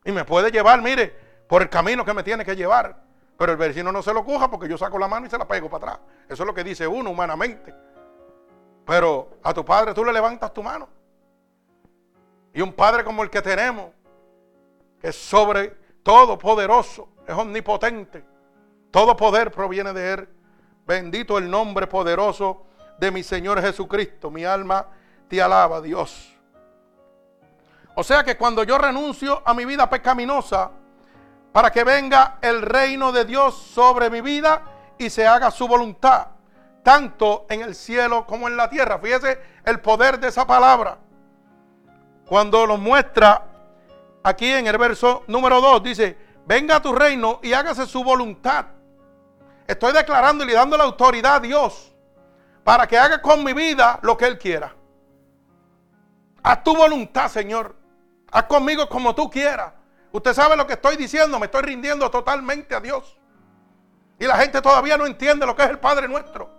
Y 0.03 0.11
me 0.11 0.25
puede 0.25 0.51
llevar, 0.51 0.81
mire, 0.81 1.15
por 1.47 1.61
el 1.61 1.69
camino 1.69 2.03
que 2.03 2.13
me 2.13 2.21
tiene 2.21 2.43
que 2.43 2.57
llevar. 2.57 3.01
Pero 3.37 3.53
el 3.53 3.57
vecino 3.57 3.89
no 3.89 4.03
se 4.03 4.13
lo 4.13 4.25
coja 4.25 4.51
porque 4.51 4.67
yo 4.67 4.77
saco 4.77 4.99
la 4.99 5.07
mano 5.07 5.27
y 5.27 5.29
se 5.29 5.37
la 5.37 5.47
pego 5.47 5.69
para 5.69 5.93
atrás. 5.93 6.05
Eso 6.27 6.43
es 6.43 6.47
lo 6.47 6.53
que 6.53 6.65
dice 6.65 6.85
uno 6.85 7.09
humanamente. 7.09 7.73
Pero 8.85 9.37
a 9.41 9.53
tu 9.53 9.63
Padre 9.63 9.93
tú 9.93 10.03
le 10.03 10.11
levantas 10.11 10.53
tu 10.53 10.61
mano. 10.61 10.89
Y 12.53 12.59
un 12.59 12.73
Padre 12.73 13.05
como 13.05 13.23
el 13.23 13.29
que 13.29 13.41
tenemos, 13.41 13.91
que 14.99 15.07
es 15.07 15.15
sobre 15.15 15.69
todo 16.03 16.37
poderoso, 16.37 17.07
es 17.25 17.33
omnipotente. 17.33 18.25
Todo 18.91 19.15
poder 19.15 19.51
proviene 19.51 19.93
de 19.93 20.13
Él. 20.15 20.29
Bendito 20.85 21.37
el 21.37 21.49
nombre 21.49 21.87
poderoso 21.87 22.65
de 22.99 23.09
mi 23.09 23.23
Señor 23.23 23.61
Jesucristo. 23.61 24.29
Mi 24.29 24.43
alma 24.43 24.87
te 25.29 25.41
alaba, 25.41 25.79
Dios. 25.79 26.36
O 27.99 28.03
sea 28.03 28.23
que 28.23 28.37
cuando 28.37 28.63
yo 28.63 28.77
renuncio 28.77 29.41
a 29.43 29.55
mi 29.55 29.65
vida 29.65 29.89
pecaminosa, 29.89 30.69
para 31.51 31.71
que 31.71 31.83
venga 31.83 32.37
el 32.41 32.61
reino 32.61 33.11
de 33.11 33.25
Dios 33.25 33.55
sobre 33.55 34.11
mi 34.11 34.21
vida 34.21 34.61
y 34.99 35.09
se 35.09 35.25
haga 35.25 35.49
su 35.49 35.67
voluntad, 35.67 36.27
tanto 36.83 37.47
en 37.49 37.61
el 37.61 37.73
cielo 37.73 38.27
como 38.27 38.47
en 38.47 38.55
la 38.55 38.69
tierra. 38.69 38.99
Fíjese 38.99 39.41
el 39.65 39.79
poder 39.79 40.19
de 40.19 40.27
esa 40.27 40.45
palabra. 40.45 40.99
Cuando 42.27 42.67
lo 42.67 42.77
muestra 42.77 43.43
aquí 44.21 44.51
en 44.51 44.67
el 44.67 44.77
verso 44.77 45.23
número 45.25 45.59
2, 45.59 45.81
dice, 45.81 46.17
venga 46.45 46.75
a 46.75 46.81
tu 46.81 46.93
reino 46.93 47.39
y 47.41 47.53
hágase 47.53 47.87
su 47.87 48.03
voluntad 48.03 48.67
Estoy 49.67 49.91
declarando 49.91 50.45
y 50.45 50.53
dando 50.53 50.77
la 50.77 50.85
autoridad 50.85 51.35
a 51.35 51.39
Dios 51.41 51.91
para 52.63 52.87
que 52.87 52.97
haga 52.97 53.21
con 53.21 53.43
mi 53.43 53.53
vida 53.53 53.99
lo 54.01 54.15
que 54.15 54.25
Él 54.25 54.37
quiera. 54.37 54.73
Haz 56.41 56.63
tu 56.63 56.75
voluntad, 56.75 57.29
Señor. 57.29 57.75
Haz 58.31 58.43
conmigo 58.43 58.87
como 58.89 59.15
tú 59.15 59.29
quieras. 59.29 59.73
Usted 60.11 60.33
sabe 60.33 60.55
lo 60.55 60.67
que 60.67 60.73
estoy 60.73 60.95
diciendo. 60.95 61.39
Me 61.39 61.45
estoy 61.45 61.61
rindiendo 61.61 62.09
totalmente 62.09 62.75
a 62.75 62.79
Dios. 62.79 63.17
Y 64.19 64.25
la 64.25 64.37
gente 64.37 64.61
todavía 64.61 64.97
no 64.97 65.05
entiende 65.05 65.45
lo 65.45 65.55
que 65.55 65.63
es 65.63 65.69
el 65.69 65.79
Padre 65.79 66.07
nuestro. 66.07 66.49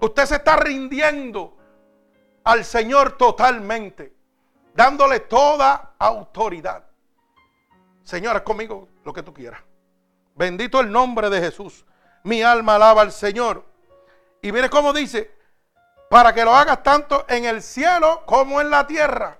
Usted 0.00 0.26
se 0.26 0.36
está 0.36 0.56
rindiendo 0.56 1.56
al 2.44 2.64
Señor 2.64 3.16
totalmente. 3.16 4.14
Dándole 4.74 5.20
toda 5.20 5.94
autoridad. 5.98 6.84
Señor, 8.02 8.36
haz 8.36 8.42
conmigo 8.42 8.88
lo 9.04 9.12
que 9.12 9.22
tú 9.22 9.32
quieras. 9.32 9.60
Bendito 10.34 10.80
el 10.80 10.90
nombre 10.90 11.28
de 11.28 11.40
Jesús. 11.40 11.84
Mi 12.24 12.42
alma 12.42 12.76
alaba 12.76 13.02
al 13.02 13.12
Señor. 13.12 13.64
Y 14.40 14.50
mire 14.50 14.70
cómo 14.70 14.92
dice, 14.92 15.30
para 16.10 16.32
que 16.32 16.44
lo 16.44 16.54
hagas 16.54 16.82
tanto 16.82 17.24
en 17.28 17.44
el 17.44 17.62
cielo 17.62 18.22
como 18.26 18.60
en 18.60 18.70
la 18.70 18.86
tierra. 18.86 19.38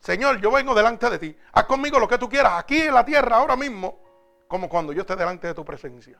Señor, 0.00 0.40
yo 0.40 0.50
vengo 0.50 0.74
delante 0.74 1.10
de 1.10 1.18
ti. 1.18 1.36
Haz 1.52 1.64
conmigo 1.64 1.98
lo 1.98 2.08
que 2.08 2.18
tú 2.18 2.28
quieras, 2.28 2.54
aquí 2.56 2.80
en 2.82 2.94
la 2.94 3.04
tierra, 3.04 3.36
ahora 3.36 3.54
mismo, 3.54 4.00
como 4.48 4.68
cuando 4.68 4.92
yo 4.92 5.02
esté 5.02 5.14
delante 5.14 5.46
de 5.46 5.54
tu 5.54 5.64
presencia. 5.64 6.18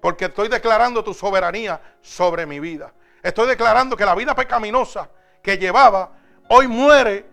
Porque 0.00 0.26
estoy 0.26 0.48
declarando 0.48 1.02
tu 1.02 1.12
soberanía 1.12 1.80
sobre 2.00 2.46
mi 2.46 2.60
vida. 2.60 2.92
Estoy 3.22 3.48
declarando 3.48 3.96
que 3.96 4.04
la 4.04 4.14
vida 4.14 4.34
pecaminosa 4.34 5.08
que 5.42 5.58
llevaba 5.58 6.12
hoy 6.48 6.68
muere 6.68 7.26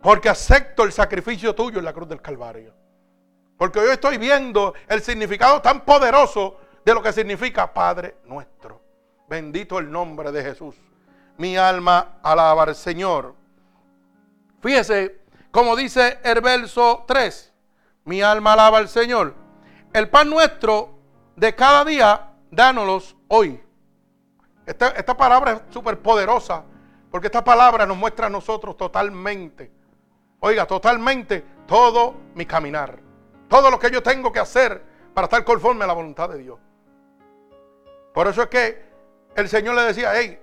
porque 0.00 0.28
acepto 0.28 0.84
el 0.84 0.92
sacrificio 0.92 1.54
tuyo 1.54 1.78
en 1.78 1.84
la 1.84 1.92
cruz 1.92 2.08
del 2.08 2.22
Calvario. 2.22 2.74
Porque 3.58 3.78
hoy 3.78 3.90
estoy 3.90 4.16
viendo 4.16 4.72
el 4.88 5.02
significado 5.02 5.60
tan 5.60 5.84
poderoso 5.84 6.58
de 6.84 6.94
lo 6.94 7.02
que 7.02 7.12
significa 7.12 7.72
Padre 7.72 8.16
nuestro. 8.24 8.80
Bendito 9.28 9.78
el 9.78 9.90
nombre 9.90 10.32
de 10.32 10.42
Jesús. 10.42 10.74
Mi 11.36 11.56
alma 11.56 12.20
alaba 12.22 12.62
al 12.62 12.74
Señor. 12.74 13.34
Fíjese 14.60 15.20
como 15.50 15.74
dice 15.74 16.18
el 16.22 16.40
verso 16.40 17.04
3. 17.06 17.52
Mi 18.04 18.22
alma 18.22 18.52
alaba 18.52 18.78
al 18.78 18.88
Señor. 18.88 19.34
El 19.92 20.08
pan 20.08 20.30
nuestro 20.30 20.98
de 21.36 21.54
cada 21.54 21.84
día, 21.84 22.32
dánoslos 22.50 23.16
hoy. 23.28 23.60
Esta, 24.64 24.88
esta 24.90 25.16
palabra 25.16 25.52
es 25.52 25.62
súper 25.70 26.00
poderosa. 26.00 26.64
Porque 27.10 27.26
esta 27.26 27.42
palabra 27.42 27.86
nos 27.86 27.96
muestra 27.96 28.26
a 28.26 28.30
nosotros 28.30 28.76
totalmente. 28.76 29.72
Oiga, 30.38 30.66
totalmente 30.66 31.44
todo 31.66 32.14
mi 32.34 32.46
caminar. 32.46 33.00
Todo 33.48 33.70
lo 33.70 33.78
que 33.78 33.90
yo 33.90 34.02
tengo 34.02 34.30
que 34.30 34.38
hacer 34.38 34.82
para 35.12 35.24
estar 35.24 35.44
conforme 35.44 35.82
a 35.82 35.88
la 35.88 35.92
voluntad 35.92 36.28
de 36.28 36.38
Dios. 36.38 36.58
Por 38.14 38.28
eso 38.28 38.42
es 38.42 38.48
que 38.48 38.90
el 39.34 39.48
Señor 39.48 39.74
le 39.74 39.82
decía, 39.82 40.12
hey, 40.14 40.40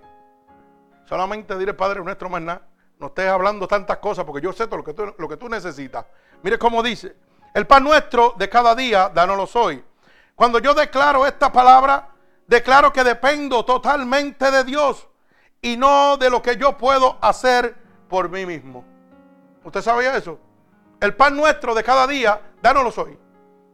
solamente 1.05 1.57
diré 1.57 1.73
Padre 1.73 2.03
nuestro 2.03 2.29
más 2.29 2.41
nada. 2.41 2.67
No 2.99 3.07
estés 3.07 3.29
hablando 3.29 3.67
tantas 3.67 3.97
cosas 3.97 4.25
porque 4.25 4.41
yo 4.41 4.51
sé 4.53 4.65
todo 4.65 4.77
lo 4.77 4.83
que 4.83 4.93
tú, 4.93 5.13
lo 5.17 5.27
que 5.29 5.37
tú 5.37 5.47
necesitas. 5.47 6.05
Mire 6.41 6.57
cómo 6.57 6.81
dice, 6.81 7.15
el 7.53 7.67
pan 7.67 7.83
nuestro 7.83 8.33
de 8.37 8.49
cada 8.49 8.73
día, 8.75 9.09
danoslo 9.13 9.61
hoy. 9.61 9.83
Cuando 10.35 10.59
yo 10.59 10.73
declaro 10.73 11.25
esta 11.25 11.51
palabra, 11.51 12.09
declaro 12.47 12.91
que 12.93 13.03
dependo 13.03 13.65
totalmente 13.65 14.49
de 14.51 14.63
Dios 14.63 15.07
y 15.61 15.77
no 15.77 16.17
de 16.17 16.29
lo 16.29 16.41
que 16.41 16.57
yo 16.57 16.77
puedo 16.77 17.17
hacer 17.21 17.75
por 18.07 18.29
mí 18.29 18.45
mismo. 18.45 18.85
¿Usted 19.63 19.81
sabía 19.81 20.15
eso? 20.15 20.39
El 20.99 21.15
pan 21.15 21.35
nuestro 21.35 21.75
de 21.75 21.83
cada 21.83 22.07
día, 22.07 22.41
dánoslo 22.61 23.03
hoy. 23.03 23.19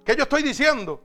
¿Qué 0.05 0.15
yo 0.15 0.23
estoy 0.23 0.43
diciendo? 0.43 1.01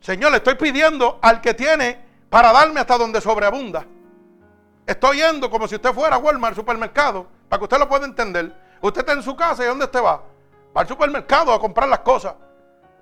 Señor, 0.00 0.32
le 0.32 0.38
estoy 0.38 0.56
pidiendo 0.56 1.18
al 1.22 1.40
que 1.40 1.54
tiene 1.54 2.04
para 2.28 2.52
darme 2.52 2.80
hasta 2.80 2.98
donde 2.98 3.20
sobreabunda. 3.20 3.86
Estoy 4.86 5.18
yendo 5.18 5.50
como 5.50 5.68
si 5.68 5.76
usted 5.76 5.92
fuera 5.92 6.16
a 6.16 6.18
Walmart, 6.18 6.56
supermercado, 6.56 7.26
para 7.48 7.58
que 7.58 7.64
usted 7.64 7.78
lo 7.78 7.88
pueda 7.88 8.04
entender. 8.04 8.52
Usted 8.80 9.00
está 9.00 9.12
en 9.12 9.22
su 9.22 9.36
casa 9.36 9.62
y 9.62 9.66
¿dónde 9.66 9.84
usted 9.84 10.02
va? 10.02 10.22
Va 10.76 10.80
al 10.80 10.88
supermercado 10.88 11.52
a 11.52 11.60
comprar 11.60 11.88
las 11.88 12.00
cosas. 12.00 12.34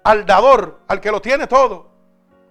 Al 0.04 0.26
dador, 0.26 0.80
al 0.88 1.00
que 1.00 1.10
lo 1.10 1.20
tiene 1.20 1.46
todo. 1.46 1.88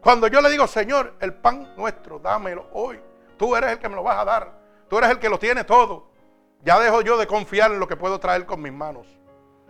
Cuando 0.01 0.27
yo 0.27 0.41
le 0.41 0.49
digo, 0.49 0.65
Señor, 0.65 1.15
el 1.19 1.33
pan 1.33 1.73
nuestro, 1.75 2.19
dámelo 2.19 2.67
hoy. 2.73 2.99
Tú 3.37 3.55
eres 3.55 3.71
el 3.71 3.79
que 3.79 3.89
me 3.89 3.95
lo 3.95 4.03
vas 4.03 4.17
a 4.17 4.25
dar. 4.25 4.51
Tú 4.89 4.97
eres 4.97 5.11
el 5.11 5.19
que 5.19 5.29
lo 5.29 5.37
tiene 5.37 5.63
todo. 5.63 6.09
Ya 6.63 6.79
dejo 6.79 7.01
yo 7.01 7.17
de 7.17 7.27
confiar 7.27 7.71
en 7.71 7.79
lo 7.79 7.87
que 7.87 7.95
puedo 7.95 8.19
traer 8.19 8.45
con 8.45 8.61
mis 8.61 8.73
manos. 8.73 9.07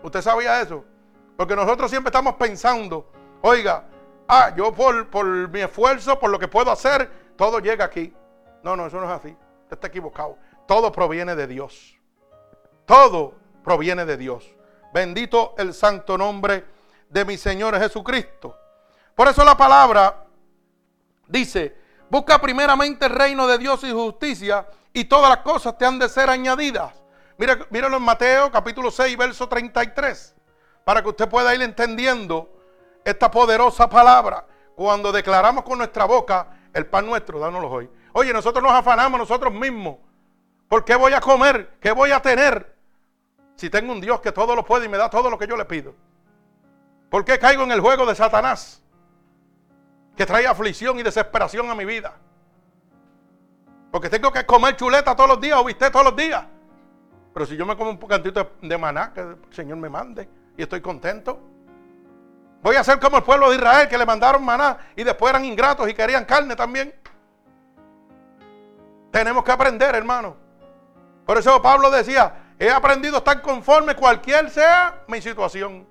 ¿Usted 0.01 0.21
sabía 0.21 0.61
eso? 0.61 0.85
Porque 1.35 1.55
nosotros 1.55 1.89
siempre 1.89 2.09
estamos 2.09 2.35
pensando, 2.35 3.11
oiga, 3.41 3.85
ah, 4.27 4.53
yo 4.55 4.73
por, 4.73 5.07
por 5.09 5.25
mi 5.49 5.61
esfuerzo, 5.61 6.17
por 6.19 6.29
lo 6.29 6.39
que 6.39 6.47
puedo 6.47 6.71
hacer, 6.71 7.09
todo 7.35 7.59
llega 7.59 7.85
aquí. 7.85 8.13
No, 8.63 8.75
no, 8.75 8.87
eso 8.87 8.99
no 8.99 9.05
es 9.05 9.11
así. 9.11 9.37
Usted 9.69 9.77
está 9.77 9.87
equivocado. 9.87 10.35
Todo 10.65 10.91
proviene 10.91 11.35
de 11.35 11.45
Dios. 11.45 11.95
Todo 12.87 13.35
proviene 13.63 14.03
de 14.03 14.17
Dios. 14.17 14.49
Bendito 14.91 15.53
el 15.59 15.75
santo 15.75 16.17
nombre 16.17 16.65
de 17.07 17.23
mi 17.23 17.37
Señor 17.37 17.77
Jesucristo. 17.77 18.57
Por 19.13 19.27
eso 19.27 19.43
la 19.43 19.55
palabra 19.55 20.25
dice, 21.27 21.77
busca 22.09 22.41
primeramente 22.41 23.05
el 23.05 23.11
reino 23.11 23.45
de 23.45 23.59
Dios 23.59 23.83
y 23.83 23.91
justicia 23.91 24.67
y 24.91 25.05
todas 25.05 25.29
las 25.29 25.41
cosas 25.41 25.77
te 25.77 25.85
han 25.85 25.99
de 25.99 26.09
ser 26.09 26.31
añadidas. 26.31 26.91
míralo 27.69 27.97
en 27.97 28.03
Mateo 28.03 28.51
capítulo 28.51 28.89
6, 28.89 29.15
verso 29.17 29.47
33, 29.47 30.33
para 30.83 31.03
que 31.03 31.09
usted 31.09 31.29
pueda 31.29 31.53
ir 31.53 31.61
entendiendo 31.61 32.49
esta 33.05 33.29
poderosa 33.29 33.87
palabra. 33.87 34.47
Cuando 34.73 35.11
declaramos 35.11 35.63
con 35.63 35.77
nuestra 35.77 36.05
boca, 36.05 36.57
el 36.73 36.87
pan 36.87 37.05
nuestro, 37.05 37.39
dánoslo 37.39 37.69
hoy. 37.69 37.89
Oye, 38.13 38.33
nosotros 38.33 38.63
nos 38.63 38.73
afanamos 38.73 39.19
nosotros 39.19 39.53
mismos. 39.53 39.97
¿Por 40.67 40.85
qué 40.85 40.95
voy 40.95 41.13
a 41.13 41.21
comer? 41.21 41.77
¿Qué 41.79 41.91
voy 41.91 42.11
a 42.11 42.21
tener? 42.21 42.75
Si 43.55 43.69
tengo 43.69 43.91
un 43.91 44.01
Dios 44.01 44.21
que 44.21 44.31
todo 44.31 44.55
lo 44.55 44.63
puede 44.63 44.85
y 44.85 44.89
me 44.89 44.97
da 44.97 45.09
todo 45.09 45.29
lo 45.29 45.37
que 45.37 45.47
yo 45.47 45.57
le 45.57 45.65
pido. 45.65 45.93
¿Por 47.09 47.25
qué 47.25 47.39
caigo 47.39 47.63
en 47.63 47.71
el 47.71 47.81
juego 47.81 48.05
de 48.05 48.15
Satanás? 48.15 48.81
Que 50.15 50.25
trae 50.25 50.45
aflicción 50.45 50.99
y 50.99 51.03
desesperación 51.03 51.69
a 51.69 51.75
mi 51.75 51.85
vida. 51.85 52.13
Porque 53.91 54.09
tengo 54.09 54.31
que 54.31 54.45
comer 54.45 54.75
chuleta 54.75 55.15
todos 55.15 55.29
los 55.29 55.41
días 55.41 55.57
o 55.57 55.63
viste 55.63 55.89
todos 55.89 56.05
los 56.05 56.15
días. 56.15 56.45
Pero 57.33 57.45
si 57.45 57.57
yo 57.57 57.65
me 57.65 57.75
como 57.75 57.89
un 57.91 57.97
poquitito 57.97 58.51
de 58.61 58.77
maná 58.77 59.13
que 59.13 59.21
el 59.21 59.37
Señor 59.51 59.77
me 59.77 59.89
mande 59.89 60.29
y 60.57 60.61
estoy 60.61 60.81
contento. 60.81 61.39
Voy 62.61 62.75
a 62.75 62.83
ser 62.83 62.99
como 62.99 63.17
el 63.17 63.23
pueblo 63.23 63.49
de 63.49 63.55
Israel 63.55 63.87
que 63.87 63.97
le 63.97 64.05
mandaron 64.05 64.43
maná 64.43 64.77
y 64.95 65.03
después 65.03 65.29
eran 65.29 65.45
ingratos 65.45 65.89
y 65.89 65.93
querían 65.93 66.25
carne 66.25 66.55
también. 66.55 66.93
Tenemos 69.11 69.43
que 69.43 69.51
aprender, 69.51 69.95
hermano. 69.95 70.35
Por 71.25 71.37
eso 71.37 71.61
Pablo 71.61 71.89
decía, 71.91 72.53
he 72.57 72.69
aprendido 72.69 73.15
a 73.15 73.17
estar 73.19 73.41
conforme 73.41 73.95
cualquier 73.95 74.49
sea 74.49 75.03
mi 75.07 75.21
situación. 75.21 75.87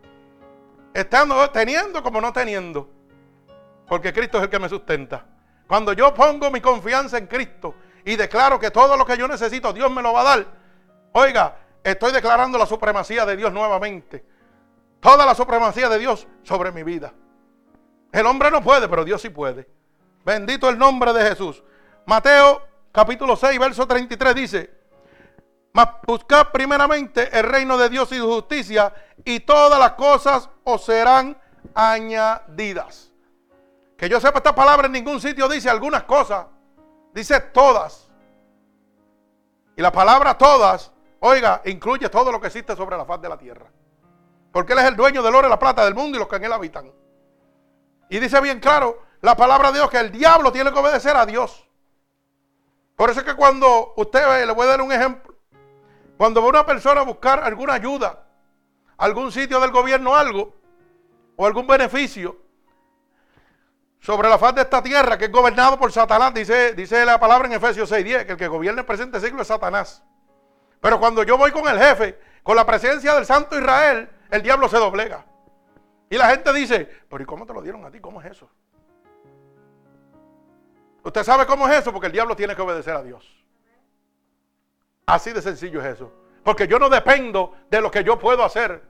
Estando 0.93 1.51
teniendo 1.51 2.03
como 2.03 2.21
no 2.21 2.33
teniendo. 2.33 2.91
Porque 3.87 4.13
Cristo 4.13 4.39
es 4.39 4.45
el 4.45 4.51
que 4.51 4.59
me 4.59 4.69
sustenta. 4.69 5.25
Cuando 5.67 5.93
yo 5.93 6.13
pongo 6.15 6.51
mi 6.51 6.61
confianza 6.61 7.19
en 7.19 7.27
Cristo 7.27 7.75
y 8.05 8.17
declaro 8.17 8.59
que 8.59 8.71
todo 8.71 8.97
lo 8.97 9.05
que 9.05 9.17
yo 9.17 9.29
necesito 9.29 9.73
Dios 9.73 9.91
me 9.91 10.03
lo 10.03 10.13
va 10.13 10.21
a 10.21 10.25
dar. 10.25 10.47
Oiga, 11.13 11.57
estoy 11.83 12.13
declarando 12.13 12.59
la 12.59 12.67
supremacía 12.67 13.25
de 13.27 13.37
Dios 13.37 13.53
nuevamente. 13.53 14.25
Toda 15.01 15.25
la 15.25 15.35
supremacía 15.35 15.89
de 15.89 15.99
Dios 15.99 16.27
sobre 16.43 16.73
mi 16.73 16.83
vida. 16.83 17.13
El 18.13 18.27
hombre 18.27 18.51
no 18.51 18.63
puede, 18.63 18.89
pero 18.89 19.05
Dios 19.05 19.23
sí 19.23 19.31
puede. 19.31 19.69
Bendito 20.25 20.69
el 20.69 20.79
nombre 20.79 21.13
de 21.13 21.29
Jesús. 21.29 21.63
Mateo 22.07 22.63
capítulo 22.93 23.37
6, 23.37 23.59
verso 23.59 23.87
33 23.87 24.35
dice, 24.35 24.79
mas 25.73 25.89
buscad 26.07 26.49
primeramente 26.53 27.29
el 27.39 27.45
reino 27.45 27.79
de 27.79 27.89
Dios 27.89 28.11
y 28.13 28.17
su 28.17 28.27
justicia 28.27 28.93
y 29.25 29.41
todas 29.41 29.79
las 29.79 29.93
cosas 29.93 30.49
os 30.65 30.85
serán 30.85 31.41
añadidas. 31.75 33.13
Que 33.97 34.09
yo 34.09 34.21
sepa 34.21 34.39
esta 34.39 34.55
palabra 34.55 34.87
en 34.87 34.93
ningún 34.93 35.21
sitio 35.21 35.49
dice 35.49 35.69
algunas 35.69 36.05
cosas, 36.05 36.47
dice 37.13 37.41
todas. 37.41 38.09
Y 39.77 39.83
la 39.83 39.93
palabra 39.93 40.37
todas, 40.37 40.93
oiga, 41.21 41.63
incluye 41.67 42.09
todo 42.09 42.33
lo 42.33 42.41
que 42.41 42.49
existe 42.49 42.75
sobre 42.75 42.97
la 42.97 43.05
faz 43.05 43.21
de 43.21 43.29
la 43.29 43.39
tierra. 43.39 43.67
Porque 44.53 44.73
Él 44.73 44.81
es 44.81 44.87
el 44.87 44.97
dueño 44.97 45.23
del 45.23 45.35
oro 45.35 45.47
y 45.47 45.51
la 45.51 45.59
plata 45.59 45.85
del 45.85 45.95
mundo 45.95 46.17
y 46.17 46.21
los 46.21 46.29
que 46.29 46.37
en 46.37 46.45
Él 46.45 46.53
habitan. 46.53 46.91
Y 48.09 48.19
dice 48.19 48.41
bien 48.41 48.61
claro 48.61 49.03
la 49.21 49.37
palabra 49.37 49.71
de 49.71 49.79
Dios 49.79 49.91
que 49.91 49.99
el 49.99 50.11
diablo 50.11 50.51
tiene 50.51 50.73
que 50.73 50.79
obedecer 50.79 51.17
a 51.17 51.27
Dios. 51.27 51.68
Por 52.99 53.11
eso 53.11 53.21
es 53.21 53.27
que 53.27 53.37
cuando 53.37 53.95
usted 53.97 54.29
ve, 54.29 54.45
le 54.45 54.53
voy 54.53 54.67
a 54.67 54.71
dar 54.71 54.83
un 54.83 54.91
ejemplo. 54.91 55.33
Cuando 56.17 56.43
va 56.43 56.49
una 56.49 56.67
persona 56.67 57.03
a 57.03 57.05
buscar 57.05 57.45
alguna 57.45 57.75
ayuda, 57.75 58.27
algún 58.97 59.31
sitio 59.31 59.61
del 59.61 59.71
gobierno, 59.71 60.17
algo, 60.17 60.57
o 61.37 61.47
algún 61.47 61.69
beneficio 61.69 62.37
sobre 64.01 64.29
la 64.29 64.37
faz 64.37 64.57
de 64.57 64.63
esta 64.63 64.83
tierra 64.83 65.17
que 65.17 65.27
es 65.27 65.31
gobernado 65.31 65.79
por 65.79 65.93
Satanás, 65.93 66.35
dice, 66.35 66.75
dice 66.75 67.05
la 67.05 67.21
palabra 67.21 67.47
en 67.47 67.55
Efesios 67.55 67.89
6:10, 67.89 68.27
que 68.27 68.33
el 68.33 68.37
que 68.37 68.49
gobierna 68.49 68.81
el 68.81 68.87
presente 68.87 69.21
siglo 69.21 69.43
es 69.43 69.47
Satanás. 69.47 70.03
Pero 70.81 70.99
cuando 70.99 71.23
yo 71.23 71.39
voy 71.39 71.53
con 71.53 71.69
el 71.69 71.79
jefe, 71.79 72.19
con 72.43 72.57
la 72.57 72.67
presencia 72.67 73.15
del 73.15 73.27
Santo 73.27 73.57
Israel, 73.57 74.11
el 74.29 74.43
diablo 74.43 74.69
se 74.69 74.77
doblega. 74.77 75.25
Y 76.11 76.17
la 76.17 76.31
gente 76.31 76.53
dice, 76.53 76.89
pero 77.09 77.23
¿y 77.23 77.27
cómo 77.27 77.47
te 77.47 77.55
lo 77.55 77.63
dieron 77.63 77.85
a 77.85 77.93
ti? 77.93 78.01
¿Cómo 78.01 78.21
es 78.21 78.33
eso? 78.33 78.51
¿Usted 81.09 81.25
sabe 81.25 81.47
cómo 81.47 81.67
es 81.67 81.79
eso? 81.79 81.91
Porque 81.91 82.09
el 82.09 82.13
diablo 82.13 82.37
tiene 82.37 82.55
que 82.55 82.61
obedecer 82.61 82.95
a 82.95 83.03
Dios. 83.03 83.27
Así 85.07 85.33
de 85.33 85.41
sencillo 85.41 85.81
es 85.81 85.87
eso. 85.95 86.13
Porque 86.45 86.69
yo 86.69 86.79
no 86.79 86.91
dependo 86.91 87.55
de 87.71 87.81
lo 87.81 87.91
que 87.91 88.05
yo 88.05 88.19
puedo 88.19 88.45
hacer. 88.45 88.83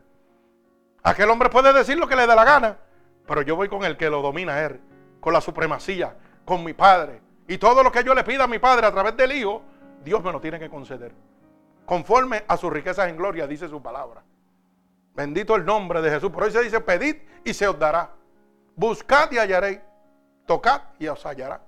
Aquel 1.04 1.30
hombre 1.30 1.48
puede 1.48 1.72
decir 1.72 1.96
lo 1.96 2.08
que 2.08 2.16
le 2.16 2.26
dé 2.26 2.34
la 2.34 2.44
gana, 2.44 2.76
pero 3.24 3.42
yo 3.42 3.54
voy 3.54 3.68
con 3.68 3.84
el 3.84 3.96
que 3.96 4.10
lo 4.10 4.20
domina 4.20 4.54
a 4.54 4.64
él, 4.64 4.80
con 5.20 5.32
la 5.32 5.40
supremacía, 5.40 6.16
con 6.44 6.64
mi 6.64 6.72
padre. 6.72 7.20
Y 7.46 7.56
todo 7.56 7.84
lo 7.84 7.92
que 7.92 8.02
yo 8.02 8.12
le 8.16 8.24
pida 8.24 8.44
a 8.44 8.48
mi 8.48 8.58
padre 8.58 8.88
a 8.88 8.90
través 8.90 9.16
del 9.16 9.30
Hijo, 9.30 9.62
Dios 10.02 10.20
me 10.24 10.32
lo 10.32 10.40
tiene 10.40 10.58
que 10.58 10.68
conceder. 10.68 11.12
Conforme 11.86 12.44
a 12.48 12.56
sus 12.56 12.72
riquezas 12.72 13.08
en 13.08 13.16
gloria, 13.16 13.46
dice 13.46 13.68
su 13.68 13.80
palabra. 13.80 14.24
Bendito 15.14 15.54
el 15.54 15.64
nombre 15.64 16.02
de 16.02 16.10
Jesús. 16.10 16.32
Por 16.32 16.42
eso 16.42 16.58
se 16.58 16.64
dice, 16.64 16.80
pedid 16.80 17.14
y 17.44 17.54
se 17.54 17.68
os 17.68 17.78
dará. 17.78 18.10
Buscad 18.74 19.30
y 19.30 19.38
hallaréis. 19.38 19.78
Tocad 20.46 20.80
y 20.98 21.06
os 21.06 21.24
hallará. 21.24 21.67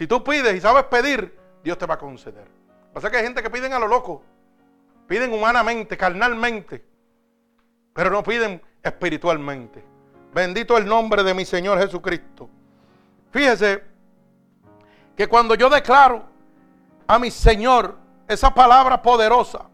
Si 0.00 0.06
tú 0.06 0.24
pides 0.24 0.56
y 0.56 0.62
sabes 0.62 0.84
pedir, 0.84 1.38
Dios 1.62 1.76
te 1.76 1.84
va 1.84 1.96
a 1.96 1.98
conceder. 1.98 2.48
Pasa 2.94 3.10
que 3.10 3.18
hay 3.18 3.22
gente 3.22 3.42
que 3.42 3.50
piden 3.50 3.74
a 3.74 3.78
lo 3.78 3.86
loco. 3.86 4.22
Piden 5.06 5.30
humanamente, 5.30 5.94
carnalmente. 5.98 6.82
Pero 7.92 8.08
no 8.08 8.22
piden 8.22 8.62
espiritualmente. 8.82 9.84
Bendito 10.32 10.78
el 10.78 10.86
nombre 10.86 11.22
de 11.22 11.34
mi 11.34 11.44
Señor 11.44 11.78
Jesucristo. 11.78 12.48
Fíjese 13.30 13.84
que 15.14 15.28
cuando 15.28 15.54
yo 15.54 15.68
declaro 15.68 16.24
a 17.06 17.18
mi 17.18 17.30
Señor 17.30 17.98
esa 18.26 18.54
palabra 18.54 19.02
poderosa 19.02 19.68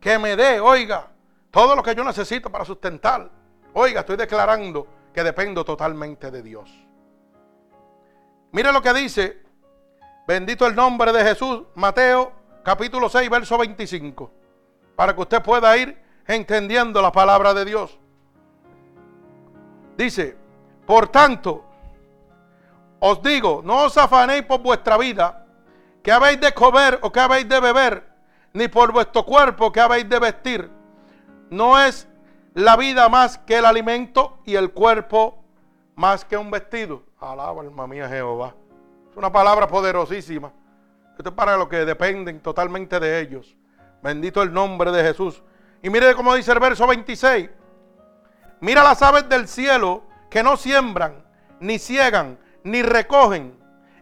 que 0.00 0.18
me 0.18 0.34
dé, 0.34 0.58
oiga, 0.58 1.12
todo 1.52 1.76
lo 1.76 1.82
que 1.84 1.94
yo 1.94 2.02
necesito 2.02 2.50
para 2.50 2.64
sustentar. 2.64 3.30
Oiga, 3.72 4.00
estoy 4.00 4.16
declarando 4.16 4.88
que 5.12 5.22
dependo 5.22 5.64
totalmente 5.64 6.32
de 6.32 6.42
Dios. 6.42 6.72
Mire 8.50 8.72
lo 8.72 8.82
que 8.82 8.92
dice, 8.92 9.43
bendito 10.26 10.66
el 10.66 10.74
nombre 10.74 11.12
de 11.12 11.22
Jesús, 11.22 11.62
Mateo 11.74 12.32
capítulo 12.62 13.08
6, 13.08 13.28
verso 13.28 13.58
25, 13.58 14.30
para 14.96 15.14
que 15.14 15.20
usted 15.20 15.42
pueda 15.42 15.76
ir 15.76 16.00
entendiendo 16.26 17.02
la 17.02 17.12
palabra 17.12 17.52
de 17.52 17.64
Dios. 17.64 17.98
Dice, 19.96 20.36
por 20.86 21.08
tanto, 21.08 21.64
os 23.00 23.22
digo, 23.22 23.60
no 23.64 23.84
os 23.84 23.96
afanéis 23.98 24.44
por 24.44 24.60
vuestra 24.60 24.96
vida, 24.96 25.46
que 26.02 26.10
habéis 26.10 26.40
de 26.40 26.52
comer 26.52 26.98
o 27.02 27.12
que 27.12 27.20
habéis 27.20 27.48
de 27.48 27.60
beber, 27.60 28.08
ni 28.52 28.68
por 28.68 28.92
vuestro 28.92 29.24
cuerpo 29.24 29.72
que 29.72 29.80
habéis 29.80 30.08
de 30.08 30.18
vestir. 30.18 30.70
No 31.50 31.78
es 31.78 32.08
la 32.54 32.76
vida 32.76 33.08
más 33.08 33.38
que 33.38 33.58
el 33.58 33.66
alimento 33.66 34.38
y 34.44 34.54
el 34.54 34.72
cuerpo 34.72 35.44
más 35.96 36.24
que 36.24 36.36
un 36.36 36.50
vestido. 36.50 37.02
Alaba 37.20 37.62
alma 37.62 37.86
mía 37.86 38.08
Jehová. 38.08 38.54
Es 39.14 39.18
una 39.18 39.30
palabra 39.30 39.68
poderosísima. 39.68 40.52
Esto 41.16 41.28
es 41.28 41.34
para 41.36 41.56
los 41.56 41.68
que 41.68 41.84
dependen 41.84 42.40
totalmente 42.40 42.98
de 42.98 43.20
ellos. 43.20 43.54
Bendito 44.02 44.42
el 44.42 44.52
nombre 44.52 44.90
de 44.90 45.04
Jesús. 45.04 45.40
Y 45.84 45.88
mire 45.88 46.16
cómo 46.16 46.34
dice 46.34 46.50
el 46.50 46.58
verso 46.58 46.84
26. 46.84 47.48
Mira 48.58 48.82
las 48.82 49.00
aves 49.02 49.28
del 49.28 49.46
cielo 49.46 50.02
que 50.28 50.42
no 50.42 50.56
siembran, 50.56 51.24
ni 51.60 51.78
ciegan, 51.78 52.40
ni 52.64 52.82
recogen 52.82 53.56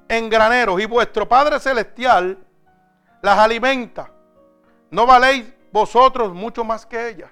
en 0.08 0.30
graneros, 0.30 0.80
y 0.80 0.86
vuestro 0.86 1.28
Padre 1.28 1.60
Celestial 1.60 2.38
las 3.20 3.38
alimenta. 3.38 4.10
¿No 4.90 5.04
valéis 5.04 5.44
vosotros 5.72 6.32
mucho 6.32 6.64
más 6.64 6.86
que 6.86 7.10
ellas? 7.10 7.30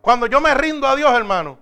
Cuando 0.00 0.28
yo 0.28 0.40
me 0.40 0.54
rindo 0.54 0.86
a 0.86 0.94
Dios, 0.94 1.12
hermano, 1.12 1.58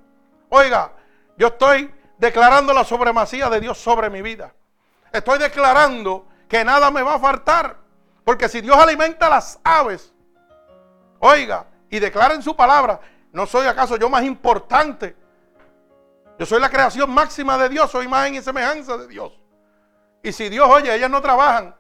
oiga, 0.51 0.93
yo 1.38 1.47
estoy 1.47 1.90
declarando 2.18 2.74
la 2.74 2.84
supremacía 2.84 3.49
de 3.49 3.59
Dios 3.59 3.78
sobre 3.78 4.11
mi 4.11 4.20
vida. 4.20 4.53
Estoy 5.12 5.38
declarando 5.38 6.26
que 6.48 6.64
nada 6.64 6.90
me 6.90 7.02
va 7.02 7.14
a 7.14 7.18
faltar. 7.18 7.76
Porque 8.24 8.48
si 8.48 8.60
Dios 8.60 8.76
alimenta 8.76 9.28
las 9.28 9.58
aves, 9.64 10.12
oiga, 11.18 11.66
y 11.90 11.98
declara 11.98 12.34
en 12.34 12.42
su 12.42 12.54
palabra, 12.54 13.00
¿no 13.32 13.46
soy 13.46 13.66
acaso 13.66 13.96
yo 13.96 14.08
más 14.08 14.22
importante? 14.22 15.16
Yo 16.38 16.46
soy 16.46 16.60
la 16.60 16.70
creación 16.70 17.10
máxima 17.10 17.58
de 17.58 17.68
Dios, 17.68 17.90
soy 17.90 18.06
imagen 18.06 18.36
y 18.36 18.42
semejanza 18.42 18.96
de 18.96 19.08
Dios. 19.08 19.38
Y 20.22 20.32
si 20.32 20.48
Dios, 20.48 20.68
oye, 20.68 20.94
ellas 20.94 21.10
no 21.10 21.20
trabajan, 21.20 21.74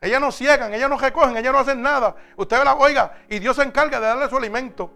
ellas 0.00 0.20
no 0.20 0.32
ciegan, 0.32 0.72
ellas 0.72 0.88
no 0.88 0.96
recogen, 0.96 1.36
ellas 1.36 1.52
no 1.52 1.58
hacen 1.58 1.82
nada. 1.82 2.16
Usted 2.36 2.64
la 2.64 2.74
oiga 2.74 3.18
y 3.28 3.38
Dios 3.38 3.56
se 3.56 3.62
encarga 3.62 4.00
de 4.00 4.06
darle 4.06 4.28
su 4.28 4.36
alimento. 4.36 4.90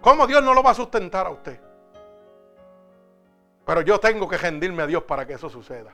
¿Cómo 0.00 0.26
Dios 0.26 0.42
no 0.42 0.54
lo 0.54 0.62
va 0.62 0.70
a 0.70 0.74
sustentar 0.74 1.26
a 1.26 1.30
usted? 1.30 1.60
Pero 3.66 3.80
yo 3.82 3.98
tengo 3.98 4.28
que 4.28 4.38
rendirme 4.38 4.84
a 4.84 4.86
Dios 4.86 5.02
para 5.02 5.26
que 5.26 5.34
eso 5.34 5.50
suceda. 5.50 5.92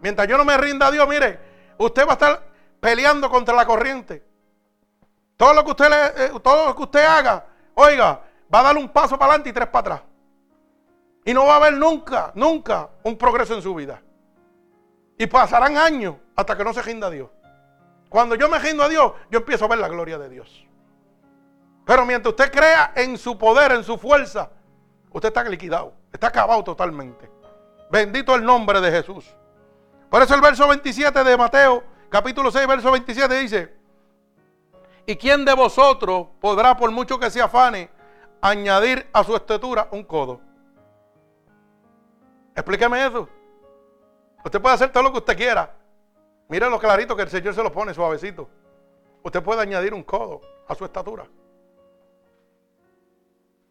Mientras 0.00 0.28
yo 0.28 0.36
no 0.36 0.44
me 0.44 0.56
rinda 0.56 0.86
a 0.86 0.90
Dios, 0.90 1.08
mire, 1.08 1.38
usted 1.78 2.06
va 2.06 2.10
a 2.10 2.14
estar 2.14 2.42
peleando 2.80 3.30
contra 3.30 3.54
la 3.54 3.66
corriente. 3.66 4.24
Todo 5.36 5.52
lo 5.54 5.64
que 5.64 5.70
usted, 5.70 5.92
eh, 6.16 6.32
todo 6.42 6.66
lo 6.66 6.76
que 6.76 6.82
usted 6.82 7.04
haga, 7.04 7.44
oiga, 7.74 8.20
va 8.52 8.60
a 8.60 8.62
dar 8.62 8.76
un 8.76 8.88
paso 8.88 9.18
para 9.18 9.32
adelante 9.32 9.50
y 9.50 9.52
tres 9.52 9.68
para 9.68 9.80
atrás. 9.80 10.02
Y 11.24 11.34
no 11.34 11.44
va 11.44 11.54
a 11.54 11.56
haber 11.56 11.74
nunca, 11.74 12.30
nunca 12.34 12.88
un 13.02 13.18
progreso 13.18 13.54
en 13.54 13.62
su 13.62 13.74
vida. 13.74 14.00
Y 15.18 15.26
pasarán 15.26 15.76
años 15.76 16.14
hasta 16.36 16.56
que 16.56 16.64
no 16.64 16.72
se 16.72 16.82
rinda 16.82 17.08
a 17.08 17.10
Dios. 17.10 17.28
Cuando 18.08 18.34
yo 18.34 18.48
me 18.48 18.58
rindo 18.58 18.84
a 18.84 18.88
Dios, 18.88 19.12
yo 19.30 19.40
empiezo 19.40 19.64
a 19.64 19.68
ver 19.68 19.78
la 19.78 19.88
gloria 19.88 20.18
de 20.18 20.28
Dios. 20.28 20.66
Pero 21.84 22.06
mientras 22.06 22.32
usted 22.32 22.52
crea 22.52 22.92
en 22.94 23.18
su 23.18 23.36
poder, 23.36 23.72
en 23.72 23.84
su 23.84 23.98
fuerza, 23.98 24.50
usted 25.10 25.28
está 25.28 25.42
liquidado, 25.44 25.94
está 26.12 26.28
acabado 26.28 26.62
totalmente. 26.62 27.30
Bendito 27.90 28.34
el 28.34 28.44
nombre 28.44 28.80
de 28.80 28.90
Jesús. 28.90 29.24
Por 30.10 30.22
eso 30.22 30.34
el 30.34 30.40
verso 30.40 30.68
27 30.68 31.24
de 31.24 31.36
Mateo, 31.36 31.82
capítulo 32.08 32.50
6, 32.50 32.66
verso 32.66 32.90
27 32.92 33.34
dice, 33.38 33.74
¿y 35.04 35.16
quién 35.16 35.44
de 35.44 35.54
vosotros 35.54 36.28
podrá, 36.40 36.76
por 36.76 36.90
mucho 36.90 37.18
que 37.18 37.30
se 37.30 37.42
afane, 37.42 37.90
añadir 38.40 39.08
a 39.12 39.24
su 39.24 39.34
estatura 39.34 39.88
un 39.90 40.04
codo? 40.04 40.40
Explíqueme 42.54 43.06
eso. 43.06 43.28
Usted 44.44 44.60
puede 44.60 44.74
hacer 44.76 44.90
todo 44.90 45.02
lo 45.02 45.12
que 45.12 45.18
usted 45.18 45.36
quiera. 45.36 45.74
Mire 46.48 46.70
lo 46.70 46.78
clarito 46.78 47.16
que 47.16 47.22
el 47.22 47.28
Señor 47.28 47.54
se 47.54 47.62
lo 47.62 47.72
pone 47.72 47.92
suavecito. 47.92 48.48
Usted 49.22 49.42
puede 49.42 49.62
añadir 49.62 49.92
un 49.92 50.04
codo 50.04 50.40
a 50.68 50.74
su 50.74 50.84
estatura. 50.84 51.26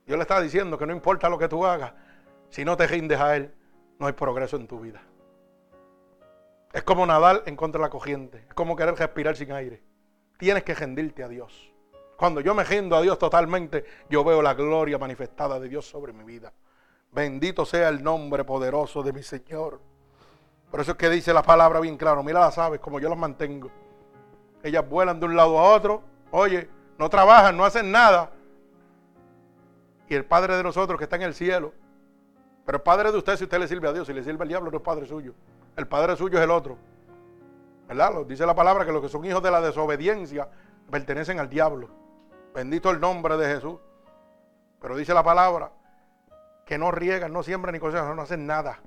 Dios 0.06 0.18
le 0.18 0.22
está 0.22 0.40
diciendo 0.42 0.78
que 0.78 0.86
no 0.86 0.94
importa 0.94 1.30
lo 1.30 1.40
que 1.40 1.48
tú 1.48 1.66
hagas, 1.66 1.94
si 2.50 2.64
no 2.64 2.78
te 2.78 2.86
rindes 2.86 3.20
a 3.20 3.36
Él, 3.38 3.56
no 3.98 4.06
hay 4.06 4.14
progreso 4.14 4.58
en 4.58 4.68
tu 4.68 4.80
vida. 4.80 5.02
Es 6.76 6.84
como 6.84 7.06
nadar 7.06 7.44
en 7.46 7.56
contra 7.56 7.80
de 7.80 7.84
la 7.84 7.90
corriente. 7.90 8.44
Es 8.50 8.54
como 8.54 8.76
querer 8.76 8.96
respirar 8.96 9.38
sin 9.38 9.50
aire. 9.54 9.82
Tienes 10.38 10.64
que 10.64 10.76
rendirte 10.76 11.24
a 11.24 11.30
Dios. 11.30 11.72
Cuando 12.18 12.42
yo 12.42 12.54
me 12.54 12.66
rindo 12.66 12.98
a 12.98 13.02
Dios 13.02 13.18
totalmente, 13.18 13.86
yo 14.10 14.26
veo 14.26 14.42
la 14.42 14.56
gloria 14.56 14.98
manifestada 14.98 15.58
de 15.58 15.70
Dios 15.70 15.86
sobre 15.86 16.12
mi 16.12 16.26
vida. 16.26 16.52
Bendito 17.14 17.66
sea 17.66 17.88
el 17.88 18.04
nombre 18.04 18.44
poderoso 18.44 19.04
de 19.04 19.14
mi 19.14 19.24
Señor. 19.24 19.80
Por 20.70 20.82
eso 20.82 20.92
es 20.92 20.98
que 20.98 21.10
dice 21.10 21.34
la 21.34 21.44
palabra 21.44 21.80
bien 21.80 21.96
claro. 21.96 22.22
Mira 22.24 22.42
las 22.42 22.58
aves, 22.58 22.82
como 22.82 23.00
yo 23.00 23.08
las 23.08 23.18
mantengo. 23.18 23.72
Ellas 24.62 24.86
vuelan 24.86 25.18
de 25.18 25.28
un 25.28 25.38
lado 25.38 25.58
a 25.58 25.76
otro. 25.76 26.04
Oye, 26.32 26.68
no 27.00 27.10
trabajan, 27.10 27.56
no 27.56 27.64
hacen 27.64 27.90
nada. 27.90 28.32
Y 30.10 30.16
el 30.16 30.26
Padre 30.26 30.58
de 30.58 30.64
nosotros 30.64 30.98
que 30.98 31.06
está 31.06 31.16
en 31.16 31.22
el 31.22 31.36
cielo. 31.36 31.72
Pero 32.66 32.80
el 32.80 32.84
Padre 32.84 33.14
de 33.14 33.18
usted, 33.18 33.38
si 33.38 33.46
usted 33.46 33.60
le 33.60 33.68
sirve 33.70 33.88
a 33.88 33.94
Dios, 33.94 34.08
si 34.08 34.12
le 34.12 34.26
sirve 34.26 34.44
al 34.44 34.50
diablo, 34.50 34.70
no 34.70 34.76
es 34.76 34.84
Padre 34.84 35.06
suyo. 35.06 35.34
El 35.76 35.88
Padre 35.88 36.16
suyo 36.16 36.38
es 36.38 36.44
el 36.44 36.52
otro. 36.52 36.78
¿Verdad? 37.88 38.26
Dice 38.26 38.46
la 38.46 38.56
palabra 38.56 38.86
que 38.86 38.92
los 38.92 39.02
que 39.02 39.10
son 39.10 39.26
hijos 39.26 39.44
de 39.44 39.52
la 39.52 39.62
desobediencia 39.62 40.50
pertenecen 40.90 41.40
al 41.40 41.50
diablo. 41.50 41.90
Bendito 42.54 42.90
el 42.90 43.00
nombre 43.00 43.38
de 43.38 43.54
Jesús. 43.54 43.80
Pero 44.80 44.96
dice 44.96 45.14
la 45.14 45.24
palabra 45.24 45.72
que 46.66 46.78
no 46.78 46.92
riegan, 46.92 47.32
no 47.32 47.44
siembran 47.44 47.74
ni 47.74 47.80
cosas, 47.80 48.16
no 48.16 48.22
hacen 48.22 48.48
nada. 48.48 48.80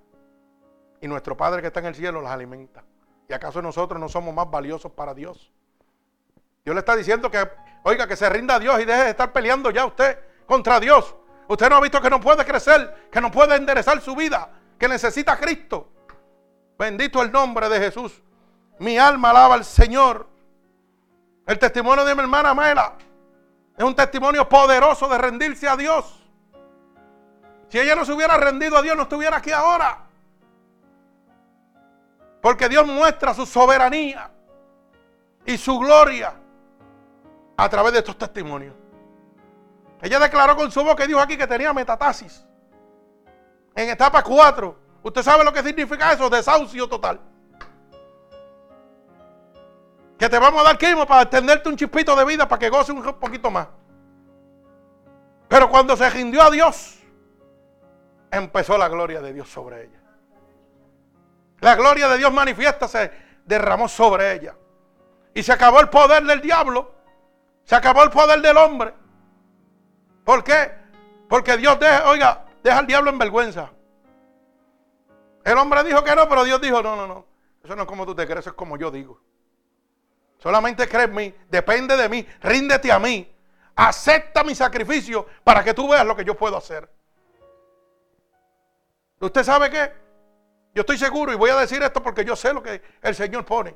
Y 1.01 1.09
nuestro 1.09 1.36
Padre 1.36 1.61
que 1.61 1.68
está 1.68 1.80
en 1.80 1.86
el 1.86 1.95
cielo 1.95 2.20
las 2.20 2.32
alimenta. 2.32 2.82
¿Y 3.28 3.32
acaso 3.32 3.62
nosotros 3.62 4.01
no 4.01 4.09
somos 4.09 4.34
más 4.34 4.51
valiosos 4.51 4.91
para 4.93 5.14
Dios? 5.14 5.53
Dios 6.64 6.74
le 6.74 6.80
está 6.80 6.97
diciendo 6.97 7.30
que, 7.30 7.47
oiga, 7.84 8.07
que 8.07 8.16
se 8.16 8.28
rinda 8.28 8.57
a 8.57 8.59
Dios 8.59 8.80
y 8.80 8.84
deje 8.84 9.05
de 9.05 9.11
estar 9.11 9.32
peleando 9.32 9.70
ya 9.70 9.86
usted 9.86 10.18
contra 10.47 10.80
Dios. 10.80 11.14
Usted 11.47 11.68
no 11.68 11.76
ha 11.76 11.80
visto 11.80 12.01
que 12.01 12.11
no 12.11 12.20
puede 12.20 12.45
crecer, 12.45 13.09
que 13.11 13.20
no 13.20 13.30
puede 13.30 13.57
enderezar 13.57 14.01
su 14.01 14.16
vida, 14.16 14.51
que 14.78 14.89
necesita 14.89 15.36
Cristo. 15.39 15.89
Bendito 16.78 17.20
el 17.22 17.32
nombre 17.32 17.68
de 17.68 17.80
Jesús. 17.80 18.22
Mi 18.78 18.96
alma 18.98 19.30
alaba 19.30 19.54
al 19.54 19.64
Señor. 19.64 20.28
El 21.46 21.58
testimonio 21.58 22.04
de 22.04 22.14
mi 22.14 22.20
hermana 22.20 22.54
Mela 22.54 22.94
es 23.76 23.84
un 23.84 23.94
testimonio 23.94 24.48
poderoso 24.48 25.08
de 25.08 25.18
rendirse 25.18 25.68
a 25.68 25.76
Dios. 25.76 26.14
Si 27.68 27.78
ella 27.78 27.96
no 27.96 28.04
se 28.04 28.12
hubiera 28.12 28.36
rendido 28.36 28.76
a 28.76 28.82
Dios, 28.82 28.96
no 28.96 29.02
estuviera 29.02 29.38
aquí 29.38 29.50
ahora. 29.50 29.98
Porque 32.40 32.68
Dios 32.68 32.86
muestra 32.86 33.34
su 33.34 33.44
soberanía 33.44 34.30
y 35.44 35.58
su 35.58 35.78
gloria 35.78 36.34
a 37.56 37.68
través 37.68 37.92
de 37.92 37.98
estos 37.98 38.16
testimonios. 38.16 38.74
Ella 40.00 40.20
declaró 40.20 40.54
con 40.54 40.70
su 40.70 40.84
boca 40.84 41.04
y 41.04 41.08
dijo 41.08 41.18
aquí 41.18 41.36
que 41.36 41.46
tenía 41.46 41.72
metatasis. 41.72 42.46
En 43.74 43.88
etapa 43.88 44.22
4. 44.22 44.88
¿Usted 45.03 45.22
sabe 45.22 45.44
lo 45.44 45.53
que 45.53 45.62
significa 45.62 46.12
eso? 46.12 46.28
Desahucio 46.28 46.88
total. 46.88 47.20
Que 50.18 50.28
te 50.28 50.38
vamos 50.38 50.61
a 50.61 50.64
dar 50.64 50.78
quimo 50.78 51.07
para 51.07 51.22
extenderte 51.22 51.68
un 51.68 51.76
chispito 51.76 52.16
de 52.16 52.24
vida 52.24 52.49
para 52.49 52.59
que 52.59 52.68
goce 52.68 52.92
un 52.92 53.03
poquito 53.03 53.51
más. 53.51 53.68
Pero 55.46 55.70
cuando 55.70 55.96
se 55.96 56.11
rindió 56.11 56.42
a 56.42 56.51
Dios, 56.51 56.99
empezó 58.30 58.76
la 58.76 58.88
gloria 58.88 59.20
de 59.20 59.32
Dios 59.32 59.49
sobre 59.49 59.84
ella. 59.84 60.01
La 61.61 61.74
gloria 61.76 62.09
de 62.09 62.18
Dios 62.18 62.32
manifiesta 62.32 62.88
se 62.88 63.11
derramó 63.44 63.88
sobre 63.88 64.32
ella. 64.32 64.55
Y 65.34 65.42
se 65.42 65.53
acabó 65.53 65.80
el 65.80 65.88
poder 65.88 66.24
del 66.24 66.40
diablo. 66.40 66.94
Se 67.64 67.76
acabó 67.76 68.03
el 68.03 68.11
poder 68.11 68.40
del 68.40 68.57
hombre. 68.57 68.94
¿Por 70.24 70.42
qué? 70.42 70.72
Porque 71.28 71.57
Dios 71.57 71.78
deja, 71.78 72.09
oiga, 72.09 72.44
deja 72.62 72.78
al 72.78 72.86
diablo 72.86 73.11
en 73.11 73.18
vergüenza. 73.18 73.70
El 75.49 75.57
hombre 75.57 75.82
dijo 75.82 76.05
que 76.05 76.14
no, 76.14 76.28
pero 76.28 76.44
Dios 76.44 76.61
dijo, 76.61 76.82
no, 76.82 76.94
no, 76.94 77.07
no. 77.07 77.24
Eso 77.64 77.74
no 77.74 77.82
es 77.82 77.88
como 77.88 78.05
tú 78.05 78.14
te 78.14 78.26
crees, 78.26 78.40
eso 78.40 78.51
es 78.51 78.57
como 78.57 78.76
yo 78.76 78.90
digo. 78.90 79.18
Solamente 80.36 80.86
cree 80.86 81.05
en 81.05 81.14
mí, 81.14 81.34
depende 81.49 81.96
de 81.96 82.07
mí, 82.07 82.26
ríndete 82.42 82.92
a 82.92 82.99
mí. 82.99 83.34
Acepta 83.74 84.44
mi 84.44 84.55
sacrificio 84.55 85.26
para 85.42 85.64
que 85.64 85.72
tú 85.72 85.88
veas 85.88 86.05
lo 86.05 86.14
que 86.14 86.22
yo 86.22 86.36
puedo 86.36 86.55
hacer. 86.55 86.86
¿Usted 89.20 89.42
sabe 89.42 89.70
qué? 89.70 89.90
Yo 90.74 90.82
estoy 90.82 90.99
seguro 90.99 91.32
y 91.32 91.36
voy 91.36 91.49
a 91.49 91.57
decir 91.57 91.82
esto 91.82 92.03
porque 92.03 92.26
yo 92.26 92.36
sé 92.36 92.53
lo 92.53 92.62
que 92.62 92.82
el 93.01 93.14
Señor 93.14 93.46
pone. 93.46 93.74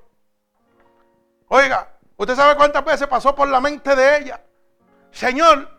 Oiga, 1.49 1.91
¿usted 2.19 2.37
sabe 2.37 2.55
cuántas 2.55 2.85
veces 2.85 3.07
pasó 3.09 3.35
por 3.35 3.49
la 3.49 3.63
mente 3.63 3.97
de 3.97 4.19
ella? 4.19 4.45
Señor, 5.11 5.71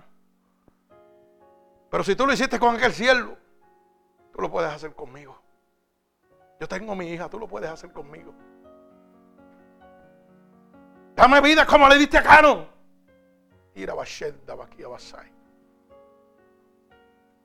pero 1.92 2.04
si 2.04 2.16
tú 2.16 2.26
lo 2.26 2.34
hiciste 2.34 2.58
con 2.58 2.78
aquel 2.78 2.94
cielo, 2.94 3.38
tú 4.34 4.42
lo 4.42 4.50
puedes 4.50 4.72
hacer 4.72 4.96
conmigo. 4.96 5.43
Yo 6.64 6.68
tengo 6.70 6.96
mi 6.96 7.08
hija, 7.08 7.28
tú 7.28 7.38
lo 7.38 7.46
puedes 7.46 7.70
hacer 7.70 7.92
conmigo. 7.92 8.34
Dame 11.14 11.42
vida 11.42 11.68
como 11.68 11.90
le 11.90 11.98
diste 11.98 12.18
a 12.18 12.24
Cano. 12.24 12.70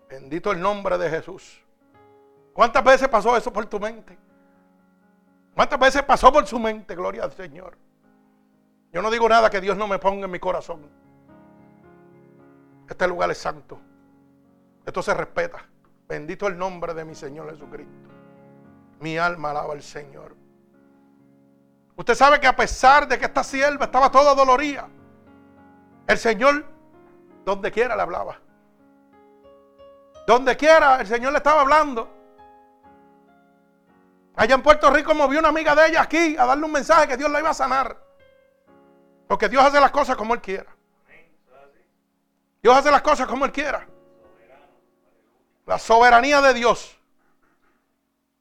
Bendito 0.09 0.53
el 0.53 0.61
nombre 0.61 0.97
de 0.99 1.11
Jesús. 1.11 1.61
¿Cuántas 2.53 2.85
veces 2.85 3.09
pasó 3.09 3.37
eso 3.37 3.53
por 3.53 3.67
tu 3.67 3.81
mente? 3.81 4.17
¿Cuántas 5.53 5.81
veces 5.81 6.05
pasó 6.05 6.33
por 6.33 6.47
su 6.47 6.61
mente? 6.61 6.95
Gloria 6.95 7.25
al 7.25 7.33
Señor. 7.33 7.77
Yo 8.93 9.03
no 9.03 9.11
digo 9.11 9.29
nada 9.29 9.51
que 9.51 9.61
Dios 9.61 9.77
no 9.77 9.89
me 9.89 9.99
ponga 9.99 10.27
en 10.27 10.31
mi 10.31 10.39
corazón. 10.39 10.89
Este 12.89 13.09
lugar 13.09 13.33
es 13.33 13.39
santo. 13.39 13.81
Esto 14.87 15.03
se 15.03 15.13
respeta. 15.13 15.67
Bendito 16.07 16.47
el 16.47 16.57
nombre 16.57 16.95
de 16.95 17.05
mi 17.05 17.17
Señor 17.17 17.51
Jesucristo. 17.51 18.18
Mi 19.01 19.17
alma 19.17 19.51
alaba 19.51 19.75
al 19.75 19.83
Señor. 19.83 20.35
Usted 21.97 22.15
sabe 22.15 22.41
que 22.41 22.47
a 22.47 22.55
pesar 22.55 23.09
de 23.09 23.19
que 23.19 23.25
esta 23.25 23.43
sierva 23.43 23.87
estaba 23.87 24.11
toda 24.11 24.35
doloría, 24.35 24.89
el 26.07 26.19
Señor 26.19 26.65
donde 27.45 27.71
quiera 27.73 27.97
le 27.97 28.03
hablaba. 28.03 28.39
Donde 30.27 30.57
quiera 30.57 31.01
el 31.01 31.07
Señor 31.07 31.33
le 31.33 31.39
estaba 31.39 31.63
hablando. 31.63 32.09
Allá 34.37 34.55
en 34.55 34.63
Puerto 34.63 34.91
Rico 34.91 35.15
movió 35.15 35.41
una 35.41 35.49
amiga 35.49 35.75
de 35.75 35.89
ella 35.89 36.03
aquí 36.03 36.37
a 36.37 36.47
darle 36.47 36.65
un 36.65 36.73
mensaje 36.73 37.09
que 37.09 37.17
Dios 37.17 37.31
la 37.31 37.41
iba 37.41 37.51
a 37.51 37.55
sanar. 37.55 37.97
Porque 39.27 39.49
Dios 39.49 39.65
hace 39.65 39.81
las 39.81 39.91
cosas 39.91 40.17
como 40.17 40.35
Él 40.35 40.41
quiera. 40.41 40.75
Dios 42.63 42.77
hace 42.77 42.91
las 42.91 43.03
cosas 43.03 43.27
como 43.27 43.45
Él 43.45 43.53
quiera. 43.53 43.87
La 45.67 45.79
soberanía 45.79 46.41
de 46.41 46.55
Dios. 46.55 46.98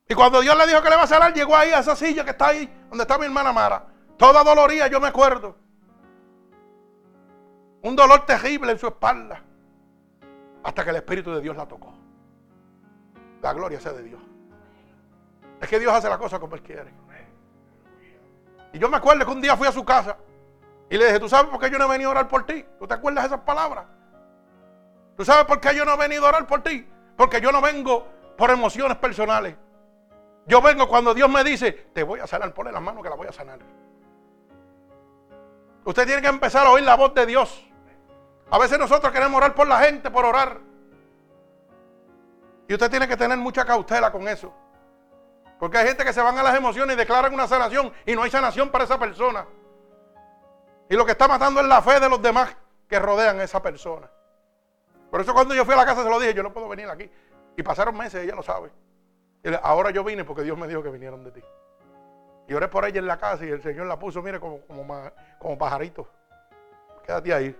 Y 0.10 0.16
cuando 0.16 0.42
Dios 0.42 0.58
le 0.58 0.68
dijo 0.68 0.82
que 0.82 0.90
le 0.90 0.96
va 0.96 1.04
a 1.04 1.08
sanar, 1.08 1.34
llegó 1.34 1.56
ahí 1.56 1.72
a 1.72 1.80
esa 1.80 1.96
silla 1.96 2.24
que 2.24 2.32
está 2.32 2.48
ahí, 2.48 2.72
donde 2.90 3.04
está 3.04 3.18
mi 3.18 3.26
hermana 3.26 3.52
Mara. 3.52 3.86
Toda 4.18 4.44
doloría, 4.44 4.88
yo 4.88 5.00
me 5.00 5.08
acuerdo. 5.08 5.56
Un 7.82 7.96
dolor 7.96 8.26
terrible 8.26 8.72
en 8.72 8.80
su 8.80 8.88
espalda. 8.88 9.44
Hasta 10.64 10.84
que 10.84 10.90
el 10.90 10.96
Espíritu 10.98 11.34
de 11.34 11.42
Dios 11.42 11.56
la 11.56 11.68
tocó. 11.68 11.94
La 13.42 13.54
gloria 13.54 13.80
sea 13.80 13.94
de 13.94 14.04
Dios. 14.04 14.22
Es 15.62 15.68
que 15.68 15.80
Dios 15.80 15.94
hace 15.94 16.10
la 16.10 16.18
cosa 16.18 16.40
como 16.40 16.56
Él 16.56 16.62
quiere. 16.62 16.94
Y 18.74 18.80
yo 18.80 18.90
me 18.90 18.98
acuerdo 18.98 19.26
que 19.26 19.32
un 19.32 19.42
día 19.42 19.56
fui 19.56 19.68
a 19.68 19.72
su 19.72 19.84
casa 19.84 20.18
y 20.90 20.98
le 20.98 21.06
dije, 21.06 21.20
¿tú 21.20 21.30
sabes 21.30 21.50
por 21.50 21.60
qué 21.60 21.70
yo 21.70 21.78
no 21.78 21.86
he 21.86 21.90
venido 21.90 22.10
a 22.10 22.12
orar 22.12 22.28
por 22.28 22.46
ti? 22.46 22.66
¿Tú 22.80 22.88
te 22.88 22.94
acuerdas 22.94 23.24
de 23.24 23.28
esas 23.28 23.42
palabras? 23.42 23.86
¿Tú 25.16 25.26
sabes 25.26 25.46
por 25.46 25.60
qué 25.60 25.76
yo 25.76 25.84
no 25.84 25.94
he 25.94 25.98
venido 25.98 26.26
a 26.26 26.30
orar 26.30 26.48
por 26.48 26.62
ti? 26.62 26.88
Porque 27.16 27.42
yo 27.42 27.52
no 27.52 27.62
vengo 27.62 28.08
por 28.38 28.52
emociones 28.52 28.98
personales. 28.98 29.56
Yo 30.48 30.62
vengo 30.62 30.88
cuando 30.88 31.14
Dios 31.14 31.30
me 31.30 31.44
dice, 31.44 31.72
te 31.72 32.04
voy 32.04 32.22
a 32.22 32.28
sanar, 32.28 32.54
ponle 32.54 32.72
las 32.72 32.82
manos 32.82 33.04
que 33.04 33.10
la 33.10 33.16
voy 33.16 33.28
a 33.28 33.34
sanar. 33.34 33.60
Usted 35.84 36.06
tiene 36.06 36.22
que 36.22 36.28
empezar 36.30 36.66
a 36.66 36.72
oír 36.72 36.86
la 36.86 36.96
voz 36.96 37.14
de 37.14 37.26
Dios. 37.26 37.66
A 38.50 38.58
veces 38.58 38.80
nosotros 38.80 39.12
queremos 39.12 39.38
orar 39.38 39.54
por 39.54 39.68
la 39.68 39.80
gente, 39.80 40.10
por 40.10 40.26
orar. 40.26 40.60
Y 42.68 42.74
usted 42.74 42.90
tiene 42.90 43.08
que 43.08 43.18
tener 43.18 43.38
mucha 43.38 43.66
cautela 43.66 44.12
con 44.12 44.28
eso. 44.28 44.54
Porque 45.60 45.78
hay 45.78 45.88
gente 45.88 46.06
que 46.06 46.14
se 46.14 46.22
van 46.22 46.38
a 46.38 46.44
las 46.44 46.56
emociones 46.56 46.96
y 46.96 47.00
declaran 47.00 47.34
una 47.34 47.48
sanación 47.48 47.92
y 48.06 48.16
no 48.16 48.24
hay 48.24 48.32
sanación 48.32 48.70
para 48.70 48.86
esa 48.86 48.98
persona. 48.98 49.46
Y 50.90 50.96
lo 50.96 51.06
que 51.06 51.12
está 51.12 51.28
matando 51.28 51.60
es 51.60 51.68
la 51.68 51.82
fe 51.82 52.00
de 52.00 52.08
los 52.08 52.22
demás 52.22 52.56
que 52.88 53.00
rodean 53.00 53.40
a 53.40 53.44
esa 53.44 53.62
persona. 53.62 54.10
Por 55.12 55.20
eso 55.20 55.34
cuando 55.34 55.54
yo 55.54 55.66
fui 55.66 55.74
a 55.74 55.78
la 55.78 55.86
casa 55.86 56.04
se 56.04 56.10
lo 56.10 56.20
dije, 56.20 56.34
yo 56.34 56.44
no 56.44 56.54
puedo 56.54 56.70
venir 56.70 56.90
aquí. 56.90 57.10
Y 57.58 57.64
pasaron 57.64 57.98
meses, 57.98 58.24
ella 58.24 58.36
lo 58.36 58.44
sabe. 58.44 58.72
Ahora 59.64 59.92
yo 59.92 60.04
vine 60.04 60.24
porque 60.26 60.44
Dios 60.44 60.58
me 60.58 60.68
dijo 60.68 60.84
que 60.84 60.90
vinieron 60.90 61.24
de 61.24 61.32
ti. 61.32 61.42
Y 62.48 62.54
oré 62.54 62.68
por 62.68 62.86
ella 62.86 63.00
en 63.00 63.08
la 63.08 63.18
casa 63.18 63.46
y 63.46 63.50
el 63.50 63.62
Señor 63.62 63.88
la 63.88 64.00
puso, 64.00 64.22
mire, 64.22 64.40
como, 64.40 64.62
como, 64.62 65.12
como 65.38 65.58
pajarito. 65.58 66.08
Quédate 67.06 67.34
ahí. 67.34 67.56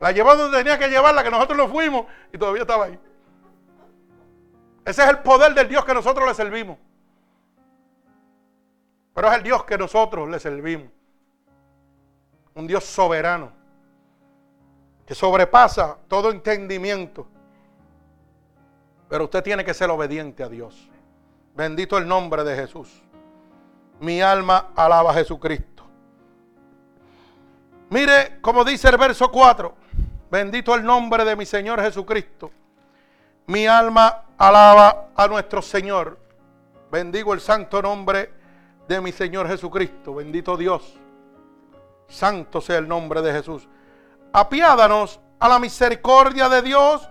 La 0.00 0.12
llevó 0.12 0.36
donde 0.36 0.58
tenía 0.58 0.78
que 0.78 0.88
llevarla, 0.88 1.24
que 1.24 1.30
nosotros 1.30 1.56
lo 1.56 1.68
fuimos 1.68 2.06
y 2.32 2.38
todavía 2.38 2.62
estaba 2.62 2.84
ahí. 2.86 2.98
Ese 4.84 5.02
es 5.02 5.08
el 5.08 5.18
poder 5.18 5.54
del 5.54 5.68
Dios 5.68 5.84
que 5.84 5.94
nosotros 5.94 6.28
le 6.28 6.34
servimos. 6.34 6.78
Pero 9.14 9.28
es 9.28 9.34
el 9.34 9.42
Dios 9.42 9.64
que 9.64 9.78
nosotros 9.78 10.28
le 10.28 10.38
servimos. 10.38 10.88
Un 12.54 12.66
Dios 12.66 12.84
soberano. 12.84 13.50
Que 15.06 15.14
sobrepasa 15.14 15.98
todo 16.06 16.30
entendimiento. 16.30 17.26
Pero 19.08 19.24
usted 19.24 19.42
tiene 19.42 19.64
que 19.64 19.74
ser 19.74 19.90
obediente 19.90 20.42
a 20.42 20.48
Dios. 20.48 20.88
Bendito 21.54 21.96
el 21.96 22.06
nombre 22.06 22.44
de 22.44 22.56
Jesús. 22.56 23.02
Mi 24.00 24.20
alma 24.20 24.68
alaba 24.74 25.12
a 25.12 25.14
Jesucristo. 25.14 25.84
Mire 27.88 28.38
como 28.40 28.64
dice 28.64 28.88
el 28.88 28.96
verso 28.96 29.30
4. 29.30 29.74
Bendito 30.30 30.74
el 30.74 30.84
nombre 30.84 31.24
de 31.24 31.36
mi 31.36 31.46
Señor 31.46 31.80
Jesucristo. 31.80 32.50
Mi 33.46 33.66
alma 33.66 34.24
alaba 34.36 35.08
a 35.14 35.28
nuestro 35.28 35.62
Señor. 35.62 36.18
Bendigo 36.90 37.32
el 37.32 37.40
santo 37.40 37.80
nombre 37.80 38.32
de 38.88 39.00
mi 39.00 39.12
Señor 39.12 39.48
Jesucristo. 39.48 40.14
Bendito 40.16 40.56
Dios. 40.56 40.98
Santo 42.08 42.60
sea 42.60 42.78
el 42.78 42.88
nombre 42.88 43.22
de 43.22 43.32
Jesús. 43.32 43.68
Apiádanos 44.32 45.20
a 45.38 45.48
la 45.48 45.58
misericordia 45.58 46.48
de 46.48 46.62
Dios 46.62 47.08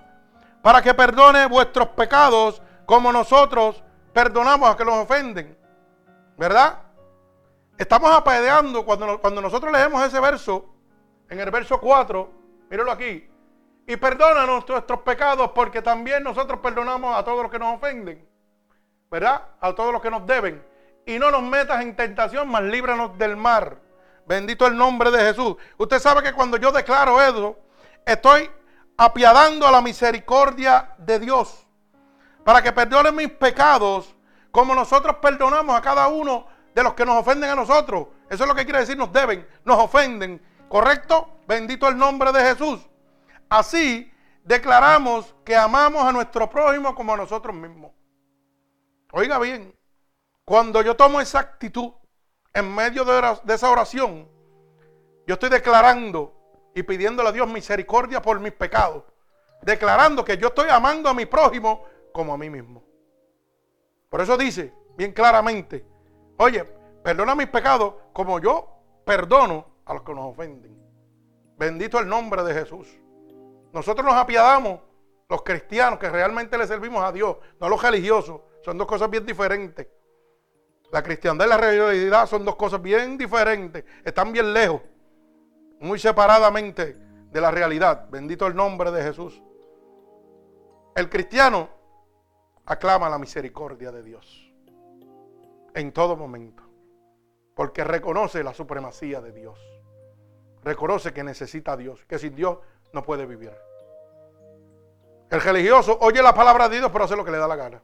para 0.65 0.81
que 0.81 0.95
perdone 0.95 1.45
vuestros 1.45 1.89
pecados 1.89 2.59
como 2.87 3.11
nosotros 3.11 3.83
perdonamos 4.11 4.67
a 4.67 4.75
que 4.75 4.83
los 4.83 4.95
ofenden. 4.95 5.55
¿Verdad? 6.37 6.79
Estamos 7.77 8.09
apedeando 8.09 8.83
cuando, 8.83 9.21
cuando 9.21 9.41
nosotros 9.41 9.71
leemos 9.71 10.03
ese 10.03 10.19
verso, 10.19 10.65
en 11.29 11.39
el 11.39 11.51
verso 11.51 11.79
4, 11.79 12.31
míralo 12.71 12.91
aquí. 12.91 13.29
Y 13.85 13.95
perdónanos 13.95 14.67
nuestros 14.67 15.01
pecados 15.01 15.51
porque 15.53 15.83
también 15.83 16.23
nosotros 16.23 16.59
perdonamos 16.61 17.15
a 17.15 17.23
todos 17.23 17.43
los 17.43 17.51
que 17.51 17.59
nos 17.59 17.75
ofenden. 17.75 18.27
¿Verdad? 19.11 19.43
A 19.61 19.71
todos 19.75 19.93
los 19.93 20.01
que 20.01 20.09
nos 20.09 20.25
deben. 20.25 20.65
Y 21.05 21.19
no 21.19 21.29
nos 21.29 21.43
metas 21.43 21.79
en 21.83 21.95
tentación, 21.95 22.49
mas 22.49 22.63
líbranos 22.63 23.15
del 23.19 23.37
mar. 23.37 23.77
Bendito 24.25 24.65
el 24.65 24.75
nombre 24.75 25.11
de 25.11 25.19
Jesús. 25.19 25.57
Usted 25.77 25.99
sabe 25.99 26.23
que 26.23 26.33
cuando 26.33 26.57
yo 26.57 26.71
declaro 26.71 27.21
eso, 27.21 27.55
estoy 28.03 28.49
apiadando 28.97 29.67
a 29.67 29.71
la 29.71 29.81
misericordia 29.81 30.95
de 30.97 31.19
Dios. 31.19 31.65
Para 32.43 32.61
que 32.61 32.71
perdone 32.71 33.11
mis 33.11 33.31
pecados 33.31 34.15
como 34.51 34.73
nosotros 34.73 35.17
perdonamos 35.21 35.75
a 35.75 35.81
cada 35.81 36.07
uno 36.07 36.47
de 36.73 36.83
los 36.83 36.93
que 36.93 37.05
nos 37.05 37.17
ofenden 37.17 37.49
a 37.49 37.55
nosotros. 37.55 38.07
Eso 38.29 38.43
es 38.43 38.47
lo 38.47 38.55
que 38.55 38.63
quiere 38.63 38.79
decir 38.79 38.97
nos 38.97 39.11
deben, 39.11 39.47
nos 39.63 39.79
ofenden. 39.79 40.41
¿Correcto? 40.69 41.39
Bendito 41.47 41.87
el 41.87 41.97
nombre 41.97 42.31
de 42.31 42.41
Jesús. 42.41 42.79
Así 43.49 44.11
declaramos 44.43 45.35
que 45.43 45.55
amamos 45.55 46.03
a 46.03 46.11
nuestro 46.11 46.49
prójimo 46.49 46.93
como 46.95 47.13
a 47.13 47.17
nosotros 47.17 47.55
mismos. 47.55 47.91
Oiga 49.11 49.39
bien, 49.39 49.73
cuando 50.43 50.81
yo 50.81 50.95
tomo 50.95 51.21
esa 51.21 51.39
actitud 51.39 51.91
en 52.53 52.73
medio 52.73 53.03
de, 53.05 53.53
esa 53.53 53.69
oración, 53.69 54.29
yo 55.25 55.33
estoy 55.33 55.49
declarando 55.49 56.34
y 56.75 56.83
pidiéndole 56.83 57.29
a 57.29 57.31
Dios 57.31 57.47
misericordia 57.47 58.21
por 58.21 58.39
mis 58.39 58.51
pecados. 58.51 59.03
Declarando 59.61 60.23
que 60.23 60.37
yo 60.37 60.49
estoy 60.49 60.69
amando 60.69 61.09
a 61.09 61.13
mi 61.13 61.25
prójimo 61.25 61.85
como 62.13 62.33
a 62.33 62.37
mí 62.37 62.49
mismo. 62.49 62.83
Por 64.09 64.21
eso 64.21 64.37
dice 64.37 64.73
bien 64.97 65.13
claramente, 65.13 65.85
oye, 66.37 66.63
perdona 67.01 67.33
mis 67.33 67.47
pecados 67.47 67.95
como 68.13 68.39
yo 68.39 68.67
perdono 69.05 69.65
a 69.85 69.93
los 69.93 70.03
que 70.03 70.13
nos 70.13 70.25
ofenden. 70.25 70.77
Bendito 71.57 71.97
el 71.99 72.07
nombre 72.07 72.43
de 72.43 72.53
Jesús. 72.53 72.87
Nosotros 73.71 74.05
nos 74.05 74.15
apiadamos, 74.15 74.81
los 75.29 75.41
cristianos 75.43 75.97
que 75.97 76.09
realmente 76.09 76.57
le 76.57 76.67
servimos 76.67 77.03
a 77.03 77.11
Dios, 77.11 77.37
no 77.59 77.69
los 77.69 77.81
religiosos. 77.81 78.41
Son 78.63 78.77
dos 78.77 78.87
cosas 78.87 79.09
bien 79.09 79.25
diferentes. 79.25 79.87
La 80.91 81.01
cristiandad 81.01 81.45
y 81.45 81.49
la 81.49 81.57
religiosidad 81.57 82.25
son 82.27 82.43
dos 82.43 82.57
cosas 82.57 82.81
bien 82.81 83.17
diferentes. 83.17 83.85
Están 84.03 84.31
bien 84.33 84.53
lejos, 84.53 84.81
muy 85.85 85.99
separadamente 85.99 86.97
de 87.31 87.41
la 87.41 87.51
realidad. 87.51 88.09
Bendito 88.09 88.47
el 88.47 88.55
nombre 88.55 88.91
de 88.91 89.03
Jesús. 89.03 89.41
El 90.95 91.09
cristiano 91.09 91.69
aclama 92.65 93.09
la 93.09 93.19
misericordia 93.19 93.91
de 93.91 94.03
Dios 94.03 94.51
en 95.73 95.91
todo 95.91 96.15
momento, 96.15 96.63
porque 97.53 97.83
reconoce 97.83 98.43
la 98.43 98.53
supremacía 98.53 99.21
de 99.21 99.31
Dios. 99.31 99.59
Reconoce 100.63 101.13
que 101.13 101.23
necesita 101.23 101.73
a 101.73 101.77
Dios, 101.77 102.03
que 102.05 102.17
sin 102.17 102.35
Dios 102.35 102.57
no 102.93 103.03
puede 103.03 103.25
vivir. 103.25 103.53
El 105.29 105.41
religioso 105.41 105.97
oye 106.01 106.23
la 106.23 106.33
palabra 106.33 106.69
de 106.69 106.77
Dios, 106.77 106.89
pero 106.91 107.03
hace 107.03 107.15
lo 107.15 107.25
que 107.25 107.31
le 107.31 107.37
da 107.37 107.47
la 107.47 107.55
gana. 107.55 107.83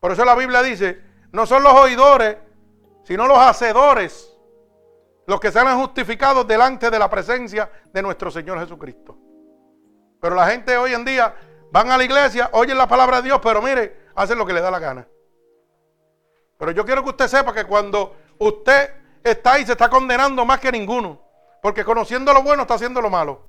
Por 0.00 0.12
eso 0.12 0.24
la 0.24 0.34
Biblia 0.34 0.62
dice, 0.62 1.00
no 1.30 1.46
son 1.46 1.62
los 1.62 1.72
oidores, 1.72 2.36
sino 3.04 3.26
los 3.26 3.38
hacedores 3.38 4.31
los 5.26 5.40
que 5.40 5.52
serán 5.52 5.78
justificados 5.78 6.46
delante 6.46 6.90
de 6.90 6.98
la 6.98 7.08
presencia 7.08 7.70
de 7.92 8.02
nuestro 8.02 8.30
Señor 8.30 8.58
Jesucristo. 8.60 9.16
Pero 10.20 10.34
la 10.34 10.46
gente 10.46 10.76
hoy 10.76 10.94
en 10.94 11.04
día 11.04 11.34
van 11.70 11.90
a 11.90 11.96
la 11.96 12.04
iglesia, 12.04 12.50
oyen 12.52 12.78
la 12.78 12.86
palabra 12.86 13.18
de 13.18 13.24
Dios, 13.24 13.40
pero 13.42 13.62
mire, 13.62 14.08
hacen 14.14 14.38
lo 14.38 14.46
que 14.46 14.52
le 14.52 14.60
da 14.60 14.70
la 14.70 14.78
gana. 14.78 15.08
Pero 16.58 16.70
yo 16.72 16.84
quiero 16.84 17.02
que 17.02 17.10
usted 17.10 17.28
sepa 17.28 17.52
que 17.52 17.64
cuando 17.64 18.14
usted 18.38 18.90
está 19.24 19.54
ahí 19.54 19.66
se 19.66 19.72
está 19.72 19.88
condenando 19.88 20.44
más 20.44 20.60
que 20.60 20.70
ninguno. 20.70 21.20
Porque 21.60 21.84
conociendo 21.84 22.32
lo 22.32 22.42
bueno 22.42 22.62
está 22.62 22.74
haciendo 22.74 23.00
lo 23.00 23.10
malo. 23.10 23.46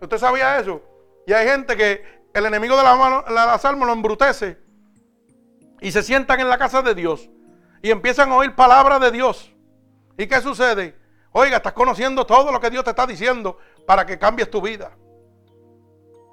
¿Usted 0.00 0.18
sabía 0.18 0.58
eso? 0.58 0.82
Y 1.26 1.32
hay 1.32 1.46
gente 1.46 1.76
que 1.76 2.02
el 2.32 2.46
enemigo 2.46 2.76
de 2.76 2.82
la, 2.82 3.24
las 3.28 3.64
almas 3.64 3.86
lo 3.88 3.92
embrutece 3.92 4.58
y 5.80 5.92
se 5.92 6.02
sientan 6.02 6.40
en 6.40 6.48
la 6.48 6.58
casa 6.58 6.82
de 6.82 6.94
Dios 6.94 7.28
y 7.82 7.90
empiezan 7.90 8.30
a 8.30 8.36
oír 8.36 8.54
palabras 8.54 9.00
de 9.00 9.10
Dios. 9.10 9.52
¿Y 10.18 10.26
qué 10.26 10.40
sucede? 10.40 10.96
Oiga, 11.32 11.58
estás 11.58 11.72
conociendo 11.72 12.26
todo 12.26 12.50
lo 12.50 12.60
que 12.60 12.68
Dios 12.68 12.82
te 12.82 12.90
está 12.90 13.06
diciendo 13.06 13.56
para 13.86 14.04
que 14.04 14.18
cambies 14.18 14.50
tu 14.50 14.60
vida. 14.60 14.90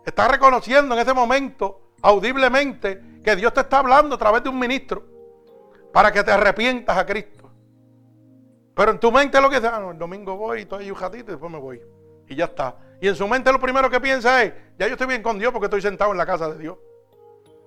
Estás 0.04 0.30
reconociendo 0.30 0.96
en 0.96 1.02
ese 1.02 1.14
momento, 1.14 1.94
audiblemente, 2.02 3.22
que 3.24 3.36
Dios 3.36 3.54
te 3.54 3.62
está 3.62 3.80
hablando 3.80 4.16
a 4.16 4.18
través 4.18 4.44
de 4.44 4.50
un 4.50 4.58
ministro 4.58 5.06
para 5.94 6.12
que 6.12 6.24
te 6.24 6.32
arrepientas 6.32 6.98
a 6.98 7.06
Cristo. 7.06 7.52
Pero 8.76 8.92
en 8.92 9.00
tu 9.00 9.12
mente 9.12 9.40
lo 9.40 9.50
que 9.50 9.58
dice, 9.58 9.68
ah, 9.68 9.88
el 9.92 9.98
domingo 9.98 10.36
voy, 10.36 10.62
estoy 10.62 10.90
un 10.90 11.00
ratito 11.00 11.26
y 11.26 11.34
después 11.34 11.52
me 11.52 11.60
voy. 11.60 11.80
Y 12.28 12.36
ya 12.36 12.46
está. 12.46 12.76
Y 13.00 13.08
en 13.08 13.16
su 13.16 13.28
mente 13.28 13.52
lo 13.52 13.60
primero 13.60 13.90
que 13.90 14.02
piensa 14.02 14.42
es, 14.44 14.52
ya 14.80 14.88
yo 14.88 14.94
estoy 14.94 15.08
bien 15.08 15.22
con 15.22 15.38
Dios 15.38 15.52
porque 15.52 15.66
estoy 15.66 15.82
sentado 15.82 16.12
en 16.12 16.18
la 16.18 16.26
casa 16.26 16.50
de 16.50 16.58
Dios. 16.58 16.78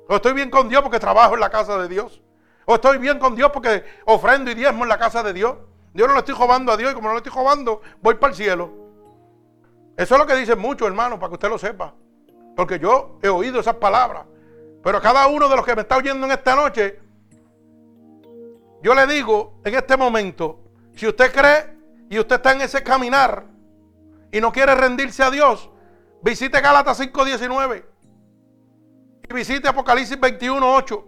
O 0.09 0.17
estoy 0.17 0.33
bien 0.33 0.51
con 0.51 0.69
Dios 0.69 0.83
porque 0.83 0.99
trabajo 0.99 1.35
en 1.35 1.41
la 1.41 1.51
casa 1.51 1.79
de 1.79 1.89
Dios. 1.89 2.21
O 2.67 2.75
estoy 2.75 2.99
bien 2.99 3.21
con 3.21 3.37
Dios 3.37 3.51
porque 3.53 3.85
ofrendo 4.05 4.51
y 4.51 4.55
diezmo 4.55 4.83
en 4.83 4.89
la 4.89 4.99
casa 4.99 5.23
de 5.23 5.33
Dios. 5.33 5.57
Yo 5.99 6.07
no 6.07 6.13
le 6.13 6.21
estoy 6.21 6.37
robando 6.37 6.71
a 6.71 6.77
Dios 6.77 6.93
y 6.93 6.95
como 6.95 7.09
no 7.09 7.15
le 7.15 7.19
estoy 7.19 7.33
robando, 7.33 7.81
voy 8.01 8.15
para 8.15 8.31
el 8.31 8.37
cielo. 8.37 8.71
Eso 9.97 10.15
es 10.15 10.21
lo 10.21 10.29
que 10.29 10.37
dicen 10.37 10.57
muchos, 10.57 10.87
hermanos, 10.87 11.19
para 11.19 11.31
que 11.31 11.35
usted 11.35 11.49
lo 11.49 11.59
sepa. 11.59 11.93
Porque 12.55 12.79
yo 12.79 13.19
he 13.21 13.29
oído 13.29 13.59
esas 13.59 13.75
palabras. 13.75 14.25
Pero 14.81 15.01
cada 15.01 15.27
uno 15.27 15.49
de 15.49 15.57
los 15.57 15.67
que 15.67 15.75
me 15.75 15.83
está 15.83 15.97
oyendo 15.97 16.25
en 16.25 16.31
esta 16.31 16.55
noche, 16.55 17.01
yo 18.81 18.95
le 18.95 19.09
digo 19.09 19.59
en 19.65 19.75
este 19.75 19.97
momento, 19.97 20.61
si 20.95 21.09
usted 21.09 21.33
cree 21.33 21.77
y 22.09 22.21
usted 22.21 22.37
está 22.37 22.53
en 22.53 22.61
ese 22.61 22.81
caminar 22.85 23.47
y 24.31 24.41
no 24.41 24.53
quiere 24.53 24.77
rendirse 24.77 25.25
a 25.25 25.33
Dios, 25.33 25.69
visite 26.23 26.61
Gálatas 26.61 27.01
5.19 27.01 27.85
y 29.29 29.35
visite 29.35 29.67
Apocalipsis 29.67 30.21
21.8. 30.21 31.05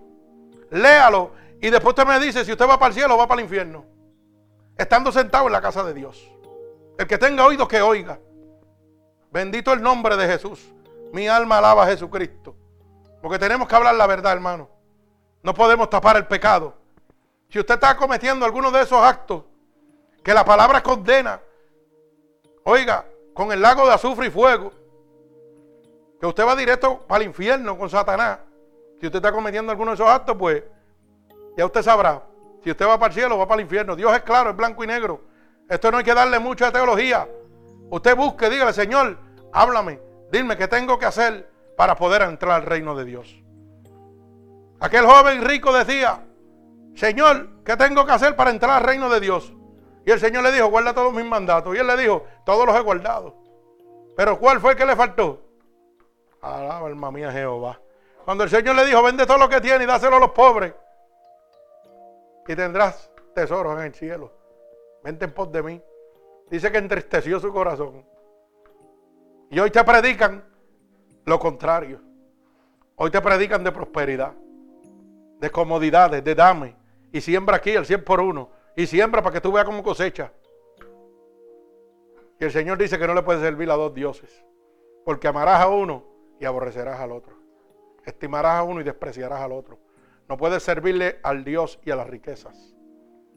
Léalo 0.72 1.30
y 1.60 1.70
después 1.70 1.96
usted 1.96 2.06
me 2.08 2.18
dice 2.18 2.44
si 2.44 2.50
usted 2.50 2.68
va 2.68 2.76
para 2.76 2.88
el 2.88 2.94
cielo 2.94 3.14
o 3.14 3.18
va 3.18 3.28
para 3.28 3.40
el 3.40 3.44
infierno. 3.44 3.99
Estando 4.80 5.12
sentado 5.12 5.46
en 5.46 5.52
la 5.52 5.60
casa 5.60 5.84
de 5.84 5.92
Dios. 5.92 6.32
El 6.96 7.06
que 7.06 7.18
tenga 7.18 7.44
oídos 7.44 7.68
que 7.68 7.82
oiga. 7.82 8.18
Bendito 9.30 9.74
el 9.74 9.82
nombre 9.82 10.16
de 10.16 10.26
Jesús. 10.26 10.72
Mi 11.12 11.28
alma 11.28 11.58
alaba 11.58 11.84
a 11.84 11.86
Jesucristo. 11.86 12.56
Porque 13.20 13.38
tenemos 13.38 13.68
que 13.68 13.76
hablar 13.76 13.94
la 13.94 14.06
verdad, 14.06 14.32
hermano. 14.32 14.70
No 15.42 15.52
podemos 15.52 15.90
tapar 15.90 16.16
el 16.16 16.26
pecado. 16.26 16.72
Si 17.50 17.58
usted 17.58 17.74
está 17.74 17.94
cometiendo 17.94 18.46
alguno 18.46 18.70
de 18.70 18.80
esos 18.80 19.02
actos 19.02 19.42
que 20.24 20.32
la 20.32 20.46
palabra 20.46 20.82
condena, 20.82 21.42
oiga, 22.64 23.04
con 23.34 23.52
el 23.52 23.60
lago 23.60 23.86
de 23.86 23.92
azufre 23.92 24.28
y 24.28 24.30
fuego, 24.30 24.72
que 26.18 26.26
usted 26.26 26.46
va 26.46 26.56
directo 26.56 27.00
para 27.00 27.22
el 27.22 27.28
infierno 27.28 27.76
con 27.76 27.90
Satanás. 27.90 28.38
Si 28.98 29.04
usted 29.04 29.18
está 29.18 29.30
cometiendo 29.30 29.72
alguno 29.72 29.90
de 29.90 29.96
esos 29.96 30.08
actos, 30.08 30.36
pues 30.38 30.64
ya 31.54 31.66
usted 31.66 31.82
sabrá. 31.82 32.29
Si 32.62 32.70
usted 32.70 32.86
va 32.86 32.98
para 32.98 33.12
el 33.12 33.18
cielo, 33.18 33.38
va 33.38 33.46
para 33.46 33.60
el 33.60 33.66
infierno. 33.66 33.96
Dios 33.96 34.14
es 34.14 34.22
claro, 34.22 34.50
es 34.50 34.56
blanco 34.56 34.84
y 34.84 34.86
negro. 34.86 35.22
Esto 35.68 35.90
no 35.90 35.98
hay 35.98 36.04
que 36.04 36.14
darle 36.14 36.38
mucha 36.38 36.70
teología. 36.70 37.28
Usted 37.90 38.16
busque, 38.16 38.50
dígale, 38.50 38.72
Señor, 38.72 39.18
háblame, 39.52 40.00
dime 40.30 40.56
qué 40.56 40.68
tengo 40.68 40.98
que 40.98 41.06
hacer 41.06 41.50
para 41.76 41.96
poder 41.96 42.22
entrar 42.22 42.52
al 42.52 42.66
reino 42.66 42.94
de 42.94 43.04
Dios. 43.04 43.42
Aquel 44.80 45.06
joven 45.06 45.44
rico 45.44 45.72
decía, 45.72 46.24
Señor, 46.94 47.48
¿qué 47.64 47.76
tengo 47.76 48.04
que 48.04 48.12
hacer 48.12 48.36
para 48.36 48.50
entrar 48.50 48.78
al 48.78 48.82
reino 48.82 49.08
de 49.08 49.20
Dios? 49.20 49.52
Y 50.04 50.10
el 50.10 50.20
Señor 50.20 50.42
le 50.42 50.52
dijo, 50.52 50.68
guarda 50.68 50.94
todos 50.94 51.12
mis 51.12 51.24
mandatos. 51.24 51.74
Y 51.74 51.78
él 51.78 51.86
le 51.86 51.96
dijo, 51.96 52.24
todos 52.44 52.66
los 52.66 52.74
he 52.76 52.80
guardado. 52.80 53.36
Pero 54.16 54.38
¿cuál 54.38 54.60
fue 54.60 54.72
el 54.72 54.78
que 54.78 54.86
le 54.86 54.96
faltó? 54.96 55.42
Alaba 56.42 56.86
alma 56.86 57.10
mía 57.10 57.30
Jehová. 57.30 57.80
Cuando 58.24 58.44
el 58.44 58.50
Señor 58.50 58.74
le 58.76 58.86
dijo, 58.86 59.02
vende 59.02 59.26
todo 59.26 59.38
lo 59.38 59.48
que 59.48 59.60
tiene 59.60 59.84
y 59.84 59.86
dáselo 59.86 60.16
a 60.16 60.20
los 60.20 60.30
pobres. 60.30 60.74
Y 62.46 62.56
tendrás 62.56 63.10
tesoros 63.34 63.78
en 63.78 63.86
el 63.86 63.94
cielo. 63.94 64.32
Vente 65.02 65.24
en 65.24 65.32
pos 65.32 65.50
de 65.52 65.62
mí. 65.62 65.82
Dice 66.50 66.70
que 66.72 66.78
entristeció 66.78 67.38
su 67.38 67.52
corazón. 67.52 68.04
Y 69.50 69.58
hoy 69.58 69.70
te 69.70 69.82
predican 69.84 70.44
lo 71.24 71.38
contrario. 71.38 72.00
Hoy 72.96 73.10
te 73.10 73.20
predican 73.20 73.64
de 73.64 73.72
prosperidad, 73.72 74.34
de 75.38 75.50
comodidades, 75.50 76.22
de 76.22 76.34
dame. 76.34 76.76
Y 77.12 77.20
siembra 77.20 77.56
aquí 77.56 77.70
el 77.70 77.86
100 77.86 78.04
por 78.04 78.20
uno. 78.20 78.50
Y 78.76 78.86
siembra 78.86 79.22
para 79.22 79.34
que 79.34 79.40
tú 79.40 79.52
veas 79.52 79.64
cómo 79.64 79.82
cosecha. 79.82 80.32
Y 82.38 82.44
el 82.44 82.50
Señor 82.50 82.78
dice 82.78 82.98
que 82.98 83.06
no 83.06 83.14
le 83.14 83.22
puedes 83.22 83.42
servir 83.42 83.70
a 83.70 83.74
dos 83.74 83.94
dioses. 83.94 84.44
Porque 85.04 85.28
amarás 85.28 85.60
a 85.60 85.68
uno 85.68 86.04
y 86.38 86.44
aborrecerás 86.44 87.00
al 87.00 87.12
otro. 87.12 87.34
Estimarás 88.04 88.54
a 88.54 88.62
uno 88.62 88.80
y 88.80 88.84
despreciarás 88.84 89.40
al 89.40 89.52
otro. 89.52 89.78
No 90.30 90.36
puedes 90.36 90.62
servirle 90.62 91.18
al 91.24 91.42
Dios 91.42 91.80
y 91.84 91.90
a 91.90 91.96
las 91.96 92.08
riquezas. 92.08 92.72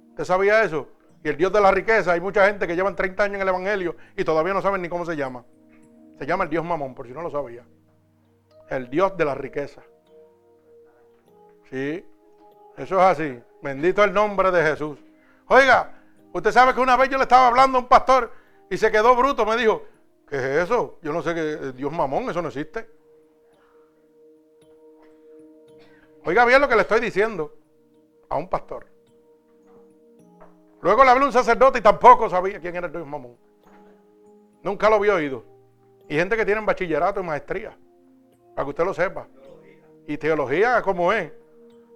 ¿Usted 0.09 0.25
sabía 0.25 0.63
eso? 0.63 0.89
Y 1.23 1.29
el 1.29 1.37
Dios 1.37 1.51
de 1.51 1.59
la 1.59 1.71
riqueza, 1.71 2.11
hay 2.11 2.21
mucha 2.21 2.45
gente 2.45 2.67
que 2.67 2.75
llevan 2.75 2.95
30 2.95 3.23
años 3.23 3.35
en 3.37 3.41
el 3.41 3.47
Evangelio 3.47 3.95
y 4.15 4.23
todavía 4.23 4.53
no 4.53 4.61
saben 4.61 4.83
ni 4.83 4.89
cómo 4.89 5.03
se 5.03 5.15
llama. 5.15 5.43
Se 6.19 6.27
llama 6.27 6.43
el 6.43 6.51
Dios 6.51 6.63
Mamón, 6.63 6.93
por 6.93 7.07
si 7.07 7.13
no 7.13 7.23
lo 7.23 7.31
sabía. 7.31 7.65
El 8.69 8.91
Dios 8.91 9.17
de 9.17 9.25
la 9.25 9.33
riqueza. 9.33 9.81
Sí, 11.71 12.05
eso 12.77 12.95
es 12.99 13.01
así. 13.01 13.39
Bendito 13.63 14.03
el 14.03 14.13
nombre 14.13 14.51
de 14.51 14.61
Jesús. 14.61 14.99
Oiga, 15.47 15.95
usted 16.31 16.51
sabe 16.51 16.75
que 16.75 16.79
una 16.79 16.95
vez 16.95 17.09
yo 17.09 17.17
le 17.17 17.23
estaba 17.23 17.47
hablando 17.47 17.79
a 17.79 17.81
un 17.81 17.87
pastor 17.87 18.31
y 18.69 18.77
se 18.77 18.91
quedó 18.91 19.15
bruto. 19.15 19.47
Me 19.47 19.57
dijo, 19.57 19.83
¿qué 20.29 20.35
es 20.35 20.65
eso? 20.65 20.99
Yo 21.01 21.11
no 21.11 21.23
sé 21.23 21.33
qué, 21.33 21.71
Dios 21.71 21.91
Mamón, 21.91 22.29
eso 22.29 22.43
no 22.43 22.49
existe. 22.49 22.87
Oiga 26.26 26.45
bien 26.45 26.61
lo 26.61 26.67
que 26.67 26.76
le 26.76 26.82
estoy 26.82 26.99
diciendo 26.99 27.53
a 28.30 28.38
un 28.38 28.49
pastor. 28.49 28.88
Luego 30.82 31.03
le 31.03 31.11
hablé 31.11 31.24
a 31.24 31.28
un 31.28 31.34
sacerdote 31.34 31.80
y 31.80 31.82
tampoco 31.82 32.30
sabía 32.30 32.59
quién 32.59 32.76
era 32.76 32.88
el 32.88 32.93
Dios 32.93 33.07
Mamón. 33.07 33.38
Nunca 34.61 34.89
lo 34.89 34.95
había 34.95 35.15
oído. 35.15 35.43
Y 36.07 36.15
gente 36.15 36.36
que 36.36 36.45
tiene 36.45 36.61
bachillerato 36.61 37.19
y 37.19 37.24
maestría. 37.24 37.78
Para 38.55 38.65
que 38.65 38.69
usted 38.69 38.86
lo 38.86 38.93
sepa. 38.93 39.28
Y 40.07 40.17
teología 40.17 40.82
como 40.82 41.11
es. 41.11 41.32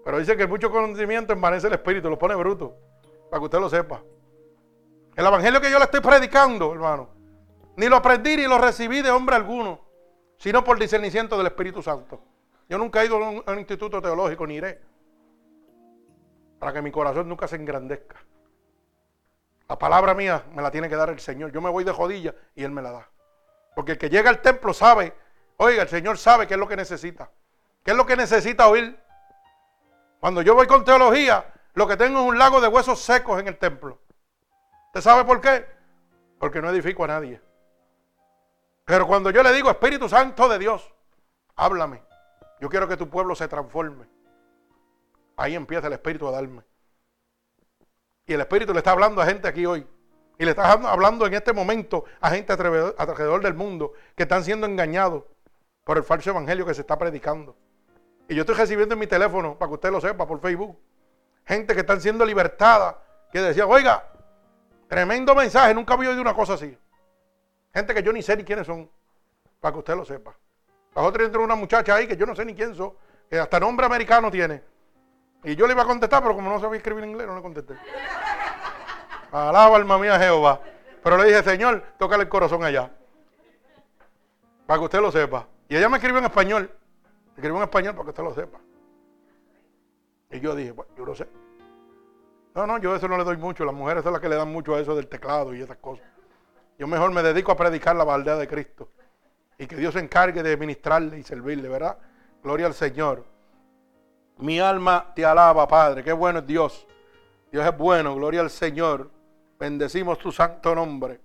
Pero 0.03 0.19
dice 0.19 0.37
que 0.37 0.47
mucho 0.47 0.71
conocimiento 0.71 1.33
envanece 1.33 1.67
el 1.67 1.73
espíritu, 1.73 2.09
lo 2.09 2.17
pone 2.17 2.35
bruto. 2.35 2.75
Para 3.29 3.39
que 3.39 3.45
usted 3.45 3.59
lo 3.59 3.69
sepa. 3.69 4.01
El 5.15 5.25
evangelio 5.25 5.59
que 5.59 5.71
yo 5.71 5.79
le 5.79 5.85
estoy 5.85 5.99
predicando, 5.99 6.71
hermano, 6.71 7.09
ni 7.75 7.87
lo 7.87 7.95
aprendí 7.95 8.37
ni 8.37 8.43
lo 8.43 8.57
recibí 8.57 9.01
de 9.01 9.11
hombre 9.11 9.35
alguno, 9.35 9.81
sino 10.37 10.63
por 10.63 10.79
discernimiento 10.79 11.37
del 11.37 11.47
Espíritu 11.47 11.81
Santo. 11.81 12.21
Yo 12.69 12.77
nunca 12.77 13.01
he 13.01 13.05
ido 13.05 13.17
a 13.17 13.29
un, 13.51 13.59
instituto 13.59 14.01
teológico, 14.01 14.45
ni 14.45 14.55
iré. 14.55 14.81
Para 16.59 16.73
que 16.73 16.81
mi 16.81 16.91
corazón 16.91 17.29
nunca 17.29 17.47
se 17.47 17.55
engrandezca. 17.55 18.17
La 19.69 19.77
palabra 19.77 20.13
mía 20.13 20.43
me 20.53 20.61
la 20.61 20.71
tiene 20.71 20.89
que 20.89 20.95
dar 20.95 21.09
el 21.09 21.19
Señor. 21.19 21.51
Yo 21.51 21.61
me 21.61 21.69
voy 21.69 21.83
de 21.83 21.91
jodilla 21.91 22.33
y 22.55 22.63
Él 22.63 22.71
me 22.71 22.81
la 22.81 22.91
da. 22.91 23.09
Porque 23.75 23.93
el 23.93 23.97
que 23.97 24.09
llega 24.09 24.29
al 24.29 24.41
templo 24.41 24.73
sabe, 24.73 25.13
oiga, 25.57 25.83
el 25.83 25.89
Señor 25.89 26.17
sabe 26.17 26.47
qué 26.47 26.55
es 26.55 26.59
lo 26.59 26.67
que 26.67 26.75
necesita. 26.75 27.29
¿Qué 27.83 27.91
es 27.91 27.97
lo 27.97 28.05
que 28.05 28.17
necesita 28.17 28.67
oír? 28.67 28.99
Cuando 30.19 30.41
yo 30.41 30.55
voy 30.55 30.67
con 30.67 30.83
teología, 30.83 31.53
lo 31.73 31.87
que 31.87 31.95
tengo 31.95 32.19
es 32.19 32.25
un 32.25 32.39
lago 32.39 32.59
de 32.59 32.67
huesos 32.67 32.99
secos 32.99 33.39
en 33.39 33.47
el 33.47 33.57
templo. 33.57 34.01
¿Usted 34.87 35.01
sabe 35.01 35.25
por 35.25 35.39
qué? 35.39 35.65
Porque 36.39 36.61
no 36.61 36.69
edifico 36.69 37.03
a 37.03 37.07
nadie. 37.07 37.41
Pero 38.83 39.05
cuando 39.05 39.29
yo 39.29 39.43
le 39.43 39.53
digo, 39.53 39.69
Espíritu 39.69 40.09
Santo 40.09 40.49
de 40.49 40.59
Dios, 40.59 40.91
háblame. 41.55 42.01
Yo 42.59 42.69
quiero 42.69 42.87
que 42.87 42.97
tu 42.97 43.09
pueblo 43.09 43.35
se 43.35 43.47
transforme. 43.47 44.05
Ahí 45.35 45.55
empieza 45.55 45.87
el 45.87 45.93
Espíritu 45.93 46.27
a 46.27 46.31
darme. 46.31 46.63
Y 48.25 48.33
el 48.33 48.41
Espíritu 48.41 48.73
le 48.73 48.79
está 48.79 48.91
hablando 48.91 49.21
a 49.21 49.25
gente 49.25 49.47
aquí 49.47 49.65
hoy. 49.65 49.87
Y 50.39 50.45
le 50.45 50.51
estás 50.51 50.83
hablando 50.85 51.25
en 51.25 51.33
este 51.33 51.53
momento 51.53 52.05
a 52.19 52.29
gente 52.29 52.53
alrededor 52.53 53.41
del 53.41 53.53
mundo 53.53 53.93
que 54.15 54.23
están 54.23 54.43
siendo 54.43 54.67
engañados 54.67 55.23
por 55.83 55.97
el 55.97 56.03
falso 56.03 56.29
evangelio 56.29 56.65
que 56.65 56.73
se 56.73 56.81
está 56.81 56.97
predicando. 56.97 57.55
Y 58.27 58.35
yo 58.35 58.41
estoy 58.41 58.55
recibiendo 58.55 58.93
en 58.93 58.99
mi 58.99 59.07
teléfono, 59.07 59.57
para 59.57 59.69
que 59.69 59.75
usted 59.75 59.91
lo 59.91 60.01
sepa, 60.01 60.27
por 60.27 60.39
Facebook, 60.41 60.77
gente 61.45 61.73
que 61.73 61.79
están 61.79 62.01
siendo 62.01 62.25
libertada, 62.25 63.01
que 63.31 63.41
decía, 63.41 63.65
oiga, 63.65 64.03
tremendo 64.87 65.33
mensaje, 65.33 65.73
nunca 65.73 65.93
había 65.93 66.09
oído 66.09 66.21
una 66.21 66.35
cosa 66.35 66.55
así. 66.55 66.77
Gente 67.73 67.93
que 67.93 68.03
yo 68.03 68.11
ni 68.11 68.21
sé 68.21 68.35
ni 68.35 68.43
quiénes 68.43 68.67
son, 68.67 68.89
para 69.59 69.71
que 69.71 69.79
usted 69.79 69.95
lo 69.95 70.03
sepa. 70.03 70.35
La 70.97 71.03
otra 71.03 71.25
entró 71.25 71.43
una 71.43 71.53
muchacha 71.53 71.93
ahí 71.93 72.07
que 72.07 72.17
yo 72.17 72.25
no 72.25 72.35
sé 72.35 72.43
ni 72.43 72.55
quién 72.55 72.73
son, 72.73 72.91
que 73.29 73.37
hasta 73.37 73.59
nombre 73.59 73.85
americano 73.85 74.31
tiene. 74.31 74.63
Y 75.43 75.55
yo 75.55 75.67
le 75.67 75.73
iba 75.73 75.83
a 75.83 75.85
contestar, 75.85 76.23
pero 76.23 76.33
como 76.33 76.49
no 76.49 76.59
sabía 76.59 76.77
escribir 76.77 77.03
en 77.03 77.11
inglés, 77.11 77.27
no 77.27 77.35
le 77.35 77.41
contesté. 77.43 77.75
Alaba 79.31 79.75
alma 79.77 79.99
mía 79.99 80.17
Jehová. 80.17 80.59
Pero 81.03 81.17
le 81.17 81.25
dije, 81.25 81.43
Señor, 81.43 81.83
tócale 81.99 82.23
el 82.23 82.29
corazón 82.29 82.63
allá. 82.63 82.91
Para 84.65 84.79
que 84.79 84.85
usted 84.85 84.99
lo 84.99 85.11
sepa. 85.11 85.45
Y 85.69 85.77
ella 85.77 85.87
me 85.87 85.97
escribió 85.97 86.17
en 86.17 86.25
español. 86.25 86.63
Me 86.63 87.33
escribió 87.33 87.57
en 87.57 87.63
español 87.63 87.93
para 87.93 88.03
que 88.05 88.09
usted 88.09 88.23
lo 88.23 88.33
sepa. 88.33 88.57
Y 90.31 90.39
yo 90.39 90.55
dije, 90.55 90.71
bueno, 90.71 90.91
yo 90.97 91.05
lo 91.05 91.13
sé. 91.13 91.27
No, 92.55 92.65
no, 92.65 92.79
yo 92.79 92.95
eso 92.95 93.07
no 93.07 93.19
le 93.19 93.23
doy 93.23 93.37
mucho. 93.37 93.65
Las 93.65 93.75
mujeres 93.75 94.03
son 94.03 94.13
las 94.13 94.21
que 94.21 94.29
le 94.29 94.35
dan 94.35 94.51
mucho 94.51 94.73
a 94.73 94.79
eso 94.79 94.95
del 94.95 95.07
teclado 95.07 95.53
y 95.53 95.61
esas 95.61 95.77
cosas. 95.77 96.07
Yo 96.79 96.87
mejor 96.87 97.11
me 97.11 97.21
dedico 97.21 97.51
a 97.51 97.55
predicar 97.55 97.95
la 97.95 98.03
verdad 98.03 98.39
de 98.39 98.47
Cristo. 98.47 98.89
Y 99.57 99.65
que 99.65 99.75
Dios 99.75 99.93
se 99.93 99.99
encargue 99.99 100.43
de 100.43 100.55
ministrarle 100.55 101.17
y 101.17 101.23
servirle, 101.23 101.67
¿verdad? 101.67 101.97
Gloria 102.43 102.67
al 102.67 102.73
Señor. 102.73 103.25
Mi 104.37 104.59
alma 104.59 105.11
te 105.15 105.25
alaba, 105.25 105.67
Padre. 105.67 106.03
Qué 106.03 106.13
bueno 106.13 106.39
es 106.39 106.47
Dios. 106.47 106.87
Dios 107.51 107.65
es 107.65 107.75
bueno. 107.75 108.15
Gloria 108.15 108.41
al 108.41 108.51
Señor. 108.51 109.09
Bendecimos 109.59 110.19
tu 110.19 110.31
santo 110.31 110.75
nombre. 110.75 111.19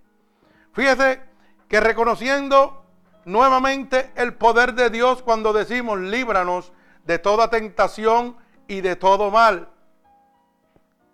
Fíjese 0.72 1.20
que 1.68 1.80
reconociendo 1.80 2.84
nuevamente 3.26 4.12
el 4.16 4.34
poder 4.34 4.72
de 4.72 4.88
Dios 4.88 5.22
cuando 5.22 5.52
decimos 5.52 6.00
líbranos 6.00 6.72
de 7.04 7.18
toda 7.18 7.50
tentación 7.50 8.36
y 8.66 8.80
de 8.80 8.96
todo 8.96 9.30
mal. 9.30 9.68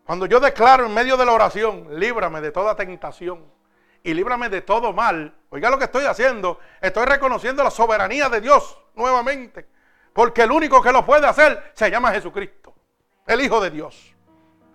Cuando 0.05 0.27
yo 0.27 0.39
declaro 0.39 0.87
en 0.87 0.95
medio 0.95 1.17
de 1.17 1.27
la 1.27 1.33
oración, 1.33 1.99
líbrame 1.99 2.41
de 2.41 2.53
toda 2.53 2.77
tentación 2.77 3.58
y 4.03 4.15
líbrame 4.15 4.49
de 4.49 4.63
todo 4.63 4.93
mal. 4.93 5.35
Oiga 5.51 5.71
lo 5.71 5.79
que 5.79 5.85
estoy 5.85 6.05
haciendo. 6.05 6.59
Estoy 6.81 7.07
reconociendo 7.07 7.65
la 7.65 7.71
soberanía 7.71 8.29
de 8.29 8.41
Dios 8.41 8.79
nuevamente. 8.95 9.69
Porque 10.13 10.43
el 10.43 10.53
único 10.53 10.83
que 10.83 10.93
lo 10.93 11.05
puede 11.05 11.27
hacer 11.27 11.73
se 11.75 11.91
llama 11.91 12.13
Jesucristo. 12.13 12.75
el 13.27 13.41
Hijo 13.41 13.61
de 13.61 13.71
Dios. 13.71 14.15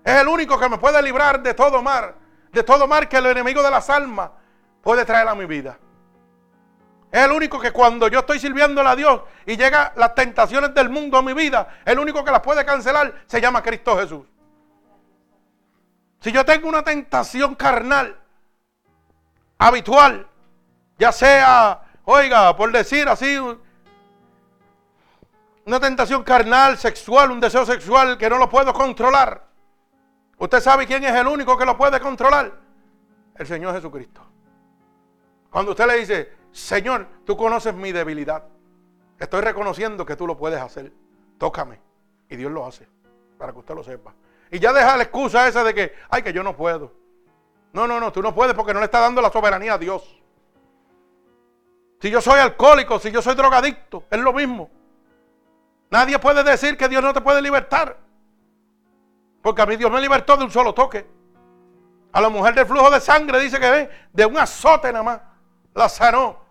Es 0.03 0.15
el 0.15 0.27
único 0.27 0.59
que 0.59 0.69
me 0.69 0.77
puede 0.77 1.01
librar 1.01 1.41
de 1.41 1.53
todo 1.53 1.81
mal, 1.81 2.15
de 2.51 2.63
todo 2.63 2.87
mal 2.87 3.07
que 3.07 3.17
el 3.17 3.25
enemigo 3.27 3.63
de 3.63 3.71
las 3.71 3.89
almas 3.89 4.31
puede 4.81 5.05
traer 5.05 5.27
a 5.27 5.35
mi 5.35 5.45
vida. 5.45 5.77
Es 7.11 7.25
el 7.25 7.31
único 7.31 7.59
que 7.59 7.71
cuando 7.71 8.07
yo 8.07 8.19
estoy 8.19 8.39
sirviéndole 8.39 8.89
a 8.89 8.95
Dios 8.95 9.21
y 9.45 9.55
llegan 9.55 9.91
las 9.95 10.15
tentaciones 10.15 10.73
del 10.73 10.89
mundo 10.89 11.17
a 11.17 11.21
mi 11.21 11.33
vida, 11.33 11.79
el 11.85 11.99
único 11.99 12.23
que 12.23 12.31
las 12.31 12.41
puede 12.41 12.65
cancelar 12.65 13.23
se 13.27 13.39
llama 13.39 13.61
Cristo 13.61 13.97
Jesús. 13.97 14.25
Si 16.19 16.31
yo 16.31 16.43
tengo 16.43 16.67
una 16.67 16.83
tentación 16.83 17.53
carnal, 17.55 18.17
habitual, 19.57 20.27
ya 20.97 21.11
sea, 21.11 21.81
oiga, 22.05 22.55
por 22.55 22.71
decir 22.71 23.07
así, 23.07 23.37
una 25.65 25.79
tentación 25.79 26.23
carnal, 26.23 26.77
sexual, 26.77 27.31
un 27.31 27.39
deseo 27.39 27.65
sexual 27.65 28.17
que 28.17 28.29
no 28.29 28.37
lo 28.37 28.49
puedo 28.49 28.73
controlar. 28.73 29.47
¿Usted 30.37 30.59
sabe 30.59 30.85
quién 30.85 31.03
es 31.03 31.15
el 31.15 31.27
único 31.27 31.57
que 31.57 31.65
lo 31.65 31.77
puede 31.77 31.99
controlar? 31.99 32.51
El 33.35 33.47
Señor 33.47 33.73
Jesucristo. 33.73 34.21
Cuando 35.49 35.71
usted 35.71 35.87
le 35.87 35.97
dice, 35.97 36.33
Señor, 36.51 37.07
tú 37.25 37.37
conoces 37.37 37.73
mi 37.73 37.91
debilidad. 37.91 38.43
Estoy 39.19 39.41
reconociendo 39.41 40.05
que 40.05 40.15
tú 40.15 40.27
lo 40.27 40.35
puedes 40.35 40.59
hacer. 40.59 40.91
Tócame. 41.37 41.79
Y 42.29 42.35
Dios 42.35 42.51
lo 42.51 42.65
hace. 42.65 42.87
Para 43.37 43.53
que 43.53 43.59
usted 43.59 43.75
lo 43.75 43.83
sepa. 43.83 44.13
Y 44.51 44.59
ya 44.59 44.73
deja 44.73 44.97
la 44.97 45.03
excusa 45.03 45.47
esa 45.47 45.63
de 45.63 45.73
que, 45.73 45.93
ay, 46.09 46.23
que 46.23 46.33
yo 46.33 46.43
no 46.43 46.55
puedo. 46.55 46.91
No, 47.73 47.87
no, 47.87 47.99
no, 47.99 48.11
tú 48.11 48.21
no 48.21 48.33
puedes 48.33 48.53
porque 48.55 48.73
no 48.73 48.79
le 48.79 48.85
está 48.85 48.99
dando 48.99 49.21
la 49.21 49.31
soberanía 49.31 49.73
a 49.73 49.77
Dios. 49.77 50.03
Si 51.99 52.09
yo 52.09 52.21
soy 52.21 52.39
alcohólico, 52.39 52.99
si 52.99 53.11
yo 53.11 53.21
soy 53.21 53.33
drogadicto, 53.35 54.03
es 54.09 54.19
lo 54.19 54.31
mismo. 54.31 54.69
Nadie 55.89 56.19
puede 56.19 56.43
decir 56.43 56.77
que 56.77 56.87
Dios 56.87 57.03
no 57.03 57.13
te 57.13 57.21
puede 57.21 57.41
libertar. 57.41 57.97
Porque 59.41 59.61
a 59.61 59.65
mí 59.65 59.75
Dios 59.75 59.91
me 59.91 60.01
libertó 60.01 60.37
de 60.37 60.43
un 60.43 60.51
solo 60.51 60.73
toque. 60.73 61.05
A 62.11 62.21
la 62.21 62.29
mujer 62.29 62.53
del 62.53 62.65
flujo 62.65 62.91
de 62.91 63.01
sangre 63.01 63.39
dice 63.39 63.59
que 63.59 63.89
de 64.11 64.25
un 64.25 64.37
azote 64.37 64.91
nada 64.91 65.03
más. 65.03 65.21
La 65.73 65.89
sanó. 65.89 66.43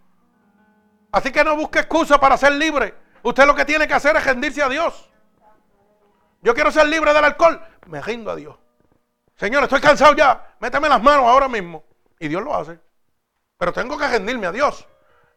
Así 1.13 1.31
que 1.31 1.45
no 1.45 1.57
busque 1.57 1.81
excusa 1.81 2.19
para 2.19 2.37
ser 2.37 2.53
libre. 2.53 2.95
Usted 3.23 3.47
lo 3.47 3.55
que 3.55 3.65
tiene 3.65 3.87
que 3.87 3.95
hacer 3.95 4.17
es 4.17 4.25
rendirse 4.25 4.63
a 4.63 4.69
Dios. 4.69 5.09
Yo 6.41 6.55
quiero 6.55 6.73
ser 6.73 6.87
libre 6.89 7.15
del 7.15 7.25
alcohol. 7.25 7.61
Me 7.87 8.01
rindo 8.03 8.31
a 8.31 8.37
Dios. 8.37 8.57
Señor, 9.37 9.63
estoy 9.63 9.81
cansado 9.81 10.15
ya. 10.15 10.52
Méteme 10.63 10.89
las 10.89 11.03
manos 11.03 11.27
ahora 11.27 11.49
mismo. 11.49 11.83
Y 12.21 12.29
Dios 12.29 12.41
lo 12.41 12.55
hace. 12.55 12.79
Pero 13.59 13.73
tengo 13.73 13.99
que 13.99 14.07
rendirme 14.07 14.47
a 14.47 14.53
Dios. 14.53 14.87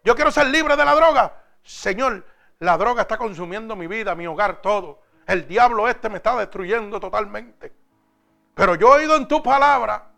Yo 0.04 0.14
quiero 0.14 0.30
ser 0.30 0.46
libre 0.46 0.76
de 0.76 0.86
la 0.86 0.94
droga. 0.94 1.42
Señor, 1.64 2.24
la 2.60 2.78
droga 2.78 3.02
está 3.02 3.18
consumiendo 3.18 3.76
mi 3.76 3.88
vida, 3.88 4.14
mi 4.14 4.28
hogar, 4.28 4.62
todo. 4.62 5.02
El 5.26 5.48
diablo 5.48 5.90
este 5.90 6.10
me 6.10 6.18
está 6.18 6.36
destruyendo 6.36 7.00
totalmente. 7.00 7.74
Pero 8.54 8.76
yo 8.76 8.90
he 8.90 9.00
oído 9.00 9.16
en 9.16 9.28
tu 9.28 9.42
palabra, 9.42 10.12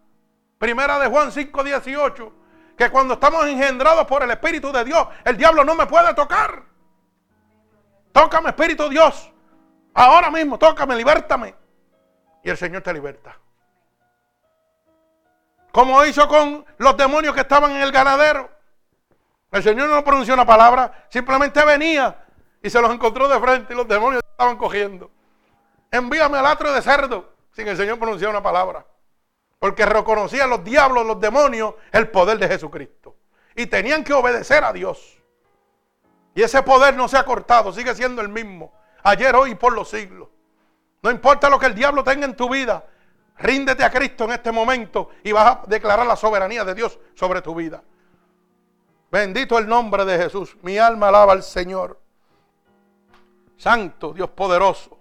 primera 0.58 1.00
de 1.00 1.08
Juan 1.08 1.32
5, 1.32 1.64
18, 1.64 2.34
que 2.78 2.90
cuando 2.90 3.14
estamos 3.14 3.46
engendrados 3.48 4.06
por 4.08 4.24
el 4.24 4.32
Espíritu 4.32 4.74
de 4.74 4.84
Dios, 4.84 5.08
el 5.24 5.38
diablo 5.38 5.64
no 5.64 5.74
me 5.74 5.86
puede 5.86 6.14
tocar. 6.16 6.64
Tócame, 8.12 8.50
Espíritu 8.50 8.90
Dios. 8.90 9.32
Ahora 9.94 10.30
mismo, 10.30 10.60
tócame, 10.60 10.98
libértame. 10.98 11.56
Y 12.44 12.50
el 12.50 12.58
Señor 12.58 12.82
te 12.82 12.92
liberta. 12.92 13.40
Como 15.78 16.04
hizo 16.06 16.28
con 16.28 16.66
los 16.80 16.98
demonios 16.98 17.36
que 17.36 17.42
estaban 17.42 17.70
en 17.70 17.84
el 17.84 17.92
ganadero. 17.92 18.50
El 19.52 19.62
Señor 19.62 19.88
no 19.88 20.04
pronunció 20.04 20.34
una 20.34 20.44
palabra, 20.44 21.06
simplemente 21.08 21.64
venía 21.64 22.26
y 22.64 22.68
se 22.72 22.82
los 22.82 22.92
encontró 22.92 23.28
de 23.28 23.40
frente 23.40 23.76
y 23.76 23.78
los 23.78 23.88
demonios 23.88 24.24
estaban 24.28 24.58
cogiendo. 24.58 25.12
Envíame 25.92 26.40
al 26.40 26.48
atrio 26.48 26.74
de 26.74 26.82
cerdo, 26.82 27.32
sin 27.52 27.68
el 27.68 27.78
Señor 27.78 28.00
pronunciar 28.00 28.32
una 28.32 28.42
palabra. 28.42 28.88
Porque 29.60 29.86
reconocían 29.86 30.50
los 30.50 30.64
diablos, 30.64 31.06
los 31.06 31.22
demonios, 31.22 31.76
el 31.92 32.10
poder 32.10 32.40
de 32.40 32.48
Jesucristo. 32.48 33.16
Y 33.56 33.68
tenían 33.68 34.04
que 34.04 34.14
obedecer 34.14 34.64
a 34.64 34.74
Dios. 34.74 35.20
Y 36.34 36.42
ese 36.42 36.64
poder 36.64 36.96
no 36.96 37.08
se 37.08 37.20
ha 37.20 37.24
cortado, 37.24 37.72
sigue 37.72 37.94
siendo 37.94 38.24
el 38.24 38.30
mismo 38.30 38.74
ayer, 39.04 39.36
hoy 39.36 39.52
y 39.52 39.56
por 39.56 39.74
los 39.74 39.92
siglos. 39.92 40.28
No 41.04 41.12
importa 41.12 41.52
lo 41.52 41.60
que 41.60 41.68
el 41.68 41.76
diablo 41.76 42.04
tenga 42.04 42.26
en 42.26 42.36
tu 42.36 42.50
vida, 42.50 42.84
ríndete 43.40 43.84
a 43.84 43.92
Cristo 43.92 44.26
en 44.26 44.32
este 44.32 44.52
momento 44.52 45.10
y 45.24 45.32
vas 45.32 45.58
a 45.58 45.62
declarar 45.68 46.06
la 46.06 46.16
soberanía 46.16 46.64
de 46.64 46.74
Dios 46.74 47.00
sobre 47.16 47.42
tu 47.42 47.56
vida. 47.56 47.84
Bendito 49.12 49.58
el 49.58 49.68
nombre 49.68 50.06
de 50.06 50.18
Jesús. 50.18 50.58
Mi 50.62 50.78
alma 50.78 51.08
alaba 51.08 51.34
al 51.34 51.44
Señor. 51.44 52.00
Santo, 53.58 54.14
Dios 54.14 54.30
poderoso. 54.30 54.98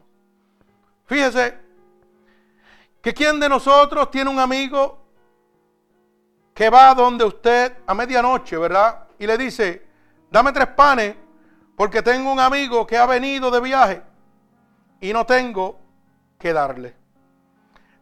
Fíjese 1.06 1.58
que 3.02 3.12
quien 3.12 3.38
de 3.38 3.48
nosotros 3.48 4.10
tiene 4.10 4.30
un 4.30 4.38
amigo 4.38 5.06
que 6.54 6.70
va 6.70 6.94
donde 6.94 7.24
usted 7.24 7.78
a 7.86 7.94
medianoche, 7.94 8.56
¿verdad? 8.56 9.06
Y 9.18 9.26
le 9.26 9.36
dice, 9.36 9.86
dame 10.30 10.52
tres 10.52 10.68
panes 10.68 11.14
porque 11.76 12.02
tengo 12.02 12.32
un 12.32 12.40
amigo 12.40 12.86
que 12.86 12.96
ha 12.96 13.06
venido 13.06 13.50
de 13.50 13.60
viaje 13.60 14.02
y 15.00 15.12
no 15.12 15.26
tengo 15.26 15.78
que 16.38 16.52
darle. 16.52 16.96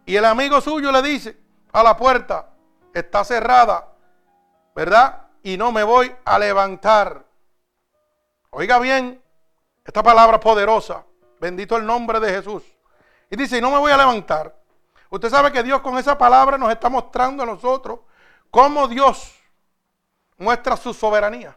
Y 0.06 0.16
el 0.16 0.24
amigo 0.24 0.60
suyo 0.60 0.92
le 0.92 1.02
dice 1.02 1.36
a 1.72 1.82
la 1.82 1.96
puerta, 1.96 2.50
está 2.92 3.24
cerrada, 3.24 3.88
¿verdad? 4.74 5.28
Y 5.42 5.56
no 5.56 5.72
me 5.72 5.82
voy 5.82 6.14
a 6.24 6.38
levantar. 6.38 7.24
Oiga 8.50 8.78
bien, 8.78 9.22
esta 9.84 10.02
palabra 10.02 10.38
poderosa, 10.38 11.04
bendito 11.40 11.76
el 11.76 11.84
nombre 11.84 12.20
de 12.20 12.30
Jesús. 12.30 12.62
Y 13.30 13.36
dice, 13.36 13.60
no 13.60 13.70
me 13.70 13.78
voy 13.78 13.92
a 13.92 13.96
levantar. 13.96 14.54
Usted 15.10 15.30
sabe 15.30 15.52
que 15.52 15.62
Dios 15.62 15.80
con 15.80 15.96
esa 15.98 16.16
palabra 16.16 16.58
nos 16.58 16.70
está 16.70 16.88
mostrando 16.88 17.42
a 17.42 17.46
nosotros 17.46 18.00
cómo 18.50 18.86
Dios 18.88 19.34
muestra 20.38 20.76
su 20.76 20.92
soberanía. 20.92 21.56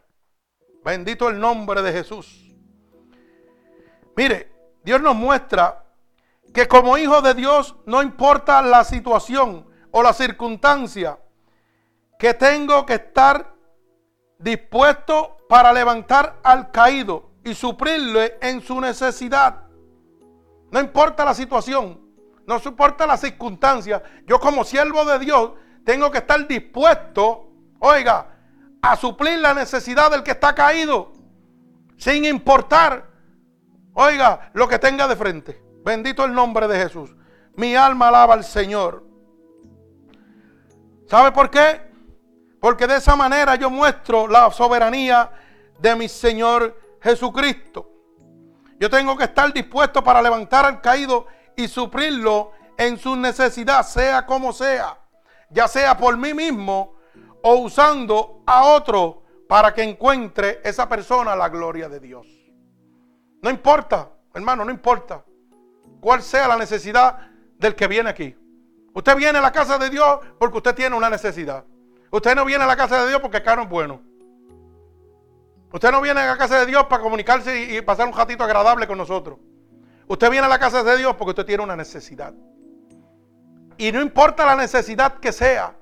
Bendito 0.84 1.28
el 1.30 1.40
nombre 1.40 1.82
de 1.82 1.92
Jesús. 1.92 2.56
Mire, 4.16 4.52
Dios 4.84 5.02
nos 5.02 5.16
muestra 5.16 5.84
que 6.54 6.68
como 6.68 6.98
hijo 6.98 7.22
de 7.22 7.34
Dios 7.34 7.76
no 7.86 8.02
importa 8.02 8.62
la 8.62 8.84
situación 8.84 9.68
o 9.92 10.04
la 10.04 10.14
circunstancia, 10.14 11.20
que 12.18 12.34
tengo 12.34 12.86
que 12.86 12.96
estar 12.96 13.54
dispuesto 14.40 15.38
para 15.48 15.72
levantar 15.72 16.40
al 16.44 16.72
caído 16.72 17.32
y 17.44 17.54
suplirle 17.54 18.38
en 18.42 18.62
su 18.62 18.80
necesidad. 18.82 19.64
No 20.72 20.80
importa 20.80 21.24
la 21.24 21.34
situación, 21.34 22.02
no 22.46 22.62
importa 22.64 23.06
la 23.06 23.18
circunstancia, 23.18 24.04
yo 24.26 24.40
como 24.40 24.64
siervo 24.64 25.06
de 25.06 25.20
Dios 25.20 25.52
tengo 25.86 26.12
que 26.12 26.18
estar 26.20 26.46
dispuesto, 26.48 27.50
oiga, 27.80 28.28
a 28.82 28.96
suplir 28.96 29.40
la 29.40 29.54
necesidad 29.54 30.12
del 30.12 30.24
que 30.24 30.32
está 30.32 30.54
caído, 30.54 31.14
sin 31.98 32.26
importar, 32.26 33.10
oiga, 33.94 34.52
lo 34.54 34.68
que 34.68 34.80
tenga 34.80 35.08
de 35.08 35.16
frente. 35.16 35.67
Bendito 35.88 36.26
el 36.26 36.34
nombre 36.34 36.68
de 36.68 36.78
Jesús. 36.80 37.16
Mi 37.56 37.74
alma 37.74 38.10
alaba 38.10 38.34
al 38.34 38.44
Señor. 38.44 39.06
¿Sabe 41.06 41.32
por 41.32 41.50
qué? 41.50 41.80
Porque 42.60 42.86
de 42.88 42.98
esa 42.98 43.16
manera 43.16 43.56
yo 43.56 43.70
muestro 43.70 44.28
la 44.28 44.52
soberanía 44.52 45.32
de 45.80 45.96
mi 45.96 46.10
Señor 46.10 46.78
Jesucristo. 47.02 47.90
Yo 48.78 48.90
tengo 48.90 49.16
que 49.16 49.24
estar 49.24 49.54
dispuesto 49.54 50.04
para 50.04 50.22
levantar 50.22 50.66
al 50.66 50.82
caído 50.82 51.26
y 51.56 51.70
suplirlo 51.70 52.52
en 52.78 52.98
su 52.98 53.16
necesidad, 53.16 53.84
sea 53.84 54.26
como 54.26 54.52
sea, 54.52 55.00
ya 55.50 55.70
sea 55.70 55.96
por 55.98 56.18
mí 56.18 56.34
mismo 56.34 56.98
o 57.42 57.60
usando 57.60 58.44
a 58.46 58.66
otro 58.66 59.24
para 59.48 59.74
que 59.74 59.84
encuentre 59.84 60.60
esa 60.66 60.90
persona 60.90 61.34
la 61.34 61.48
gloria 61.48 61.88
de 61.88 62.02
Dios. 62.02 62.28
No 63.42 63.50
importa, 63.50 64.10
hermano, 64.34 64.66
no 64.66 64.72
importa 64.72 65.24
cuál 66.00 66.22
sea 66.22 66.48
la 66.48 66.58
necesidad 66.58 67.30
del 67.58 67.76
que 67.76 67.88
viene 67.88 68.10
aquí. 68.10 68.36
Usted 68.94 69.16
viene 69.16 69.38
a 69.38 69.42
la 69.42 69.52
casa 69.52 69.78
de 69.78 69.90
Dios 69.90 70.20
porque 70.40 70.58
usted 70.58 70.76
tiene 70.76 70.96
una 70.96 71.10
necesidad. 71.10 71.64
Usted 72.10 72.36
no 72.36 72.46
viene 72.46 72.64
a 72.64 72.68
la 72.68 72.76
casa 72.76 73.04
de 73.04 73.10
Dios 73.10 73.22
porque 73.22 73.38
acá 73.38 73.56
no 73.56 73.64
es 73.64 73.70
bueno. 73.70 74.02
Usted 75.72 75.92
no 75.92 76.02
viene 76.02 76.22
a 76.22 76.28
la 76.28 76.38
casa 76.38 76.60
de 76.60 76.66
Dios 76.66 76.86
para 76.86 77.04
comunicarse 77.04 77.76
y, 77.76 77.82
pasar 77.82 78.08
un 78.08 78.14
ratito 78.14 78.44
agradable 78.44 78.88
con 78.88 78.98
nosotros. 78.98 79.38
Usted 80.08 80.32
viene 80.32 80.46
a 80.46 80.50
la 80.50 80.60
casa 80.60 80.82
de 80.84 80.98
Dios 80.98 81.16
porque 81.16 81.32
usted 81.32 81.46
tiene 81.46 81.64
una 81.64 81.76
necesidad. 81.76 82.34
Y 83.78 83.92
no 83.92 84.02
importa 84.02 84.46
la 84.46 84.56
necesidad 84.56 85.20
que 85.20 85.32
sea, 85.32 85.76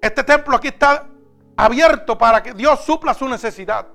este 0.00 0.24
templo 0.24 0.56
aquí 0.56 0.68
está 0.68 1.06
abierto 1.56 2.16
para 2.18 2.42
que 2.42 2.54
Dios 2.54 2.84
supla 2.84 3.14
su 3.14 3.28
necesidad. 3.28 3.86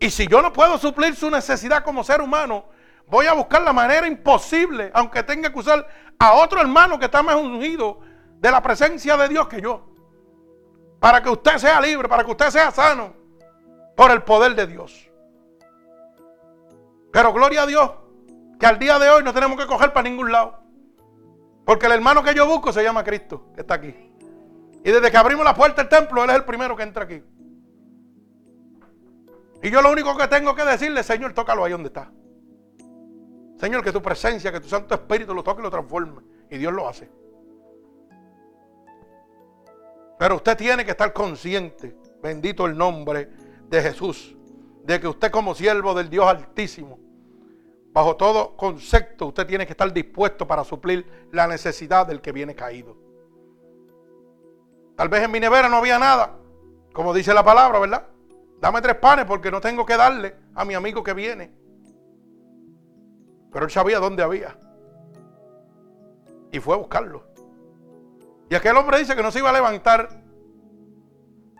Y 0.00 0.10
si 0.10 0.26
yo 0.26 0.42
no 0.42 0.52
puedo 0.52 0.76
suplir 0.76 1.14
su 1.14 1.30
necesidad 1.30 1.84
como 1.84 2.04
ser 2.04 2.20
humano, 2.20 2.66
voy 3.06 3.26
a 3.26 3.34
buscar 3.34 3.62
la 3.62 3.72
manera 3.72 4.06
imposible, 4.06 4.90
aunque 4.94 5.22
tenga 5.22 5.52
que 5.52 5.58
usar 5.58 5.86
a 6.18 6.34
otro 6.34 6.60
hermano 6.60 6.98
que 6.98 7.06
está 7.06 7.22
más 7.22 7.36
ungido 7.36 8.00
de 8.38 8.50
la 8.50 8.62
presencia 8.62 9.16
de 9.16 9.28
Dios 9.28 9.48
que 9.48 9.60
yo. 9.60 9.86
Para 11.00 11.22
que 11.22 11.30
usted 11.30 11.58
sea 11.58 11.80
libre, 11.80 12.08
para 12.08 12.24
que 12.24 12.30
usted 12.30 12.50
sea 12.50 12.70
sano 12.70 13.14
por 13.96 14.10
el 14.10 14.22
poder 14.22 14.54
de 14.54 14.66
Dios. 14.66 15.10
Pero 17.12 17.32
gloria 17.32 17.62
a 17.62 17.66
Dios 17.66 17.90
que 18.58 18.66
al 18.66 18.78
día 18.78 18.98
de 18.98 19.08
hoy 19.10 19.22
no 19.22 19.32
tenemos 19.32 19.58
que 19.58 19.66
coger 19.66 19.92
para 19.92 20.08
ningún 20.08 20.32
lado. 20.32 20.60
Porque 21.64 21.86
el 21.86 21.92
hermano 21.92 22.22
que 22.22 22.34
yo 22.34 22.46
busco 22.46 22.72
se 22.72 22.82
llama 22.82 23.04
Cristo, 23.04 23.52
que 23.54 23.62
está 23.62 23.74
aquí. 23.74 23.94
Y 24.84 24.90
desde 24.90 25.10
que 25.10 25.16
abrimos 25.16 25.44
la 25.44 25.54
puerta 25.54 25.82
del 25.82 25.88
templo, 25.88 26.22
Él 26.24 26.30
es 26.30 26.36
el 26.36 26.44
primero 26.44 26.76
que 26.76 26.82
entra 26.82 27.04
aquí. 27.04 27.22
Y 29.62 29.70
yo 29.70 29.80
lo 29.80 29.90
único 29.90 30.14
que 30.16 30.28
tengo 30.28 30.54
que 30.54 30.64
decirle, 30.64 31.02
Señor, 31.02 31.32
tócalo 31.32 31.64
ahí 31.64 31.72
donde 31.72 31.88
está. 31.88 32.10
Señor, 33.64 33.82
que 33.82 33.92
tu 33.92 34.02
presencia, 34.02 34.52
que 34.52 34.60
tu 34.60 34.68
Santo 34.68 34.94
Espíritu 34.94 35.32
lo 35.32 35.42
toque 35.42 35.62
y 35.62 35.64
lo 35.64 35.70
transforme. 35.70 36.20
Y 36.50 36.58
Dios 36.58 36.70
lo 36.70 36.86
hace. 36.86 37.10
Pero 40.18 40.36
usted 40.36 40.54
tiene 40.54 40.84
que 40.84 40.90
estar 40.90 41.14
consciente, 41.14 41.96
bendito 42.22 42.66
el 42.66 42.76
nombre 42.76 43.30
de 43.70 43.80
Jesús, 43.80 44.36
de 44.82 45.00
que 45.00 45.08
usted 45.08 45.30
como 45.30 45.54
siervo 45.54 45.94
del 45.94 46.10
Dios 46.10 46.26
Altísimo, 46.26 46.98
bajo 47.90 48.16
todo 48.16 48.54
concepto, 48.54 49.28
usted 49.28 49.46
tiene 49.46 49.64
que 49.64 49.72
estar 49.72 49.90
dispuesto 49.90 50.46
para 50.46 50.62
suplir 50.62 51.28
la 51.32 51.46
necesidad 51.46 52.06
del 52.06 52.20
que 52.20 52.32
viene 52.32 52.54
caído. 52.54 52.98
Tal 54.94 55.08
vez 55.08 55.22
en 55.22 55.30
mi 55.30 55.40
nevera 55.40 55.70
no 55.70 55.78
había 55.78 55.98
nada, 55.98 56.36
como 56.92 57.14
dice 57.14 57.32
la 57.32 57.42
palabra, 57.42 57.78
¿verdad? 57.78 58.08
Dame 58.60 58.82
tres 58.82 58.96
panes 58.96 59.24
porque 59.24 59.50
no 59.50 59.62
tengo 59.62 59.86
que 59.86 59.96
darle 59.96 60.36
a 60.54 60.66
mi 60.66 60.74
amigo 60.74 61.02
que 61.02 61.14
viene. 61.14 61.63
Pero 63.54 63.64
él 63.64 63.70
sabía 63.70 64.00
dónde 64.00 64.22
había. 64.22 64.58
Y 66.50 66.58
fue 66.58 66.74
a 66.74 66.78
buscarlo. 66.78 67.24
Y 68.50 68.54
aquel 68.54 68.76
hombre 68.76 68.98
dice 68.98 69.16
que 69.16 69.22
no 69.22 69.30
se 69.30 69.38
iba 69.38 69.50
a 69.50 69.52
levantar 69.52 70.10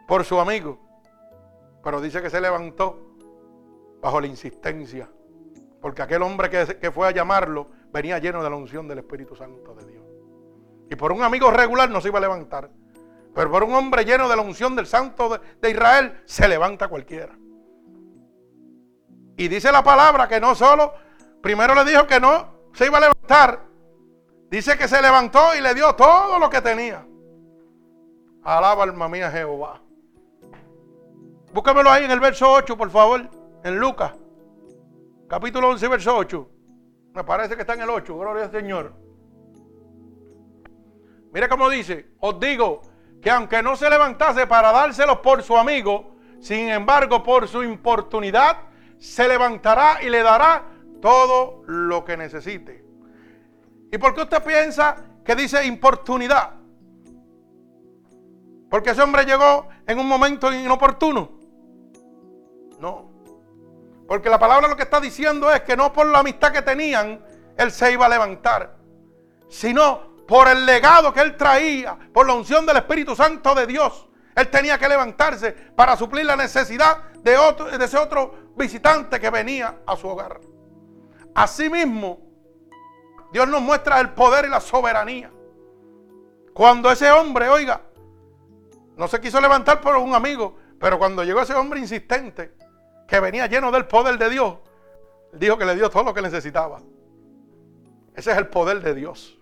por 0.07 0.25
su 0.25 0.39
amigo. 0.39 0.79
Pero 1.83 2.01
dice 2.01 2.21
que 2.21 2.31
se 2.31 2.41
levantó 2.41 3.17
bajo 4.03 4.21
la 4.21 4.27
insistencia. 4.27 5.09
Porque 5.81 6.03
aquel 6.03 6.23
hombre 6.23 6.51
que, 6.51 6.79
que 6.79 6.91
fue 6.91 7.07
a 7.07 7.13
llamarlo 7.13 7.69
venía 7.93 8.19
lleno 8.19 8.43
de 8.43 8.51
la 8.51 8.57
unción 8.57 8.89
del 8.89 8.99
Espíritu 8.99 9.37
Santo 9.37 9.75
de 9.75 9.87
Dios. 9.87 10.05
Y 10.91 10.97
por 10.97 11.13
un 11.13 11.23
amigo 11.23 11.51
regular 11.51 11.89
no 11.89 12.01
se 12.01 12.09
iba 12.09 12.19
a 12.19 12.23
levantar. 12.23 12.71
Pero 13.35 13.51
por 13.51 13.63
un 13.63 13.75
hombre 13.75 14.05
lleno 14.05 14.29
de 14.29 14.37
la 14.37 14.43
unción 14.43 14.77
del 14.77 14.87
Santo 14.87 15.41
de, 15.61 15.71
Israel, 15.71 16.23
se 16.25 16.49
levanta 16.49 16.89
cualquiera. 16.89 17.37
Y 19.37 19.49
dice 19.49 19.73
la 19.73 19.83
palabra 19.83 20.29
que 20.29 20.41
no 20.41 20.55
solo, 20.55 20.93
primero 21.45 21.75
le 21.75 21.85
dijo 21.85 22.07
que 22.07 22.19
no 22.19 22.71
se 22.73 22.87
iba 22.87 22.97
a 22.97 23.03
levantar. 23.03 23.61
Dice 24.49 24.79
que 24.79 24.89
se 24.89 25.03
levantó 25.03 25.55
y 25.55 25.61
le 25.61 25.75
dio 25.75 25.95
todo 25.95 26.39
lo 26.39 26.49
que 26.49 26.63
tenía. 26.63 27.07
Alaba 28.43 28.85
alma 28.85 29.11
mía 29.11 29.31
Jehová. 29.31 29.83
Búscamelo 31.53 31.91
ahí 31.91 32.07
en 32.07 32.11
el 32.11 32.19
verso 32.19 32.51
8, 32.51 32.79
por 32.79 32.91
favor, 32.91 33.29
en 33.63 33.79
Lucas. 33.79 34.15
Capítulo 35.29 35.69
11, 35.69 35.89
verso 35.89 36.17
8. 36.17 36.49
Me 37.13 37.25
parece 37.25 37.55
que 37.57 37.61
está 37.61 37.75
en 37.75 37.83
el 37.83 37.91
8, 37.91 38.17
gloria 38.17 38.45
al 38.45 38.51
Señor. 38.51 38.95
Mira 41.31 41.47
cómo 41.47 41.69
dice, 41.69 42.09
os 42.21 42.41
digo, 42.41 42.81
que 43.21 43.31
aunque 43.31 43.63
no 43.63 43.77
se 43.77 43.91
levantase 43.91 44.47
para 44.47 44.73
dárselos 44.73 45.19
por 45.19 45.43
su 45.43 45.59
amigo, 45.59 46.17
sin 46.41 46.71
embargo 46.71 47.23
por 47.23 47.49
su 47.49 47.63
importunidad, 47.63 48.61
se 48.99 49.29
levantará 49.29 50.03
y 50.03 50.09
le 50.09 50.23
dará 50.23 50.74
todo 51.05 51.65
lo 51.67 52.03
que 52.03 52.17
necesite. 52.17 52.83
¿Y 53.93 53.99
por 53.99 54.15
qué 54.15 54.23
usted 54.23 54.43
piensa 54.43 54.97
que 55.23 55.37
dice 55.37 55.63
importunidad? 55.67 56.55
Porque 58.71 58.93
ese 58.93 59.03
hombre 59.03 59.27
llegó 59.27 59.69
en 59.87 59.99
un 59.99 60.09
momento 60.09 60.51
inoportuno. 60.51 61.31
No. 62.81 63.11
Porque 64.09 64.31
la 64.31 64.39
palabra 64.39 64.67
lo 64.67 64.77
que 64.77 64.85
está 64.85 64.99
diciendo 64.99 65.53
es 65.53 65.61
que 65.61 65.77
no 65.77 65.93
por 65.93 66.07
la 66.07 66.21
amistad 66.21 66.53
que 66.53 66.63
tenían, 66.63 67.23
él 67.59 67.71
se 67.71 67.93
iba 67.93 68.07
a 68.07 68.09
levantar, 68.09 68.79
sino 69.51 70.25
por 70.27 70.49
el 70.49 70.65
legado 70.65 71.13
que 71.13 71.21
él 71.21 71.37
traía, 71.37 71.99
por 72.15 72.27
la 72.27 72.33
unción 72.33 72.65
del 72.65 72.79
Espíritu 72.79 73.15
Santo 73.15 73.55
de 73.55 73.67
Dios. 73.67 74.09
Él 74.35 74.49
tenía 74.49 74.79
que 74.79 74.89
levantarse 74.89 75.53
para 75.53 75.99
suplir 75.99 76.25
la 76.25 76.35
necesidad 76.35 77.13
de, 77.23 77.37
de 77.77 77.85
ese 77.85 77.99
otro 77.99 78.53
visitante 78.57 79.21
que 79.21 79.29
venía 79.29 79.83
a 79.87 79.97
su 79.97 80.09
hogar. 80.09 80.41
Asimismo, 81.35 82.21
Dios 83.33 83.49
nos 83.49 83.61
muestra 83.61 84.01
el 84.01 84.11
poder 84.11 84.45
y 84.45 84.49
la 84.49 84.61
soberanía. 84.61 85.31
Cuando 86.53 86.91
ese 86.91 87.11
hombre, 87.11 87.49
oiga, 87.49 87.81
no 88.97 89.09
se 89.09 89.21
quiso 89.21 89.41
levantar 89.41 89.81
por 89.81 89.97
un 89.97 90.15
amigo, 90.15 90.57
pero 90.79 90.99
cuando 90.99 91.25
llegó 91.25 91.41
ese 91.41 91.55
hombre 91.55 91.81
insistente, 91.81 92.55
que 93.09 93.21
venía 93.21 93.47
lleno 93.47 93.73
del 93.73 93.87
poder 93.87 94.19
de 94.19 94.31
Dios, 94.31 94.59
dijo 95.33 95.59
que 95.59 95.65
le 95.65 95.75
dio 95.75 95.91
todo 95.91 96.05
lo 96.05 96.15
que 96.15 96.23
necesitaba. 96.23 96.81
Ese 98.15 98.31
es 98.31 98.39
el 98.39 98.47
poder 98.47 98.81
de 98.81 98.95
Dios. 98.95 99.39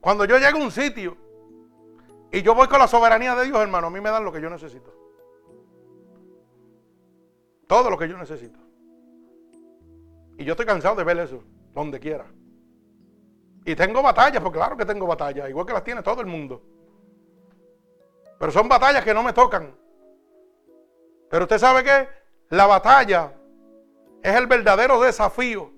Cuando 0.00 0.24
yo 0.24 0.38
llego 0.38 0.58
a 0.58 0.62
un 0.62 0.70
sitio 0.70 1.16
y 2.30 2.42
yo 2.42 2.54
voy 2.54 2.68
con 2.68 2.78
la 2.78 2.86
soberanía 2.86 3.34
de 3.34 3.46
Dios, 3.46 3.58
hermano, 3.58 3.88
a 3.88 3.90
mí 3.90 4.00
me 4.00 4.10
dan 4.10 4.24
lo 4.24 4.30
que 4.30 4.40
yo 4.40 4.48
necesito. 4.48 4.94
Todo 7.66 7.90
lo 7.90 7.98
que 7.98 8.08
yo 8.08 8.16
necesito. 8.16 8.63
Y 10.36 10.44
yo 10.44 10.52
estoy 10.52 10.66
cansado 10.66 10.96
de 10.96 11.04
ver 11.04 11.18
eso, 11.18 11.42
donde 11.72 12.00
quiera. 12.00 12.26
Y 13.64 13.74
tengo 13.74 14.02
batallas, 14.02 14.42
porque 14.42 14.58
claro 14.58 14.76
que 14.76 14.84
tengo 14.84 15.06
batallas, 15.06 15.48
igual 15.48 15.66
que 15.66 15.72
las 15.72 15.84
tiene 15.84 16.02
todo 16.02 16.20
el 16.20 16.26
mundo. 16.26 16.62
Pero 18.38 18.52
son 18.52 18.68
batallas 18.68 19.04
que 19.04 19.14
no 19.14 19.22
me 19.22 19.32
tocan. 19.32 19.74
Pero 21.30 21.44
usted 21.44 21.58
sabe 21.58 21.82
que 21.82 22.08
la 22.50 22.66
batalla 22.66 23.32
es 24.22 24.34
el 24.36 24.46
verdadero 24.46 25.00
desafío, 25.00 25.70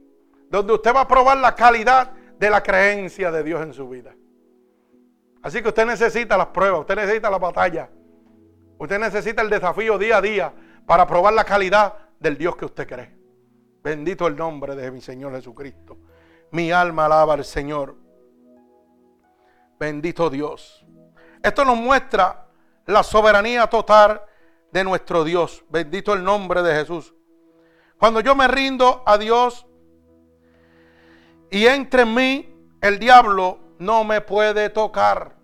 donde 0.51 0.73
usted 0.73 0.95
va 0.95 1.03
a 1.03 1.09
probar 1.09 1.39
la 1.39 1.55
calidad 1.55 2.13
de 2.39 2.51
la 2.51 2.63
creencia 2.63 3.31
de 3.31 3.43
Dios 3.43 3.63
en 3.63 3.73
su 3.73 3.89
vida. 3.89 4.15
Así 5.43 5.63
que 5.63 5.69
usted 5.69 5.87
necesita 5.87 6.37
las 6.37 6.49
pruebas, 6.49 6.81
usted 6.81 6.97
necesita 6.97 7.31
la 7.31 7.39
batalla, 7.39 7.89
usted 8.79 8.99
necesita 8.99 9.43
el 9.43 9.51
desafío 9.51 9.97
día 9.97 10.17
a 10.17 10.21
día 10.21 10.53
para 10.87 11.07
probar 11.07 11.35
la 11.35 11.45
calidad 11.45 11.95
del 12.19 12.37
Dios 12.37 12.57
que 12.57 12.65
usted 12.65 12.87
cree. 12.87 13.16
Bendito 13.87 14.27
el 14.27 14.35
nombre 14.35 14.75
de 14.75 14.91
mi 14.91 15.01
Señor 15.01 15.33
Jesucristo. 15.37 15.97
Mi 16.51 16.73
alma 16.73 17.07
alaba 17.07 17.35
al 17.35 17.45
Señor. 17.45 17.95
Bendito 19.79 20.29
Dios. 20.29 20.85
Esto 21.41 21.65
nos 21.65 21.77
muestra 21.77 22.49
la 22.87 23.05
soberanía 23.05 23.69
total 23.69 24.21
de 24.73 24.83
nuestro 24.83 25.23
Dios. 25.23 25.65
Bendito 25.69 26.15
el 26.15 26.25
nombre 26.25 26.65
de 26.65 26.75
Jesús. 26.75 27.15
Cuando 27.97 28.19
yo 28.19 28.35
me 28.35 28.49
rindo 28.49 29.05
a 29.07 29.19
Dios, 29.19 29.69
y 31.53 31.67
entre 31.67 32.05
mí 32.05 32.59
el 32.81 32.99
diablo 32.99 33.61
no 33.79 34.03
me 34.03 34.21
puede 34.21 34.69
tocar. 34.69 35.37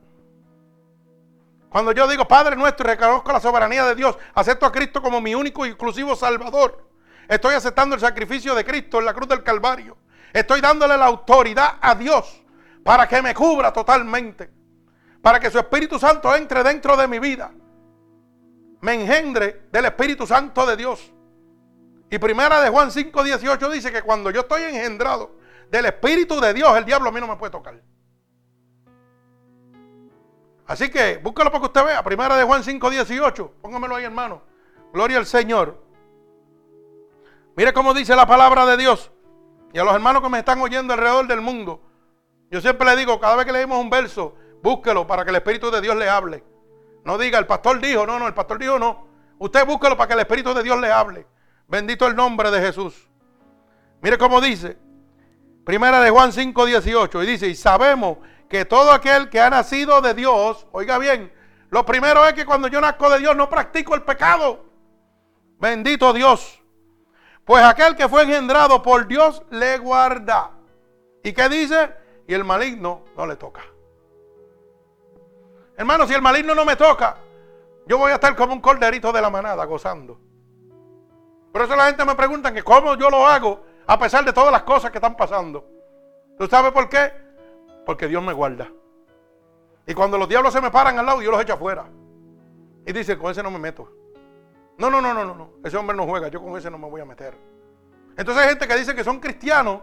Cuando 1.68 1.92
yo 1.92 2.08
digo 2.08 2.26
Padre 2.26 2.56
nuestro 2.56 2.88
y 2.88 2.90
reconozco 2.90 3.30
la 3.30 3.38
soberanía 3.38 3.84
de 3.84 3.94
Dios, 3.94 4.18
acepto 4.34 4.66
a 4.66 4.72
Cristo 4.72 5.00
como 5.00 5.20
mi 5.20 5.32
único 5.32 5.64
y 5.64 5.68
exclusivo 5.68 6.16
Salvador. 6.16 6.91
Estoy 7.28 7.54
aceptando 7.54 7.94
el 7.94 8.00
sacrificio 8.00 8.54
de 8.54 8.64
Cristo 8.64 8.98
en 8.98 9.06
la 9.06 9.14
cruz 9.14 9.28
del 9.28 9.42
Calvario. 9.42 9.96
Estoy 10.32 10.60
dándole 10.60 10.96
la 10.96 11.06
autoridad 11.06 11.78
a 11.80 11.94
Dios 11.94 12.42
para 12.84 13.06
que 13.06 13.22
me 13.22 13.34
cubra 13.34 13.72
totalmente. 13.72 14.50
Para 15.20 15.38
que 15.38 15.50
su 15.50 15.58
Espíritu 15.58 15.98
Santo 15.98 16.34
entre 16.34 16.62
dentro 16.62 16.96
de 16.96 17.06
mi 17.06 17.18
vida. 17.18 17.52
Me 18.80 18.94
engendre 18.94 19.68
del 19.70 19.84
Espíritu 19.84 20.26
Santo 20.26 20.66
de 20.66 20.76
Dios. 20.76 21.12
Y 22.10 22.18
primera 22.18 22.60
de 22.60 22.68
Juan 22.68 22.90
5:18 22.90 23.70
dice 23.70 23.92
que 23.92 24.02
cuando 24.02 24.30
yo 24.30 24.40
estoy 24.40 24.62
engendrado 24.62 25.36
del 25.70 25.86
Espíritu 25.86 26.40
de 26.40 26.52
Dios, 26.52 26.76
el 26.76 26.84
diablo 26.84 27.08
a 27.08 27.12
mí 27.12 27.20
no 27.20 27.28
me 27.28 27.36
puede 27.36 27.52
tocar. 27.52 27.80
Así 30.66 30.90
que 30.90 31.18
búscalo 31.18 31.50
para 31.50 31.60
que 31.60 31.66
usted 31.66 31.84
vea. 31.84 32.02
Primera 32.02 32.36
de 32.36 32.44
Juan 32.44 32.64
5, 32.64 32.90
18. 32.90 33.54
Póngamelo 33.62 33.96
ahí, 33.96 34.04
hermano. 34.04 34.42
Gloria 34.92 35.18
al 35.18 35.26
Señor. 35.26 35.82
Mire 37.56 37.72
cómo 37.72 37.94
dice 37.94 38.16
la 38.16 38.26
palabra 38.26 38.64
de 38.66 38.76
Dios. 38.76 39.10
Y 39.72 39.78
a 39.78 39.84
los 39.84 39.94
hermanos 39.94 40.22
que 40.22 40.28
me 40.28 40.38
están 40.38 40.60
oyendo 40.60 40.92
alrededor 40.92 41.26
del 41.26 41.40
mundo. 41.40 41.80
Yo 42.50 42.60
siempre 42.60 42.86
le 42.86 42.96
digo, 42.96 43.18
cada 43.18 43.36
vez 43.36 43.46
que 43.46 43.52
leemos 43.52 43.78
un 43.78 43.90
verso, 43.90 44.34
búsquelo 44.62 45.06
para 45.06 45.24
que 45.24 45.30
el 45.30 45.36
Espíritu 45.36 45.70
de 45.70 45.80
Dios 45.80 45.96
le 45.96 46.08
hable. 46.08 46.44
No 47.04 47.18
diga, 47.18 47.38
el 47.38 47.46
pastor 47.46 47.80
dijo, 47.80 48.06
no, 48.06 48.18
no, 48.18 48.26
el 48.26 48.34
pastor 48.34 48.58
dijo 48.58 48.78
no. 48.78 49.06
Usted 49.38 49.66
búsquelo 49.66 49.96
para 49.96 50.08
que 50.08 50.14
el 50.14 50.20
Espíritu 50.20 50.54
de 50.54 50.62
Dios 50.62 50.78
le 50.78 50.92
hable. 50.92 51.26
Bendito 51.66 52.06
el 52.06 52.14
nombre 52.14 52.50
de 52.50 52.60
Jesús. 52.60 53.08
Mire 54.02 54.18
cómo 54.18 54.40
dice. 54.40 54.78
Primera 55.64 56.00
de 56.00 56.10
Juan 56.10 56.32
5, 56.32 56.66
18. 56.66 57.22
Y 57.22 57.26
dice, 57.26 57.48
y 57.48 57.54
sabemos 57.54 58.18
que 58.48 58.64
todo 58.64 58.92
aquel 58.92 59.30
que 59.30 59.40
ha 59.40 59.48
nacido 59.48 60.00
de 60.00 60.14
Dios, 60.14 60.66
oiga 60.72 60.98
bien, 60.98 61.32
lo 61.70 61.86
primero 61.86 62.26
es 62.26 62.34
que 62.34 62.44
cuando 62.44 62.68
yo 62.68 62.80
nazco 62.80 63.08
de 63.08 63.18
Dios 63.18 63.34
no 63.34 63.48
practico 63.48 63.94
el 63.94 64.02
pecado. 64.02 64.66
Bendito 65.58 66.12
Dios. 66.12 66.61
Pues 67.44 67.64
aquel 67.64 67.96
que 67.96 68.08
fue 68.08 68.22
engendrado 68.22 68.82
por 68.82 69.06
Dios 69.06 69.42
le 69.50 69.78
guarda. 69.78 70.50
¿Y 71.22 71.32
qué 71.32 71.48
dice? 71.48 71.94
Y 72.26 72.34
el 72.34 72.44
maligno 72.44 73.04
no 73.16 73.26
le 73.26 73.36
toca. 73.36 73.62
Hermano, 75.76 76.06
si 76.06 76.14
el 76.14 76.22
maligno 76.22 76.54
no 76.54 76.64
me 76.64 76.76
toca, 76.76 77.16
yo 77.86 77.98
voy 77.98 78.12
a 78.12 78.14
estar 78.14 78.36
como 78.36 78.52
un 78.52 78.60
corderito 78.60 79.12
de 79.12 79.20
la 79.20 79.30
manada 79.30 79.64
gozando. 79.64 80.18
Por 81.52 81.62
eso 81.62 81.74
la 81.74 81.86
gente 81.86 82.04
me 82.04 82.14
pregunta 82.14 82.52
que 82.52 82.62
cómo 82.62 82.94
yo 82.94 83.10
lo 83.10 83.26
hago 83.26 83.62
A 83.86 83.98
pesar 83.98 84.24
de 84.24 84.32
todas 84.32 84.50
las 84.50 84.62
cosas 84.62 84.90
que 84.90 84.98
están 84.98 85.16
pasando. 85.16 85.66
¿Tú 86.38 86.46
sabes 86.46 86.72
por 86.72 86.88
qué? 86.88 87.12
Porque 87.84 88.08
Dios 88.08 88.22
me 88.22 88.32
guarda. 88.32 88.70
Y 89.86 89.94
cuando 89.94 90.16
los 90.16 90.28
diablos 90.28 90.52
se 90.52 90.60
me 90.60 90.70
paran 90.70 90.98
al 90.98 91.06
lado, 91.06 91.18
Dios 91.18 91.32
los 91.32 91.42
echa 91.42 91.54
afuera. 91.54 91.84
Y 92.86 92.92
dice, 92.92 93.18
con 93.18 93.32
ese 93.32 93.42
no 93.42 93.50
me 93.50 93.58
meto. 93.58 93.88
No, 94.82 94.90
no, 94.90 95.00
no, 95.00 95.14
no, 95.14 95.24
no. 95.24 95.52
Ese 95.62 95.76
hombre 95.76 95.96
no 95.96 96.04
juega, 96.06 96.26
yo 96.26 96.42
con 96.42 96.58
ese 96.58 96.68
no 96.68 96.76
me 96.76 96.90
voy 96.90 97.00
a 97.00 97.04
meter. 97.04 97.38
Entonces 98.16 98.42
hay 98.42 98.48
gente 98.48 98.66
que 98.66 98.74
dice 98.74 98.96
que 98.96 99.04
son 99.04 99.20
cristianos, 99.20 99.80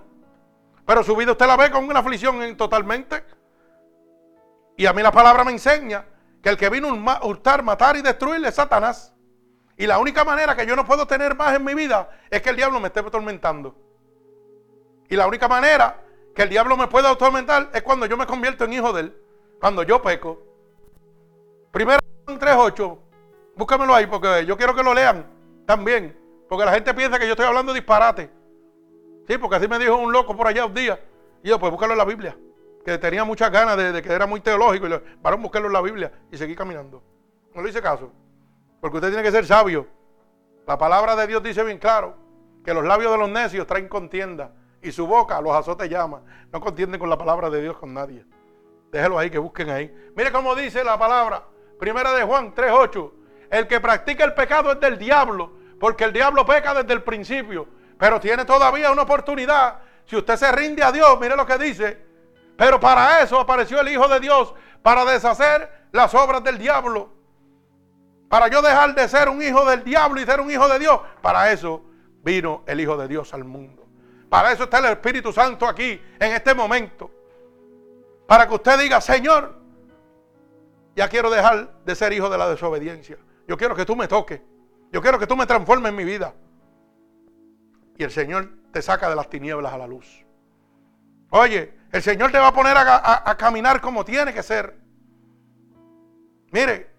pero 0.85 1.03
su 1.03 1.15
vida 1.15 1.31
usted 1.31 1.47
la 1.47 1.55
ve 1.55 1.71
con 1.71 1.85
una 1.85 1.99
aflicción 1.99 2.57
totalmente. 2.57 3.23
Y 4.75 4.85
a 4.85 4.91
mí 4.91 5.01
la 5.01 5.13
palabra 5.13 5.45
me 5.45 5.53
enseña 5.53 6.03
que 6.43 6.49
el 6.49 6.57
que 6.57 6.69
vino 6.69 6.89
a 7.09 7.25
hurtar, 7.25 7.63
matar 7.63 7.95
y 7.95 8.01
destruir 8.01 8.45
es 8.45 8.55
Satanás. 8.55 9.13
Y 9.77 9.87
la 9.87 9.99
única 9.99 10.25
manera 10.25 10.53
que 10.53 10.65
yo 10.65 10.75
no 10.75 10.85
puedo 10.85 11.07
tener 11.07 11.33
más 11.33 11.55
en 11.55 11.63
mi 11.63 11.75
vida 11.75 12.09
es 12.29 12.41
que 12.41 12.49
el 12.49 12.57
diablo 12.57 12.81
me 12.81 12.87
esté 12.87 12.99
atormentando. 12.99 13.77
Y 15.07 15.15
la 15.15 15.27
única 15.27 15.47
manera 15.47 16.03
que 16.35 16.41
el 16.41 16.49
diablo 16.49 16.75
me 16.75 16.87
pueda 16.87 17.09
atormentar 17.09 17.69
es 17.73 17.83
cuando 17.83 18.05
yo 18.05 18.17
me 18.17 18.27
convierto 18.27 18.65
en 18.65 18.73
hijo 18.73 18.91
de 18.91 19.03
él. 19.03 19.17
Cuando 19.61 19.83
yo 19.83 20.01
peco. 20.01 20.43
Primero 21.71 21.99
3.8. 22.25 23.08
Búscamelo 23.59 23.93
ahí 23.93 24.07
porque 24.07 24.45
yo 24.45 24.55
quiero 24.55 24.73
que 24.73 24.81
lo 24.81 24.93
lean 24.93 25.25
también. 25.65 26.17
Porque 26.47 26.63
la 26.63 26.71
gente 26.71 26.93
piensa 26.93 27.19
que 27.19 27.25
yo 27.25 27.33
estoy 27.33 27.45
hablando 27.45 27.73
disparate. 27.73 28.31
Sí, 29.27 29.37
porque 29.37 29.57
así 29.57 29.67
me 29.67 29.77
dijo 29.77 29.97
un 29.97 30.13
loco 30.13 30.33
por 30.33 30.47
allá 30.47 30.65
un 30.65 30.73
día. 30.73 30.97
Y 31.43 31.49
yo, 31.49 31.59
pues 31.59 31.69
búscalo 31.69 31.91
en 31.91 31.97
la 31.97 32.05
Biblia. 32.05 32.37
Que 32.85 32.97
tenía 32.97 33.25
muchas 33.25 33.51
ganas 33.51 33.75
de, 33.75 34.01
que 34.01 34.13
era 34.13 34.25
muy 34.25 34.39
teológico. 34.39 34.87
Y 34.87 34.89
le 34.91 35.01
varón, 35.21 35.41
buscarlo 35.41 35.67
en 35.67 35.73
la 35.73 35.81
Biblia. 35.81 36.09
Y 36.31 36.37
seguí 36.37 36.55
caminando. 36.55 37.03
No 37.53 37.61
le 37.61 37.69
hice 37.69 37.81
caso. 37.81 38.13
Porque 38.79 38.95
usted 38.95 39.09
tiene 39.09 39.23
que 39.23 39.31
ser 39.31 39.45
sabio. 39.45 39.85
La 40.65 40.77
palabra 40.77 41.17
de 41.17 41.27
Dios 41.27 41.43
dice 41.43 41.61
bien 41.61 41.79
claro 41.79 42.15
que 42.63 42.73
los 42.73 42.85
labios 42.85 43.11
de 43.11 43.17
los 43.17 43.29
necios 43.29 43.67
traen 43.67 43.89
contienda 43.89 44.53
y 44.81 44.93
su 44.93 45.05
boca 45.05 45.41
los 45.41 45.53
azotes 45.53 45.89
llama. 45.89 46.21
No 46.53 46.61
contienden 46.61 46.97
con 46.97 47.09
la 47.09 47.17
palabra 47.17 47.49
de 47.49 47.61
Dios 47.61 47.77
con 47.77 47.93
nadie. 47.93 48.25
Déjelo 48.89 49.19
ahí, 49.19 49.29
que 49.29 49.37
busquen 49.37 49.69
ahí. 49.69 49.93
Mire 50.15 50.31
cómo 50.31 50.55
dice 50.55 50.81
la 50.81 50.97
palabra. 50.97 51.43
Primera 51.77 52.13
de 52.13 52.23
Juan 52.23 52.55
3.8. 52.55 53.18
El 53.49 53.67
que 53.67 53.79
practica 53.79 54.23
el 54.23 54.33
pecado 54.33 54.71
es 54.71 54.79
del 54.79 54.97
diablo, 54.97 55.51
porque 55.79 56.03
el 56.03 56.13
diablo 56.13 56.45
peca 56.45 56.73
desde 56.73 56.93
el 56.93 57.03
principio. 57.03 57.67
Pero 57.97 58.19
tiene 58.19 58.45
todavía 58.45 58.91
una 58.91 59.01
oportunidad. 59.01 59.79
Si 60.05 60.15
usted 60.15 60.35
se 60.37 60.51
rinde 60.51 60.83
a 60.83 60.91
Dios, 60.91 61.19
mire 61.19 61.35
lo 61.35 61.45
que 61.45 61.57
dice. 61.57 62.05
Pero 62.55 62.79
para 62.79 63.21
eso 63.21 63.39
apareció 63.39 63.79
el 63.81 63.89
Hijo 63.89 64.07
de 64.07 64.19
Dios, 64.19 64.53
para 64.81 65.05
deshacer 65.05 65.87
las 65.91 66.13
obras 66.13 66.43
del 66.43 66.57
diablo. 66.57 67.09
Para 68.29 68.47
yo 68.47 68.61
dejar 68.61 68.93
de 68.93 69.07
ser 69.07 69.27
un 69.27 69.41
hijo 69.41 69.65
del 69.65 69.83
diablo 69.83 70.21
y 70.21 70.25
ser 70.25 70.39
un 70.39 70.51
hijo 70.51 70.67
de 70.67 70.77
Dios. 70.77 70.99
Para 71.21 71.51
eso 71.51 71.81
vino 72.21 72.63
el 72.67 72.79
Hijo 72.79 72.95
de 72.95 73.07
Dios 73.07 73.33
al 73.33 73.43
mundo. 73.43 73.87
Para 74.29 74.51
eso 74.51 74.65
está 74.65 74.77
el 74.77 74.85
Espíritu 74.85 75.33
Santo 75.33 75.67
aquí, 75.67 75.99
en 76.19 76.31
este 76.33 76.53
momento. 76.53 77.09
Para 78.27 78.47
que 78.47 78.53
usted 78.53 78.79
diga, 78.79 79.01
Señor, 79.01 79.55
ya 80.95 81.09
quiero 81.09 81.31
dejar 81.31 81.73
de 81.83 81.95
ser 81.95 82.13
hijo 82.13 82.29
de 82.29 82.37
la 82.37 82.47
desobediencia. 82.47 83.17
Yo 83.49 83.57
quiero 83.57 83.75
que 83.75 83.83
tú 83.83 83.95
me 83.95 84.07
toques. 84.07 84.39
Yo 84.91 85.01
quiero 85.01 85.17
que 85.17 85.25
tú 85.25 85.35
me 85.35 85.47
transformes 85.47 85.89
en 85.89 85.95
mi 85.95 86.03
vida. 86.03 86.35
Y 87.97 88.03
el 88.03 88.11
Señor 88.11 88.47
te 88.71 88.79
saca 88.79 89.09
de 89.09 89.15
las 89.15 89.27
tinieblas 89.27 89.73
a 89.73 89.77
la 89.79 89.87
luz. 89.87 90.23
Oye, 91.31 91.73
el 91.91 92.03
Señor 92.03 92.31
te 92.31 92.37
va 92.37 92.49
a 92.49 92.53
poner 92.53 92.77
a, 92.77 93.35
caminar 93.39 93.81
como 93.81 94.05
tiene 94.05 94.35
que 94.35 94.43
ser. 94.43 94.77
Mire, 96.51 96.91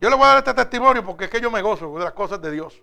yo 0.00 0.10
le 0.10 0.16
voy 0.16 0.24
a 0.24 0.28
dar 0.28 0.38
este 0.38 0.54
testimonio 0.54 1.06
porque 1.06 1.26
es 1.26 1.30
que 1.30 1.40
yo 1.40 1.52
me 1.52 1.62
gozo 1.62 1.96
de 1.96 2.04
las 2.04 2.14
cosas 2.14 2.42
de 2.42 2.50
Dios. 2.50 2.82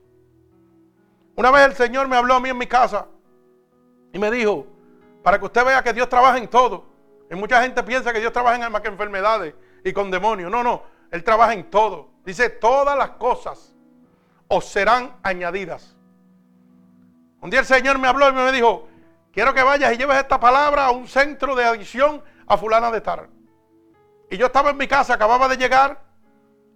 Una 1.35 1.51
vez 1.51 1.65
el 1.65 1.73
Señor 1.73 2.07
me 2.07 2.15
habló 2.15 2.35
a 2.35 2.39
mí 2.39 2.47
en 2.47 2.57
mi 2.57 2.67
casa 2.67 3.05
y 4.13 4.19
me 4.19 4.31
dijo, 4.31 4.65
para 5.23 5.39
que 5.39 5.45
usted 5.45 5.65
vea 5.65 5.83
que 5.83 5.91
Dios 5.91 6.07
trabaja 6.07 6.37
en 6.37 6.47
todo. 6.47 6.85
Y 7.29 7.35
mucha 7.35 7.61
gente 7.61 7.83
piensa 7.83 8.13
que 8.13 8.21
Dios 8.21 8.31
trabaja 8.31 8.65
en 8.65 8.71
más 8.71 8.81
que 8.81 8.87
enfermedades 8.87 9.55
y 9.83 9.91
con 9.91 10.09
demonios. 10.09 10.49
No, 10.49 10.63
no, 10.63 10.83
Él 11.11 11.21
trabaja 11.21 11.53
en 11.53 11.69
todo. 11.69 12.17
Dice, 12.25 12.49
todas 12.49 12.97
las 12.97 13.11
cosas 13.11 13.73
os 14.47 14.65
serán 14.65 15.15
añadidas. 15.23 15.95
Un 17.41 17.49
día 17.49 17.61
el 17.61 17.65
Señor 17.65 17.99
me 17.99 18.07
habló 18.07 18.27
y 18.29 18.33
me 18.33 18.51
dijo, 18.51 18.87
quiero 19.31 19.53
que 19.53 19.63
vayas 19.63 19.93
y 19.93 19.97
lleves 19.97 20.17
esta 20.17 20.39
palabra 20.39 20.85
a 20.85 20.91
un 20.91 21.07
centro 21.07 21.55
de 21.55 21.63
adicción 21.63 22.21
a 22.47 22.57
fulana 22.57 22.91
de 22.91 23.01
tar. 23.01 23.29
Y 24.29 24.37
yo 24.37 24.47
estaba 24.47 24.71
en 24.71 24.77
mi 24.77 24.87
casa, 24.87 25.13
acababa 25.13 25.47
de 25.47 25.57
llegar 25.57 26.01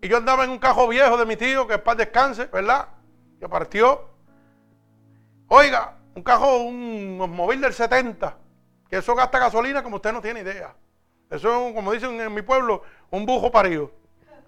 y 0.02 0.08
yo 0.08 0.18
andaba 0.18 0.44
en 0.44 0.52
un 0.52 0.60
cajo 0.60 0.88
viejo 0.88 1.18
de 1.18 1.26
mi 1.26 1.36
tío, 1.36 1.68
que 1.68 1.78
para 1.78 1.98
descanse, 1.98 2.46
¿verdad? 2.46 2.90
Que 3.40 3.48
partió. 3.48 4.10
Oiga, 5.48 5.98
un 6.16 6.24
cajo, 6.24 6.58
un 6.58 7.18
móvil 7.18 7.62
del 7.62 7.74
70, 7.74 8.38
que 8.90 8.98
eso 8.98 9.16
gasta 9.16 9.40
gasolina 9.40 9.84
como 9.84 9.98
usted 9.98 10.14
no 10.14 10.22
tiene 10.22 10.42
idea. 10.42 10.76
Eso 11.30 11.68
es, 11.68 11.74
como 11.74 11.92
dicen 11.92 12.20
en 12.20 12.34
mi 12.34 12.42
pueblo, 12.42 12.84
un 13.10 13.26
bujo 13.26 13.52
parido. 13.52 13.92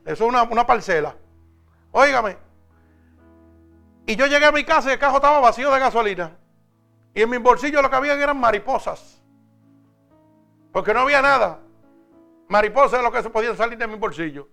Eso 0.06 0.23
es 0.23 0.30
una, 0.30 0.44
una 0.44 0.65
parcela. 0.65 1.15
Óigame. 1.91 2.38
Y 4.06 4.15
yo 4.15 4.27
llegué 4.27 4.45
a 4.45 4.52
mi 4.52 4.64
casa 4.64 4.90
y 4.90 4.94
el 4.94 4.99
cajo 4.99 5.15
estaba 5.18 5.40
vacío 5.40 5.72
de 5.72 5.80
gasolina. 5.80 6.38
Y 7.14 7.22
en 7.22 7.30
mi 7.30 7.38
bolsillo 7.38 7.82
lo 7.82 7.90
que 7.90 7.95
había 7.95 8.14
eran 8.14 8.40
mariposas. 8.40 9.22
Porque 10.72 10.94
no 10.94 11.02
había 11.02 11.22
nada. 11.22 11.60
Mariposas 12.48 12.99
es 12.99 13.03
lo 13.03 13.11
que 13.11 13.23
se 13.23 13.30
podían 13.30 13.57
salir 13.57 13.77
de 13.77 13.88
mi 13.88 13.95
bolsillo. 13.95 14.48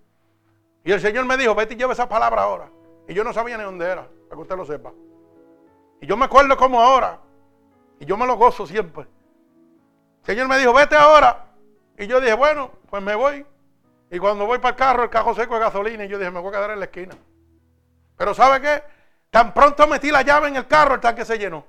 Y 0.85 0.93
el 0.93 1.01
Señor 1.01 1.27
me 1.27 1.37
dijo, 1.37 1.55
vete 1.55 1.75
y 1.75 1.77
lleva 1.77 1.93
esa 1.93 2.09
palabra 2.09 2.43
ahora. 2.43 2.71
Y 3.07 3.15
yo 3.15 3.25
no 3.25 3.33
sabía 3.33 3.59
ni 3.59 3.65
dónde 3.65 3.85
era, 3.85 4.03
para 4.03 4.37
que 4.37 4.41
usted 4.41 4.57
lo 4.57 4.65
sepa. 4.65 4.93
Y 6.01 6.07
yo 6.07 6.17
me 6.17 6.25
acuerdo 6.25 6.57
como 6.57 6.81
ahora. 6.81 7.21
Y 8.01 8.07
yo 8.07 8.17
me 8.17 8.27
lo 8.27 8.37
gozo 8.37 8.67
siempre. 8.67 9.03
El 10.21 10.27
Señor 10.27 10.49
me 10.49 10.59
dijo, 10.59 10.73
vete 10.73 10.97
ahora. 10.97 11.53
Y 11.99 12.07
yo 12.07 12.21
dije, 12.21 12.35
bueno, 12.35 12.71
pues 12.89 13.03
me 13.03 13.15
voy. 13.15 13.45
Y 14.13 14.19
cuando 14.19 14.45
voy 14.45 14.59
para 14.59 14.73
el 14.73 14.77
carro, 14.77 15.05
el 15.05 15.11
carro 15.11 15.35
seco 15.35 15.55
de 15.55 15.61
gasolina. 15.61 16.05
Y 16.05 16.09
yo 16.09 16.19
dije, 16.19 16.31
me 16.31 16.39
voy 16.39 16.51
a 16.51 16.59
quedar 16.59 16.71
en 16.73 16.81
la 16.81 16.85
esquina. 16.85 17.17
Pero 18.19 18.35
¿sabe 18.35 18.61
qué? 18.61 18.83
Tan 19.31 19.55
pronto 19.55 19.87
metí 19.87 20.11
la 20.11 20.21
llave 20.21 20.49
en 20.49 20.57
el 20.57 20.67
carro, 20.67 20.97
el 20.97 21.01
tanque 21.01 21.25
se 21.25 21.39
llenó. 21.39 21.65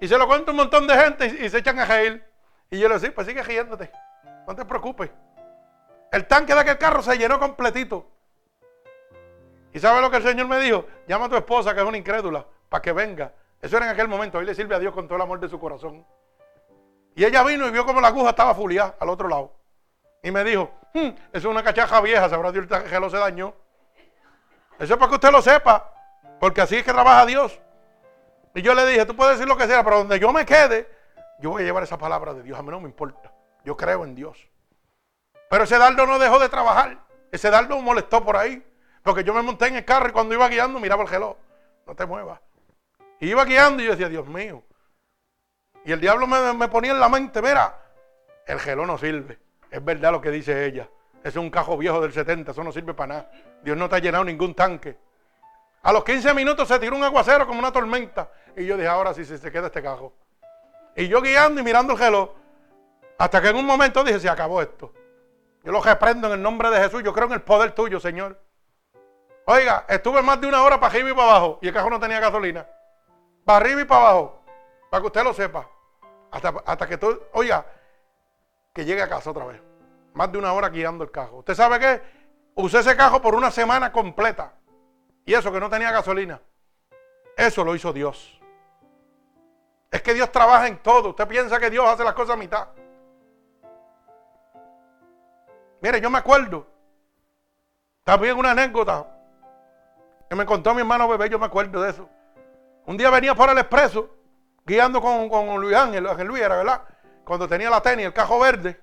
Y 0.00 0.08
se 0.08 0.18
lo 0.18 0.26
cuento 0.26 0.50
un 0.50 0.56
montón 0.56 0.88
de 0.88 0.96
gente 0.96 1.26
y, 1.26 1.48
se 1.48 1.58
echan 1.58 1.78
a 1.78 1.84
reír. 1.84 2.26
Y 2.70 2.80
yo 2.80 2.88
le 2.88 2.98
digo, 2.98 3.14
pues 3.14 3.24
sigue 3.28 3.40
riéndote. 3.40 3.88
No 4.48 4.56
te 4.56 4.64
preocupes. 4.64 5.10
El 6.10 6.26
tanque 6.26 6.54
de 6.54 6.60
aquel 6.60 6.78
carro 6.78 7.02
se 7.02 7.16
llenó 7.16 7.38
completito. 7.38 8.10
¿Y 9.72 9.78
sabe 9.78 10.00
lo 10.00 10.10
que 10.10 10.16
el 10.16 10.24
Señor 10.24 10.48
me 10.48 10.58
dijo? 10.58 10.86
Llama 11.06 11.26
a 11.26 11.28
tu 11.28 11.36
esposa, 11.36 11.72
que 11.72 11.82
es 11.82 11.86
una 11.86 11.98
incrédula, 11.98 12.44
para 12.68 12.82
que 12.82 12.92
venga. 12.92 13.32
Eso 13.62 13.76
era 13.76 13.86
en 13.86 13.92
aquel 13.92 14.08
momento. 14.08 14.38
Hoy 14.38 14.44
le 14.44 14.56
sirve 14.56 14.74
a 14.74 14.80
Dios 14.80 14.92
con 14.92 15.06
todo 15.06 15.14
el 15.14 15.22
amor 15.22 15.38
de 15.38 15.48
su 15.48 15.60
corazón. 15.60 16.04
Y 17.14 17.24
ella 17.24 17.44
vino 17.44 17.68
y 17.68 17.70
vio 17.70 17.86
como 17.86 18.00
la 18.00 18.08
aguja 18.08 18.30
estaba 18.30 18.56
fuliada 18.56 18.96
al 18.98 19.08
otro 19.08 19.28
lado. 19.28 19.59
Y 20.22 20.30
me 20.30 20.44
dijo, 20.44 20.70
hmm, 20.94 21.08
eso 21.08 21.18
es 21.32 21.44
una 21.44 21.62
cachaja 21.62 22.00
vieja, 22.00 22.28
sabrá 22.28 22.52
Dios 22.52 22.66
que 22.66 23.00
lo 23.00 23.10
se 23.10 23.16
dañó. 23.16 23.54
Eso 24.78 24.94
es 24.94 24.98
para 24.98 25.08
que 25.08 25.14
usted 25.14 25.30
lo 25.30 25.42
sepa, 25.42 25.92
porque 26.38 26.60
así 26.60 26.76
es 26.76 26.84
que 26.84 26.92
trabaja 26.92 27.26
Dios. 27.26 27.60
Y 28.54 28.62
yo 28.62 28.74
le 28.74 28.86
dije, 28.86 29.06
tú 29.06 29.14
puedes 29.14 29.34
decir 29.34 29.48
lo 29.48 29.56
que 29.56 29.66
sea, 29.66 29.84
pero 29.84 29.98
donde 29.98 30.18
yo 30.18 30.32
me 30.32 30.44
quede, 30.44 30.88
yo 31.40 31.50
voy 31.50 31.62
a 31.62 31.64
llevar 31.64 31.82
esa 31.82 31.98
palabra 31.98 32.34
de 32.34 32.42
Dios. 32.42 32.58
A 32.58 32.62
mí 32.62 32.70
no 32.70 32.80
me 32.80 32.88
importa. 32.88 33.32
Yo 33.64 33.76
creo 33.76 34.04
en 34.04 34.14
Dios. 34.14 34.48
Pero 35.48 35.64
ese 35.64 35.78
dardo 35.78 36.06
no 36.06 36.18
dejó 36.18 36.38
de 36.38 36.48
trabajar. 36.48 36.98
Ese 37.32 37.50
dardo 37.50 37.80
molestó 37.80 38.24
por 38.24 38.36
ahí. 38.36 38.64
Porque 39.02 39.24
yo 39.24 39.32
me 39.32 39.42
monté 39.42 39.68
en 39.68 39.76
el 39.76 39.84
carro 39.84 40.08
y 40.08 40.12
cuando 40.12 40.34
iba 40.34 40.48
guiando 40.48 40.78
miraba 40.78 41.02
el 41.02 41.08
reloj. 41.08 41.36
No 41.86 41.94
te 41.94 42.04
muevas. 42.06 42.40
Y 43.18 43.30
iba 43.30 43.44
guiando 43.44 43.82
y 43.82 43.86
yo 43.86 43.92
decía, 43.92 44.08
Dios 44.08 44.26
mío. 44.26 44.62
Y 45.84 45.92
el 45.92 46.00
diablo 46.00 46.26
me, 46.26 46.68
ponía 46.68 46.92
en 46.92 47.00
la 47.00 47.08
mente, 47.08 47.40
mira, 47.40 47.74
el 48.46 48.60
reloj 48.60 48.86
no 48.86 48.98
sirve. 48.98 49.38
Es 49.70 49.84
verdad 49.84 50.12
lo 50.12 50.20
que 50.20 50.30
dice 50.30 50.66
ella. 50.66 50.88
Es 51.22 51.36
un 51.36 51.50
cajo 51.50 51.76
viejo 51.76 52.00
del 52.00 52.12
70, 52.12 52.52
eso 52.52 52.64
no 52.64 52.72
sirve 52.72 52.94
para 52.94 53.14
nada. 53.14 53.30
Dios 53.62 53.76
no 53.76 53.88
te 53.88 53.96
ha 53.96 53.98
llenado 53.98 54.24
ningún 54.24 54.54
tanque. 54.54 54.96
A 55.82 55.92
los 55.92 56.04
15 56.04 56.34
minutos 56.34 56.68
se 56.68 56.78
tiró 56.78 56.96
un 56.96 57.04
aguacero 57.04 57.46
como 57.46 57.58
una 57.58 57.72
tormenta. 57.72 58.30
Y 58.56 58.66
yo 58.66 58.76
dije, 58.76 58.88
ahora 58.88 59.14
sí, 59.14 59.24
se 59.24 59.52
queda 59.52 59.66
este 59.66 59.82
cajo. 59.82 60.12
Y 60.96 61.08
yo 61.08 61.20
guiando 61.20 61.60
y 61.60 61.64
mirando 61.64 61.92
el 61.92 61.98
reloj. 61.98 62.30
Hasta 63.18 63.40
que 63.40 63.48
en 63.48 63.56
un 63.56 63.66
momento 63.66 64.02
dije, 64.02 64.18
se 64.18 64.28
acabó 64.28 64.62
esto. 64.62 64.92
Yo 65.62 65.72
lo 65.72 65.82
reprendo 65.82 66.26
en 66.28 66.34
el 66.34 66.42
nombre 66.42 66.70
de 66.70 66.78
Jesús. 66.78 67.02
Yo 67.02 67.12
creo 67.12 67.26
en 67.26 67.34
el 67.34 67.42
poder 67.42 67.72
tuyo, 67.72 68.00
Señor. 68.00 68.38
Oiga, 69.44 69.84
estuve 69.88 70.22
más 70.22 70.40
de 70.40 70.46
una 70.46 70.62
hora 70.62 70.78
para 70.80 70.92
arriba 70.92 71.10
y 71.10 71.12
para 71.12 71.30
abajo 71.30 71.58
y 71.60 71.68
el 71.68 71.74
cajón 71.74 71.90
no 71.90 72.00
tenía 72.00 72.20
gasolina. 72.20 72.66
Para 73.44 73.58
arriba 73.58 73.80
y 73.82 73.84
para 73.84 74.00
abajo. 74.00 74.42
Para 74.90 75.00
que 75.00 75.06
usted 75.06 75.24
lo 75.24 75.34
sepa. 75.34 75.68
Hasta, 76.30 76.54
hasta 76.64 76.86
que 76.86 76.96
tú, 76.96 77.20
oiga, 77.32 77.64
que 78.80 78.86
llegue 78.86 79.02
a 79.02 79.08
casa 79.10 79.30
otra 79.30 79.44
vez. 79.44 79.60
Más 80.14 80.32
de 80.32 80.38
una 80.38 80.54
hora 80.54 80.70
guiando 80.70 81.04
el 81.04 81.10
cajo. 81.10 81.36
¿Usted 81.40 81.54
sabe 81.54 81.78
qué? 81.78 82.02
Usé 82.54 82.78
ese 82.78 82.96
cajo 82.96 83.20
por 83.20 83.34
una 83.34 83.50
semana 83.50 83.92
completa. 83.92 84.54
Y 85.26 85.34
eso 85.34 85.52
que 85.52 85.60
no 85.60 85.68
tenía 85.68 85.92
gasolina. 85.92 86.40
Eso 87.36 87.62
lo 87.62 87.74
hizo 87.74 87.92
Dios. 87.92 88.40
Es 89.90 90.00
que 90.00 90.14
Dios 90.14 90.32
trabaja 90.32 90.66
en 90.66 90.78
todo. 90.78 91.10
Usted 91.10 91.28
piensa 91.28 91.60
que 91.60 91.68
Dios 91.68 91.86
hace 91.86 92.04
las 92.04 92.14
cosas 92.14 92.36
a 92.36 92.38
mitad. 92.38 92.68
Mire, 95.82 96.00
yo 96.00 96.08
me 96.08 96.18
acuerdo. 96.18 96.66
También 98.02 98.38
una 98.38 98.52
anécdota 98.52 99.06
que 100.30 100.36
me 100.36 100.46
contó 100.46 100.72
mi 100.72 100.80
hermano 100.80 101.06
bebé, 101.06 101.28
yo 101.28 101.38
me 101.38 101.44
acuerdo 101.44 101.82
de 101.82 101.90
eso. 101.90 102.08
Un 102.86 102.96
día 102.96 103.10
venía 103.10 103.34
por 103.34 103.50
el 103.50 103.58
expreso, 103.58 104.08
guiando 104.64 105.02
con, 105.02 105.28
con 105.28 105.60
Luis 105.60 105.76
Ángel, 105.76 106.06
Ángel 106.06 106.28
Luis 106.28 106.42
era, 106.42 106.56
¿verdad? 106.56 106.82
Cuando 107.30 107.46
tenía 107.46 107.70
la 107.70 107.80
tenis, 107.80 108.06
el 108.06 108.12
cajo 108.12 108.40
verde. 108.40 108.76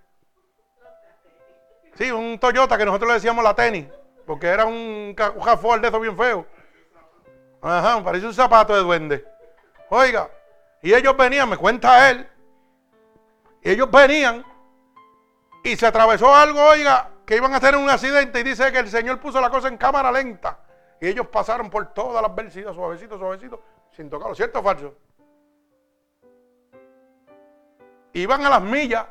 Sí, 1.96 2.10
un 2.10 2.40
Toyota 2.40 2.78
que 2.78 2.86
nosotros 2.86 3.10
le 3.10 3.16
decíamos 3.16 3.44
la 3.44 3.54
tenis, 3.54 3.88
porque 4.26 4.48
era 4.48 4.64
un, 4.64 5.14
un 5.14 5.82
de 5.82 5.88
eso 5.90 6.00
bien 6.00 6.16
feo. 6.16 6.48
Ajá, 7.62 8.02
parece 8.02 8.26
un 8.26 8.34
zapato 8.34 8.74
de 8.74 8.84
duende. 8.84 9.26
Oiga, 9.90 10.32
y 10.82 10.94
ellos 10.94 11.18
venían, 11.18 11.50
me 11.50 11.58
cuenta 11.58 12.10
él, 12.10 12.26
y 13.64 13.72
ellos 13.72 13.92
venían 13.92 14.46
y 15.66 15.76
se 15.76 15.86
atravesó 15.86 16.34
algo, 16.34 16.64
oiga, 16.70 17.10
que 17.26 17.36
iban 17.36 17.54
a 17.54 17.58
hacer 17.58 17.76
un 17.76 17.90
accidente 17.90 18.40
y 18.40 18.44
dice 18.44 18.72
que 18.72 18.80
el 18.80 18.88
Señor 18.88 19.20
puso 19.20 19.42
la 19.42 19.50
cosa 19.50 19.68
en 19.68 19.76
cámara 19.76 20.10
lenta. 20.10 20.58
Y 21.02 21.10
ellos 21.10 21.28
pasaron 21.28 21.70
por 21.70 21.94
todas 21.94 22.22
las 22.22 22.34
vencidas, 22.34 22.74
suavecito, 22.74 23.18
suavecito, 23.18 23.62
sin 23.92 24.10
tocarlo. 24.10 24.36
¿Cierto 24.36 24.60
o 24.60 24.64
falso? 24.64 24.96
Iban 28.18 28.44
a 28.44 28.50
las 28.50 28.62
millas. 28.64 29.06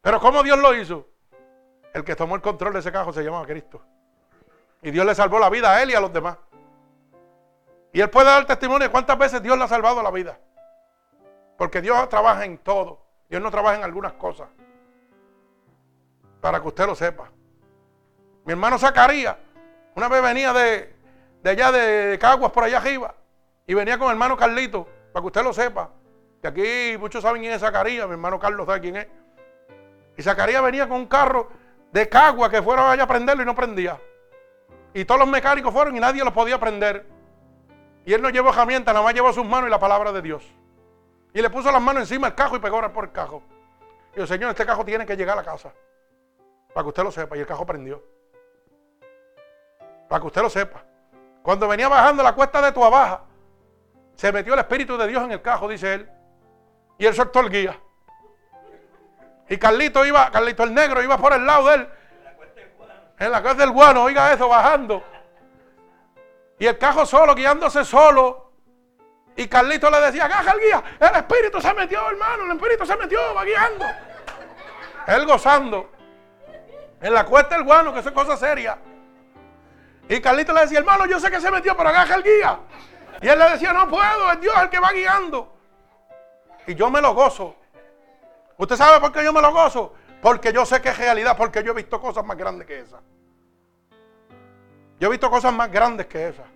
Pero 0.00 0.18
¿cómo 0.20 0.42
Dios 0.42 0.58
lo 0.58 0.74
hizo? 0.74 1.06
El 1.92 2.02
que 2.02 2.16
tomó 2.16 2.34
el 2.34 2.42
control 2.42 2.72
de 2.72 2.80
ese 2.80 2.90
cajo 2.90 3.12
se 3.12 3.22
llamaba 3.22 3.46
Cristo. 3.46 3.80
Y 4.82 4.90
Dios 4.90 5.06
le 5.06 5.14
salvó 5.14 5.38
la 5.38 5.48
vida 5.48 5.72
a 5.72 5.80
él 5.80 5.92
y 5.92 5.94
a 5.94 6.00
los 6.00 6.12
demás. 6.12 6.36
Y 7.92 8.00
él 8.00 8.10
puede 8.10 8.26
dar 8.26 8.44
testimonio 8.46 8.88
de 8.88 8.90
cuántas 8.90 9.16
veces 9.16 9.40
Dios 9.40 9.56
le 9.56 9.62
ha 9.62 9.68
salvado 9.68 10.02
la 10.02 10.10
vida. 10.10 10.40
Porque 11.56 11.80
Dios 11.80 12.08
trabaja 12.08 12.44
en 12.44 12.58
todo. 12.58 13.00
Dios 13.28 13.40
no 13.40 13.50
trabaja 13.52 13.76
en 13.76 13.84
algunas 13.84 14.14
cosas. 14.14 14.48
Para 16.40 16.60
que 16.60 16.66
usted 16.66 16.86
lo 16.86 16.96
sepa. 16.96 17.30
Mi 18.44 18.52
hermano 18.54 18.76
Zacarías, 18.76 19.36
una 19.94 20.08
vez 20.08 20.20
venía 20.20 20.52
de, 20.52 20.96
allá 21.44 21.70
de 21.70 22.18
Caguas, 22.18 22.50
por 22.50 22.64
allá 22.64 22.78
arriba, 22.78 23.14
y 23.68 23.74
venía 23.74 23.98
con 23.98 24.08
mi 24.08 24.12
hermano 24.12 24.36
Carlito, 24.36 24.88
para 25.12 25.22
que 25.22 25.26
usted 25.28 25.44
lo 25.44 25.52
sepa. 25.52 25.90
Que 26.44 26.48
aquí 26.48 26.98
muchos 26.98 27.22
saben 27.22 27.40
quién 27.40 27.54
es 27.54 27.60
Zacarías, 27.62 28.06
mi 28.06 28.12
hermano 28.12 28.38
Carlos 28.38 28.66
sabe 28.66 28.82
quién 28.82 28.96
es. 28.96 29.06
Y 30.18 30.22
Zacarías 30.22 30.62
venía 30.62 30.86
con 30.86 30.98
un 30.98 31.06
carro 31.06 31.48
de 31.90 32.06
Caguas 32.06 32.50
que 32.50 32.60
fueron 32.60 32.84
allá 32.90 33.04
a 33.04 33.06
prenderlo 33.06 33.42
y 33.42 33.46
no 33.46 33.54
prendía. 33.54 33.98
Y 34.92 35.06
todos 35.06 35.20
los 35.20 35.28
mecánicos 35.30 35.72
fueron 35.72 35.96
y 35.96 36.00
nadie 36.00 36.22
lo 36.22 36.34
podía 36.34 36.60
prender. 36.60 37.06
Y 38.04 38.12
él 38.12 38.20
no 38.20 38.28
llevó 38.28 38.50
herramientas, 38.50 38.92
nada 38.92 39.02
más 39.02 39.14
llevó 39.14 39.32
sus 39.32 39.46
manos 39.46 39.68
y 39.68 39.70
la 39.70 39.78
palabra 39.78 40.12
de 40.12 40.20
Dios. 40.20 40.44
Y 41.32 41.40
le 41.40 41.48
puso 41.48 41.72
las 41.72 41.80
manos 41.80 42.02
encima 42.02 42.26
del 42.26 42.36
cajo 42.36 42.56
y 42.56 42.58
pegó 42.58 42.92
por 42.92 43.04
el 43.04 43.12
cajo. 43.12 43.42
Y 44.14 44.20
el 44.20 44.28
Señor, 44.28 44.50
este 44.50 44.66
cajo 44.66 44.84
tiene 44.84 45.06
que 45.06 45.16
llegar 45.16 45.38
a 45.38 45.40
la 45.40 45.50
casa. 45.50 45.72
Para 46.74 46.84
que 46.84 46.88
usted 46.88 47.04
lo 47.04 47.10
sepa. 47.10 47.38
Y 47.38 47.40
el 47.40 47.46
cajo 47.46 47.64
prendió. 47.64 48.04
Para 50.10 50.20
que 50.20 50.26
usted 50.26 50.42
lo 50.42 50.50
sepa. 50.50 50.84
Cuando 51.42 51.66
venía 51.68 51.88
bajando 51.88 52.22
la 52.22 52.34
cuesta 52.34 52.60
de 52.60 52.70
tu 52.70 52.84
abaja, 52.84 53.22
se 54.14 54.30
metió 54.30 54.52
el 54.52 54.60
Espíritu 54.60 54.98
de 54.98 55.06
Dios 55.06 55.24
en 55.24 55.32
el 55.32 55.40
cajo, 55.40 55.66
dice 55.68 55.94
él. 55.94 56.10
Y 56.98 57.06
él 57.06 57.14
soltó 57.14 57.40
el 57.40 57.50
guía. 57.50 57.78
Y 59.48 59.58
Carlito 59.58 60.04
iba, 60.04 60.30
Carlito 60.30 60.62
el 60.62 60.72
negro 60.72 61.02
iba 61.02 61.18
por 61.18 61.32
el 61.32 61.44
lado 61.44 61.68
de 61.68 61.74
él. 61.74 61.88
En 63.18 63.30
la 63.30 63.42
cuesta 63.42 63.62
del 63.62 63.70
guano, 63.70 64.02
oiga 64.04 64.32
eso, 64.32 64.48
bajando. 64.48 65.02
Y 66.58 66.66
el 66.66 66.78
cajo 66.78 67.04
solo, 67.04 67.34
guiándose 67.34 67.84
solo. 67.84 68.52
Y 69.36 69.48
Carlito 69.48 69.90
le 69.90 70.00
decía, 70.00 70.26
agaja 70.26 70.52
el 70.52 70.60
guía, 70.60 70.82
el 71.00 71.16
espíritu 71.16 71.60
se 71.60 71.74
metió, 71.74 72.08
hermano, 72.08 72.44
el 72.44 72.52
espíritu 72.52 72.86
se 72.86 72.96
metió, 72.96 73.34
va 73.34 73.44
guiando. 73.44 73.84
Él 75.08 75.26
gozando. 75.26 75.90
En 77.00 77.12
la 77.12 77.24
cuesta 77.24 77.56
del 77.56 77.64
guano, 77.64 77.92
que 77.92 78.00
eso 78.00 78.08
es 78.08 78.14
cosa 78.14 78.36
seria. 78.36 78.78
Y 80.08 80.20
Carlito 80.20 80.52
le 80.52 80.62
decía, 80.62 80.78
hermano, 80.78 81.06
yo 81.06 81.18
sé 81.18 81.30
que 81.30 81.40
se 81.40 81.50
metió, 81.50 81.76
pero 81.76 81.88
agaja 81.88 82.14
el 82.14 82.22
guía. 82.22 82.58
Y 83.20 83.28
él 83.28 83.38
le 83.38 83.50
decía, 83.50 83.72
no 83.72 83.88
puedo, 83.88 84.32
es 84.32 84.40
Dios 84.40 84.54
el 84.62 84.70
que 84.70 84.78
va 84.78 84.92
guiando. 84.92 85.53
Y 86.66 86.74
yo 86.74 86.90
me 86.90 87.00
lo 87.00 87.14
gozo. 87.14 87.54
¿Usted 88.56 88.76
sabe 88.76 89.00
por 89.00 89.12
qué 89.12 89.24
yo 89.24 89.32
me 89.32 89.40
lo 89.40 89.52
gozo? 89.52 89.94
Porque 90.22 90.52
yo 90.52 90.64
sé 90.64 90.80
que 90.80 90.88
es 90.88 90.98
realidad, 90.98 91.36
porque 91.36 91.62
yo 91.62 91.72
he 91.72 91.74
visto 91.74 92.00
cosas 92.00 92.24
más 92.24 92.36
grandes 92.36 92.66
que 92.66 92.80
esas. 92.80 93.00
Yo 94.98 95.08
he 95.08 95.10
visto 95.10 95.30
cosas 95.30 95.52
más 95.52 95.70
grandes 95.70 96.06
que 96.06 96.28
esas. 96.28 96.46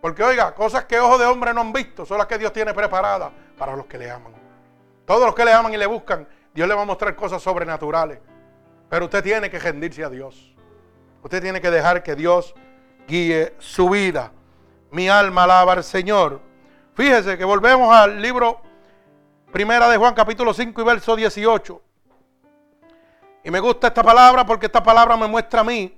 Porque 0.00 0.22
oiga, 0.22 0.54
cosas 0.54 0.84
que 0.84 0.98
ojos 0.98 1.18
de 1.18 1.26
hombre 1.26 1.52
no 1.52 1.60
han 1.60 1.72
visto 1.72 2.06
son 2.06 2.18
las 2.18 2.26
que 2.26 2.38
Dios 2.38 2.52
tiene 2.52 2.72
preparadas 2.74 3.30
para 3.56 3.76
los 3.76 3.86
que 3.86 3.98
le 3.98 4.10
aman. 4.10 4.32
Todos 5.04 5.26
los 5.26 5.34
que 5.34 5.44
le 5.44 5.52
aman 5.52 5.72
y 5.74 5.76
le 5.76 5.86
buscan, 5.86 6.26
Dios 6.54 6.68
le 6.68 6.74
va 6.74 6.82
a 6.82 6.84
mostrar 6.86 7.14
cosas 7.14 7.42
sobrenaturales. 7.42 8.18
Pero 8.88 9.04
usted 9.06 9.22
tiene 9.22 9.50
que 9.50 9.58
rendirse 9.58 10.04
a 10.04 10.10
Dios. 10.10 10.54
Usted 11.22 11.42
tiene 11.42 11.60
que 11.60 11.70
dejar 11.70 12.02
que 12.02 12.14
Dios 12.14 12.54
guíe 13.06 13.54
su 13.58 13.90
vida. 13.90 14.32
Mi 14.90 15.08
alma 15.08 15.44
alaba 15.44 15.72
al 15.74 15.84
Señor. 15.84 16.40
Fíjese 16.96 17.36
que 17.36 17.44
volvemos 17.44 17.94
al 17.94 18.22
libro 18.22 18.62
Primera 19.52 19.86
de 19.90 19.98
Juan 19.98 20.14
capítulo 20.14 20.54
5 20.54 20.80
y 20.80 20.84
verso 20.84 21.14
18. 21.14 21.82
Y 23.44 23.50
me 23.50 23.60
gusta 23.60 23.88
esta 23.88 24.02
palabra 24.02 24.46
porque 24.46 24.64
esta 24.64 24.82
palabra 24.82 25.14
me 25.18 25.26
muestra 25.26 25.60
a 25.60 25.64
mí 25.64 25.94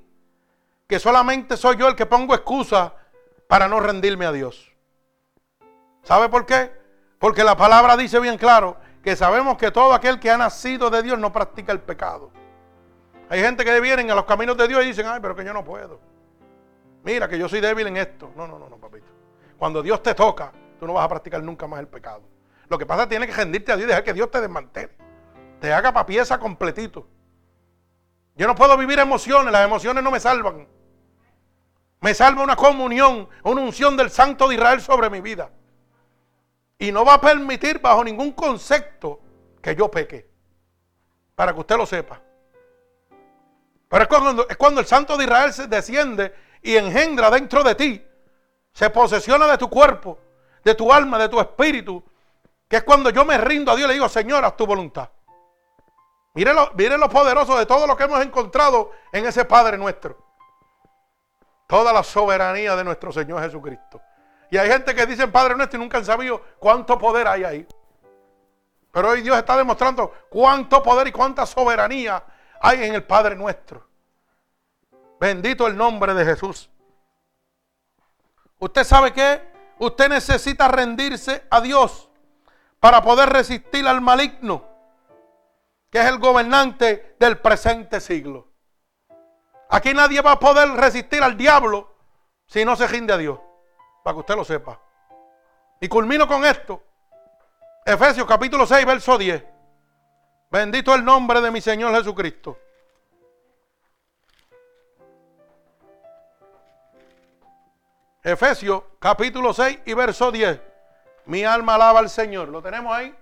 que 0.88 0.98
solamente 0.98 1.56
soy 1.56 1.76
yo 1.76 1.86
el 1.86 1.94
que 1.94 2.04
pongo 2.04 2.34
excusa 2.34 2.94
para 3.46 3.68
no 3.68 3.78
rendirme 3.78 4.26
a 4.26 4.32
Dios. 4.32 4.72
¿Sabe 6.02 6.28
por 6.28 6.44
qué? 6.44 6.72
Porque 7.20 7.44
la 7.44 7.56
palabra 7.56 7.96
dice 7.96 8.18
bien 8.18 8.36
claro 8.36 8.76
que 9.00 9.14
sabemos 9.14 9.56
que 9.56 9.70
todo 9.70 9.94
aquel 9.94 10.18
que 10.18 10.32
ha 10.32 10.36
nacido 10.36 10.90
de 10.90 11.04
Dios 11.04 11.16
no 11.16 11.32
practica 11.32 11.70
el 11.70 11.78
pecado. 11.78 12.32
Hay 13.28 13.40
gente 13.40 13.64
que 13.64 13.80
vienen 13.80 14.10
a 14.10 14.16
los 14.16 14.24
caminos 14.24 14.56
de 14.56 14.66
Dios 14.66 14.82
y 14.82 14.88
dicen, 14.88 15.06
ay, 15.06 15.20
pero 15.22 15.36
que 15.36 15.44
yo 15.44 15.52
no 15.52 15.62
puedo. 15.62 16.00
Mira 17.04 17.28
que 17.28 17.38
yo 17.38 17.48
soy 17.48 17.60
débil 17.60 17.86
en 17.86 17.98
esto. 17.98 18.32
No, 18.34 18.48
no, 18.48 18.58
no, 18.58 18.68
no, 18.68 18.78
papito. 18.78 19.06
Cuando 19.56 19.80
Dios 19.80 20.02
te 20.02 20.12
toca, 20.12 20.52
tú 20.78 20.86
no 20.86 20.94
vas 20.94 21.04
a 21.04 21.08
practicar 21.08 21.42
nunca 21.42 21.66
más 21.66 21.80
el 21.80 21.88
pecado. 21.88 22.22
Lo 22.68 22.78
que 22.78 22.86
pasa 22.86 23.02
es 23.02 23.06
que 23.06 23.10
tienes 23.10 23.28
que 23.28 23.36
rendirte 23.36 23.72
a 23.72 23.76
Dios 23.76 23.86
y 23.86 23.88
dejar 23.88 24.04
que 24.04 24.12
Dios 24.12 24.30
te 24.30 24.40
desmantele. 24.40 24.92
Te 25.60 25.72
haga 25.72 25.92
pa' 25.92 26.06
pieza 26.06 26.38
completito. 26.38 27.06
Yo 28.36 28.46
no 28.46 28.54
puedo 28.54 28.76
vivir 28.76 28.98
emociones, 28.98 29.52
las 29.52 29.64
emociones 29.64 30.04
no 30.04 30.10
me 30.10 30.20
salvan. 30.20 30.68
Me 32.00 32.14
salva 32.14 32.44
una 32.44 32.54
comunión, 32.54 33.28
una 33.42 33.62
unción 33.62 33.96
del 33.96 34.10
Santo 34.10 34.46
de 34.48 34.54
Israel 34.54 34.80
sobre 34.80 35.10
mi 35.10 35.20
vida. 35.20 35.50
Y 36.78 36.92
no 36.92 37.04
va 37.04 37.14
a 37.14 37.20
permitir 37.20 37.80
bajo 37.80 38.04
ningún 38.04 38.32
concepto 38.32 39.20
que 39.60 39.74
yo 39.74 39.90
peque. 39.90 40.30
Para 41.34 41.52
que 41.52 41.60
usted 41.60 41.76
lo 41.76 41.86
sepa. 41.86 42.20
Pero 43.88 44.02
es 44.02 44.08
cuando, 44.08 44.48
es 44.48 44.56
cuando 44.56 44.80
el 44.80 44.86
Santo 44.86 45.16
de 45.16 45.24
Israel 45.24 45.52
se 45.52 45.66
desciende 45.66 46.32
y 46.62 46.76
engendra 46.76 47.30
dentro 47.30 47.64
de 47.64 47.74
ti. 47.74 48.06
Se 48.72 48.90
posesiona 48.90 49.48
de 49.48 49.58
tu 49.58 49.68
cuerpo, 49.68 50.20
de 50.68 50.74
tu 50.74 50.92
alma, 50.92 51.18
de 51.18 51.28
tu 51.28 51.40
espíritu. 51.40 52.02
Que 52.68 52.76
es 52.76 52.82
cuando 52.84 53.10
yo 53.10 53.24
me 53.24 53.38
rindo 53.38 53.72
a 53.72 53.76
Dios 53.76 53.86
y 53.86 53.88
le 53.88 53.94
digo, 53.94 54.08
Señor, 54.08 54.44
haz 54.44 54.56
tu 54.56 54.66
voluntad. 54.66 55.08
Mire 56.34 56.52
lo, 56.52 56.70
lo 56.74 57.08
poderoso 57.08 57.58
de 57.58 57.66
todo 57.66 57.86
lo 57.86 57.96
que 57.96 58.04
hemos 58.04 58.22
encontrado 58.22 58.92
en 59.12 59.26
ese 59.26 59.44
Padre 59.44 59.78
nuestro 59.78 60.28
toda 61.68 61.92
la 61.92 62.02
soberanía 62.02 62.74
de 62.74 62.82
nuestro 62.82 63.12
Señor 63.12 63.42
Jesucristo. 63.42 64.00
Y 64.50 64.56
hay 64.56 64.68
gente 64.70 64.94
que 64.94 65.04
dice 65.04 65.28
Padre 65.28 65.54
nuestro 65.54 65.78
y 65.78 65.82
nunca 65.82 65.98
han 65.98 66.04
sabido 66.04 66.42
cuánto 66.58 66.98
poder 66.98 67.28
hay 67.28 67.44
ahí. 67.44 67.66
Pero 68.90 69.10
hoy 69.10 69.20
Dios 69.20 69.36
está 69.36 69.54
demostrando 69.56 70.10
cuánto 70.30 70.82
poder 70.82 71.06
y 71.08 71.12
cuánta 71.12 71.44
soberanía 71.44 72.24
hay 72.60 72.84
en 72.84 72.94
el 72.94 73.04
Padre 73.04 73.36
nuestro. 73.36 73.86
Bendito 75.20 75.66
el 75.66 75.76
nombre 75.76 76.14
de 76.14 76.24
Jesús. 76.24 76.70
Usted 78.58 78.84
sabe 78.84 79.12
que 79.12 79.57
usted 79.78 80.08
necesita 80.08 80.68
rendirse 80.68 81.46
a 81.50 81.60
Dios 81.60 82.08
para 82.80 83.02
poder 83.02 83.28
resistir 83.28 83.86
al 83.86 84.00
maligno, 84.00 84.64
que 85.90 86.00
es 86.00 86.06
el 86.06 86.18
gobernante 86.18 87.16
del 87.18 87.38
presente 87.38 88.00
siglo. 88.00 88.48
Aquí 89.70 89.92
nadie 89.92 90.20
va 90.20 90.32
a 90.32 90.38
poder 90.38 90.68
resistir 90.70 91.22
al 91.22 91.36
diablo 91.36 91.94
si 92.46 92.64
no 92.64 92.76
se 92.76 92.86
rinde 92.86 93.12
a 93.12 93.18
Dios. 93.18 93.38
Para 94.02 94.14
que 94.14 94.20
usted 94.20 94.36
lo 94.36 94.44
sepa. 94.44 94.80
Y 95.80 95.88
culmino 95.88 96.26
con 96.26 96.44
esto. 96.44 96.82
Efesios 97.84 98.26
capítulo 98.26 98.66
6, 98.66 98.86
verso 98.86 99.18
10. 99.18 99.44
Bendito 100.50 100.94
el 100.94 101.04
nombre 101.04 101.40
de 101.40 101.50
mi 101.50 101.60
Señor 101.60 101.94
Jesucristo. 101.94 102.58
Efesios 108.22 108.82
capítulo 108.98 109.52
6 109.52 109.80
y 109.86 109.94
verso 109.94 110.32
10. 110.32 110.60
Mi 111.26 111.44
alma 111.44 111.76
alaba 111.76 112.00
al 112.00 112.10
Señor. 112.10 112.48
¿Lo 112.48 112.60
tenemos 112.60 112.92
ahí? 112.92 113.14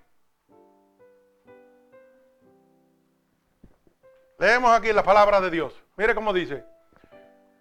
Leemos 4.39 4.71
aquí 4.73 4.93
la 4.93 5.03
palabra 5.03 5.41
de 5.41 5.51
Dios. 5.51 5.75
Mire 5.97 6.15
cómo 6.15 6.33
dice. 6.33 6.65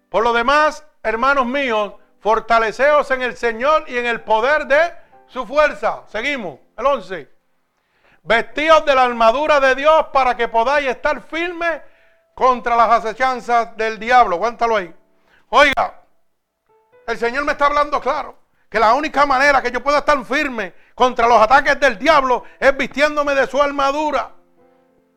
Por 0.08 0.24
lo 0.24 0.32
demás, 0.32 0.86
hermanos 1.02 1.46
míos, 1.46 1.94
fortaleceos 2.20 3.10
en 3.10 3.22
el 3.22 3.36
Señor 3.36 3.84
y 3.86 3.98
en 3.98 4.06
el 4.06 4.22
poder 4.22 4.66
de 4.66 4.92
su 5.26 5.46
fuerza. 5.46 6.04
Seguimos, 6.06 6.58
el 6.76 6.86
11. 6.86 7.30
Vestíos 8.22 8.84
de 8.84 8.94
la 8.94 9.04
armadura 9.04 9.60
de 9.60 9.74
Dios 9.74 10.06
para 10.12 10.36
que 10.36 10.48
podáis 10.48 10.88
estar 10.88 11.20
firmes 11.20 11.82
contra 12.34 12.76
las 12.76 12.90
acechanzas 12.90 13.76
del 13.76 13.98
diablo. 13.98 14.36
Aguántalo 14.36 14.76
ahí. 14.76 14.94
Oiga, 15.48 16.05
el 17.06 17.18
Señor 17.18 17.44
me 17.44 17.52
está 17.52 17.66
hablando 17.66 18.00
claro 18.00 18.38
que 18.68 18.80
la 18.80 18.94
única 18.94 19.24
manera 19.26 19.62
que 19.62 19.70
yo 19.70 19.82
pueda 19.82 19.98
estar 19.98 20.22
firme 20.24 20.74
contra 20.94 21.28
los 21.28 21.40
ataques 21.40 21.78
del 21.78 21.98
diablo 21.98 22.44
es 22.58 22.76
vistiéndome 22.76 23.34
de 23.34 23.46
su 23.46 23.62
armadura. 23.62 24.32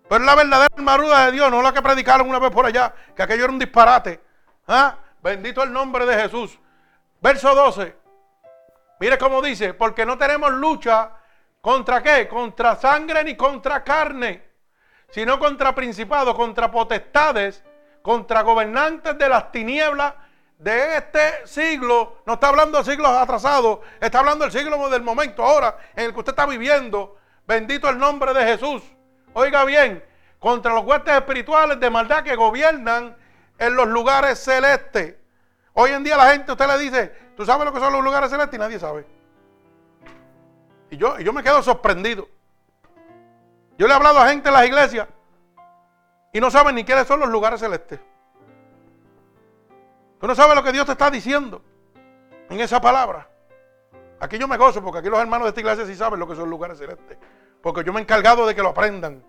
Pero 0.07 0.23
la 0.23 0.35
verdadera 0.35 0.73
armadura 0.75 1.25
de 1.25 1.31
Dios, 1.31 1.51
no 1.51 1.61
la 1.61 1.73
que 1.73 1.81
predicaron 1.81 2.27
una 2.27 2.39
vez 2.39 2.51
por 2.51 2.65
allá, 2.65 2.93
que 3.15 3.23
aquello 3.23 3.45
era 3.45 3.53
un 3.53 3.59
disparate. 3.59 4.21
¿Ah? 4.67 4.95
Bendito 5.21 5.63
el 5.63 5.71
nombre 5.71 6.05
de 6.05 6.21
Jesús. 6.21 6.59
Verso 7.21 7.53
12. 7.53 7.95
Mire 8.99 9.17
cómo 9.17 9.41
dice, 9.41 9.73
porque 9.73 10.05
no 10.05 10.17
tenemos 10.17 10.51
lucha 10.51 11.11
contra 11.61 12.01
qué? 12.01 12.27
Contra 12.27 12.75
sangre 12.75 13.23
ni 13.23 13.35
contra 13.35 13.83
carne, 13.83 14.43
sino 15.09 15.39
contra 15.39 15.73
principados, 15.73 16.35
contra 16.35 16.69
potestades, 16.69 17.63
contra 18.01 18.41
gobernantes 18.41 19.17
de 19.17 19.29
las 19.29 19.51
tinieblas 19.51 20.13
de 20.59 20.97
este 20.97 21.47
siglo. 21.47 22.17
No 22.25 22.33
está 22.33 22.49
hablando 22.49 22.77
de 22.77 22.83
siglos 22.83 23.09
atrasados, 23.09 23.79
está 23.99 24.19
hablando 24.19 24.45
del 24.45 24.51
siglo 24.51 24.89
del 24.89 25.01
momento 25.01 25.43
ahora 25.43 25.77
en 25.95 26.05
el 26.05 26.13
que 26.13 26.19
usted 26.19 26.33
está 26.33 26.45
viviendo. 26.45 27.17
Bendito 27.47 27.89
el 27.89 27.97
nombre 27.97 28.33
de 28.33 28.45
Jesús. 28.45 28.83
Oiga 29.33 29.63
bien, 29.65 30.03
contra 30.37 30.73
los 30.73 30.85
huestes 30.85 31.15
espirituales 31.15 31.79
de 31.79 31.89
maldad 31.89 32.23
que 32.23 32.35
gobiernan 32.35 33.17
en 33.57 33.75
los 33.75 33.87
lugares 33.87 34.37
celestes. 34.37 35.15
Hoy 35.73 35.91
en 35.91 36.03
día 36.03 36.17
la 36.17 36.31
gente, 36.31 36.51
usted 36.51 36.67
le 36.67 36.77
dice, 36.77 37.15
¿tú 37.35 37.45
sabes 37.45 37.65
lo 37.65 37.73
que 37.73 37.79
son 37.79 37.93
los 37.93 38.03
lugares 38.03 38.29
celestes? 38.29 38.55
Y 38.55 38.59
nadie 38.59 38.79
sabe. 38.79 39.05
Y 40.91 40.97
yo, 40.97 41.17
yo 41.19 41.31
me 41.31 41.41
quedo 41.41 41.63
sorprendido. 41.63 42.27
Yo 43.77 43.87
le 43.87 43.93
he 43.93 43.95
hablado 43.95 44.19
a 44.19 44.27
gente 44.27 44.49
en 44.49 44.53
las 44.53 44.65
iglesias 44.65 45.07
y 46.33 46.41
no 46.41 46.51
saben 46.51 46.75
ni 46.75 46.83
quiénes 46.83 47.07
son 47.07 47.21
los 47.21 47.29
lugares 47.29 47.61
celestes. 47.61 47.99
Tú 50.19 50.27
no 50.27 50.35
sabes 50.35 50.55
lo 50.55 50.63
que 50.63 50.71
Dios 50.71 50.85
te 50.85 50.91
está 50.91 51.09
diciendo 51.09 51.61
en 52.49 52.59
esa 52.59 52.81
palabra. 52.81 53.29
Aquí 54.19 54.37
yo 54.37 54.47
me 54.47 54.57
gozo 54.57 54.83
porque 54.83 54.99
aquí 54.99 55.09
los 55.09 55.19
hermanos 55.19 55.45
de 55.45 55.49
esta 55.49 55.61
iglesia 55.61 55.85
sí 55.85 55.95
saben 55.95 56.19
lo 56.19 56.27
que 56.27 56.35
son 56.35 56.49
lugares 56.49 56.77
celestes. 56.77 57.17
Porque 57.61 57.83
yo 57.83 57.93
me 57.93 57.99
he 57.99 58.03
encargado 58.03 58.45
de 58.45 58.53
que 58.53 58.61
lo 58.61 58.69
aprendan. 58.69 59.23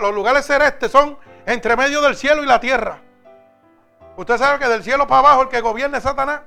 los 0.00 0.14
lugares 0.14 0.46
celestes 0.46 0.90
son 0.92 1.18
entre 1.46 1.76
medio 1.76 2.00
del 2.00 2.14
cielo 2.14 2.44
y 2.44 2.46
la 2.46 2.60
tierra. 2.60 3.02
Usted 4.16 4.38
sabe 4.38 4.58
que 4.58 4.68
del 4.68 4.84
cielo 4.84 5.06
para 5.06 5.20
abajo 5.20 5.42
el 5.42 5.48
que 5.48 5.60
gobierna 5.60 5.98
es 5.98 6.04
Satanás. 6.04 6.42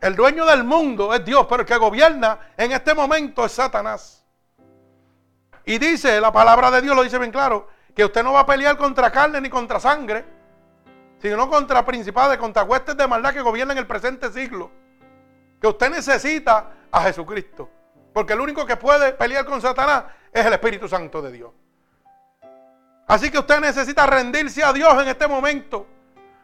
El 0.00 0.14
dueño 0.14 0.46
del 0.46 0.64
mundo 0.64 1.12
es 1.12 1.24
Dios, 1.24 1.46
pero 1.48 1.62
el 1.62 1.66
que 1.66 1.76
gobierna 1.76 2.38
en 2.56 2.72
este 2.72 2.94
momento 2.94 3.44
es 3.44 3.52
Satanás. 3.52 4.24
Y 5.64 5.78
dice, 5.78 6.20
la 6.20 6.32
palabra 6.32 6.70
de 6.70 6.80
Dios 6.80 6.96
lo 6.96 7.02
dice 7.02 7.18
bien 7.18 7.30
claro, 7.30 7.68
que 7.94 8.04
usted 8.04 8.22
no 8.22 8.32
va 8.32 8.40
a 8.40 8.46
pelear 8.46 8.76
contra 8.76 9.10
carne 9.10 9.40
ni 9.40 9.50
contra 9.50 9.78
sangre, 9.78 10.39
sino 11.20 11.48
contra 11.48 11.84
principales, 11.84 12.38
contra 12.38 12.62
huestes 12.62 12.96
de 12.96 13.06
maldad 13.06 13.34
que 13.34 13.42
gobiernan 13.42 13.76
el 13.78 13.86
presente 13.86 14.30
siglo. 14.32 14.70
Que 15.60 15.66
usted 15.66 15.90
necesita 15.90 16.70
a 16.90 17.02
Jesucristo. 17.02 17.68
Porque 18.12 18.32
el 18.32 18.40
único 18.40 18.64
que 18.66 18.76
puede 18.76 19.12
pelear 19.12 19.44
con 19.44 19.60
Satanás 19.60 20.04
es 20.32 20.44
el 20.44 20.52
Espíritu 20.52 20.88
Santo 20.88 21.20
de 21.22 21.32
Dios. 21.32 21.52
Así 23.06 23.30
que 23.30 23.38
usted 23.38 23.60
necesita 23.60 24.06
rendirse 24.06 24.62
a 24.62 24.72
Dios 24.72 25.02
en 25.02 25.08
este 25.08 25.26
momento 25.26 25.86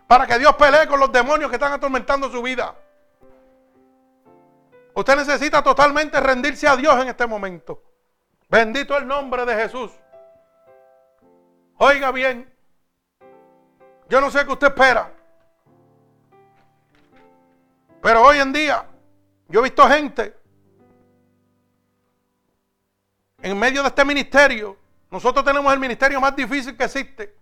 para 0.07 0.27
que 0.27 0.39
Dios 0.39 0.55
pelee 0.57 0.87
con 0.87 1.01
los 1.01 1.11
demonios 1.11 1.49
que 1.51 1.57
están 1.57 1.73
atormentando 1.73 2.31
su 2.31 2.43
vida. 2.43 2.75
Usted 4.95 5.17
necesita 5.17 5.63
totalmente 5.63 6.19
rendirse 6.21 6.67
a 6.67 6.77
Dios 6.77 7.01
en 7.01 7.09
este 7.09 7.27
momento. 7.27 7.83
Bendito 8.49 8.97
el 8.97 9.07
nombre 9.07 9.45
de 9.45 9.55
Jesús. 9.55 9.93
Oiga 11.79 12.11
bien, 12.13 12.53
yo 14.09 14.21
no 14.21 14.31
sé 14.31 14.45
qué 14.45 14.53
usted 14.53 14.69
espera, 14.69 15.13
pero 18.03 18.23
hoy 18.23 18.39
en 18.39 18.53
día 18.53 18.87
yo 19.49 19.61
he 19.61 19.65
visto 19.65 19.87
gente 19.89 20.37
en 23.43 23.59
medio 23.59 23.83
de 23.83 23.89
este 23.89 24.05
ministerio, 24.05 24.77
nosotros 25.11 25.45
tenemos 25.45 25.73
el 25.73 25.79
ministerio 25.79 26.21
más 26.21 26.35
difícil 26.35 26.77
que 26.77 26.85
existe. 26.85 27.37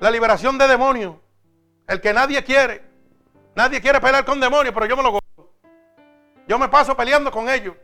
La 0.00 0.10
liberación 0.10 0.56
de 0.56 0.66
demonios. 0.66 1.16
El 1.86 2.00
que 2.00 2.12
nadie 2.12 2.42
quiere. 2.42 2.82
Nadie 3.54 3.80
quiere 3.80 4.00
pelear 4.00 4.24
con 4.24 4.40
demonios, 4.40 4.74
pero 4.74 4.86
yo 4.86 4.96
me 4.96 5.02
lo 5.02 5.12
gozo. 5.12 5.52
Yo 6.46 6.58
me 6.58 6.68
paso 6.68 6.96
peleando 6.96 7.30
con 7.30 7.48
ellos. 7.48 7.74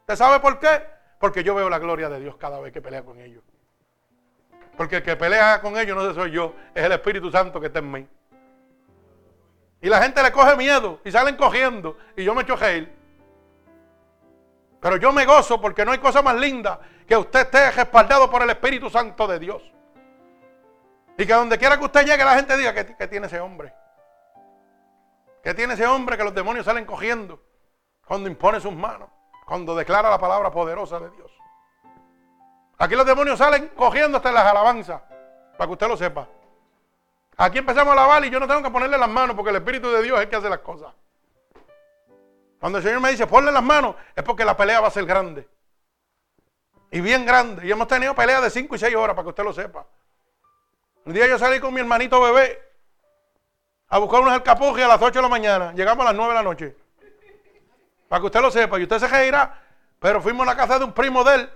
¿Usted 0.00 0.16
sabe 0.16 0.40
por 0.40 0.58
qué? 0.58 0.82
Porque 1.20 1.44
yo 1.44 1.54
veo 1.54 1.68
la 1.68 1.78
gloria 1.78 2.08
de 2.08 2.20
Dios 2.20 2.36
cada 2.36 2.60
vez 2.60 2.72
que 2.72 2.80
pelea 2.80 3.04
con 3.04 3.20
ellos. 3.20 3.44
Porque 4.78 4.96
el 4.98 5.02
que 5.02 5.16
pelea 5.16 5.60
con 5.60 5.76
ellos 5.76 5.96
no 5.96 6.14
soy 6.14 6.30
yo, 6.30 6.54
es 6.72 6.84
el 6.84 6.92
Espíritu 6.92 7.32
Santo 7.32 7.60
que 7.60 7.66
está 7.66 7.80
en 7.80 7.90
mí. 7.90 8.08
Y 9.80 9.88
la 9.88 10.00
gente 10.00 10.22
le 10.22 10.30
coge 10.30 10.56
miedo 10.56 11.00
y 11.04 11.10
salen 11.10 11.36
cogiendo 11.36 11.98
y 12.16 12.22
yo 12.22 12.32
me 12.32 12.42
echo 12.42 12.54
reír. 12.54 12.96
Pero 14.80 14.96
yo 14.96 15.12
me 15.12 15.26
gozo 15.26 15.60
porque 15.60 15.84
no 15.84 15.90
hay 15.90 15.98
cosa 15.98 16.22
más 16.22 16.36
linda 16.36 16.78
que 17.08 17.16
usted 17.16 17.40
esté 17.40 17.72
respaldado 17.72 18.30
por 18.30 18.40
el 18.40 18.50
Espíritu 18.50 18.88
Santo 18.88 19.26
de 19.26 19.40
Dios. 19.40 19.62
Y 21.16 21.26
que 21.26 21.34
donde 21.34 21.58
quiera 21.58 21.76
que 21.76 21.84
usted 21.84 22.06
llegue 22.06 22.24
la 22.24 22.36
gente 22.36 22.56
diga 22.56 22.72
que, 22.72 23.08
tiene 23.08 23.26
ese 23.26 23.40
hombre. 23.40 23.74
Que 25.42 25.54
tiene 25.54 25.74
ese 25.74 25.88
hombre 25.88 26.16
que 26.16 26.22
los 26.22 26.32
demonios 26.32 26.64
salen 26.64 26.84
cogiendo 26.84 27.42
cuando 28.06 28.28
impone 28.28 28.60
sus 28.60 28.72
manos, 28.72 29.08
cuando 29.44 29.74
declara 29.74 30.08
la 30.08 30.18
palabra 30.18 30.52
poderosa 30.52 31.00
de 31.00 31.10
Dios. 31.10 31.27
Aquí 32.78 32.94
los 32.94 33.04
demonios 33.04 33.38
salen 33.38 33.68
cogiendo 33.74 34.18
hasta 34.18 34.30
las 34.30 34.44
alabanzas, 34.44 35.02
para 35.56 35.66
que 35.66 35.72
usted 35.72 35.88
lo 35.88 35.96
sepa. 35.96 36.28
Aquí 37.36 37.58
empezamos 37.58 37.92
a 37.92 37.96
lavar 37.96 38.24
y 38.24 38.30
yo 38.30 38.40
no 38.40 38.46
tengo 38.46 38.62
que 38.62 38.70
ponerle 38.70 38.96
las 38.96 39.08
manos 39.08 39.34
porque 39.36 39.50
el 39.50 39.56
Espíritu 39.56 39.90
de 39.90 40.02
Dios 40.02 40.16
es 40.18 40.24
el 40.24 40.30
que 40.30 40.36
hace 40.36 40.48
las 40.48 40.60
cosas. 40.60 40.92
Cuando 42.60 42.78
el 42.78 42.84
Señor 42.84 43.00
me 43.00 43.10
dice, 43.10 43.26
ponle 43.26 43.52
las 43.52 43.62
manos, 43.62 43.94
es 44.14 44.22
porque 44.24 44.44
la 44.44 44.56
pelea 44.56 44.80
va 44.80 44.88
a 44.88 44.92
ser 44.92 45.06
grande. 45.06 45.48
Y 46.90 47.00
bien 47.00 47.24
grande. 47.26 47.66
Y 47.66 47.70
hemos 47.70 47.86
tenido 47.86 48.14
peleas 48.14 48.42
de 48.42 48.50
5 48.50 48.74
y 48.74 48.78
6 48.78 48.96
horas, 48.96 49.14
para 49.14 49.24
que 49.24 49.28
usted 49.30 49.44
lo 49.44 49.52
sepa. 49.52 49.86
Un 51.04 51.12
día 51.12 51.26
yo 51.26 51.38
salí 51.38 51.60
con 51.60 51.72
mi 51.72 51.80
hermanito 51.80 52.20
bebé 52.20 52.60
a 53.88 53.98
buscar 53.98 54.20
unos 54.20 54.34
alcapujes 54.34 54.84
a 54.84 54.88
las 54.88 55.00
8 55.00 55.18
de 55.18 55.22
la 55.22 55.28
mañana. 55.28 55.72
Llegamos 55.72 56.02
a 56.02 56.08
las 56.10 56.16
9 56.16 56.30
de 56.30 56.34
la 56.34 56.42
noche. 56.42 56.76
Para 58.08 58.20
que 58.20 58.26
usted 58.26 58.40
lo 58.40 58.50
sepa. 58.50 58.78
Y 58.78 58.82
usted 58.82 58.98
se 58.98 59.08
reirá. 59.08 59.62
Pero 60.00 60.20
fuimos 60.20 60.46
a 60.46 60.50
la 60.50 60.56
casa 60.56 60.78
de 60.78 60.84
un 60.84 60.92
primo 60.92 61.22
de 61.24 61.34
él. 61.36 61.50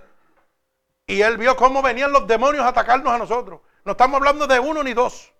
Y 1.05 1.21
él 1.21 1.37
vio 1.37 1.55
cómo 1.55 1.81
venían 1.81 2.11
los 2.11 2.27
demonios 2.27 2.63
a 2.63 2.69
atacarnos 2.69 3.13
a 3.13 3.17
nosotros. 3.17 3.61
No 3.83 3.91
estamos 3.91 4.17
hablando 4.17 4.47
de 4.47 4.59
uno 4.59 4.83
ni 4.83 4.93
dos. 4.93 5.33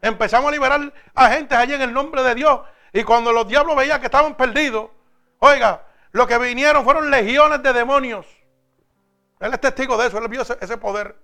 Empezamos 0.00 0.48
a 0.48 0.52
liberar 0.52 0.92
a 1.14 1.28
gente 1.30 1.54
allí 1.54 1.74
en 1.74 1.82
el 1.82 1.92
nombre 1.92 2.22
de 2.22 2.34
Dios. 2.34 2.60
Y 2.92 3.04
cuando 3.04 3.32
los 3.32 3.46
diablos 3.46 3.76
veían 3.76 4.00
que 4.00 4.06
estaban 4.06 4.34
perdidos, 4.36 4.90
oiga, 5.38 5.84
lo 6.12 6.26
que 6.26 6.38
vinieron 6.38 6.84
fueron 6.84 7.10
legiones 7.10 7.62
de 7.62 7.72
demonios. 7.72 8.26
Él 9.40 9.52
es 9.52 9.60
testigo 9.60 9.96
de 9.96 10.08
eso, 10.08 10.18
él 10.18 10.28
vio 10.28 10.42
ese, 10.42 10.76
poder. 10.76 11.16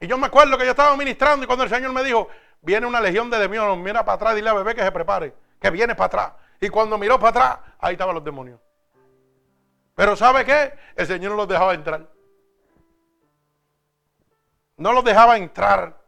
Y 0.00 0.06
yo 0.06 0.18
me 0.18 0.26
acuerdo 0.26 0.58
que 0.58 0.64
yo 0.64 0.72
estaba 0.72 0.96
ministrando 0.96 1.44
y 1.44 1.46
cuando 1.46 1.64
el 1.64 1.70
Señor 1.70 1.92
me 1.92 2.02
dijo, 2.02 2.28
viene 2.60 2.86
una 2.86 3.00
legión 3.00 3.30
de 3.30 3.38
demonios, 3.38 3.78
mira 3.78 4.04
para 4.04 4.16
atrás, 4.16 4.34
dile 4.34 4.50
a 4.50 4.54
bebé 4.54 4.74
que 4.74 4.82
se 4.82 4.90
prepare, 4.90 5.34
que 5.60 5.70
viene 5.70 5.94
para 5.94 6.06
atrás. 6.06 6.32
Y 6.60 6.68
cuando 6.68 6.98
miró 6.98 7.18
para 7.18 7.30
atrás, 7.30 7.58
ahí 7.78 7.92
estaban 7.92 8.14
los 8.14 8.24
demonios. 8.24 8.60
Pero 9.94 10.16
¿sabe 10.16 10.44
qué? 10.44 10.74
El 10.96 11.06
Señor 11.06 11.32
no 11.32 11.36
los 11.36 11.48
dejaba 11.48 11.74
entrar. 11.74 12.08
No 14.76 14.92
los 14.92 15.04
dejaba 15.04 15.36
entrar. 15.36 16.00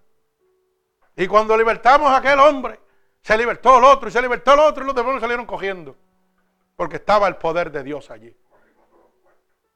Y 1.16 1.26
cuando 1.26 1.56
libertamos 1.56 2.10
a 2.10 2.16
aquel 2.16 2.38
hombre, 2.40 2.80
se 3.22 3.36
libertó 3.38 3.78
el 3.78 3.84
otro 3.84 4.08
y 4.08 4.12
se 4.12 4.20
libertó 4.20 4.54
el 4.54 4.60
otro 4.60 4.82
y 4.84 4.86
los 4.86 4.94
demonios 4.94 5.20
salieron 5.20 5.46
cogiendo. 5.46 5.96
Porque 6.76 6.96
estaba 6.96 7.28
el 7.28 7.36
poder 7.36 7.70
de 7.70 7.82
Dios 7.82 8.10
allí. 8.10 8.36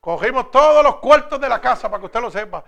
Cogimos 0.00 0.50
todos 0.50 0.82
los 0.82 0.96
cuartos 0.96 1.40
de 1.40 1.48
la 1.48 1.60
casa 1.60 1.88
para 1.88 2.00
que 2.00 2.06
usted 2.06 2.20
lo 2.20 2.30
sepa. 2.30 2.64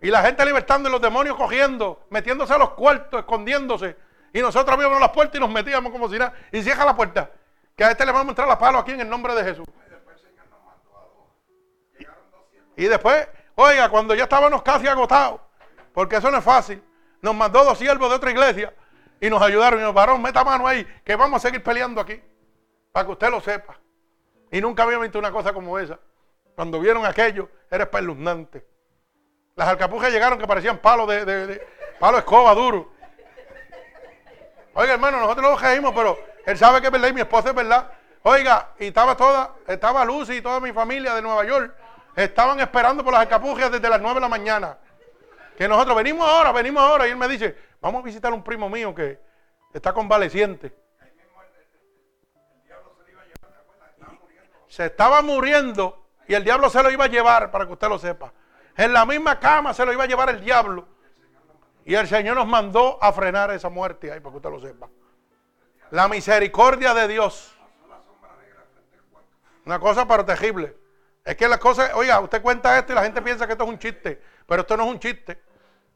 Y 0.00 0.10
la 0.10 0.22
gente 0.22 0.44
libertando 0.44 0.88
y 0.88 0.92
los 0.92 1.00
demonios 1.00 1.36
cogiendo, 1.36 2.04
metiéndose 2.10 2.52
a 2.52 2.58
los 2.58 2.70
cuartos, 2.70 3.20
escondiéndose. 3.20 3.96
Y 4.32 4.40
nosotros 4.40 4.74
abríamos 4.74 5.00
las 5.00 5.10
puertas 5.10 5.36
y 5.36 5.40
nos 5.40 5.50
metíamos 5.50 5.90
como 5.90 6.08
si 6.08 6.18
nada. 6.18 6.34
Y 6.52 6.62
cierra 6.62 6.84
la 6.84 6.94
puerta. 6.94 7.30
Que 7.76 7.84
a 7.84 7.90
este 7.90 8.04
le 8.04 8.12
vamos 8.12 8.26
a 8.26 8.30
entrar 8.30 8.48
la 8.48 8.58
palo 8.58 8.78
aquí 8.78 8.92
en 8.92 9.00
el 9.00 9.08
nombre 9.08 9.34
de 9.34 9.44
Jesús. 9.44 9.66
Y 12.76 12.84
después, 12.86 13.28
oiga, 13.54 13.88
cuando 13.88 14.14
ya 14.14 14.24
estábamos 14.24 14.62
casi 14.62 14.86
agotados, 14.86 15.40
porque 15.92 16.16
eso 16.16 16.30
no 16.30 16.38
es 16.38 16.44
fácil, 16.44 16.82
nos 17.22 17.34
mandó 17.34 17.64
dos 17.64 17.78
siervos 17.78 18.08
de 18.10 18.16
otra 18.16 18.30
iglesia 18.30 18.74
y 19.20 19.30
nos 19.30 19.40
ayudaron 19.40 19.80
y 19.80 19.82
nos 19.82 19.94
varón, 19.94 20.20
meta 20.20 20.44
mano 20.44 20.66
ahí, 20.66 20.86
que 21.04 21.16
vamos 21.16 21.38
a 21.38 21.48
seguir 21.48 21.62
peleando 21.62 22.00
aquí, 22.00 22.20
para 22.92 23.06
que 23.06 23.12
usted 23.12 23.30
lo 23.30 23.40
sepa. 23.40 23.78
Y 24.50 24.60
nunca 24.60 24.82
había 24.82 24.98
visto 24.98 25.18
una 25.18 25.32
cosa 25.32 25.52
como 25.52 25.78
esa. 25.78 25.98
Cuando 26.54 26.78
vieron 26.78 27.04
aquello, 27.04 27.48
era 27.70 27.84
espeluznante. 27.84 28.64
Las 29.56 29.68
alcapujas 29.68 30.12
llegaron 30.12 30.38
que 30.38 30.46
parecían 30.46 30.78
palos 30.78 31.08
de, 31.08 31.24
de, 31.24 31.66
palo 31.98 32.18
escoba 32.18 32.54
duro. 32.54 32.92
Oiga, 34.74 34.94
hermano, 34.94 35.20
nosotros 35.20 35.50
lo 35.50 35.56
reímos, 35.56 35.92
pero 35.94 36.18
él 36.44 36.58
sabe 36.58 36.80
que 36.80 36.86
es 36.88 36.92
verdad 36.92 37.08
y 37.08 37.12
mi 37.12 37.20
esposa 37.20 37.50
es 37.50 37.54
verdad. 37.54 37.90
Oiga, 38.22 38.70
y 38.78 38.86
estaba 38.86 39.16
toda, 39.16 39.54
estaba 39.66 40.04
Lucy 40.04 40.34
y 40.34 40.42
toda 40.42 40.60
mi 40.60 40.72
familia 40.72 41.14
de 41.14 41.22
Nueva 41.22 41.44
York. 41.44 41.74
Estaban 42.16 42.60
esperando 42.60 43.02
por 43.02 43.12
las 43.12 43.22
escapujas 43.22 43.70
desde 43.70 43.88
las 43.88 44.00
9 44.00 44.14
de 44.14 44.20
la 44.20 44.28
mañana. 44.28 44.78
Que 45.56 45.68
nosotros 45.68 45.96
venimos 45.96 46.28
ahora, 46.28 46.52
venimos 46.52 46.82
ahora. 46.82 47.06
Y 47.06 47.10
él 47.10 47.16
me 47.16 47.28
dice, 47.28 47.56
vamos 47.80 48.02
a 48.02 48.04
visitar 48.04 48.32
a 48.32 48.34
un 48.34 48.44
primo 48.44 48.68
mío 48.68 48.94
que 48.94 49.20
está 49.72 49.92
convaleciente. 49.92 50.74
Se 54.68 54.86
estaba 54.86 55.22
muriendo 55.22 56.04
y 56.26 56.34
el 56.34 56.42
diablo 56.42 56.68
se 56.68 56.82
lo 56.82 56.90
iba 56.90 57.04
a 57.04 57.08
llevar, 57.08 57.50
para 57.50 57.66
que 57.66 57.72
usted 57.72 57.88
lo 57.88 57.98
sepa. 57.98 58.32
En 58.76 58.92
la 58.92 59.06
misma 59.06 59.38
cama 59.38 59.72
se 59.72 59.84
lo 59.84 59.92
iba 59.92 60.04
a 60.04 60.06
llevar 60.06 60.30
el 60.30 60.40
diablo. 60.40 60.88
Y 61.84 61.94
el 61.94 62.08
Señor 62.08 62.36
nos 62.36 62.46
mandó 62.46 62.98
a 63.02 63.12
frenar 63.12 63.50
esa 63.50 63.68
muerte 63.68 64.10
ahí, 64.10 64.20
para 64.20 64.32
que 64.32 64.36
usted 64.36 64.50
lo 64.50 64.60
sepa. 64.60 64.88
La 65.90 66.08
misericordia 66.08 66.94
de 66.94 67.08
Dios. 67.08 67.54
Una 69.66 69.78
cosa 69.78 70.08
pero 70.08 70.24
terrible. 70.24 70.76
Es 71.24 71.36
que 71.36 71.48
las 71.48 71.58
cosas, 71.58 71.92
oiga, 71.94 72.20
usted 72.20 72.42
cuenta 72.42 72.78
esto 72.78 72.92
y 72.92 72.94
la 72.94 73.02
gente 73.02 73.22
piensa 73.22 73.46
que 73.46 73.52
esto 73.52 73.64
es 73.64 73.70
un 73.70 73.78
chiste, 73.78 74.20
pero 74.46 74.60
esto 74.60 74.76
no 74.76 74.84
es 74.84 74.90
un 74.90 74.98
chiste. 75.00 75.40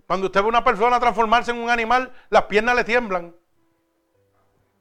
Cuando 0.07 0.27
usted 0.27 0.41
ve 0.41 0.47
a 0.47 0.49
una 0.49 0.65
persona 0.65 0.99
transformarse 0.99 1.51
en 1.51 1.59
un 1.59 1.69
animal, 1.69 2.11
las 2.31 2.45
piernas 2.45 2.75
le 2.75 2.83
tiemblan. 2.83 3.35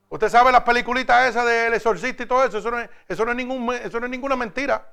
Usted 0.07 0.29
sabe 0.29 0.53
las 0.53 0.63
peliculitas 0.63 1.27
esas 1.27 1.45
del 1.45 1.73
exorcista 1.73 2.23
y 2.23 2.25
todo 2.25 2.45
eso, 2.45 2.59
eso 2.59 2.71
no 2.71 2.79
es, 2.79 2.89
eso 3.09 3.25
no 3.25 3.31
es, 4.05 4.09
ninguna 4.09 4.37
mentira. 4.37 4.89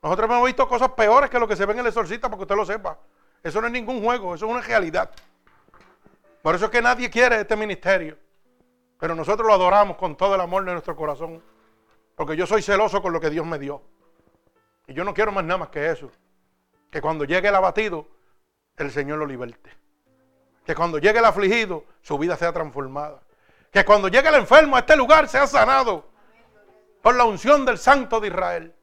Nosotros 0.00 0.30
hemos 0.30 0.46
visto 0.46 0.68
cosas 0.68 0.90
peores 0.90 1.30
que 1.30 1.40
lo 1.40 1.48
que 1.48 1.56
se 1.56 1.66
ve 1.66 1.72
en 1.72 1.80
el 1.80 1.86
exorcista, 1.88 2.28
para 2.28 2.38
que 2.38 2.42
usted 2.42 2.54
lo 2.54 2.64
sepa. 2.64 2.96
Eso 3.42 3.60
no 3.60 3.66
es 3.66 3.72
ningún 3.72 4.04
juego, 4.04 4.36
eso 4.36 4.46
es 4.46 4.52
una 4.52 4.60
realidad. 4.60 5.10
Por 6.42 6.54
eso 6.54 6.66
es 6.66 6.70
que 6.70 6.80
nadie 6.80 7.10
quiere 7.10 7.40
este 7.40 7.56
ministerio. 7.56 8.16
Pero 9.00 9.16
nosotros 9.16 9.48
lo 9.48 9.54
adoramos 9.54 9.96
con 9.96 10.16
todo 10.16 10.36
el 10.36 10.40
amor 10.40 10.64
de 10.64 10.72
nuestro 10.72 10.94
corazón. 10.94 11.42
Porque 12.14 12.36
yo 12.36 12.46
soy 12.46 12.62
celoso 12.62 13.02
con 13.02 13.12
lo 13.12 13.20
que 13.20 13.30
Dios 13.30 13.44
me 13.44 13.58
dio. 13.58 13.82
Y 14.86 14.94
yo 14.94 15.04
no 15.04 15.14
quiero 15.14 15.32
más 15.32 15.44
nada 15.44 15.58
más 15.58 15.68
que 15.68 15.90
eso. 15.90 16.10
Que 16.90 17.00
cuando 17.00 17.24
llegue 17.24 17.48
el 17.48 17.54
abatido, 17.54 18.06
el 18.76 18.90
Señor 18.90 19.18
lo 19.18 19.26
liberte. 19.26 19.70
Que 20.64 20.74
cuando 20.74 20.98
llegue 20.98 21.18
el 21.18 21.24
afligido, 21.24 21.84
su 22.02 22.18
vida 22.18 22.36
sea 22.36 22.52
transformada. 22.52 23.22
Que 23.72 23.84
cuando 23.84 24.08
llegue 24.08 24.28
el 24.28 24.36
enfermo 24.36 24.76
a 24.76 24.80
este 24.80 24.96
lugar, 24.96 25.28
sea 25.28 25.46
sanado. 25.46 26.08
Por 27.02 27.14
la 27.14 27.24
unción 27.24 27.64
del 27.64 27.78
Santo 27.78 28.20
de 28.20 28.28
Israel. 28.28 28.74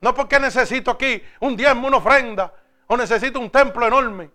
No 0.00 0.14
porque 0.14 0.40
necesito 0.40 0.90
aquí 0.90 1.22
un 1.40 1.56
diezmo, 1.56 1.88
una 1.88 1.98
ofrenda. 1.98 2.52
O 2.86 2.96
necesito 2.96 3.38
un 3.38 3.50
templo 3.50 3.86
enorme. 3.86 4.30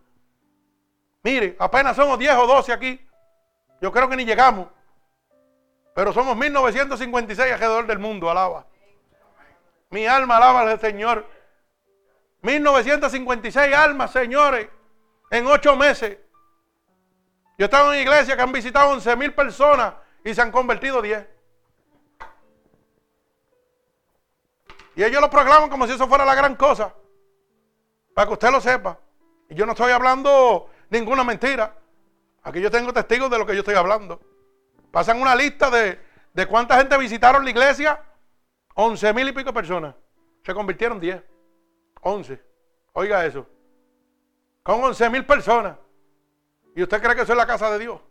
Mire, 1.23 1.55
apenas 1.59 1.95
somos 1.95 2.17
10 2.17 2.35
o 2.35 2.47
12 2.47 2.71
aquí. 2.71 3.05
Yo 3.81 3.91
creo 3.91 4.07
que 4.07 4.15
ni 4.15 4.25
llegamos. 4.25 4.67
Pero 5.93 6.13
somos 6.13 6.37
1956 6.37 7.53
alrededor 7.53 7.87
del 7.87 7.99
mundo, 7.99 8.29
alaba. 8.29 8.67
Mi 9.95 10.05
alma 10.05 10.35
alaba 10.35 10.69
al 10.69 10.77
Señor. 10.77 11.25
1956 12.41 13.73
almas, 13.73 14.11
señores, 14.11 14.67
en 15.31 15.47
ocho 15.47 15.77
meses. 15.77 16.17
Yo 17.57 17.63
estaba 17.63 17.85
en 17.85 17.89
una 17.91 18.01
iglesia 18.01 18.35
que 18.35 18.41
han 18.41 18.51
visitado 18.51 18.89
11 18.89 19.15
mil 19.15 19.33
personas 19.33 19.93
y 20.25 20.33
se 20.33 20.41
han 20.41 20.51
convertido 20.51 21.01
10. 21.01 21.25
Y 24.97 25.03
ellos 25.05 25.21
lo 25.21 25.29
proclaman 25.29 25.69
como 25.69 25.87
si 25.87 25.93
eso 25.93 26.09
fuera 26.09 26.25
la 26.25 26.35
gran 26.35 26.57
cosa. 26.57 26.93
Para 28.13 28.27
que 28.27 28.33
usted 28.33 28.51
lo 28.51 28.59
sepa. 28.59 28.99
Y 29.47 29.55
yo 29.55 29.65
no 29.65 29.71
estoy 29.71 29.93
hablando 29.93 30.71
ninguna 30.89 31.23
mentira. 31.23 31.73
Aquí 32.43 32.59
yo 32.59 32.69
tengo 32.69 32.91
testigos 32.91 33.29
de 33.31 33.37
lo 33.37 33.45
que 33.45 33.53
yo 33.53 33.59
estoy 33.59 33.75
hablando. 33.75 34.19
Pasan 34.91 35.21
una 35.21 35.37
lista 35.37 35.69
de, 35.69 36.01
de 36.33 36.45
cuánta 36.47 36.75
gente 36.79 36.97
visitaron 36.97 37.45
la 37.45 37.49
iglesia. 37.49 38.01
11 38.75 39.13
mil 39.13 39.27
y 39.27 39.31
pico 39.31 39.53
personas. 39.53 39.95
Se 40.43 40.53
convirtieron 40.53 40.99
10. 40.99 41.23
11. 42.01 42.41
Oiga 42.93 43.25
eso. 43.25 43.47
Con 44.63 44.83
11 44.83 45.09
mil 45.09 45.25
personas. 45.25 45.77
¿Y 46.75 46.83
usted 46.83 47.01
cree 47.01 47.15
que 47.15 47.21
eso 47.21 47.31
es 47.31 47.37
la 47.37 47.47
casa 47.47 47.71
de 47.71 47.79
Dios? 47.79 48.01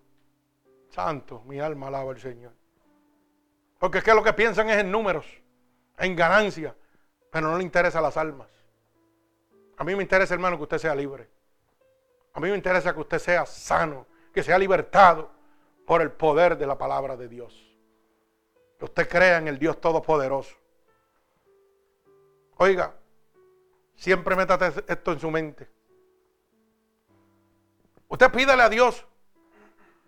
Santo, 0.89 1.43
mi 1.47 1.61
alma 1.61 1.89
alaba 1.89 2.13
al 2.13 2.21
Señor. 2.21 2.53
Porque 3.79 3.99
es 3.99 4.05
que 4.05 4.15
lo 4.15 4.23
que 4.23 4.33
piensan 4.33 4.71
es 4.71 4.79
en 4.79 4.91
números, 4.91 5.27
en 5.99 6.17
ganancia, 6.17 6.75
pero 7.31 7.51
no 7.51 7.59
le 7.59 7.65
interesa 7.65 8.01
las 8.01 8.17
almas. 8.17 8.49
A 9.77 9.85
mí 9.85 9.95
me 9.95 10.03
interesa, 10.03 10.35
hermano, 10.35 10.57
que 10.57 10.63
usted 10.63 10.79
sea 10.79 10.95
libre. 10.95 11.29
A 12.33 12.41
mí 12.41 12.49
me 12.49 12.57
interesa 12.57 12.95
que 12.95 13.01
usted 13.01 13.19
sea 13.19 13.45
sano, 13.45 14.07
que 14.33 14.43
sea 14.43 14.59
libertado 14.59 15.31
por 15.87 16.01
el 16.01 16.11
poder 16.13 16.57
de 16.57 16.67
la 16.67 16.79
palabra 16.79 17.17
de 17.17 17.29
Dios. 17.29 17.74
Usted 18.81 19.09
crea 19.09 19.39
en 19.39 19.49
el 19.49 19.59
Dios 19.59 19.81
Todopoderoso. 19.81 20.57
Oiga, 22.57 22.95
siempre 23.95 24.37
métate 24.37 24.73
esto 24.87 25.13
en 25.13 25.21
su 25.21 25.31
mente. 25.31 25.69
Usted 28.09 28.31
pídale 28.31 28.63
a 28.63 28.69
Dios, 28.69 29.07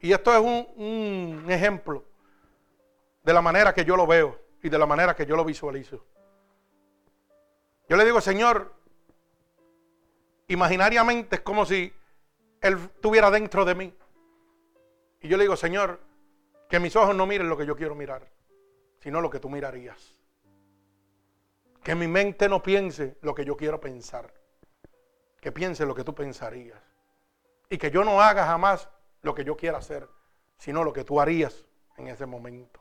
y 0.00 0.12
esto 0.12 0.32
es 0.32 0.40
un, 0.40 0.68
un 0.76 1.50
ejemplo 1.50 2.04
de 3.22 3.32
la 3.32 3.42
manera 3.42 3.74
que 3.74 3.84
yo 3.84 3.96
lo 3.96 4.06
veo 4.06 4.38
y 4.62 4.68
de 4.68 4.78
la 4.78 4.86
manera 4.86 5.16
que 5.16 5.26
yo 5.26 5.36
lo 5.36 5.44
visualizo. 5.44 6.04
Yo 7.88 7.96
le 7.96 8.04
digo, 8.04 8.20
Señor, 8.20 8.74
imaginariamente 10.48 11.36
es 11.36 11.40
como 11.42 11.64
si 11.64 11.92
Él 12.60 12.74
estuviera 12.94 13.30
dentro 13.30 13.64
de 13.64 13.74
mí. 13.74 13.94
Y 15.20 15.28
yo 15.28 15.36
le 15.36 15.44
digo, 15.44 15.56
Señor, 15.56 16.00
que 16.68 16.80
mis 16.80 16.94
ojos 16.96 17.14
no 17.14 17.26
miren 17.26 17.48
lo 17.48 17.56
que 17.56 17.66
yo 17.66 17.76
quiero 17.76 17.94
mirar, 17.94 18.28
sino 19.00 19.20
lo 19.20 19.30
que 19.30 19.40
tú 19.40 19.48
mirarías. 19.48 20.14
Que 21.82 21.94
mi 21.94 22.08
mente 22.08 22.48
no 22.48 22.62
piense 22.62 23.16
lo 23.22 23.34
que 23.34 23.44
yo 23.44 23.56
quiero 23.56 23.80
pensar, 23.80 24.32
que 25.40 25.52
piense 25.52 25.86
lo 25.86 25.94
que 25.94 26.04
tú 26.04 26.14
pensarías. 26.14 26.82
Y 27.68 27.78
que 27.78 27.90
yo 27.90 28.04
no 28.04 28.20
haga 28.20 28.46
jamás 28.46 28.88
lo 29.22 29.34
que 29.34 29.44
yo 29.44 29.56
quiera 29.56 29.78
hacer, 29.78 30.08
sino 30.58 30.84
lo 30.84 30.92
que 30.92 31.04
tú 31.04 31.20
harías 31.20 31.64
en 31.96 32.08
ese 32.08 32.26
momento. 32.26 32.80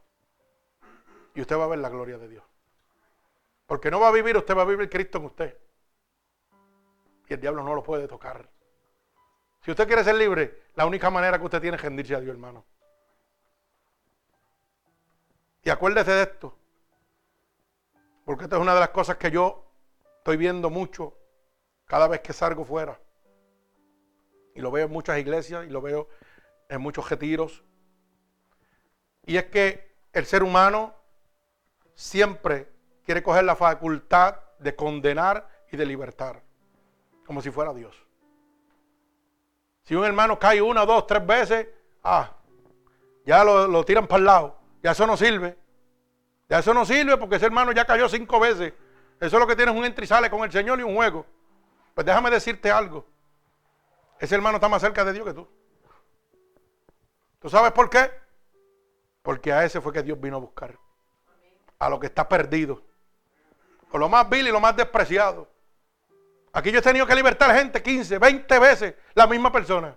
Y 1.34 1.42
usted 1.42 1.58
va 1.58 1.66
a 1.66 1.68
ver 1.68 1.80
la 1.80 1.90
gloria 1.90 2.18
de 2.18 2.28
Dios. 2.28 2.44
Porque 3.66 3.92
no 3.92 4.00
va 4.00 4.10
a 4.10 4.12
vivir, 4.12 4.38
usted 4.38 4.56
va 4.56 4.62
a 4.62 4.66
vivir 4.66 4.90
Cristo 4.90 5.18
en 5.18 5.26
usted. 5.26 5.58
Y 7.28 7.34
el 7.34 7.42
diablo 7.42 7.64
no 7.64 7.74
lo 7.74 7.84
puede 7.84 8.08
tocar. 8.08 8.48
Si 9.62 9.72
usted 9.72 9.88
quiere 9.88 10.04
ser 10.04 10.16
libre, 10.16 10.64
la 10.76 10.86
única 10.86 11.10
manera 11.10 11.40
que 11.40 11.46
usted 11.46 11.60
tiene 11.60 11.78
es 11.78 11.82
rendirse 11.82 12.16
a 12.16 12.20
Dios, 12.20 12.34
hermano. 12.34 12.64
Y 15.66 15.70
acuérdese 15.70 16.12
de 16.12 16.22
esto. 16.24 16.58
Porque 18.24 18.46
esta 18.46 18.56
es 18.56 18.62
una 18.62 18.74
de 18.74 18.80
las 18.80 18.90
cosas 18.90 19.18
que 19.18 19.32
yo 19.32 19.66
estoy 20.20 20.38
viendo 20.38 20.70
mucho 20.70 21.18
cada 21.86 22.08
vez 22.08 22.22
que 22.22 22.32
salgo 22.32 22.64
fuera. 22.64 23.00
Y 24.54 24.62
lo 24.62 24.72
veo 24.72 24.86
en 24.86 24.92
muchas 24.92 25.18
iglesias 25.18 25.66
y 25.66 25.70
lo 25.70 25.82
veo 25.82 26.08
en 26.70 26.80
muchos 26.80 27.10
retiros. 27.10 27.64
Y 29.26 29.38
es 29.38 29.46
que 29.46 29.96
el 30.14 30.26
ser 30.26 30.44
humano 30.44 30.94
siempre 31.96 32.72
quiere 33.04 33.24
coger 33.24 33.44
la 33.44 33.56
facultad 33.56 34.40
de 34.60 34.76
condenar 34.76 35.50
y 35.72 35.78
de 35.78 35.86
libertar. 35.86 36.44
Como 37.26 37.42
si 37.42 37.50
fuera 37.50 37.74
Dios. 37.74 37.96
Si 39.82 39.96
un 39.96 40.06
hermano 40.06 40.38
cae 40.38 40.62
una, 40.62 40.86
dos, 40.86 41.08
tres 41.08 41.26
veces, 41.26 41.68
ah, 42.04 42.36
ya 43.26 43.44
lo, 43.44 43.84
tiran 43.84 44.08
para 44.08 44.20
el 44.20 44.26
lado. 44.26 44.65
Ya 44.86 44.92
eso 44.92 45.08
no 45.08 45.18
sirve. 45.18 45.58
Ya 46.48 46.60
eso 46.60 46.72
no 46.72 46.86
sirve 46.86 47.18
porque 47.18 47.38
ese 47.38 47.48
hermano 47.48 47.72
ya 47.72 47.86
cayó 47.86 48.08
cinco 48.08 48.40
veces. 48.40 48.72
Eso 49.20 49.36
es 49.36 49.40
lo 49.40 49.48
que 49.48 49.56
tienes 49.56 49.74
un 49.74 49.84
entrizale 49.84 50.30
con 50.30 50.44
el 50.44 50.52
Señor 50.52 50.80
y 50.80 50.84
un 50.84 50.94
juego. 50.94 51.26
Pues 51.96 52.06
déjame 52.06 52.30
decirte 52.30 52.70
algo. 52.70 53.04
Ese 54.20 54.36
hermano 54.36 54.58
está 54.58 54.70
más 54.70 54.84
cerca 54.84 55.04
de 55.04 55.14
Dios 55.14 55.26
que 55.26 55.34
tú. 55.34 55.48
¿Tú 57.40 57.50
sabes 57.50 57.72
por 57.72 57.90
qué? 57.90 58.12
Porque 59.24 59.52
a 59.52 59.66
ese 59.66 59.82
fue 59.82 59.92
que 59.92 60.04
Dios 60.04 60.22
vino 60.22 60.36
a 60.36 60.40
buscar. 60.40 60.78
A 61.80 61.90
lo 61.90 62.00
que 62.00 62.06
está 62.06 62.30
perdido. 62.30 62.84
O 63.90 63.98
lo 63.98 64.08
más 64.08 64.30
vil 64.30 64.48
y 64.48 64.52
lo 64.52 64.60
más 64.60 64.76
despreciado. 64.76 65.50
Aquí 66.54 66.72
yo 66.72 66.78
he 66.78 66.84
tenido 66.84 67.08
que 67.08 67.16
libertar 67.16 67.56
gente 67.56 67.82
15, 67.82 68.20
20 68.20 68.60
veces 68.60 68.94
la 69.16 69.26
misma 69.26 69.52
persona. 69.52 69.96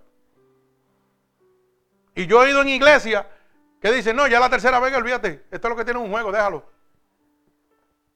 Y 2.15 2.27
yo 2.27 2.43
he 2.43 2.49
ido 2.49 2.63
en 2.63 2.69
iglesia 2.69 3.29
que 3.81 3.93
dicen, 3.93 4.17
no, 4.17 4.27
ya 4.27 4.41
la 4.41 4.51
tercera 4.51 4.81
vez, 4.81 4.95
olvídate, 4.95 5.47
esto 5.51 5.69
es 5.69 5.71
lo 5.71 5.77
que 5.77 5.85
tiene 5.85 6.01
un 6.01 6.11
juego, 6.11 6.33
déjalo. 6.33 6.65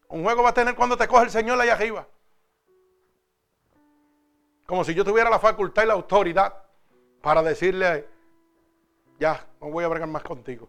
Un 0.08 0.24
juego 0.24 0.42
va 0.42 0.50
a 0.50 0.54
tener 0.54 0.74
cuando 0.74 0.96
te 0.96 1.06
coge 1.08 1.24
el 1.24 1.30
Señor 1.30 1.60
allá 1.60 1.74
arriba. 1.74 2.06
Como 4.66 4.84
si 4.84 4.94
yo 4.94 5.04
tuviera 5.04 5.30
la 5.30 5.38
facultad 5.38 5.84
y 5.84 5.86
la 5.86 5.94
autoridad 5.94 6.54
para 7.20 7.42
decirle, 7.42 8.08
ya, 9.18 9.46
no 9.60 9.70
voy 9.70 9.84
a 9.84 9.88
bregar 9.88 10.08
más 10.08 10.22
contigo. 10.22 10.68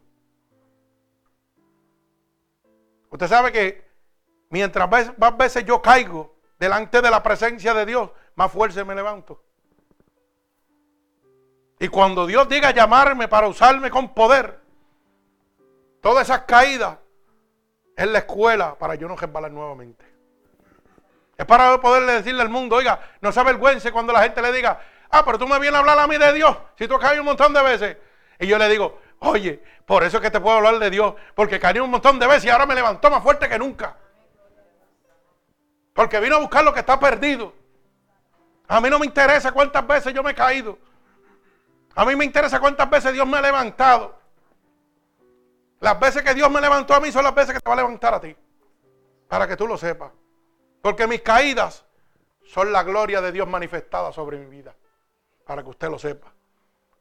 Usted 3.10 3.28
sabe 3.28 3.52
que 3.52 3.86
mientras 4.50 4.90
más 5.18 5.38
veces 5.38 5.66
yo 5.66 5.82
caigo, 5.82 6.36
delante 6.60 7.02
de 7.02 7.12
la 7.12 7.22
presencia 7.22 7.74
de 7.74 7.86
Dios, 7.86 8.10
más 8.36 8.52
fuerza 8.52 8.86
me 8.86 8.96
levanto. 8.96 9.44
Y 11.80 11.90
cuando 11.90 12.26
Dios 12.26 12.48
diga 12.48 12.72
llamarme 12.72 13.28
para 13.28 13.48
usarme 13.48 13.92
con 13.92 14.14
poder, 14.14 14.63
todas 16.04 16.26
esas 16.30 16.42
caídas 16.42 16.98
es 17.96 18.08
la 18.08 18.20
escuela 18.20 18.78
para 18.78 18.96
yo 18.96 19.08
no 19.08 19.16
resbalar 19.16 19.52
nuevamente. 19.52 20.06
Es 21.38 21.46
para 21.46 21.80
poderle 21.80 22.12
decirle 22.12 22.42
al 22.42 22.50
mundo, 22.50 22.76
oiga, 22.76 23.00
no 23.22 23.32
se 23.32 23.40
avergüence 23.40 23.90
cuando 23.94 24.12
la 24.12 24.22
gente 24.22 24.42
le 24.42 24.52
diga, 24.52 24.82
ah, 25.10 25.24
pero 25.24 25.40
tú 25.40 25.48
me 25.48 25.58
vienes 25.60 25.78
a 25.78 25.80
hablar 25.80 25.98
a 25.98 26.06
mí 26.06 26.18
de 26.18 26.34
Dios, 26.34 26.58
si 26.78 26.90
tú 26.90 27.00
caído 27.00 27.22
un 27.22 27.28
montón 27.28 27.54
de 27.54 27.64
veces. 27.64 27.98
Y 28.38 28.48
yo 28.48 28.58
le 28.58 28.68
digo, 28.68 29.00
oye, 29.20 29.64
por 29.86 30.04
eso 30.04 30.18
es 30.18 30.24
que 30.24 30.30
te 30.30 30.42
puedo 30.42 30.58
hablar 30.58 30.78
de 30.78 30.90
Dios, 30.90 31.16
porque 31.36 31.58
caí 31.58 31.80
un 31.80 31.90
montón 31.90 32.20
de 32.20 32.28
veces 32.28 32.46
y 32.46 32.50
ahora 32.50 32.66
me 32.66 32.76
levantó 32.76 33.10
más 33.10 33.24
fuerte 33.24 33.48
que 33.48 33.58
nunca. 33.58 33.96
Porque 35.94 36.20
vino 36.20 36.36
a 36.36 36.40
buscar 36.40 36.66
lo 36.66 36.74
que 36.74 36.82
está 36.82 37.00
perdido. 37.00 37.54
A 38.68 38.82
mí 38.82 38.90
no 38.90 39.00
me 39.00 39.06
interesa 39.06 39.54
cuántas 39.54 39.88
veces 39.88 40.14
yo 40.14 40.22
me 40.22 40.32
he 40.32 40.36
caído. 40.36 40.78
A 41.96 42.04
mí 42.04 42.14
me 42.18 42.26
interesa 42.26 42.60
cuántas 42.60 42.90
veces 42.90 43.14
Dios 43.14 43.26
me 43.26 43.38
ha 43.38 43.42
levantado. 43.42 44.23
Las 45.84 46.00
veces 46.00 46.24
que 46.24 46.34
Dios 46.34 46.50
me 46.50 46.62
levantó 46.62 46.94
a 46.94 47.02
mí 47.02 47.12
son 47.12 47.26
las 47.26 47.36
veces 47.36 47.56
que 47.56 47.60
te 47.60 47.70
va 47.70 47.74
a 47.74 47.76
levantar 47.76 48.14
a 48.14 48.22
ti. 48.22 48.34
Para 49.28 49.46
que 49.46 49.58
tú 49.58 49.68
lo 49.68 49.78
sepas. 49.78 50.14
Porque 50.82 51.08
mis 51.08 51.22
caídas 51.22 51.86
son 52.46 52.72
la 52.72 52.84
gloria 52.84 53.20
de 53.20 53.34
Dios 53.34 53.50
manifestada 53.50 54.14
sobre 54.14 54.38
mi 54.38 54.46
vida. 54.46 54.74
Para 55.46 55.62
que 55.62 55.70
usted 55.70 55.90
lo 55.90 56.00
sepa. 56.00 56.34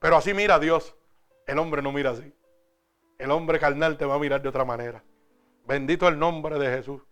Pero 0.01 0.17
así 0.17 0.35
mira 0.35 0.59
Dios. 0.59 0.97
El 1.47 1.61
hombre 1.61 1.81
no 1.81 1.93
mira 1.93 2.11
así. 2.11 2.35
El 3.19 3.31
hombre 3.31 3.61
carnal 3.61 3.97
te 3.97 4.05
va 4.05 4.17
a 4.17 4.19
mirar 4.19 4.43
de 4.43 4.49
otra 4.49 4.65
manera. 4.65 5.05
Bendito 5.65 6.09
el 6.09 6.19
nombre 6.19 6.59
de 6.59 6.77
Jesús. 6.77 7.03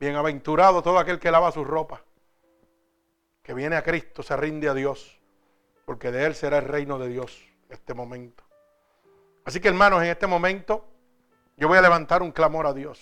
Bienaventurado 0.00 0.82
todo 0.82 0.98
aquel 0.98 1.20
que 1.20 1.30
lava 1.30 1.52
su 1.52 1.62
ropa. 1.62 2.02
Que 3.44 3.54
viene 3.54 3.76
a 3.76 3.84
Cristo, 3.84 4.24
se 4.24 4.36
rinde 4.36 4.68
a 4.68 4.74
Dios. 4.74 5.20
Porque 5.84 6.10
de 6.10 6.26
Él 6.26 6.34
será 6.34 6.58
el 6.58 6.64
reino 6.64 6.98
de 6.98 7.06
Dios 7.06 7.46
este 7.68 7.94
momento. 7.94 8.49
Así 9.44 9.60
que 9.60 9.68
hermanos, 9.68 10.02
en 10.02 10.08
este 10.08 10.26
momento 10.26 10.86
yo 11.56 11.68
voy 11.68 11.78
a 11.78 11.82
levantar 11.82 12.22
un 12.22 12.32
clamor 12.32 12.66
a 12.66 12.72
Dios. 12.72 13.00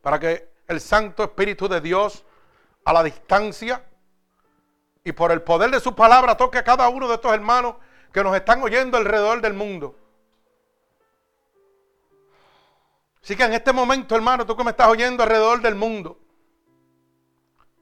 Para 0.00 0.18
que 0.18 0.54
el 0.66 0.80
Santo 0.80 1.24
Espíritu 1.24 1.68
de 1.68 1.80
Dios 1.80 2.24
a 2.84 2.92
la 2.92 3.02
distancia 3.02 3.84
y 5.02 5.12
por 5.12 5.32
el 5.32 5.42
poder 5.42 5.70
de 5.70 5.80
su 5.80 5.94
palabra 5.94 6.36
toque 6.36 6.58
a 6.58 6.64
cada 6.64 6.88
uno 6.88 7.08
de 7.08 7.14
estos 7.14 7.32
hermanos 7.32 7.76
que 8.12 8.22
nos 8.22 8.34
están 8.34 8.62
oyendo 8.62 8.96
alrededor 8.96 9.40
del 9.40 9.54
mundo. 9.54 9.96
Así 13.22 13.36
que 13.36 13.44
en 13.44 13.54
este 13.54 13.72
momento, 13.72 14.14
hermano, 14.14 14.46
tú 14.46 14.56
que 14.56 14.64
me 14.64 14.70
estás 14.70 14.88
oyendo 14.88 15.22
alrededor 15.22 15.60
del 15.62 15.74
mundo, 15.74 16.18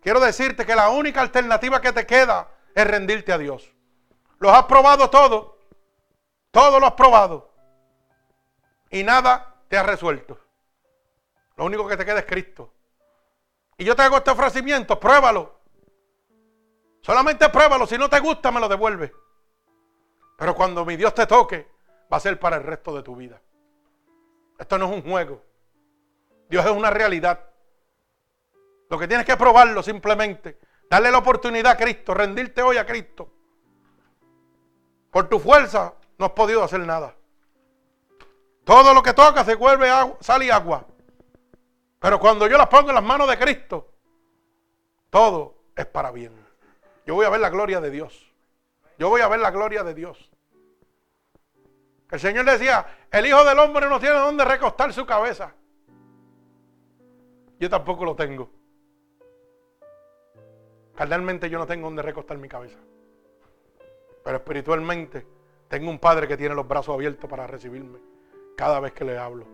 quiero 0.00 0.20
decirte 0.20 0.64
que 0.64 0.74
la 0.74 0.88
única 0.88 1.20
alternativa 1.20 1.80
que 1.80 1.92
te 1.92 2.06
queda 2.06 2.48
es 2.74 2.86
rendirte 2.86 3.32
a 3.32 3.38
Dios. 3.38 3.72
Los 4.38 4.52
has 4.52 4.64
probado 4.64 5.10
todo, 5.10 5.58
todo 6.52 6.78
lo 6.78 6.86
has 6.86 6.92
probado 6.92 7.50
y 8.90 9.02
nada 9.02 9.56
te 9.68 9.76
ha 9.76 9.82
resuelto. 9.82 10.38
Lo 11.56 11.64
único 11.64 11.88
que 11.88 11.96
te 11.96 12.04
queda 12.04 12.20
es 12.20 12.26
Cristo. 12.26 12.72
Y 13.76 13.84
yo 13.84 13.96
te 13.96 14.02
hago 14.02 14.18
este 14.18 14.30
ofrecimiento, 14.30 15.00
pruébalo. 15.00 15.58
Solamente 17.00 17.48
pruébalo, 17.48 17.86
si 17.86 17.98
no 17.98 18.08
te 18.08 18.20
gusta 18.20 18.52
me 18.52 18.60
lo 18.60 18.68
devuelve. 18.68 19.12
Pero 20.38 20.54
cuando 20.54 20.84
mi 20.84 20.96
Dios 20.96 21.14
te 21.14 21.26
toque, 21.26 21.68
va 22.12 22.18
a 22.18 22.20
ser 22.20 22.38
para 22.38 22.56
el 22.56 22.64
resto 22.64 22.94
de 22.94 23.02
tu 23.02 23.16
vida. 23.16 23.40
Esto 24.58 24.78
no 24.78 24.86
es 24.86 24.92
un 24.92 25.02
juego. 25.02 25.42
Dios 26.48 26.64
es 26.64 26.70
una 26.70 26.90
realidad. 26.90 27.40
Lo 28.90 28.98
que 28.98 29.08
tienes 29.08 29.24
que 29.24 29.36
probarlo 29.36 29.82
simplemente. 29.82 30.60
Darle 30.90 31.10
la 31.10 31.18
oportunidad 31.18 31.72
a 31.72 31.76
Cristo, 31.78 32.12
rendirte 32.12 32.60
hoy 32.60 32.76
a 32.76 32.84
Cristo. 32.84 33.32
Por 35.10 35.28
tu 35.28 35.38
fuerza 35.38 35.94
no 36.18 36.26
has 36.26 36.32
podido 36.32 36.62
hacer 36.62 36.80
nada. 36.80 37.14
Todo 38.64 38.94
lo 38.94 39.02
que 39.02 39.12
toca 39.12 39.44
se 39.44 39.54
vuelve 39.54 39.90
agua, 39.90 40.16
sal 40.20 40.42
y 40.42 40.50
agua. 40.50 40.86
Pero 41.98 42.18
cuando 42.18 42.46
yo 42.46 42.56
las 42.58 42.68
pongo 42.68 42.90
en 42.90 42.94
las 42.94 43.04
manos 43.04 43.28
de 43.28 43.38
Cristo, 43.38 43.88
todo 45.10 45.54
es 45.76 45.86
para 45.86 46.10
bien. 46.10 46.32
Yo 47.06 47.14
voy 47.14 47.26
a 47.26 47.30
ver 47.30 47.40
la 47.40 47.50
gloria 47.50 47.80
de 47.80 47.90
Dios. 47.90 48.32
Yo 48.98 49.08
voy 49.08 49.20
a 49.20 49.28
ver 49.28 49.40
la 49.40 49.50
gloria 49.50 49.82
de 49.82 49.94
Dios. 49.94 50.30
El 52.10 52.20
Señor 52.20 52.44
decía, 52.44 52.86
el 53.10 53.26
Hijo 53.26 53.44
del 53.44 53.58
Hombre 53.58 53.88
no 53.88 53.98
tiene 53.98 54.16
dónde 54.16 54.44
recostar 54.44 54.92
su 54.92 55.06
cabeza. 55.06 55.54
Yo 57.58 57.70
tampoco 57.70 58.04
lo 58.04 58.14
tengo. 58.14 58.50
Carnalmente 60.94 61.48
yo 61.48 61.58
no 61.58 61.66
tengo 61.66 61.86
dónde 61.86 62.02
recostar 62.02 62.36
mi 62.36 62.48
cabeza. 62.48 62.78
Pero 64.22 64.36
espiritualmente 64.36 65.26
tengo 65.72 65.88
un 65.88 65.98
Padre 65.98 66.28
que 66.28 66.36
tiene 66.36 66.54
los 66.54 66.68
brazos 66.68 66.94
abiertos 66.94 67.30
para 67.30 67.46
recibirme 67.46 67.98
cada 68.54 68.78
vez 68.78 68.92
que 68.92 69.06
le 69.06 69.16
hablo. 69.16 69.46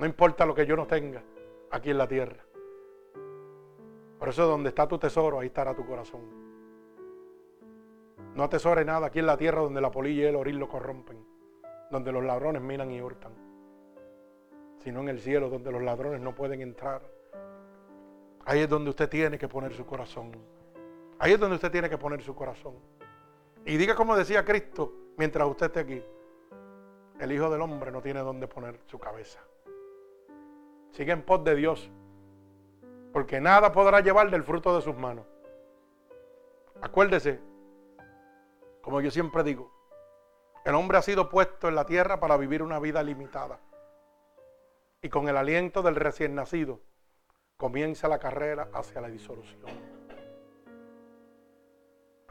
No 0.00 0.04
importa 0.04 0.44
lo 0.44 0.56
que 0.56 0.66
yo 0.66 0.74
no 0.74 0.88
tenga 0.88 1.22
aquí 1.70 1.90
en 1.90 1.98
la 1.98 2.08
tierra. 2.08 2.44
Por 4.18 4.28
eso 4.28 4.44
donde 4.44 4.70
está 4.70 4.88
tu 4.88 4.98
tesoro, 4.98 5.38
ahí 5.38 5.46
estará 5.46 5.72
tu 5.72 5.86
corazón. 5.86 6.22
No 8.34 8.42
atesore 8.42 8.84
nada 8.84 9.06
aquí 9.06 9.20
en 9.20 9.26
la 9.26 9.36
tierra 9.36 9.60
donde 9.60 9.80
la 9.80 9.92
polilla 9.92 10.24
y 10.24 10.26
el 10.26 10.34
oril 10.34 10.56
lo 10.56 10.68
corrompen, 10.68 11.24
donde 11.92 12.10
los 12.10 12.24
ladrones 12.24 12.60
minan 12.60 12.90
y 12.90 13.00
hurtan, 13.00 13.34
sino 14.80 14.98
en 14.98 15.10
el 15.10 15.20
cielo 15.20 15.48
donde 15.48 15.70
los 15.70 15.82
ladrones 15.82 16.20
no 16.20 16.34
pueden 16.34 16.60
entrar. 16.60 17.02
Ahí 18.46 18.62
es 18.62 18.68
donde 18.68 18.90
usted 18.90 19.08
tiene 19.08 19.38
que 19.38 19.46
poner 19.46 19.74
su 19.74 19.86
corazón. 19.86 20.32
Ahí 21.20 21.34
es 21.34 21.38
donde 21.38 21.54
usted 21.54 21.70
tiene 21.70 21.88
que 21.88 21.98
poner 21.98 22.20
su 22.20 22.34
corazón. 22.34 22.74
Y 23.64 23.76
diga 23.76 23.94
como 23.94 24.16
decía 24.16 24.44
Cristo 24.44 24.92
mientras 25.16 25.48
usted 25.48 25.66
esté 25.66 25.80
aquí. 25.80 26.04
El 27.20 27.32
Hijo 27.32 27.50
del 27.50 27.60
Hombre 27.60 27.92
no 27.92 28.02
tiene 28.02 28.20
dónde 28.20 28.48
poner 28.48 28.80
su 28.86 28.98
cabeza. 28.98 29.40
Sigue 30.90 31.12
en 31.12 31.22
pos 31.22 31.44
de 31.44 31.54
Dios. 31.54 31.90
Porque 33.12 33.40
nada 33.40 33.72
podrá 33.72 34.00
llevar 34.00 34.30
del 34.30 34.42
fruto 34.42 34.74
de 34.74 34.82
sus 34.82 34.96
manos. 34.96 35.26
Acuérdese, 36.80 37.40
como 38.80 39.00
yo 39.00 39.10
siempre 39.10 39.44
digo, 39.44 39.70
el 40.64 40.74
hombre 40.74 40.98
ha 40.98 41.02
sido 41.02 41.28
puesto 41.28 41.68
en 41.68 41.74
la 41.74 41.86
tierra 41.86 42.18
para 42.18 42.36
vivir 42.36 42.62
una 42.62 42.80
vida 42.80 43.02
limitada. 43.02 43.60
Y 45.00 45.08
con 45.08 45.28
el 45.28 45.36
aliento 45.36 45.82
del 45.82 45.96
recién 45.96 46.34
nacido 46.34 46.80
comienza 47.56 48.08
la 48.08 48.18
carrera 48.18 48.68
hacia 48.72 49.00
la 49.00 49.08
disolución. 49.08 49.91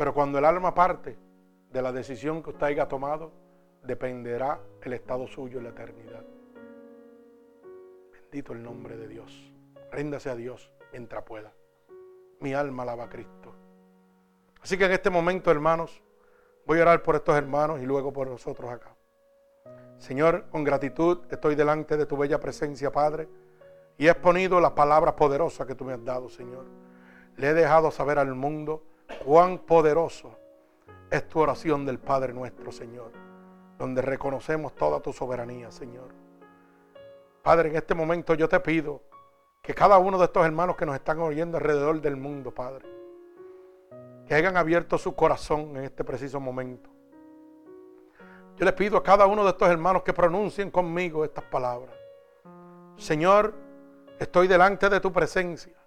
Pero 0.01 0.15
cuando 0.15 0.39
el 0.39 0.45
alma 0.45 0.73
parte 0.73 1.15
de 1.69 1.79
la 1.79 1.91
decisión 1.91 2.41
que 2.41 2.49
usted 2.49 2.65
haya 2.65 2.87
tomado, 2.87 3.31
dependerá 3.83 4.59
el 4.81 4.93
estado 4.93 5.27
suyo 5.27 5.59
en 5.59 5.65
la 5.65 5.69
eternidad. 5.69 6.23
Bendito 8.11 8.53
el 8.53 8.63
nombre 8.63 8.97
de 8.97 9.07
Dios. 9.07 9.53
Ríndase 9.91 10.31
a 10.31 10.35
Dios 10.35 10.71
mientras 10.91 11.23
pueda. 11.23 11.53
Mi 12.39 12.51
alma 12.55 12.81
alaba 12.81 13.03
a 13.03 13.09
Cristo. 13.09 13.53
Así 14.59 14.75
que 14.75 14.85
en 14.85 14.91
este 14.93 15.11
momento, 15.11 15.51
hermanos, 15.51 16.01
Voy 16.65 16.79
a 16.79 16.81
orar 16.81 17.03
por 17.03 17.15
estos 17.15 17.35
hermanos 17.35 17.79
y 17.79 17.85
luego 17.85 18.11
por 18.11 18.27
nosotros 18.27 18.71
acá. 18.71 18.95
Señor, 19.99 20.49
con 20.49 20.63
gratitud 20.63 21.19
estoy 21.29 21.53
delante 21.53 21.95
de 21.95 22.07
tu 22.07 22.17
bella 22.17 22.39
presencia, 22.39 22.91
Padre, 22.91 23.29
y 23.99 24.07
he 24.07 24.09
exponido 24.09 24.59
las 24.59 24.71
palabras 24.71 25.13
poderosas 25.13 25.67
que 25.67 25.75
tú 25.75 25.85
me 25.85 25.93
has 25.93 26.03
dado, 26.03 26.27
Señor. 26.27 26.65
Le 27.37 27.49
he 27.49 27.53
dejado 27.53 27.91
saber 27.91 28.17
al 28.17 28.33
mundo 28.33 28.83
cuán 29.19 29.59
poderoso 29.59 30.38
es 31.09 31.27
tu 31.27 31.39
oración 31.39 31.85
del 31.85 31.99
Padre 31.99 32.33
nuestro, 32.33 32.71
Señor, 32.71 33.11
donde 33.77 34.01
reconocemos 34.01 34.73
toda 34.75 34.99
tu 34.99 35.11
soberanía, 35.11 35.71
Señor. 35.71 36.09
Padre, 37.41 37.69
en 37.69 37.75
este 37.75 37.95
momento 37.95 38.33
yo 38.33 38.47
te 38.47 38.59
pido 38.59 39.01
que 39.61 39.73
cada 39.73 39.97
uno 39.97 40.17
de 40.17 40.25
estos 40.25 40.45
hermanos 40.45 40.75
que 40.75 40.85
nos 40.85 40.95
están 40.95 41.19
oyendo 41.19 41.57
alrededor 41.57 41.99
del 42.01 42.15
mundo, 42.15 42.51
Padre, 42.51 42.88
que 44.27 44.35
hayan 44.35 44.57
abierto 44.57 44.97
su 44.97 45.15
corazón 45.15 45.75
en 45.77 45.83
este 45.83 46.03
preciso 46.03 46.39
momento. 46.39 46.89
Yo 48.57 48.65
les 48.65 48.73
pido 48.73 48.97
a 48.97 49.03
cada 49.03 49.25
uno 49.25 49.43
de 49.43 49.49
estos 49.49 49.69
hermanos 49.69 50.03
que 50.03 50.13
pronuncien 50.13 50.69
conmigo 50.69 51.25
estas 51.25 51.43
palabras. 51.45 51.95
Señor, 52.97 53.53
estoy 54.19 54.47
delante 54.47 54.88
de 54.88 54.99
tu 54.99 55.11
presencia. 55.11 55.80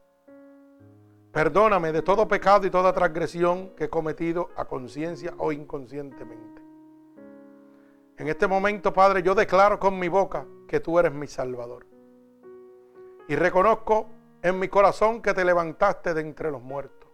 Perdóname 1.35 1.91
de 1.91 2.01
todo 2.01 2.29
pecado 2.29 2.65
y 2.65 2.71
toda 2.71 2.93
transgresión 2.93 3.71
que 3.71 3.85
he 3.85 3.91
cometido 3.91 4.51
a 4.57 4.67
conciencia 4.67 5.35
o 5.39 5.51
inconscientemente. 5.51 6.63
En 8.17 8.29
este 8.29 8.47
momento, 8.47 8.93
Padre, 8.93 9.21
yo 9.21 9.35
declaro 9.35 9.81
con 9.81 9.99
mi 9.99 10.07
boca 10.07 10.47
que 10.69 10.79
tú 10.79 10.97
eres 10.97 11.13
mi 11.13 11.27
Salvador. 11.27 11.89
Y 13.27 13.35
reconozco 13.35 14.07
en 14.43 14.61
mi 14.61 14.69
corazón 14.69 15.21
que 15.21 15.35
te 15.35 15.45
levantaste 15.45 16.15
de 16.15 16.21
entre 16.21 16.53
los 16.53 16.63
muertos. 16.63 17.11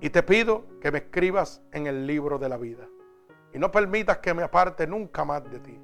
Y 0.00 0.10
te 0.10 0.24
pido 0.24 0.64
que 0.80 0.90
me 0.90 0.98
escribas 0.98 1.62
en 1.70 1.86
el 1.86 2.08
libro 2.08 2.40
de 2.40 2.48
la 2.48 2.56
vida. 2.56 2.88
Y 3.52 3.58
no 3.60 3.70
permitas 3.70 4.18
que 4.18 4.34
me 4.34 4.42
aparte 4.42 4.84
nunca 4.88 5.24
más 5.24 5.48
de 5.48 5.60
ti. 5.60 5.80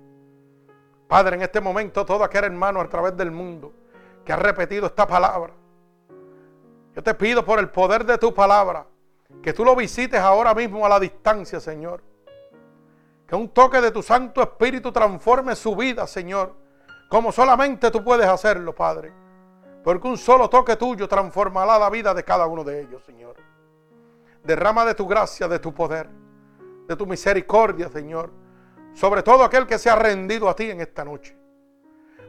Padre, 1.07 1.37
en 1.37 1.43
este 1.43 1.61
momento 1.61 2.05
todo 2.05 2.25
aquel 2.25 2.47
hermano 2.47 2.81
a 2.81 2.89
través 2.89 3.17
del 3.17 3.31
mundo 3.31 3.73
que 4.25 4.33
ha 4.33 4.37
repetido 4.37 4.87
esta 4.87 5.07
palabra. 5.07 5.60
Yo 6.95 7.03
te 7.03 7.15
pido 7.15 7.45
por 7.45 7.59
el 7.59 7.71
poder 7.71 8.05
de 8.05 8.19
tu 8.19 8.35
palabra 8.35 8.87
que 9.43 9.53
tú 9.53 9.65
lo 9.65 9.77
visites 9.77 10.21
ahora 10.21 10.55
mismo 10.55 10.85
a 10.85 10.89
la 10.89 11.01
distancia, 11.01 11.61
Señor. 11.61 12.03
Que 13.27 13.37
un 13.37 13.49
toque 13.51 13.81
de 13.81 13.91
tu 13.91 14.03
Santo 14.03 14.43
Espíritu 14.43 14.91
transforme 14.91 15.55
su 15.55 15.77
vida, 15.77 16.07
Señor. 16.07 16.55
Como 17.09 17.33
solamente 17.33 17.91
tú 17.91 18.03
puedes 18.03 18.27
hacerlo, 18.27 18.75
Padre. 18.75 19.13
Porque 19.85 20.09
un 20.09 20.19
solo 20.19 20.51
toque 20.51 20.77
tuyo 20.77 21.09
transformará 21.09 21.79
la 21.79 21.89
vida 21.89 22.13
de 22.13 22.25
cada 22.25 22.47
uno 22.47 22.65
de 22.65 22.83
ellos, 22.83 23.03
Señor. 23.05 23.37
Derrama 24.43 24.85
de 24.85 24.95
tu 24.95 25.07
gracia, 25.07 25.49
de 25.49 25.59
tu 25.59 25.73
poder, 25.73 26.09
de 26.87 26.97
tu 26.97 27.07
misericordia, 27.07 27.89
Señor, 27.89 28.31
sobre 28.95 29.23
todo 29.23 29.45
aquel 29.45 29.67
que 29.67 29.79
se 29.79 29.89
ha 29.89 29.97
rendido 29.97 30.49
a 30.49 30.57
ti 30.57 30.71
en 30.71 30.81
esta 30.81 31.05
noche. 31.05 31.37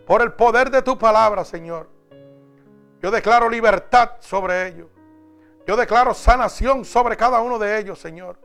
Por 0.05 0.21
el 0.21 0.33
poder 0.33 0.69
de 0.69 0.81
tu 0.81 0.97
palabra, 0.97 1.43
Señor. 1.43 1.89
Yo 3.01 3.09
declaro 3.09 3.49
libertad 3.49 4.11
sobre 4.19 4.67
ellos. 4.67 4.87
Yo 5.65 5.75
declaro 5.75 6.13
sanación 6.13 6.85
sobre 6.85 7.17
cada 7.17 7.41
uno 7.41 7.57
de 7.57 7.79
ellos, 7.79 7.99
Señor. 7.99 8.37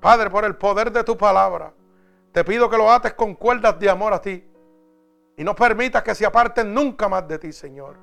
Padre, 0.00 0.30
por 0.30 0.44
el 0.44 0.56
poder 0.56 0.92
de 0.92 1.04
tu 1.04 1.16
palabra, 1.16 1.72
te 2.32 2.44
pido 2.44 2.68
que 2.68 2.76
lo 2.76 2.90
ates 2.90 3.14
con 3.14 3.34
cuerdas 3.34 3.78
de 3.78 3.90
amor 3.90 4.12
a 4.12 4.20
ti. 4.20 4.44
Y 5.36 5.44
no 5.44 5.54
permitas 5.54 6.02
que 6.02 6.14
se 6.14 6.26
aparten 6.26 6.74
nunca 6.74 7.08
más 7.08 7.26
de 7.26 7.38
ti, 7.38 7.52
Señor. 7.52 7.96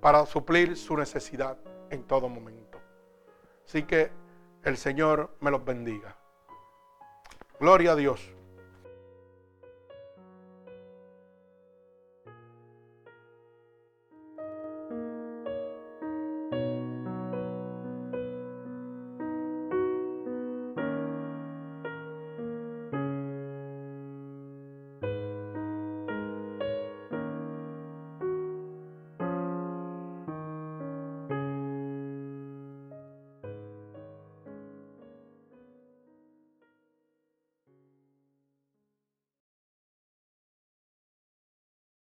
para 0.00 0.24
suplir 0.26 0.76
su 0.76 0.96
necesidad 0.96 1.56
en 1.90 2.04
todo 2.04 2.28
momento. 2.28 2.78
Así 3.66 3.82
que 3.84 4.10
el 4.64 4.76
Señor 4.76 5.36
me 5.40 5.50
los 5.50 5.64
bendiga. 5.64 6.16
Gloria 7.60 7.92
a 7.92 7.96
Dios. 7.96 8.37